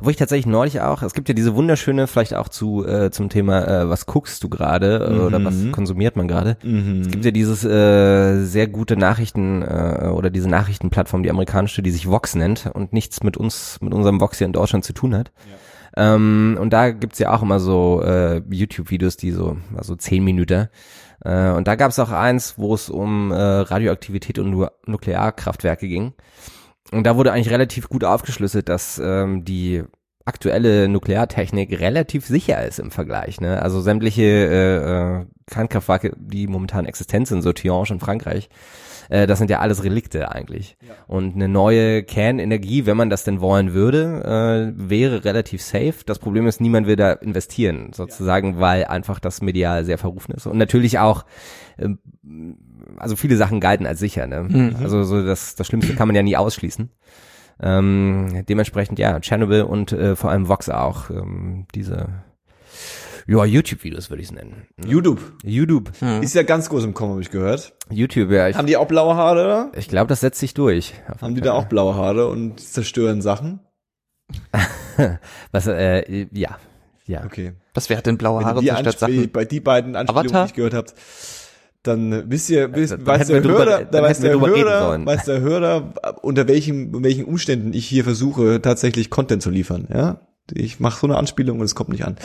Wo 0.00 0.10
ich 0.10 0.16
tatsächlich 0.16 0.46
neulich 0.46 0.80
auch, 0.80 1.02
es 1.02 1.14
gibt 1.14 1.28
ja 1.28 1.34
diese 1.34 1.54
wunderschöne, 1.54 2.06
vielleicht 2.06 2.34
auch 2.34 2.48
zu 2.48 2.86
äh, 2.86 3.10
zum 3.10 3.30
Thema, 3.30 3.66
äh, 3.66 3.88
was 3.88 4.04
guckst 4.06 4.42
du 4.44 4.50
gerade 4.50 5.08
äh, 5.10 5.18
oder 5.20 5.42
was 5.44 5.54
konsumiert 5.72 6.16
man 6.16 6.28
gerade. 6.28 6.58
Es 7.00 7.10
gibt 7.10 7.24
ja 7.24 7.30
dieses 7.30 7.64
äh, 7.64 8.44
sehr 8.44 8.66
gute 8.66 8.96
Nachrichten 8.96 9.62
äh, 9.62 10.10
oder 10.12 10.28
diese 10.28 10.48
Nachrichtenplattform, 10.48 11.22
die 11.22 11.30
amerikanische, 11.30 11.82
die 11.82 11.90
sich 11.90 12.08
Vox 12.08 12.34
nennt 12.34 12.70
und 12.74 12.92
nichts 12.92 13.22
mit 13.22 13.36
uns, 13.36 13.78
mit 13.80 13.94
unserem 13.94 14.20
Vox 14.20 14.38
hier 14.38 14.46
in 14.46 14.52
Deutschland 14.52 14.84
zu 14.84 14.92
tun 14.92 15.16
hat. 15.16 15.32
Ähm, 15.96 16.56
und 16.60 16.72
da 16.72 16.90
gibt's 16.90 17.18
ja 17.18 17.32
auch 17.32 17.42
immer 17.42 17.60
so 17.60 18.02
äh, 18.02 18.42
YouTube-Videos, 18.50 19.16
die 19.16 19.30
so, 19.30 19.56
also 19.76 19.94
zehn 19.96 20.24
Minuten. 20.24 20.68
Äh, 21.24 21.50
und 21.50 21.68
da 21.68 21.74
gab's 21.74 21.98
auch 21.98 22.10
eins, 22.10 22.58
wo 22.58 22.74
es 22.74 22.88
um 22.88 23.30
äh, 23.30 23.36
Radioaktivität 23.36 24.38
und 24.38 24.50
Nu 24.50 24.66
Nuklearkraftwerke 24.86 25.86
ging. 25.86 26.14
Und 26.92 27.04
da 27.04 27.16
wurde 27.16 27.32
eigentlich 27.32 27.50
relativ 27.50 27.88
gut 27.88 28.04
aufgeschlüsselt, 28.04 28.68
dass 28.68 29.00
ähm, 29.02 29.44
die 29.44 29.84
aktuelle 30.24 30.88
Nukleartechnik 30.88 31.80
relativ 31.80 32.26
sicher 32.26 32.64
ist 32.64 32.78
im 32.78 32.90
Vergleich. 32.90 33.40
Ne? 33.40 33.60
Also 33.60 33.80
sämtliche 33.80 34.22
äh, 34.22 34.76
äh, 35.20 35.26
Kernkraftwerke, 35.50 36.14
die 36.16 36.46
momentan 36.46 36.86
existent 36.86 37.28
sind, 37.28 37.42
so 37.42 37.52
Tihange 37.52 37.90
in 37.90 38.00
Frankreich, 38.00 38.48
äh, 39.08 39.26
das 39.26 39.38
sind 39.38 39.50
ja 39.50 39.60
alles 39.60 39.84
Relikte 39.84 40.30
eigentlich. 40.30 40.76
Und 41.06 41.34
eine 41.34 41.48
neue 41.48 42.02
Kernenergie, 42.02 42.86
wenn 42.86 42.96
man 42.96 43.10
das 43.10 43.24
denn 43.24 43.40
wollen 43.40 43.72
würde, 43.72 44.72
äh, 44.76 44.88
wäre 44.88 45.24
relativ 45.24 45.62
safe. 45.62 45.94
Das 46.06 46.18
Problem 46.18 46.46
ist, 46.46 46.60
niemand 46.60 46.86
will 46.86 46.96
da 46.96 47.12
investieren, 47.12 47.92
sozusagen, 47.92 48.60
weil 48.60 48.84
einfach 48.84 49.20
das 49.20 49.42
medial 49.42 49.84
sehr 49.84 49.98
verrufen 49.98 50.32
ist. 50.32 50.46
Und 50.46 50.58
natürlich 50.58 50.98
auch 50.98 51.24
ähm, 51.78 51.98
also 52.98 53.16
viele 53.16 53.36
Sachen 53.36 53.60
galten 53.60 53.86
als 53.86 53.98
sicher, 53.98 54.26
ne? 54.26 54.74
Also 54.80 55.02
so 55.04 55.24
das, 55.24 55.54
das 55.54 55.66
Schlimmste 55.66 55.94
kann 55.94 56.08
man 56.08 56.16
ja 56.16 56.22
nie 56.22 56.36
ausschließen. 56.36 56.90
Ähm, 57.60 58.44
dementsprechend 58.48 58.98
ja, 58.98 59.20
Chernobyl 59.20 59.62
und 59.62 59.92
äh, 59.92 60.16
vor 60.16 60.30
allem 60.30 60.48
Vox 60.48 60.68
auch 60.68 61.10
ähm, 61.10 61.66
diese 61.74 62.08
ja, 63.26 63.44
YouTube-Videos 63.44 64.10
würde 64.10 64.22
ich 64.22 64.28
es 64.28 64.34
nennen. 64.34 64.66
YouTube. 64.84 65.20
YouTube. 65.44 65.90
Ist 66.22 66.34
ja 66.34 66.42
ganz 66.42 66.68
groß 66.68 66.84
im 66.84 66.94
Kommen, 66.94 67.12
habe 67.12 67.22
ich 67.22 67.30
gehört. 67.30 67.72
YouTube, 67.90 68.30
ja. 68.30 68.48
Ich, 68.48 68.56
Haben 68.56 68.66
die 68.66 68.76
auch 68.76 68.86
blaue 68.88 69.14
Haare, 69.14 69.44
oder? 69.44 69.72
ich 69.76 69.88
glaube, 69.88 70.08
das 70.08 70.20
setzt 70.20 70.40
sich 70.40 70.54
durch. 70.54 70.94
Haben 71.20 71.34
die 71.34 71.40
da 71.40 71.52
auch 71.52 71.66
blaue 71.66 71.94
Haare 71.94 72.28
und 72.28 72.60
zerstören 72.60 73.22
Sachen? 73.22 73.60
Was, 75.52 75.66
äh, 75.66 76.26
ja. 76.32 76.58
Ja. 77.06 77.24
Okay. 77.24 77.52
Was 77.74 77.90
wer 77.90 77.96
hat 77.98 78.06
denn 78.06 78.18
blaue 78.18 78.40
Wenn 78.40 78.46
Haare 78.46 78.62
zerstört 78.64 78.86
Anspiel 79.02 79.16
Sachen? 79.20 79.32
bei 79.32 79.44
die 79.44 79.60
beiden 79.60 79.96
Anspielungen, 79.96 80.30
Avatar? 80.30 80.44
die 80.46 80.50
ich 80.50 80.54
gehört 80.54 80.74
habt, 80.74 80.94
dann 81.82 82.30
wisst 82.30 82.48
ihr, 82.50 82.72
wisst, 82.74 82.92
dann 82.92 83.04
weiß 83.06 83.26
der 83.26 83.40
drüber- 83.40 83.58
Hörer, 83.64 83.78
dann 83.84 83.90
da 83.90 84.02
weiß 84.02 84.20
der 84.20 84.32
drüber 84.34 84.48
Hörer, 84.50 85.04
weiß 85.04 85.24
der 85.24 85.40
Hörer, 85.40 85.94
unter 86.22 86.46
welchen, 86.46 86.94
unter 86.94 87.02
welchen 87.08 87.24
Umständen 87.24 87.72
ich 87.74 87.86
hier 87.86 88.04
versuche, 88.04 88.62
tatsächlich 88.62 89.10
Content 89.10 89.42
zu 89.42 89.50
liefern, 89.50 89.88
ja? 89.92 90.20
Ich 90.54 90.80
mache 90.80 91.00
so 91.00 91.06
eine 91.06 91.16
Anspielung 91.16 91.58
und 91.60 91.64
es 91.64 91.74
kommt 91.74 91.90
nicht 91.90 92.04
an. 92.04 92.16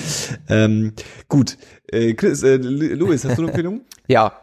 Ähm, 0.50 0.94
gut, 1.30 1.58
äh, 1.92 2.14
Chris, 2.14 2.44
äh, 2.44 2.56
Louis, 2.58 3.24
hast 3.26 3.38
du 3.38 3.42
eine 3.42 3.52
Empfehlung? 3.52 3.82
Ja. 4.08 4.34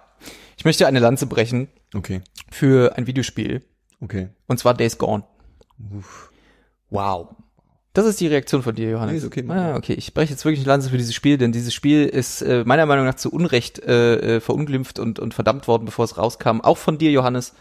Ich 0.56 0.64
möchte 0.64 0.86
eine 0.86 0.98
Lanze 1.00 1.26
brechen 1.26 1.68
Okay, 1.94 2.20
für 2.50 2.96
ein 2.96 3.06
Videospiel. 3.06 3.62
okay. 4.00 4.28
Und 4.46 4.58
zwar 4.58 4.74
Days 4.74 4.98
Gone. 4.98 5.24
Wow. 6.90 7.34
Das 7.92 8.06
ist 8.06 8.20
die 8.20 8.26
Reaktion 8.26 8.62
von 8.62 8.74
dir, 8.74 8.90
Johannes. 8.90 9.12
Nee, 9.12 9.18
ist 9.18 9.24
okay. 9.26 9.44
Ah, 9.48 9.76
okay. 9.76 9.92
Ich 9.94 10.14
breche 10.14 10.32
jetzt 10.32 10.44
wirklich 10.44 10.60
eine 10.60 10.68
Lanze 10.68 10.90
für 10.90 10.96
dieses 10.98 11.14
Spiel, 11.14 11.38
denn 11.38 11.52
dieses 11.52 11.72
Spiel 11.72 12.06
ist 12.06 12.42
äh, 12.42 12.64
meiner 12.64 12.86
Meinung 12.86 13.04
nach 13.04 13.14
zu 13.14 13.30
Unrecht 13.30 13.78
äh, 13.84 14.36
äh, 14.36 14.40
verunglimpft 14.40 14.98
und, 14.98 15.18
und 15.20 15.32
verdammt 15.32 15.68
worden, 15.68 15.84
bevor 15.84 16.04
es 16.04 16.18
rauskam. 16.18 16.60
Auch 16.60 16.78
von 16.78 16.98
dir, 16.98 17.12
Johannes. 17.12 17.54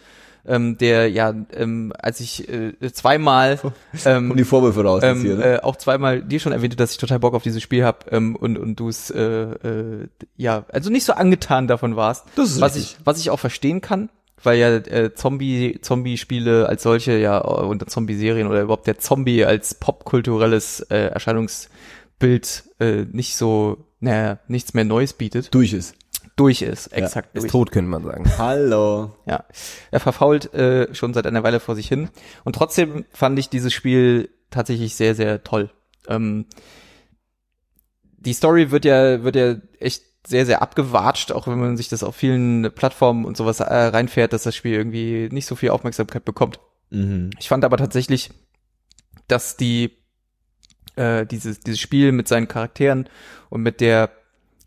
Ähm, 0.45 0.77
der 0.77 1.09
ja, 1.09 1.33
ähm, 1.53 1.93
als 1.97 2.19
ich 2.19 2.49
äh, 2.49 2.73
zweimal 2.91 3.59
ähm, 4.05 4.31
Um 4.31 4.37
die 4.37 4.43
Vorwürfe 4.43 4.83
raus 4.83 5.01
ähm, 5.03 5.21
hier, 5.21 5.35
ne? 5.35 5.43
äh, 5.43 5.59
auch 5.61 5.75
zweimal 5.75 6.21
dir 6.21 6.39
schon 6.39 6.51
erwähnte, 6.51 6.75
dass 6.75 6.91
ich 6.91 6.97
total 6.97 7.19
Bock 7.19 7.33
auf 7.33 7.43
dieses 7.43 7.61
Spiel 7.61 7.85
hab 7.85 8.11
ähm, 8.11 8.35
und 8.35 8.57
und 8.57 8.79
du 8.79 8.89
es 8.89 9.09
äh, 9.09 9.21
äh, 9.21 10.07
ja 10.35 10.65
also 10.71 10.89
nicht 10.89 11.05
so 11.05 11.13
angetan 11.13 11.67
davon 11.67 11.95
warst. 11.95 12.25
Das 12.35 12.51
ist 12.51 12.61
was 12.61 12.75
richtig. 12.75 12.97
ich 12.99 13.05
was 13.05 13.19
ich 13.19 13.29
auch 13.29 13.39
verstehen 13.39 13.81
kann, 13.81 14.09
weil 14.41 14.59
ja 14.59 14.75
äh, 14.75 15.13
Zombie 15.13 15.79
Zombie 15.81 16.17
Spiele 16.17 16.67
als 16.67 16.83
solche 16.83 17.17
ja 17.17 17.37
und 17.37 17.89
Zombie 17.89 18.15
Serien 18.15 18.47
oder 18.47 18.61
überhaupt 18.61 18.87
der 18.87 18.99
Zombie 18.99 19.45
als 19.45 19.75
popkulturelles 19.75 20.81
äh, 20.89 21.07
Erscheinungsbild 21.07 22.63
äh, 22.79 23.05
nicht 23.11 23.37
so 23.37 23.77
naja, 24.03 24.39
nichts 24.49 24.73
mehr 24.73 24.83
Neues 24.83 25.13
bietet, 25.13 25.55
Durch 25.55 25.71
ist. 25.71 25.95
Durch 26.35 26.61
ist, 26.61 26.87
exakt 26.87 27.35
Ist 27.35 27.43
durch. 27.43 27.51
tot, 27.51 27.71
könnte 27.71 27.89
man 27.89 28.03
sagen. 28.03 28.25
Hallo. 28.37 29.15
Ja, 29.25 29.45
er 29.91 29.99
verfault 29.99 30.53
äh, 30.53 30.93
schon 30.93 31.13
seit 31.13 31.27
einer 31.27 31.43
Weile 31.43 31.59
vor 31.59 31.75
sich 31.75 31.87
hin. 31.87 32.09
Und 32.43 32.55
trotzdem 32.55 33.05
fand 33.11 33.37
ich 33.39 33.49
dieses 33.49 33.73
Spiel 33.73 34.29
tatsächlich 34.49 34.95
sehr, 34.95 35.15
sehr 35.15 35.43
toll. 35.43 35.69
Ähm, 36.07 36.45
die 38.17 38.33
Story 38.33 38.71
wird 38.71 38.85
ja, 38.85 39.23
wird 39.23 39.35
ja 39.35 39.55
echt 39.79 40.03
sehr, 40.25 40.45
sehr 40.45 40.61
abgewatscht, 40.61 41.31
auch 41.31 41.47
wenn 41.47 41.59
man 41.59 41.77
sich 41.77 41.89
das 41.89 42.03
auf 42.03 42.15
vielen 42.15 42.71
Plattformen 42.73 43.25
und 43.25 43.35
sowas 43.35 43.59
äh, 43.59 43.63
reinfährt, 43.63 44.33
dass 44.33 44.43
das 44.43 44.55
Spiel 44.55 44.73
irgendwie 44.73 45.29
nicht 45.31 45.45
so 45.45 45.55
viel 45.55 45.69
Aufmerksamkeit 45.69 46.23
bekommt. 46.23 46.59
Mhm. 46.89 47.31
Ich 47.39 47.49
fand 47.49 47.65
aber 47.65 47.77
tatsächlich, 47.77 48.31
dass 49.27 49.57
die 49.57 49.97
äh, 50.95 51.25
dieses 51.25 51.59
dieses 51.59 51.79
Spiel 51.79 52.11
mit 52.11 52.27
seinen 52.27 52.47
Charakteren 52.47 53.09
und 53.49 53.61
mit 53.61 53.81
der 53.81 54.11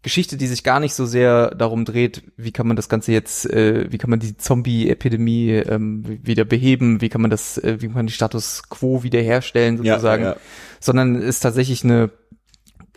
Geschichte, 0.07 0.37
die 0.37 0.47
sich 0.47 0.63
gar 0.63 0.79
nicht 0.79 0.95
so 0.95 1.05
sehr 1.05 1.53
darum 1.53 1.85
dreht, 1.85 2.23
wie 2.37 2.53
kann 2.53 2.69
man 2.69 2.77
das 2.77 2.89
Ganze 2.89 3.11
jetzt, 3.11 3.45
äh, 3.51 3.91
wie 3.91 3.99
kann 3.99 4.09
man 4.09 4.21
die 4.21 4.37
Zombie-Epidemie 4.37 5.51
ähm, 5.51 6.05
wieder 6.23 6.45
beheben, 6.45 7.01
wie 7.01 7.09
kann 7.09 7.21
man 7.21 7.31
das, 7.33 7.59
äh, 7.59 7.79
wie 7.81 7.87
kann 7.87 7.97
man 7.97 8.07
den 8.07 8.13
Status 8.13 8.63
quo 8.71 9.03
wiederherstellen 9.03 9.83
Ja, 9.83 9.95
sozusagen, 9.95 10.23
ja. 10.23 10.37
sondern 10.79 11.17
es 11.17 11.41
tatsächlich 11.41 11.83
eine 11.83 12.11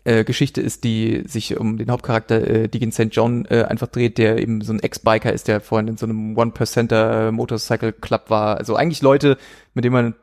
äh, 0.03 0.23
Geschichte 0.23 0.61
ist, 0.61 0.83
die 0.83 1.23
sich 1.25 1.57
um 1.57 1.79
den 1.79 1.89
Hauptcharakter 1.89 2.47
äh, 2.47 2.67
Deacon 2.69 2.91
St. 2.91 3.07
John 3.09 3.45
äh, 3.45 3.63
einfach 3.63 3.87
dreht, 3.87 4.19
der 4.19 4.37
eben 4.37 4.61
so 4.61 4.71
ein 4.71 4.79
Ex-Biker 4.79 5.33
ist, 5.33 5.47
der 5.47 5.61
vorhin 5.61 5.87
in 5.87 5.97
so 5.97 6.05
einem 6.05 6.37
One-Percenter 6.37 7.31
Motorcycle 7.31 7.91
Club 7.91 8.29
war. 8.29 8.57
Also 8.57 8.75
eigentlich 8.75 9.01
Leute, 9.01 9.39
mit 9.73 9.83
denen 9.83 9.93
man 9.93 10.13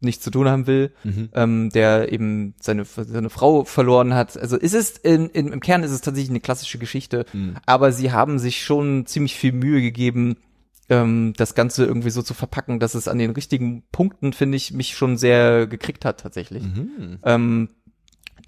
nichts 0.00 0.22
zu 0.24 0.30
tun 0.30 0.48
haben 0.48 0.66
will, 0.66 0.92
Mhm. 1.04 1.28
ähm, 1.34 1.70
der 1.70 2.12
eben 2.12 2.54
seine, 2.60 2.84
seine 2.84 3.30
Frau 3.30 3.64
verloren 3.64 4.12
hat. 4.14 4.36
Also 4.36 4.56
ist 4.56 4.74
es 4.74 4.90
in, 4.98 5.28
in, 5.30 5.48
im 5.52 5.60
Kern 5.60 5.82
ist 5.82 5.90
es 5.90 6.02
tatsächlich 6.02 6.30
eine 6.30 6.40
klassische 6.40 6.78
Geschichte, 6.78 7.24
Mhm. 7.32 7.56
aber 7.66 7.92
sie 7.92 8.12
haben 8.12 8.38
sich 8.38 8.62
schon 8.62 9.06
ziemlich 9.06 9.34
viel 9.34 9.52
Mühe 9.52 9.80
gegeben, 9.80 10.36
ähm, 10.88 11.32
das 11.36 11.54
Ganze 11.54 11.84
irgendwie 11.86 12.10
so 12.10 12.22
zu 12.22 12.34
verpacken, 12.34 12.78
dass 12.78 12.94
es 12.94 13.08
an 13.08 13.18
den 13.18 13.30
richtigen 13.32 13.82
Punkten, 13.90 14.32
finde 14.32 14.56
ich, 14.56 14.72
mich 14.72 14.96
schon 14.96 15.16
sehr 15.16 15.66
gekriegt 15.66 16.04
hat 16.04 16.20
tatsächlich. 16.20 16.62
Mhm. 16.62 17.18
Ähm, 17.24 17.68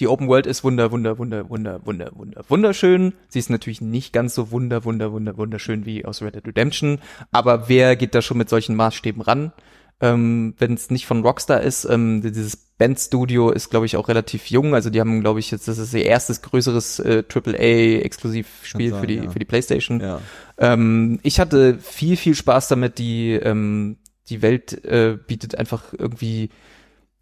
die 0.00 0.06
Open 0.06 0.28
World 0.28 0.46
ist 0.46 0.62
wunder, 0.62 0.92
wunder, 0.92 1.18
wunder, 1.18 1.48
wunder, 1.50 1.80
wunder, 1.84 2.10
wunder, 2.14 2.44
wunderschön. 2.48 3.14
Sie 3.28 3.40
ist 3.40 3.50
natürlich 3.50 3.80
nicht 3.80 4.12
ganz 4.12 4.34
so 4.34 4.52
wunder, 4.52 4.84
wunder, 4.84 5.10
wunder, 5.12 5.36
wunderschön 5.36 5.86
wie 5.86 6.04
aus 6.04 6.22
Red 6.22 6.36
Dead 6.36 6.46
Redemption. 6.46 7.00
Aber 7.32 7.68
wer 7.68 7.96
geht 7.96 8.14
da 8.14 8.22
schon 8.22 8.38
mit 8.38 8.48
solchen 8.48 8.76
Maßstäben 8.76 9.22
ran? 9.22 9.52
Ähm, 10.00 10.54
Wenn 10.58 10.74
es 10.74 10.90
nicht 10.90 11.06
von 11.06 11.22
Rockstar 11.22 11.60
ist, 11.60 11.84
ähm, 11.84 12.22
dieses 12.22 12.56
Band 12.56 13.00
Studio 13.00 13.50
ist, 13.50 13.70
glaube 13.70 13.86
ich, 13.86 13.96
auch 13.96 14.08
relativ 14.08 14.46
jung. 14.46 14.74
Also 14.74 14.90
die 14.90 15.00
haben, 15.00 15.20
glaube 15.20 15.40
ich, 15.40 15.50
jetzt 15.50 15.66
das 15.66 15.78
ist 15.78 15.92
ihr 15.92 16.04
erstes 16.04 16.40
größeres 16.42 17.00
äh, 17.00 17.24
AAA-Exklusivspiel 17.28 18.94
für 18.94 19.06
die 19.06 19.16
ja. 19.16 19.30
für 19.30 19.38
die 19.40 19.44
PlayStation. 19.44 20.00
Ja. 20.00 20.20
Ähm, 20.56 21.18
ich 21.24 21.40
hatte 21.40 21.78
viel, 21.80 22.16
viel 22.16 22.36
Spaß 22.36 22.68
damit. 22.68 22.98
Die, 22.98 23.32
ähm, 23.32 23.96
die 24.28 24.40
Welt 24.42 24.84
äh, 24.84 25.18
bietet 25.26 25.56
einfach 25.56 25.92
irgendwie 25.98 26.50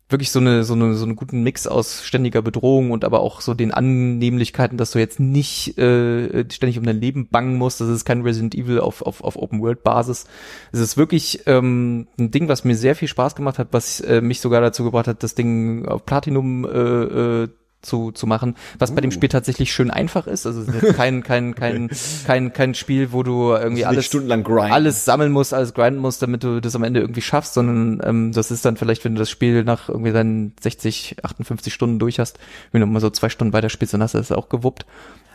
wirklich 0.09 0.30
so 0.30 0.38
eine, 0.38 0.62
so 0.62 0.74
eine, 0.74 0.94
so 0.94 1.04
einen 1.04 1.16
guten 1.16 1.42
Mix 1.42 1.66
aus 1.66 2.04
ständiger 2.04 2.40
Bedrohung 2.40 2.92
und 2.92 3.04
aber 3.04 3.20
auch 3.20 3.40
so 3.40 3.54
den 3.54 3.72
Annehmlichkeiten, 3.72 4.78
dass 4.78 4.92
du 4.92 5.00
jetzt 5.00 5.18
nicht 5.18 5.76
äh, 5.78 6.44
ständig 6.50 6.78
um 6.78 6.84
dein 6.84 7.00
Leben 7.00 7.28
bangen 7.28 7.57
musst. 7.57 7.80
Das 7.80 7.88
ist 7.88 8.04
kein 8.04 8.22
Resident 8.22 8.54
Evil 8.54 8.78
auf, 8.78 9.02
auf, 9.02 9.24
auf 9.24 9.36
Open 9.36 9.61
World 9.61 9.82
Basis. 9.82 10.26
Es 10.70 10.78
ist 10.78 10.96
wirklich 10.96 11.42
ähm, 11.46 12.07
ein 12.18 12.30
Ding, 12.30 12.48
was 12.48 12.64
mir 12.64 12.76
sehr 12.76 12.94
viel 12.94 13.09
Spaß 13.09 13.34
gemacht 13.34 13.59
hat, 13.59 13.68
was 13.72 14.00
äh, 14.00 14.20
mich 14.20 14.40
sogar 14.40 14.61
dazu 14.61 14.84
gebracht 14.84 15.09
hat, 15.09 15.22
das 15.24 15.34
Ding 15.34 15.86
auf 15.86 16.07
Platinum 16.07 16.64
äh, 16.64 16.68
äh, 16.68 17.48
zu, 17.87 18.12
zu 18.12 18.26
machen, 18.26 18.57
was 18.78 18.95
bei 18.95 19.01
dem 19.01 19.11
Spiel 19.11 19.28
tatsächlich 19.28 19.72
schön 19.72 19.91
einfach 19.91 20.26
ist. 20.26 20.47
Also 20.47 20.64
kein, 20.93 21.22
kein, 21.22 21.55
kein, 21.55 21.91
kein, 22.26 22.53
kein 22.53 22.74
Spiel, 22.74 23.12
wo 23.12 23.22
du 23.22 23.53
irgendwie 23.53 23.84
alles 23.84 24.07
stundenlang 24.07 24.45
grinden. 24.45 24.72
alles 24.72 25.05
sammeln 25.05 25.32
musst, 25.32 25.55
alles 25.55 25.74
grinden 25.74 26.01
musst, 26.01 26.22
damit 26.22 26.43
du 26.43 26.61
das 26.61 26.74
am 26.74 26.82
Ende 26.82 27.01
irgendwie 27.01 27.22
schaffst, 27.22 27.55
sondern 27.55 28.01
ähm, 28.05 28.32
das 28.32 28.51
ist 28.51 28.64
dann 28.64 28.76
vielleicht, 28.76 29.05
wenn 29.05 29.14
du 29.14 29.18
das 29.18 29.30
Spiel 29.30 29.64
nach 29.64 29.89
irgendwie 29.89 30.12
deinen 30.12 30.55
60, 30.61 31.16
58 31.22 31.72
Stunden 31.72 31.99
durch 31.99 32.18
hast, 32.18 32.39
wenn 32.72 32.80
du 32.80 32.87
mal 32.87 33.01
so 33.01 33.11
zwei 33.11 33.28
Stunden 33.28 33.53
weiter 33.53 33.70
spielst, 33.70 33.95
dann 33.95 34.03
hast 34.03 34.14
du 34.14 34.18
das 34.18 34.32
auch 34.32 34.49
gewuppt. 34.49 34.87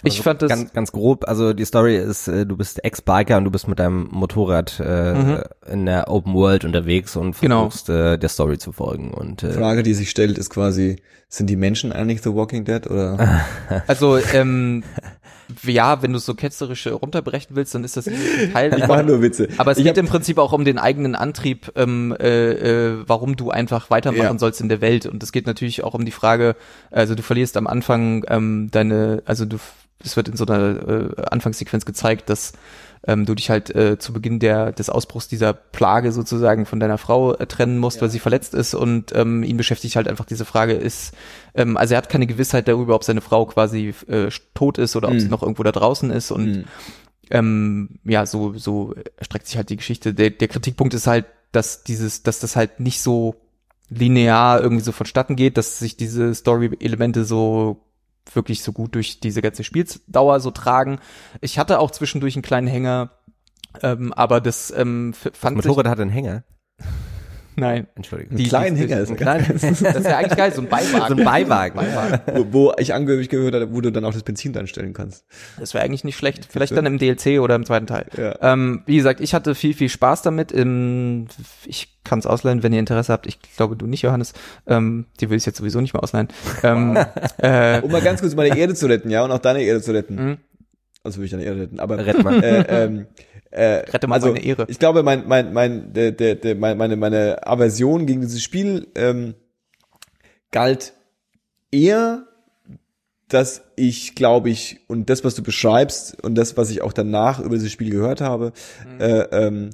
Ich 0.03 0.13
Also 0.13 0.23
fand 0.23 0.41
das, 0.41 0.49
ganz, 0.49 0.73
ganz 0.73 0.91
grob, 0.91 1.27
also 1.27 1.53
die 1.53 1.65
Story 1.65 1.95
ist, 1.97 2.27
äh, 2.27 2.45
du 2.45 2.57
bist 2.57 2.83
Ex-Biker 2.83 3.37
und 3.37 3.45
du 3.45 3.51
bist 3.51 3.67
mit 3.67 3.79
deinem 3.79 4.07
Motorrad 4.11 4.79
äh, 4.79 5.43
in 5.71 5.85
der 5.85 6.09
Open 6.09 6.33
World 6.33 6.65
unterwegs 6.65 7.15
und 7.15 7.29
Mhm. 7.37 7.41
Genau. 7.41 7.61
versuchst 7.69 7.89
äh, 7.89 8.17
der 8.17 8.29
Story 8.29 8.57
zu 8.57 8.71
folgen. 8.71 9.13
Und 9.13 9.43
äh, 9.43 9.51
Frage, 9.53 9.83
die 9.83 9.93
sich 9.93 10.09
stellt, 10.09 10.37
ist 10.37 10.49
quasi, 10.49 10.95
sind 11.29 11.49
die 11.49 11.55
Menschen 11.55 11.91
eigentlich 11.91 12.21
The 12.23 12.33
Walking 12.33 12.65
Dead 12.65 12.85
oder? 12.89 13.41
also 13.87 14.17
ähm, 14.33 14.83
ja, 15.63 16.01
wenn 16.01 16.11
du 16.13 16.17
es 16.17 16.25
so 16.25 16.33
ketzerisch 16.33 16.85
äh, 16.85 16.91
runterbrechen 16.91 17.55
willst, 17.57 17.75
dann 17.75 17.83
ist 17.83 17.97
das 17.97 18.05
Teil. 18.53 18.73
Ich 18.77 18.87
mache 18.87 19.03
nur 19.03 19.21
Witze. 19.21 19.49
Aber 19.57 19.71
es 19.71 19.77
ich 19.77 19.83
geht 19.83 19.97
im 19.97 20.07
Prinzip 20.07 20.37
auch 20.37 20.53
um 20.53 20.63
den 20.63 20.77
eigenen 20.77 21.13
Antrieb, 21.13 21.71
ähm, 21.75 22.15
äh, 22.19 22.51
äh, 22.91 23.03
warum 23.05 23.35
du 23.35 23.51
einfach 23.51 23.89
weitermachen 23.89 24.23
Ja. 24.23 24.39
sollst 24.39 24.61
in 24.61 24.69
der 24.69 24.79
Welt. 24.81 25.05
Und 25.05 25.21
es 25.23 25.31
geht 25.33 25.47
natürlich 25.47 25.83
auch 25.83 25.93
um 25.93 26.05
die 26.05 26.11
Frage, 26.11 26.55
also 26.89 27.15
du 27.15 27.21
verlierst 27.21 27.57
am 27.57 27.67
Anfang 27.67 28.23
ähm, 28.29 28.69
deine, 28.71 29.23
also 29.25 29.43
du, 29.45 29.57
es 30.03 30.15
wird 30.15 30.27
in 30.29 30.35
so 30.37 30.45
einer 30.45 30.87
äh, 31.17 31.21
Anfangssequenz 31.29 31.85
gezeigt, 31.85 32.29
dass 32.29 32.53
ähm, 33.07 33.25
du 33.25 33.33
dich 33.33 33.49
halt 33.49 33.73
äh, 33.75 33.97
zu 33.97 34.13
Beginn 34.13 34.39
der 34.39 34.71
des 34.71 34.89
Ausbruchs 34.89 35.27
dieser 35.27 35.53
Plage 35.53 36.11
sozusagen 36.11 36.65
von 36.67 36.79
deiner 36.79 36.97
Frau 36.99 37.33
äh, 37.33 37.47
trennen 37.47 37.79
musst, 37.79 38.01
weil 38.01 38.09
sie 38.11 38.19
verletzt 38.19 38.53
ist 38.53 38.75
und 38.75 39.11
ähm, 39.15 39.41
ihn 39.43 39.57
beschäftigt 39.57 39.95
halt 39.95 40.07
einfach 40.07 40.25
diese 40.25 40.45
Frage 40.45 40.73
ist, 40.73 41.13
ähm, 41.55 41.77
also 41.77 41.95
er 41.95 41.97
hat 41.97 42.09
keine 42.09 42.27
Gewissheit 42.27 42.67
darüber, 42.67 42.93
ob 42.95 43.03
seine 43.03 43.21
Frau 43.21 43.45
quasi 43.47 43.95
äh, 44.07 44.29
tot 44.53 44.77
ist 44.77 44.95
oder 44.95 45.07
ob 45.07 45.15
Mhm. 45.15 45.19
sie 45.19 45.29
noch 45.29 45.41
irgendwo 45.41 45.63
da 45.63 45.71
draußen 45.71 46.11
ist 46.11 46.29
und 46.31 46.45
Mhm. 46.57 46.63
ähm, 47.31 47.89
ja, 48.03 48.25
so, 48.25 48.53
so 48.57 48.93
erstreckt 49.17 49.47
sich 49.47 49.57
halt 49.57 49.69
die 49.69 49.77
Geschichte. 49.77 50.13
Der, 50.13 50.29
der 50.29 50.47
Kritikpunkt 50.47 50.93
ist 50.93 51.07
halt, 51.07 51.25
dass 51.51 51.83
dieses, 51.83 52.23
dass 52.23 52.39
das 52.39 52.55
halt 52.55 52.79
nicht 52.79 53.01
so 53.01 53.35
linear 53.89 54.61
irgendwie 54.61 54.83
so 54.83 54.91
vonstatten 54.91 55.35
geht, 55.35 55.57
dass 55.57 55.79
sich 55.79 55.97
diese 55.97 56.33
Story-Elemente 56.33 57.25
so 57.25 57.81
wirklich 58.33 58.63
so 58.63 58.71
gut 58.71 58.95
durch 58.95 59.19
diese 59.19 59.41
ganze 59.41 59.63
Spieldauer 59.63 60.39
so 60.39 60.51
tragen. 60.51 60.99
Ich 61.41 61.59
hatte 61.59 61.79
auch 61.79 61.91
zwischendurch 61.91 62.35
einen 62.35 62.43
kleinen 62.43 62.67
Hänger, 62.67 63.11
ähm, 63.81 64.13
aber 64.13 64.41
das 64.41 64.71
ähm, 64.75 65.11
f- 65.11 65.29
das 65.31 65.37
fand 65.37 65.55
Motorrad 65.57 65.87
hat 65.87 65.99
einen 65.99 66.09
Hänger. 66.11 66.43
Nein, 67.55 67.87
Entschuldigung. 67.95 68.37
einen 68.37 68.47
kleinen 68.47 68.75
die- 68.75 68.81
Hänger 68.83 68.99
ist 69.01 69.09
Ein 69.11 69.15
kleines, 69.17 69.61
das 69.61 69.81
ist 69.81 70.05
ja 70.05 70.17
eigentlich 70.17 70.37
geil, 70.37 70.53
so 70.53 70.61
ein 70.61 70.69
Beiwagen. 70.69 71.07
so 71.07 71.15
ein 71.15 71.23
Beiwagen. 71.25 71.79
wo, 72.33 72.45
wo 72.53 72.73
ich 72.77 72.93
angeblich 72.93 73.29
gehört 73.29 73.53
habe, 73.55 73.73
wo 73.73 73.81
du 73.81 73.91
dann 73.91 74.05
auch 74.05 74.13
das 74.13 74.23
Benzin 74.23 74.53
dann 74.53 74.67
stellen 74.67 74.93
kannst. 74.93 75.25
Das 75.59 75.73
wäre 75.73 75.83
eigentlich 75.83 76.03
nicht 76.03 76.17
schlecht. 76.17 76.47
Vielleicht 76.49 76.75
dann 76.75 76.85
im 76.85 76.97
DLC 76.97 77.39
oder 77.41 77.55
im 77.55 77.65
zweiten 77.65 77.87
Teil. 77.87 78.05
Ja. 78.17 78.35
Ähm, 78.53 78.83
wie 78.85 78.95
gesagt, 78.97 79.19
ich 79.21 79.33
hatte 79.33 79.55
viel, 79.55 79.73
viel 79.73 79.89
Spaß 79.89 80.21
damit. 80.21 80.53
Ähm, 80.53 81.27
ich 81.65 81.89
kann 82.03 82.19
es 82.19 82.25
ausleihen, 82.25 82.63
wenn 82.63 82.73
ihr 82.73 82.79
Interesse 82.79 83.13
habt. 83.13 83.27
Ich 83.27 83.39
glaube, 83.55 83.75
du 83.75 83.85
nicht, 83.85 84.01
Johannes. 84.01 84.33
Ähm, 84.67 85.05
die 85.19 85.29
will 85.29 85.37
ich 85.37 85.45
jetzt 85.45 85.57
sowieso 85.57 85.81
nicht 85.81 85.93
mehr 85.93 86.03
ausleihen. 86.03 86.29
Ähm, 86.63 86.97
äh, 87.37 87.79
Um 87.81 87.91
mal 87.91 88.01
ganz 88.01 88.21
kurz 88.21 88.33
meine 88.35 88.57
Erde 88.57 88.73
zu 88.73 88.87
retten, 88.87 89.09
ja, 89.11 89.23
und 89.23 89.31
auch 89.31 89.39
deine 89.39 89.61
Erde 89.61 89.81
zu 89.81 89.91
retten. 89.91 90.15
Mhm. 90.15 90.37
Also 91.03 91.17
will 91.19 91.25
ich 91.25 91.31
deine 91.31 91.43
Erde 91.43 91.61
retten, 91.61 91.79
aber 91.79 92.05
Rett 92.05 92.23
mal. 92.23 92.43
äh, 92.43 92.83
ähm, 92.85 93.07
äh, 93.51 93.63
Rette 93.89 94.07
mal 94.07 94.15
also, 94.15 94.27
meine 94.27 94.43
Ehre. 94.43 94.65
Ich 94.69 94.79
glaube, 94.79 95.03
mein, 95.03 95.27
mein, 95.27 95.53
mein, 95.53 95.93
der, 95.93 96.11
der, 96.11 96.55
mein- 96.55 96.77
meine, 96.77 96.95
meine 96.95 97.45
Aversion 97.45 98.05
gegen 98.05 98.21
dieses 98.21 98.41
Spiel 98.41 98.87
ähm, 98.95 99.35
galt 100.51 100.93
eher, 101.71 102.23
dass 103.27 103.61
ich, 103.77 104.15
glaube 104.15 104.49
ich, 104.49 104.81
und 104.87 105.09
das, 105.09 105.23
was 105.23 105.35
du 105.35 105.43
beschreibst 105.43 106.21
und 106.23 106.35
das, 106.35 106.57
was 106.57 106.69
ich 106.69 106.81
auch 106.81 106.91
danach 106.93 107.39
über 107.39 107.55
dieses 107.55 107.71
Spiel 107.71 107.89
gehört 107.89 108.19
habe, 108.21 108.51
Mhm. 108.85 109.01
äh, 109.01 109.21
ähm, 109.31 109.69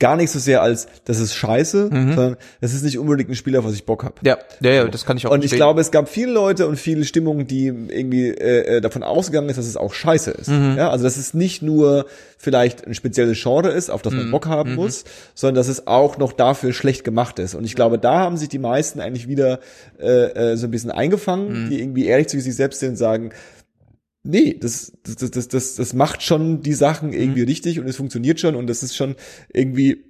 gar 0.00 0.16
nicht 0.16 0.30
so 0.32 0.40
sehr 0.40 0.62
als, 0.62 0.88
das 1.04 1.20
ist 1.20 1.34
scheiße, 1.34 1.90
Mhm. 1.92 2.14
sondern 2.14 2.36
das 2.60 2.74
ist 2.74 2.82
nicht 2.82 2.98
unbedingt 2.98 3.30
ein 3.30 3.36
Spiel, 3.36 3.56
auf 3.56 3.64
was 3.64 3.74
ich 3.74 3.84
Bock 3.84 4.02
habe. 4.02 4.14
ja, 4.22 4.38
ja, 4.60 4.70
ja, 4.72 4.84
das 4.88 5.04
kann 5.06 5.16
ich 5.16 5.26
auch 5.26 5.30
Und 5.30 5.38
ich 5.44 5.50
verstehen. 5.50 5.58
glaube, 5.58 5.80
es 5.80 5.92
gab 5.92 6.08
viele 6.08 6.32
Leute 6.32 6.66
und 6.66 6.76
viele 6.76 7.04
Stimmungen, 7.04 7.46
die 7.46 7.66
irgendwie 7.66 8.28
äh, 8.30 8.78
äh, 8.78 8.80
davon 8.80 9.02
ausgegangen 9.04 9.48
ist, 9.48 9.58
dass 9.58 9.66
es 9.66 9.76
auch 9.76 9.94
scheiße 9.94 10.32
ist. 10.32 10.48
Mhm. 10.48 10.74
Ja, 10.76 10.90
also 10.90 11.04
dass 11.04 11.16
es 11.16 11.34
nicht 11.34 11.62
nur 11.62 12.06
vielleicht 12.38 12.86
ein 12.86 12.94
spezielles 12.94 13.38
Genre 13.40 13.68
ist, 13.68 13.90
auf 13.90 14.02
das 14.02 14.12
Mhm. 14.14 14.18
man 14.20 14.30
Bock 14.32 14.46
haben 14.46 14.74
muss, 14.74 15.04
sondern 15.34 15.56
dass 15.56 15.68
es 15.68 15.86
auch 15.86 16.16
noch 16.18 16.32
dafür 16.32 16.72
schlecht 16.72 17.04
gemacht 17.04 17.38
ist. 17.38 17.54
Und 17.54 17.64
ich 17.64 17.74
glaube, 17.74 17.98
da 17.98 18.18
haben 18.20 18.36
sich 18.38 18.48
die 18.48 18.58
meisten 18.58 19.00
eigentlich 19.00 19.28
wieder 19.28 19.60
äh, 20.00 20.52
äh, 20.52 20.56
so 20.56 20.66
ein 20.66 20.70
bisschen 20.70 20.90
eingefangen, 20.90 21.66
Mhm. 21.66 21.70
die 21.70 21.80
irgendwie 21.80 22.06
ehrlich 22.06 22.28
zu 22.28 22.40
sich 22.40 22.56
selbst 22.56 22.80
sind 22.80 22.90
und 22.90 22.96
sagen, 22.96 23.30
nee, 24.22 24.56
das, 24.58 24.92
das, 25.02 25.30
das, 25.30 25.48
das, 25.48 25.74
das, 25.74 25.94
macht 25.94 26.22
schon 26.22 26.62
die 26.62 26.74
Sachen 26.74 27.08
Mhm. 27.10 27.14
irgendwie 27.14 27.42
richtig 27.42 27.80
und 27.80 27.88
es 27.88 27.96
funktioniert 27.96 28.40
schon 28.40 28.54
und 28.54 28.66
das 28.66 28.82
ist 28.82 28.96
schon 28.96 29.16
irgendwie 29.52 30.04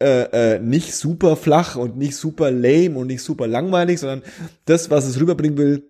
äh, 0.00 0.54
äh, 0.54 0.58
nicht 0.58 0.94
super 0.94 1.36
flach 1.36 1.76
und 1.76 1.96
nicht 1.96 2.16
super 2.16 2.50
lame 2.50 2.96
und 2.96 3.06
nicht 3.06 3.22
super 3.22 3.46
langweilig, 3.46 4.00
sondern 4.00 4.22
das, 4.64 4.90
was 4.90 5.06
es 5.06 5.20
rüberbringen 5.20 5.56
will, 5.58 5.82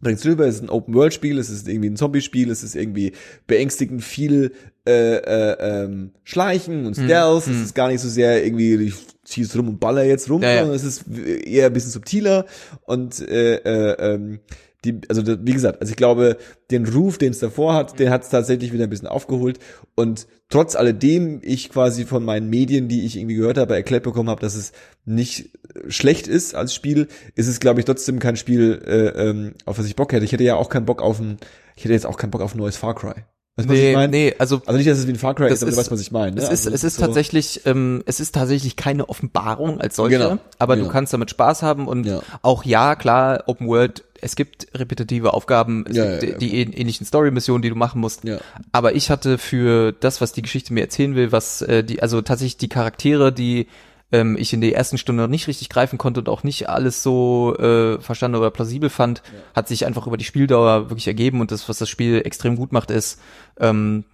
bringt's 0.00 0.24
rüber. 0.24 0.46
Es 0.46 0.56
ist 0.56 0.62
ein 0.62 0.70
Open-World-Spiel, 0.70 1.36
es 1.38 1.50
ist 1.50 1.68
irgendwie 1.68 1.90
ein 1.90 1.96
Zombie-Spiel, 1.96 2.50
es 2.50 2.62
ist 2.62 2.76
irgendwie 2.76 3.12
beängstigend 3.46 4.02
viel 4.04 4.52
äh, 4.86 5.16
äh, 5.16 5.56
ähm, 5.84 6.12
Schleichen 6.24 6.86
und 6.86 6.94
Stealth. 6.94 7.48
Es 7.48 7.60
ist 7.60 7.74
gar 7.74 7.88
nicht 7.88 8.00
so 8.00 8.08
sehr 8.08 8.44
irgendwie, 8.44 8.74
ich 8.76 8.94
zieh's 9.24 9.56
rum 9.56 9.68
und 9.68 9.80
baller 9.80 10.04
jetzt 10.04 10.30
rum, 10.30 10.42
Ja, 10.42 10.50
ja. 10.50 10.58
sondern 10.60 10.76
es 10.76 10.84
ist 10.84 11.04
eher 11.44 11.66
ein 11.66 11.72
bisschen 11.72 11.90
subtiler 11.90 12.46
und 12.86 13.20
äh, 13.20 13.56
äh, 13.56 14.14
ähm, 14.14 14.40
die, 14.84 15.00
also 15.08 15.22
wie 15.26 15.52
gesagt, 15.52 15.80
also 15.80 15.90
ich 15.90 15.96
glaube, 15.96 16.36
den 16.70 16.86
Ruf, 16.86 17.18
den 17.18 17.32
es 17.32 17.38
davor 17.38 17.74
hat, 17.74 17.98
den 17.98 18.08
hat 18.10 18.22
es 18.22 18.30
tatsächlich 18.30 18.72
wieder 18.72 18.84
ein 18.84 18.90
bisschen 18.90 19.08
aufgeholt. 19.08 19.58
Und 19.94 20.26
trotz 20.48 20.74
alledem 20.74 21.40
ich 21.42 21.68
quasi 21.70 22.06
von 22.06 22.24
meinen 22.24 22.48
Medien, 22.48 22.88
die 22.88 23.04
ich 23.04 23.16
irgendwie 23.16 23.34
gehört 23.36 23.58
habe, 23.58 23.74
erklärt 23.74 24.04
bekommen 24.04 24.30
habe, 24.30 24.40
dass 24.40 24.54
es 24.54 24.72
nicht 25.04 25.50
schlecht 25.88 26.26
ist 26.28 26.54
als 26.54 26.74
Spiel, 26.74 27.08
ist 27.34 27.46
es, 27.48 27.60
glaube 27.60 27.80
ich, 27.80 27.86
trotzdem 27.86 28.18
kein 28.18 28.36
Spiel, 28.36 28.80
äh, 28.86 29.28
ähm, 29.28 29.52
auf 29.66 29.78
was 29.78 29.86
ich 29.86 29.96
Bock 29.96 30.12
hätte. 30.12 30.24
Ich 30.24 30.32
hätte 30.32 30.44
ja 30.44 30.56
auch 30.56 30.68
keinen 30.70 30.86
Bock 30.86 31.02
auf 31.02 31.20
ein, 31.20 31.38
ich 31.76 31.84
hätte 31.84 31.92
jetzt 31.94 32.06
auch 32.06 32.16
keinen 32.16 32.30
Bock 32.30 32.40
auf 32.40 32.54
ein 32.54 32.58
neues 32.58 32.76
Far 32.76 32.94
Cry. 32.94 33.14
Weißt 33.56 33.68
du, 33.68 33.72
was 33.72 33.78
ich 33.78 33.84
Nee, 33.84 33.94
meine? 33.94 34.10
nee, 34.10 34.34
also 34.38 34.62
Also 34.64 34.78
nicht, 34.78 34.88
dass 34.88 34.98
es 34.98 35.06
wie 35.06 35.12
ein 35.12 35.16
Far 35.18 35.34
Cry 35.34 35.52
ist, 35.52 35.62
aber 35.62 35.68
ist- 35.68 35.76
du 35.76 35.80
weißt, 35.80 35.90
was 35.90 36.00
ich 36.00 36.12
meine. 36.12 36.36
Ne? 36.36 36.42
Es 36.42 36.48
ist, 36.50 36.66
also 36.66 36.70
es 36.74 36.84
ist 36.84 36.96
so- 36.96 37.04
tatsächlich, 37.04 37.62
ähm, 37.66 38.02
es 38.06 38.20
ist 38.20 38.34
tatsächlich 38.34 38.76
keine 38.76 39.08
Offenbarung 39.08 39.80
als 39.80 39.96
solche, 39.96 40.18
Genau. 40.18 40.38
aber 40.58 40.76
Genau. 40.76 40.86
du 40.88 40.92
kannst 40.92 41.12
damit 41.12 41.30
Spaß 41.30 41.62
haben 41.62 41.86
und 41.88 42.06
Ja. 42.06 42.20
auch 42.42 42.64
ja, 42.64 42.94
klar, 42.94 43.42
Open 43.46 43.66
World, 43.66 44.04
es 44.22 44.36
gibt 44.36 44.68
repetitive 44.74 45.32
Aufgaben, 45.34 45.84
es 45.88 45.96
Ja, 45.96 46.10
gibt 46.18 46.22
ja, 46.22 46.28
ja. 46.30 46.38
die 46.38 46.52
ähn- 46.64 46.74
ähnlichen 46.76 47.06
Story-Missionen, 47.06 47.62
die 47.62 47.68
du 47.70 47.74
machen 47.76 48.00
musst. 48.00 48.24
Ja. 48.24 48.38
Aber 48.72 48.94
ich 48.94 49.10
hatte 49.10 49.38
für 49.38 49.92
das, 49.92 50.20
was 50.20 50.32
die 50.32 50.42
Geschichte 50.42 50.72
mir 50.72 50.80
erzählen 50.82 51.14
will, 51.14 51.32
was 51.32 51.62
äh, 51.62 51.82
die, 51.84 52.02
also 52.02 52.20
tatsächlich 52.22 52.56
die 52.58 52.68
Charaktere, 52.68 53.32
die 53.32 53.66
ähm, 54.12 54.36
ich 54.38 54.52
in 54.52 54.60
der 54.60 54.74
ersten 54.74 54.98
Stunde 54.98 55.22
noch 55.22 55.28
nicht 55.28 55.46
richtig 55.46 55.68
greifen 55.68 55.96
konnte 55.98 56.20
und 56.20 56.28
auch 56.28 56.42
nicht 56.42 56.68
alles 56.68 57.02
so 57.02 57.56
äh, 57.58 58.00
verstanden 58.00 58.36
oder 58.38 58.50
plausibel 58.50 58.90
fand, 58.90 59.22
hat 59.54 59.68
sich 59.68 59.86
einfach 59.86 60.06
über 60.06 60.16
die 60.16 60.24
Spieldauer 60.24 60.90
wirklich 60.90 61.06
ergeben 61.06 61.40
und 61.40 61.52
das, 61.52 61.68
was 61.68 61.78
das 61.78 61.88
Spiel 61.88 62.22
extrem 62.24 62.56
gut 62.56 62.72
macht, 62.72 62.90
ist 62.90 63.20
ähm, 63.60 64.04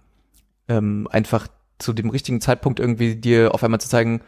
ähm, 0.67 1.07
einfach 1.11 1.47
zu 1.79 1.93
dem 1.93 2.09
richtigen 2.09 2.41
Zeitpunkt 2.41 2.79
irgendwie 2.79 3.15
dir 3.15 3.53
auf 3.55 3.63
einmal 3.63 3.81
zu 3.81 3.89
zeigen, 3.89 4.21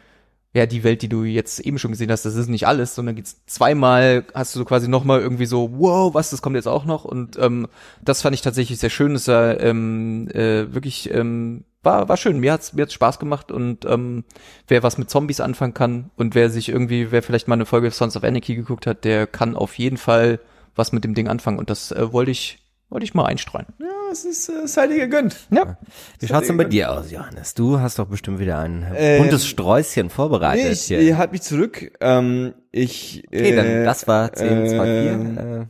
ja, 0.52 0.66
die 0.66 0.82
Welt, 0.82 1.02
die 1.02 1.08
du 1.08 1.22
jetzt 1.22 1.60
eben 1.60 1.78
schon 1.78 1.92
gesehen 1.92 2.10
hast, 2.10 2.24
das 2.24 2.34
ist 2.34 2.48
nicht 2.48 2.66
alles, 2.66 2.96
sondern 2.96 3.14
geht's 3.14 3.40
zweimal, 3.46 4.24
hast 4.34 4.54
du 4.54 4.58
so 4.58 4.64
quasi 4.64 4.88
nochmal 4.88 5.20
irgendwie 5.20 5.46
so, 5.46 5.70
wow, 5.78 6.12
was, 6.12 6.30
das 6.30 6.42
kommt 6.42 6.56
jetzt 6.56 6.66
auch 6.66 6.84
noch. 6.84 7.04
Und 7.04 7.38
ähm, 7.38 7.68
das 8.02 8.22
fand 8.22 8.34
ich 8.34 8.42
tatsächlich 8.42 8.78
sehr 8.80 8.90
schön. 8.90 9.12
Das 9.12 9.28
war 9.28 9.60
ähm, 9.60 10.28
äh, 10.34 10.74
wirklich, 10.74 11.08
ähm, 11.14 11.64
war, 11.84 12.08
war 12.08 12.16
schön. 12.16 12.40
Mir 12.40 12.52
hat's, 12.52 12.72
mir 12.72 12.82
hat's 12.82 12.94
Spaß 12.94 13.20
gemacht 13.20 13.52
und 13.52 13.84
ähm, 13.84 14.24
wer 14.66 14.82
was 14.82 14.98
mit 14.98 15.08
Zombies 15.08 15.40
anfangen 15.40 15.74
kann 15.74 16.10
und 16.16 16.34
wer 16.34 16.50
sich 16.50 16.68
irgendwie, 16.68 17.12
wer 17.12 17.22
vielleicht 17.22 17.46
mal 17.46 17.54
eine 17.54 17.66
Folge 17.66 17.90
Sons 17.92 18.16
of 18.16 18.24
Anarchy 18.24 18.56
geguckt 18.56 18.88
hat, 18.88 19.04
der 19.04 19.28
kann 19.28 19.54
auf 19.54 19.78
jeden 19.78 19.98
Fall 19.98 20.40
was 20.74 20.90
mit 20.90 21.04
dem 21.04 21.14
Ding 21.14 21.28
anfangen. 21.28 21.58
Und 21.60 21.70
das 21.70 21.92
äh, 21.92 22.12
wollte 22.12 22.32
ich, 22.32 22.58
wollte 22.90 23.04
ich 23.04 23.14
mal 23.14 23.24
einstreuen. 23.24 23.66
Ja, 23.78 23.86
es 24.12 24.24
ist, 24.24 24.48
äh, 24.48 24.66
sei 24.66 24.88
dir 24.88 24.98
gegönnt. 24.98 25.36
Ja. 25.50 25.78
Wie 26.18 26.26
schaut's 26.26 26.48
denn 26.48 26.56
bei 26.56 26.64
dir 26.64 26.92
aus, 26.92 27.10
Johannes? 27.10 27.54
Du 27.54 27.80
hast 27.80 27.98
doch 27.98 28.06
bestimmt 28.06 28.38
wieder 28.40 28.58
ein 28.58 28.84
Ähm, 28.94 29.22
buntes 29.22 29.46
Sträußchen 29.46 30.10
vorbereitet 30.10 30.64
Nee, 30.64 30.72
ich, 30.72 30.82
hier. 30.82 31.00
ich 31.00 31.14
halte 31.14 31.32
mich 31.32 31.42
zurück. 31.42 31.92
Ähm, 32.00 32.52
ich, 32.72 33.22
okay, 33.28 33.56
dann 33.56 33.66
äh, 33.66 33.84
das 33.84 34.06
war 34.08 34.32
10, 34.32 34.68
2, 34.68 34.86
ähm, 34.86 35.68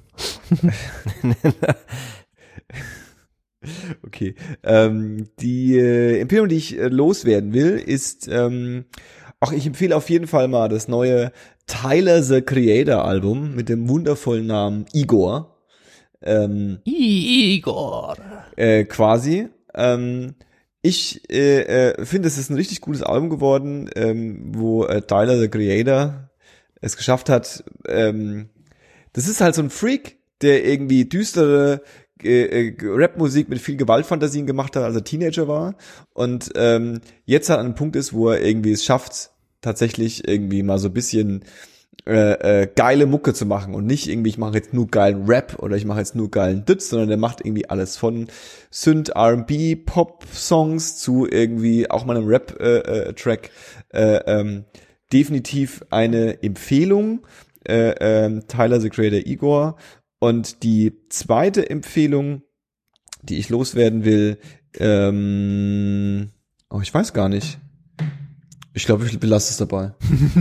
4. 0.49 0.69
Äh, 0.73 1.75
Okay. 4.07 4.35
Ähm, 4.63 5.27
die 5.39 5.77
äh, 5.79 6.19
Empfehlung, 6.21 6.49
die 6.49 6.57
ich 6.57 6.79
äh, 6.79 6.89
loswerden 6.89 7.53
will, 7.53 7.73
ist, 7.77 8.27
ähm, 8.27 8.87
auch 9.39 9.53
ich 9.53 9.67
empfehle 9.67 9.95
auf 9.95 10.09
jeden 10.09 10.27
Fall 10.27 10.49
mal 10.49 10.69
das 10.69 10.89
neue 10.89 11.31
Tyler 11.67 12.23
the 12.23 12.41
Creator 12.41 13.05
Album 13.05 13.55
mit 13.55 13.69
dem 13.69 13.89
wundervollen 13.91 14.47
Namen 14.47 14.87
Igor. 14.95 15.59
Ähm, 16.23 16.81
Igor. 16.85 18.17
äh, 18.57 18.85
quasi. 18.85 19.49
Ähm, 19.75 20.35
ich 20.83 21.31
äh, 21.31 21.91
äh, 21.91 22.05
finde, 22.05 22.29
es 22.29 22.39
ist 22.39 22.51
ein 22.51 22.57
richtig 22.57 22.81
gutes 22.81 23.03
Album 23.03 23.31
geworden, 23.31 23.91
ähm, 23.95 24.53
wo 24.55 24.85
äh, 24.85 25.03
Tyler 25.03 25.39
the 25.39 25.49
Creator 25.49 26.31
es 26.81 26.97
geschafft 26.97 27.29
hat. 27.29 27.65
Ähm, 27.87 28.49
das 29.13 29.29
ist 29.29 29.41
halt 29.41 29.55
so 29.55 29.63
ein 29.63 29.71
Freak, 29.71 30.19
der 30.41 30.65
irgendwie 30.65 31.05
düstere 31.05 31.83
äh, 32.23 32.69
äh, 32.69 32.77
Rapmusik 32.81 33.49
mit 33.49 33.61
viel 33.61 33.77
Gewaltfantasien 33.77 34.47
gemacht 34.47 34.77
hat, 34.77 34.85
als 34.85 34.95
er 34.95 35.05
Teenager 35.05 35.49
war 35.49 35.75
und 36.13 36.51
ähm, 36.55 37.01
jetzt 37.25 37.49
halt 37.51 37.61
an 37.61 37.67
einem 37.67 37.75
Punkt 37.75 37.97
ist, 37.97 38.13
wo 38.13 38.31
er 38.31 38.43
irgendwie 38.43 38.73
es 38.73 38.85
schafft, 38.85 39.31
tatsächlich 39.61 40.27
irgendwie 40.27 40.63
mal 40.63 40.79
so 40.79 40.89
ein 40.89 40.95
bisschen 40.95 41.45
äh, 42.07 42.63
äh, 42.63 42.69
geile 42.75 43.07
Mucke 43.07 43.35
zu 43.35 43.47
machen 43.47 43.75
und 43.75 43.87
nicht 43.87 44.09
irgendwie, 44.09 44.31
ich 44.31 44.39
mache 44.39 44.55
jetzt 44.55 44.73
nur 44.73 44.87
geilen 44.87 45.27
Rap 45.27 45.59
oder 45.59 45.77
ich 45.77 45.85
mache 45.85 45.99
jetzt 45.99 46.15
nur 46.15 46.31
geilen 46.31 46.65
Dütz, 46.65 46.89
sondern 46.89 47.09
der 47.09 47.19
macht 47.19 47.45
irgendwie 47.45 47.69
alles 47.69 47.97
von 47.97 48.29
Synth, 48.71 49.11
R&B, 49.11 49.77
Pop-Songs 49.77 50.97
zu 50.97 51.27
irgendwie 51.27 51.91
auch 51.91 52.05
mal 52.05 52.17
einem 52.17 52.27
Rap-Track. 52.27 53.51
Äh, 53.93 54.17
ähm, 54.27 54.65
definitiv 55.13 55.85
eine 55.91 56.43
Empfehlung. 56.43 57.27
Äh, 57.67 57.95
ähm, 58.01 58.47
Tyler, 58.49 58.81
the 58.81 58.89
Creator, 58.89 59.27
Igor. 59.27 59.77
Und 60.19 60.63
die 60.63 60.93
zweite 61.09 61.69
Empfehlung, 61.69 62.43
die 63.23 63.39
ich 63.39 63.49
loswerden 63.49 64.05
will, 64.05 64.39
ähm, 64.79 66.31
oh, 66.71 66.81
ich 66.81 66.93
weiß 66.93 67.13
gar 67.13 67.29
nicht. 67.29 67.59
Ich 68.73 68.85
glaube, 68.87 69.05
ich 69.07 69.19
belasse 69.19 69.51
es 69.51 69.57
dabei. 69.57 69.93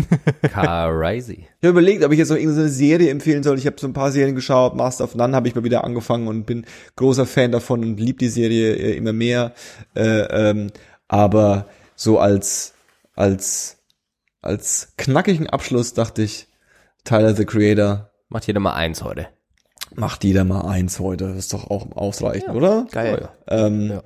Crazy. 0.44 1.48
Ich 1.48 1.68
habe 1.68 1.70
überlegt, 1.70 2.04
ob 2.04 2.12
ich 2.12 2.20
jetzt 2.20 2.30
noch 2.30 2.38
irgendeine 2.38 2.70
Serie 2.70 3.10
empfehlen 3.10 3.42
soll. 3.44 3.58
Ich 3.58 3.66
habe 3.66 3.78
so 3.80 3.88
ein 3.88 3.94
paar 3.94 4.12
Serien 4.12 4.36
geschaut. 4.36 4.76
Master 4.76 5.04
of 5.04 5.16
None 5.16 5.36
habe 5.36 5.48
ich 5.48 5.56
mal 5.56 5.64
wieder 5.64 5.84
angefangen 5.84 6.28
und 6.28 6.46
bin 6.46 6.66
großer 6.96 7.26
Fan 7.26 7.52
davon 7.52 7.82
und 7.84 8.00
lieb 8.00 8.20
die 8.20 8.28
Serie 8.30 8.76
äh, 8.76 8.96
immer 8.96 9.14
mehr. 9.14 9.54
Äh, 9.96 10.50
ähm, 10.50 10.68
aber 11.08 11.66
so 11.96 12.20
als 12.20 12.74
als 13.16 13.78
als 14.42 14.94
knackigen 14.98 15.48
Abschluss 15.50 15.94
dachte 15.94 16.22
ich, 16.22 16.48
Tyler 17.04 17.36
the 17.36 17.46
Creator 17.46 18.12
Macht 18.30 18.46
jeder 18.46 18.60
mal 18.60 18.74
eins 18.74 19.04
heute. 19.04 19.28
macht 19.96 20.24
jeder 20.24 20.44
mal 20.44 20.62
eins 20.70 21.00
heute. 21.00 21.30
Das 21.30 21.38
ist 21.38 21.54
doch 21.54 21.70
auch 21.72 21.92
ausreichend, 21.96 22.50
oder? 22.56 22.86
Geil. 22.92 23.30
Ähm, 23.48 23.90
Ja. 23.90 24.02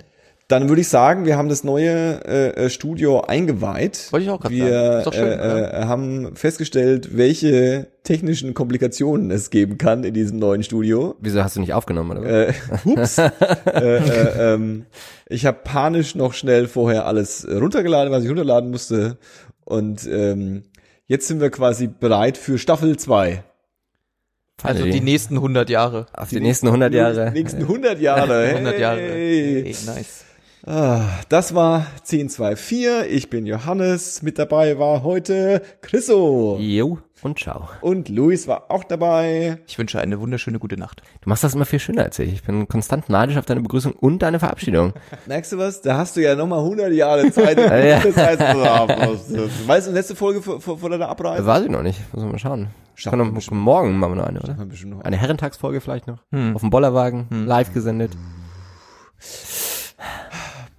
Dann 0.49 0.67
würde 0.67 0.81
ich 0.81 0.89
sagen, 0.89 1.25
wir 1.25 1.37
haben 1.37 1.47
das 1.47 1.63
neue 1.63 2.19
äh, 2.25 2.65
äh, 2.65 2.69
Studio 2.69 3.21
eingeweiht. 3.21 4.11
Wollte 4.11 4.25
ich 4.25 4.29
auch 4.29 4.41
gerade 4.41 4.53
Wir 4.53 4.69
sagen. 4.69 4.97
Ist 4.97 5.07
doch 5.07 5.13
schön, 5.13 5.39
äh, 5.39 5.81
äh, 5.81 5.85
haben 5.85 6.35
festgestellt, 6.35 7.15
welche 7.17 7.87
technischen 8.03 8.53
Komplikationen 8.53 9.31
es 9.31 9.49
geben 9.49 9.77
kann 9.77 10.03
in 10.03 10.13
diesem 10.13 10.39
neuen 10.39 10.63
Studio. 10.63 11.15
Wieso 11.21 11.43
hast 11.43 11.55
du 11.55 11.61
nicht 11.61 11.73
aufgenommen, 11.73 12.17
oder? 12.17 12.21
was? 12.23 12.47
Äh, 12.49 12.53
hups. 12.85 13.17
äh, 13.17 13.31
äh, 13.97 14.53
ähm, 14.53 14.85
ich 15.27 15.45
habe 15.45 15.59
panisch 15.63 16.15
noch 16.15 16.33
schnell 16.33 16.67
vorher 16.67 17.05
alles 17.05 17.47
runtergeladen, 17.49 18.11
was 18.11 18.23
ich 18.23 18.29
runterladen 18.29 18.69
musste. 18.69 19.17
Und 19.63 20.05
ähm, 20.07 20.63
jetzt 21.07 21.27
sind 21.27 21.39
wir 21.39 21.51
quasi 21.51 21.87
bereit 21.87 22.37
für 22.37 22.57
Staffel 22.57 22.97
2. 22.97 23.43
Also 24.61 24.83
die 24.83 25.01
nächsten 25.01 25.35
100 25.35 25.69
Jahre. 25.69 26.05
auf 26.13 26.29
die 26.29 26.39
nächsten 26.39 26.67
100 26.67 26.93
Jahre. 26.93 27.31
Die 27.31 27.39
nächsten 27.39 27.61
100 27.61 27.99
Jahre. 27.99 28.43
100 28.49 28.79
Jahre. 28.79 28.99
Hey. 28.99 29.63
Hey, 29.63 29.75
nice. 29.85 30.25
Ah, 30.65 31.01
das 31.27 31.53
war 31.53 31.87
1024. 32.03 33.11
Ich 33.11 33.29
bin 33.29 33.45
Johannes. 33.45 34.21
Mit 34.21 34.39
dabei 34.39 34.79
war 34.79 35.03
heute 35.03 35.61
Chriso. 35.81 36.57
Jo 36.61 36.99
und 37.21 37.39
ciao. 37.39 37.67
Und 37.81 38.07
Luis 38.09 38.47
war 38.47 38.65
auch 38.69 38.83
dabei. 38.85 39.57
Ich 39.67 39.77
wünsche 39.77 39.99
eine 39.99 40.19
wunderschöne 40.21 40.59
gute 40.59 40.77
Nacht. 40.77 41.01
Du 41.21 41.29
machst 41.29 41.43
das 41.43 41.53
immer 41.55 41.65
viel 41.65 41.79
schöner 41.79 42.03
als 42.03 42.19
ich. 42.19 42.31
Ich 42.33 42.43
bin 42.43 42.67
konstant 42.69 43.09
neidisch 43.09 43.35
auf 43.37 43.45
deine 43.45 43.59
Begrüßung 43.61 43.91
und 43.93 44.19
deine 44.19 44.39
Verabschiedung. 44.39 44.93
Merkst 45.25 45.51
du 45.51 45.57
was? 45.57 45.81
Da 45.81 45.97
hast 45.97 46.15
du 46.15 46.21
ja 46.21 46.35
nochmal 46.35 46.59
100 46.59 46.93
Jahre 46.93 47.29
Zeit. 47.31 47.57
um 47.57 47.63
Ja. 47.85 47.99
das 47.99 48.15
heißt, 48.15 49.67
weißt 49.67 49.87
du, 49.87 49.91
letzte 49.91 50.15
Folge 50.15 50.41
vor, 50.41 50.61
vor, 50.61 50.77
vor 50.77 50.89
deiner 50.89 51.09
Abreise? 51.09 51.45
Weiß 51.45 51.63
ich 51.63 51.69
noch 51.71 51.83
nicht. 51.83 51.99
Muss 52.13 52.23
man 52.23 52.31
mal 52.33 52.39
schauen. 52.39 52.67
Schaffen 52.95 53.19
wir 53.19 53.25
noch, 53.25 53.51
morgen 53.51 53.97
machen 53.99 54.11
wir 54.13 54.21
noch 54.21 54.27
eine, 54.27 54.39
oder? 54.39 54.57
Wir 54.69 54.87
noch 54.87 55.01
Eine 55.03 55.17
Herrentagsfolge 55.17 55.81
vielleicht 55.81 56.07
noch. 56.07 56.19
Auf 56.53 56.61
dem 56.61 56.69
Bollerwagen, 56.69 57.27
live 57.47 57.73
gesendet. 57.73 58.11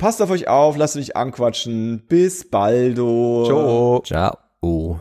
Passt 0.05 0.21
auf 0.21 0.29
euch 0.29 0.49
auf, 0.49 0.77
lasst 0.77 0.99
euch 0.99 1.17
anquatschen. 1.17 2.03
Bis 2.07 2.47
baldo. 2.51 3.45
Ciao. 3.47 4.03
Ciao. 4.05 5.01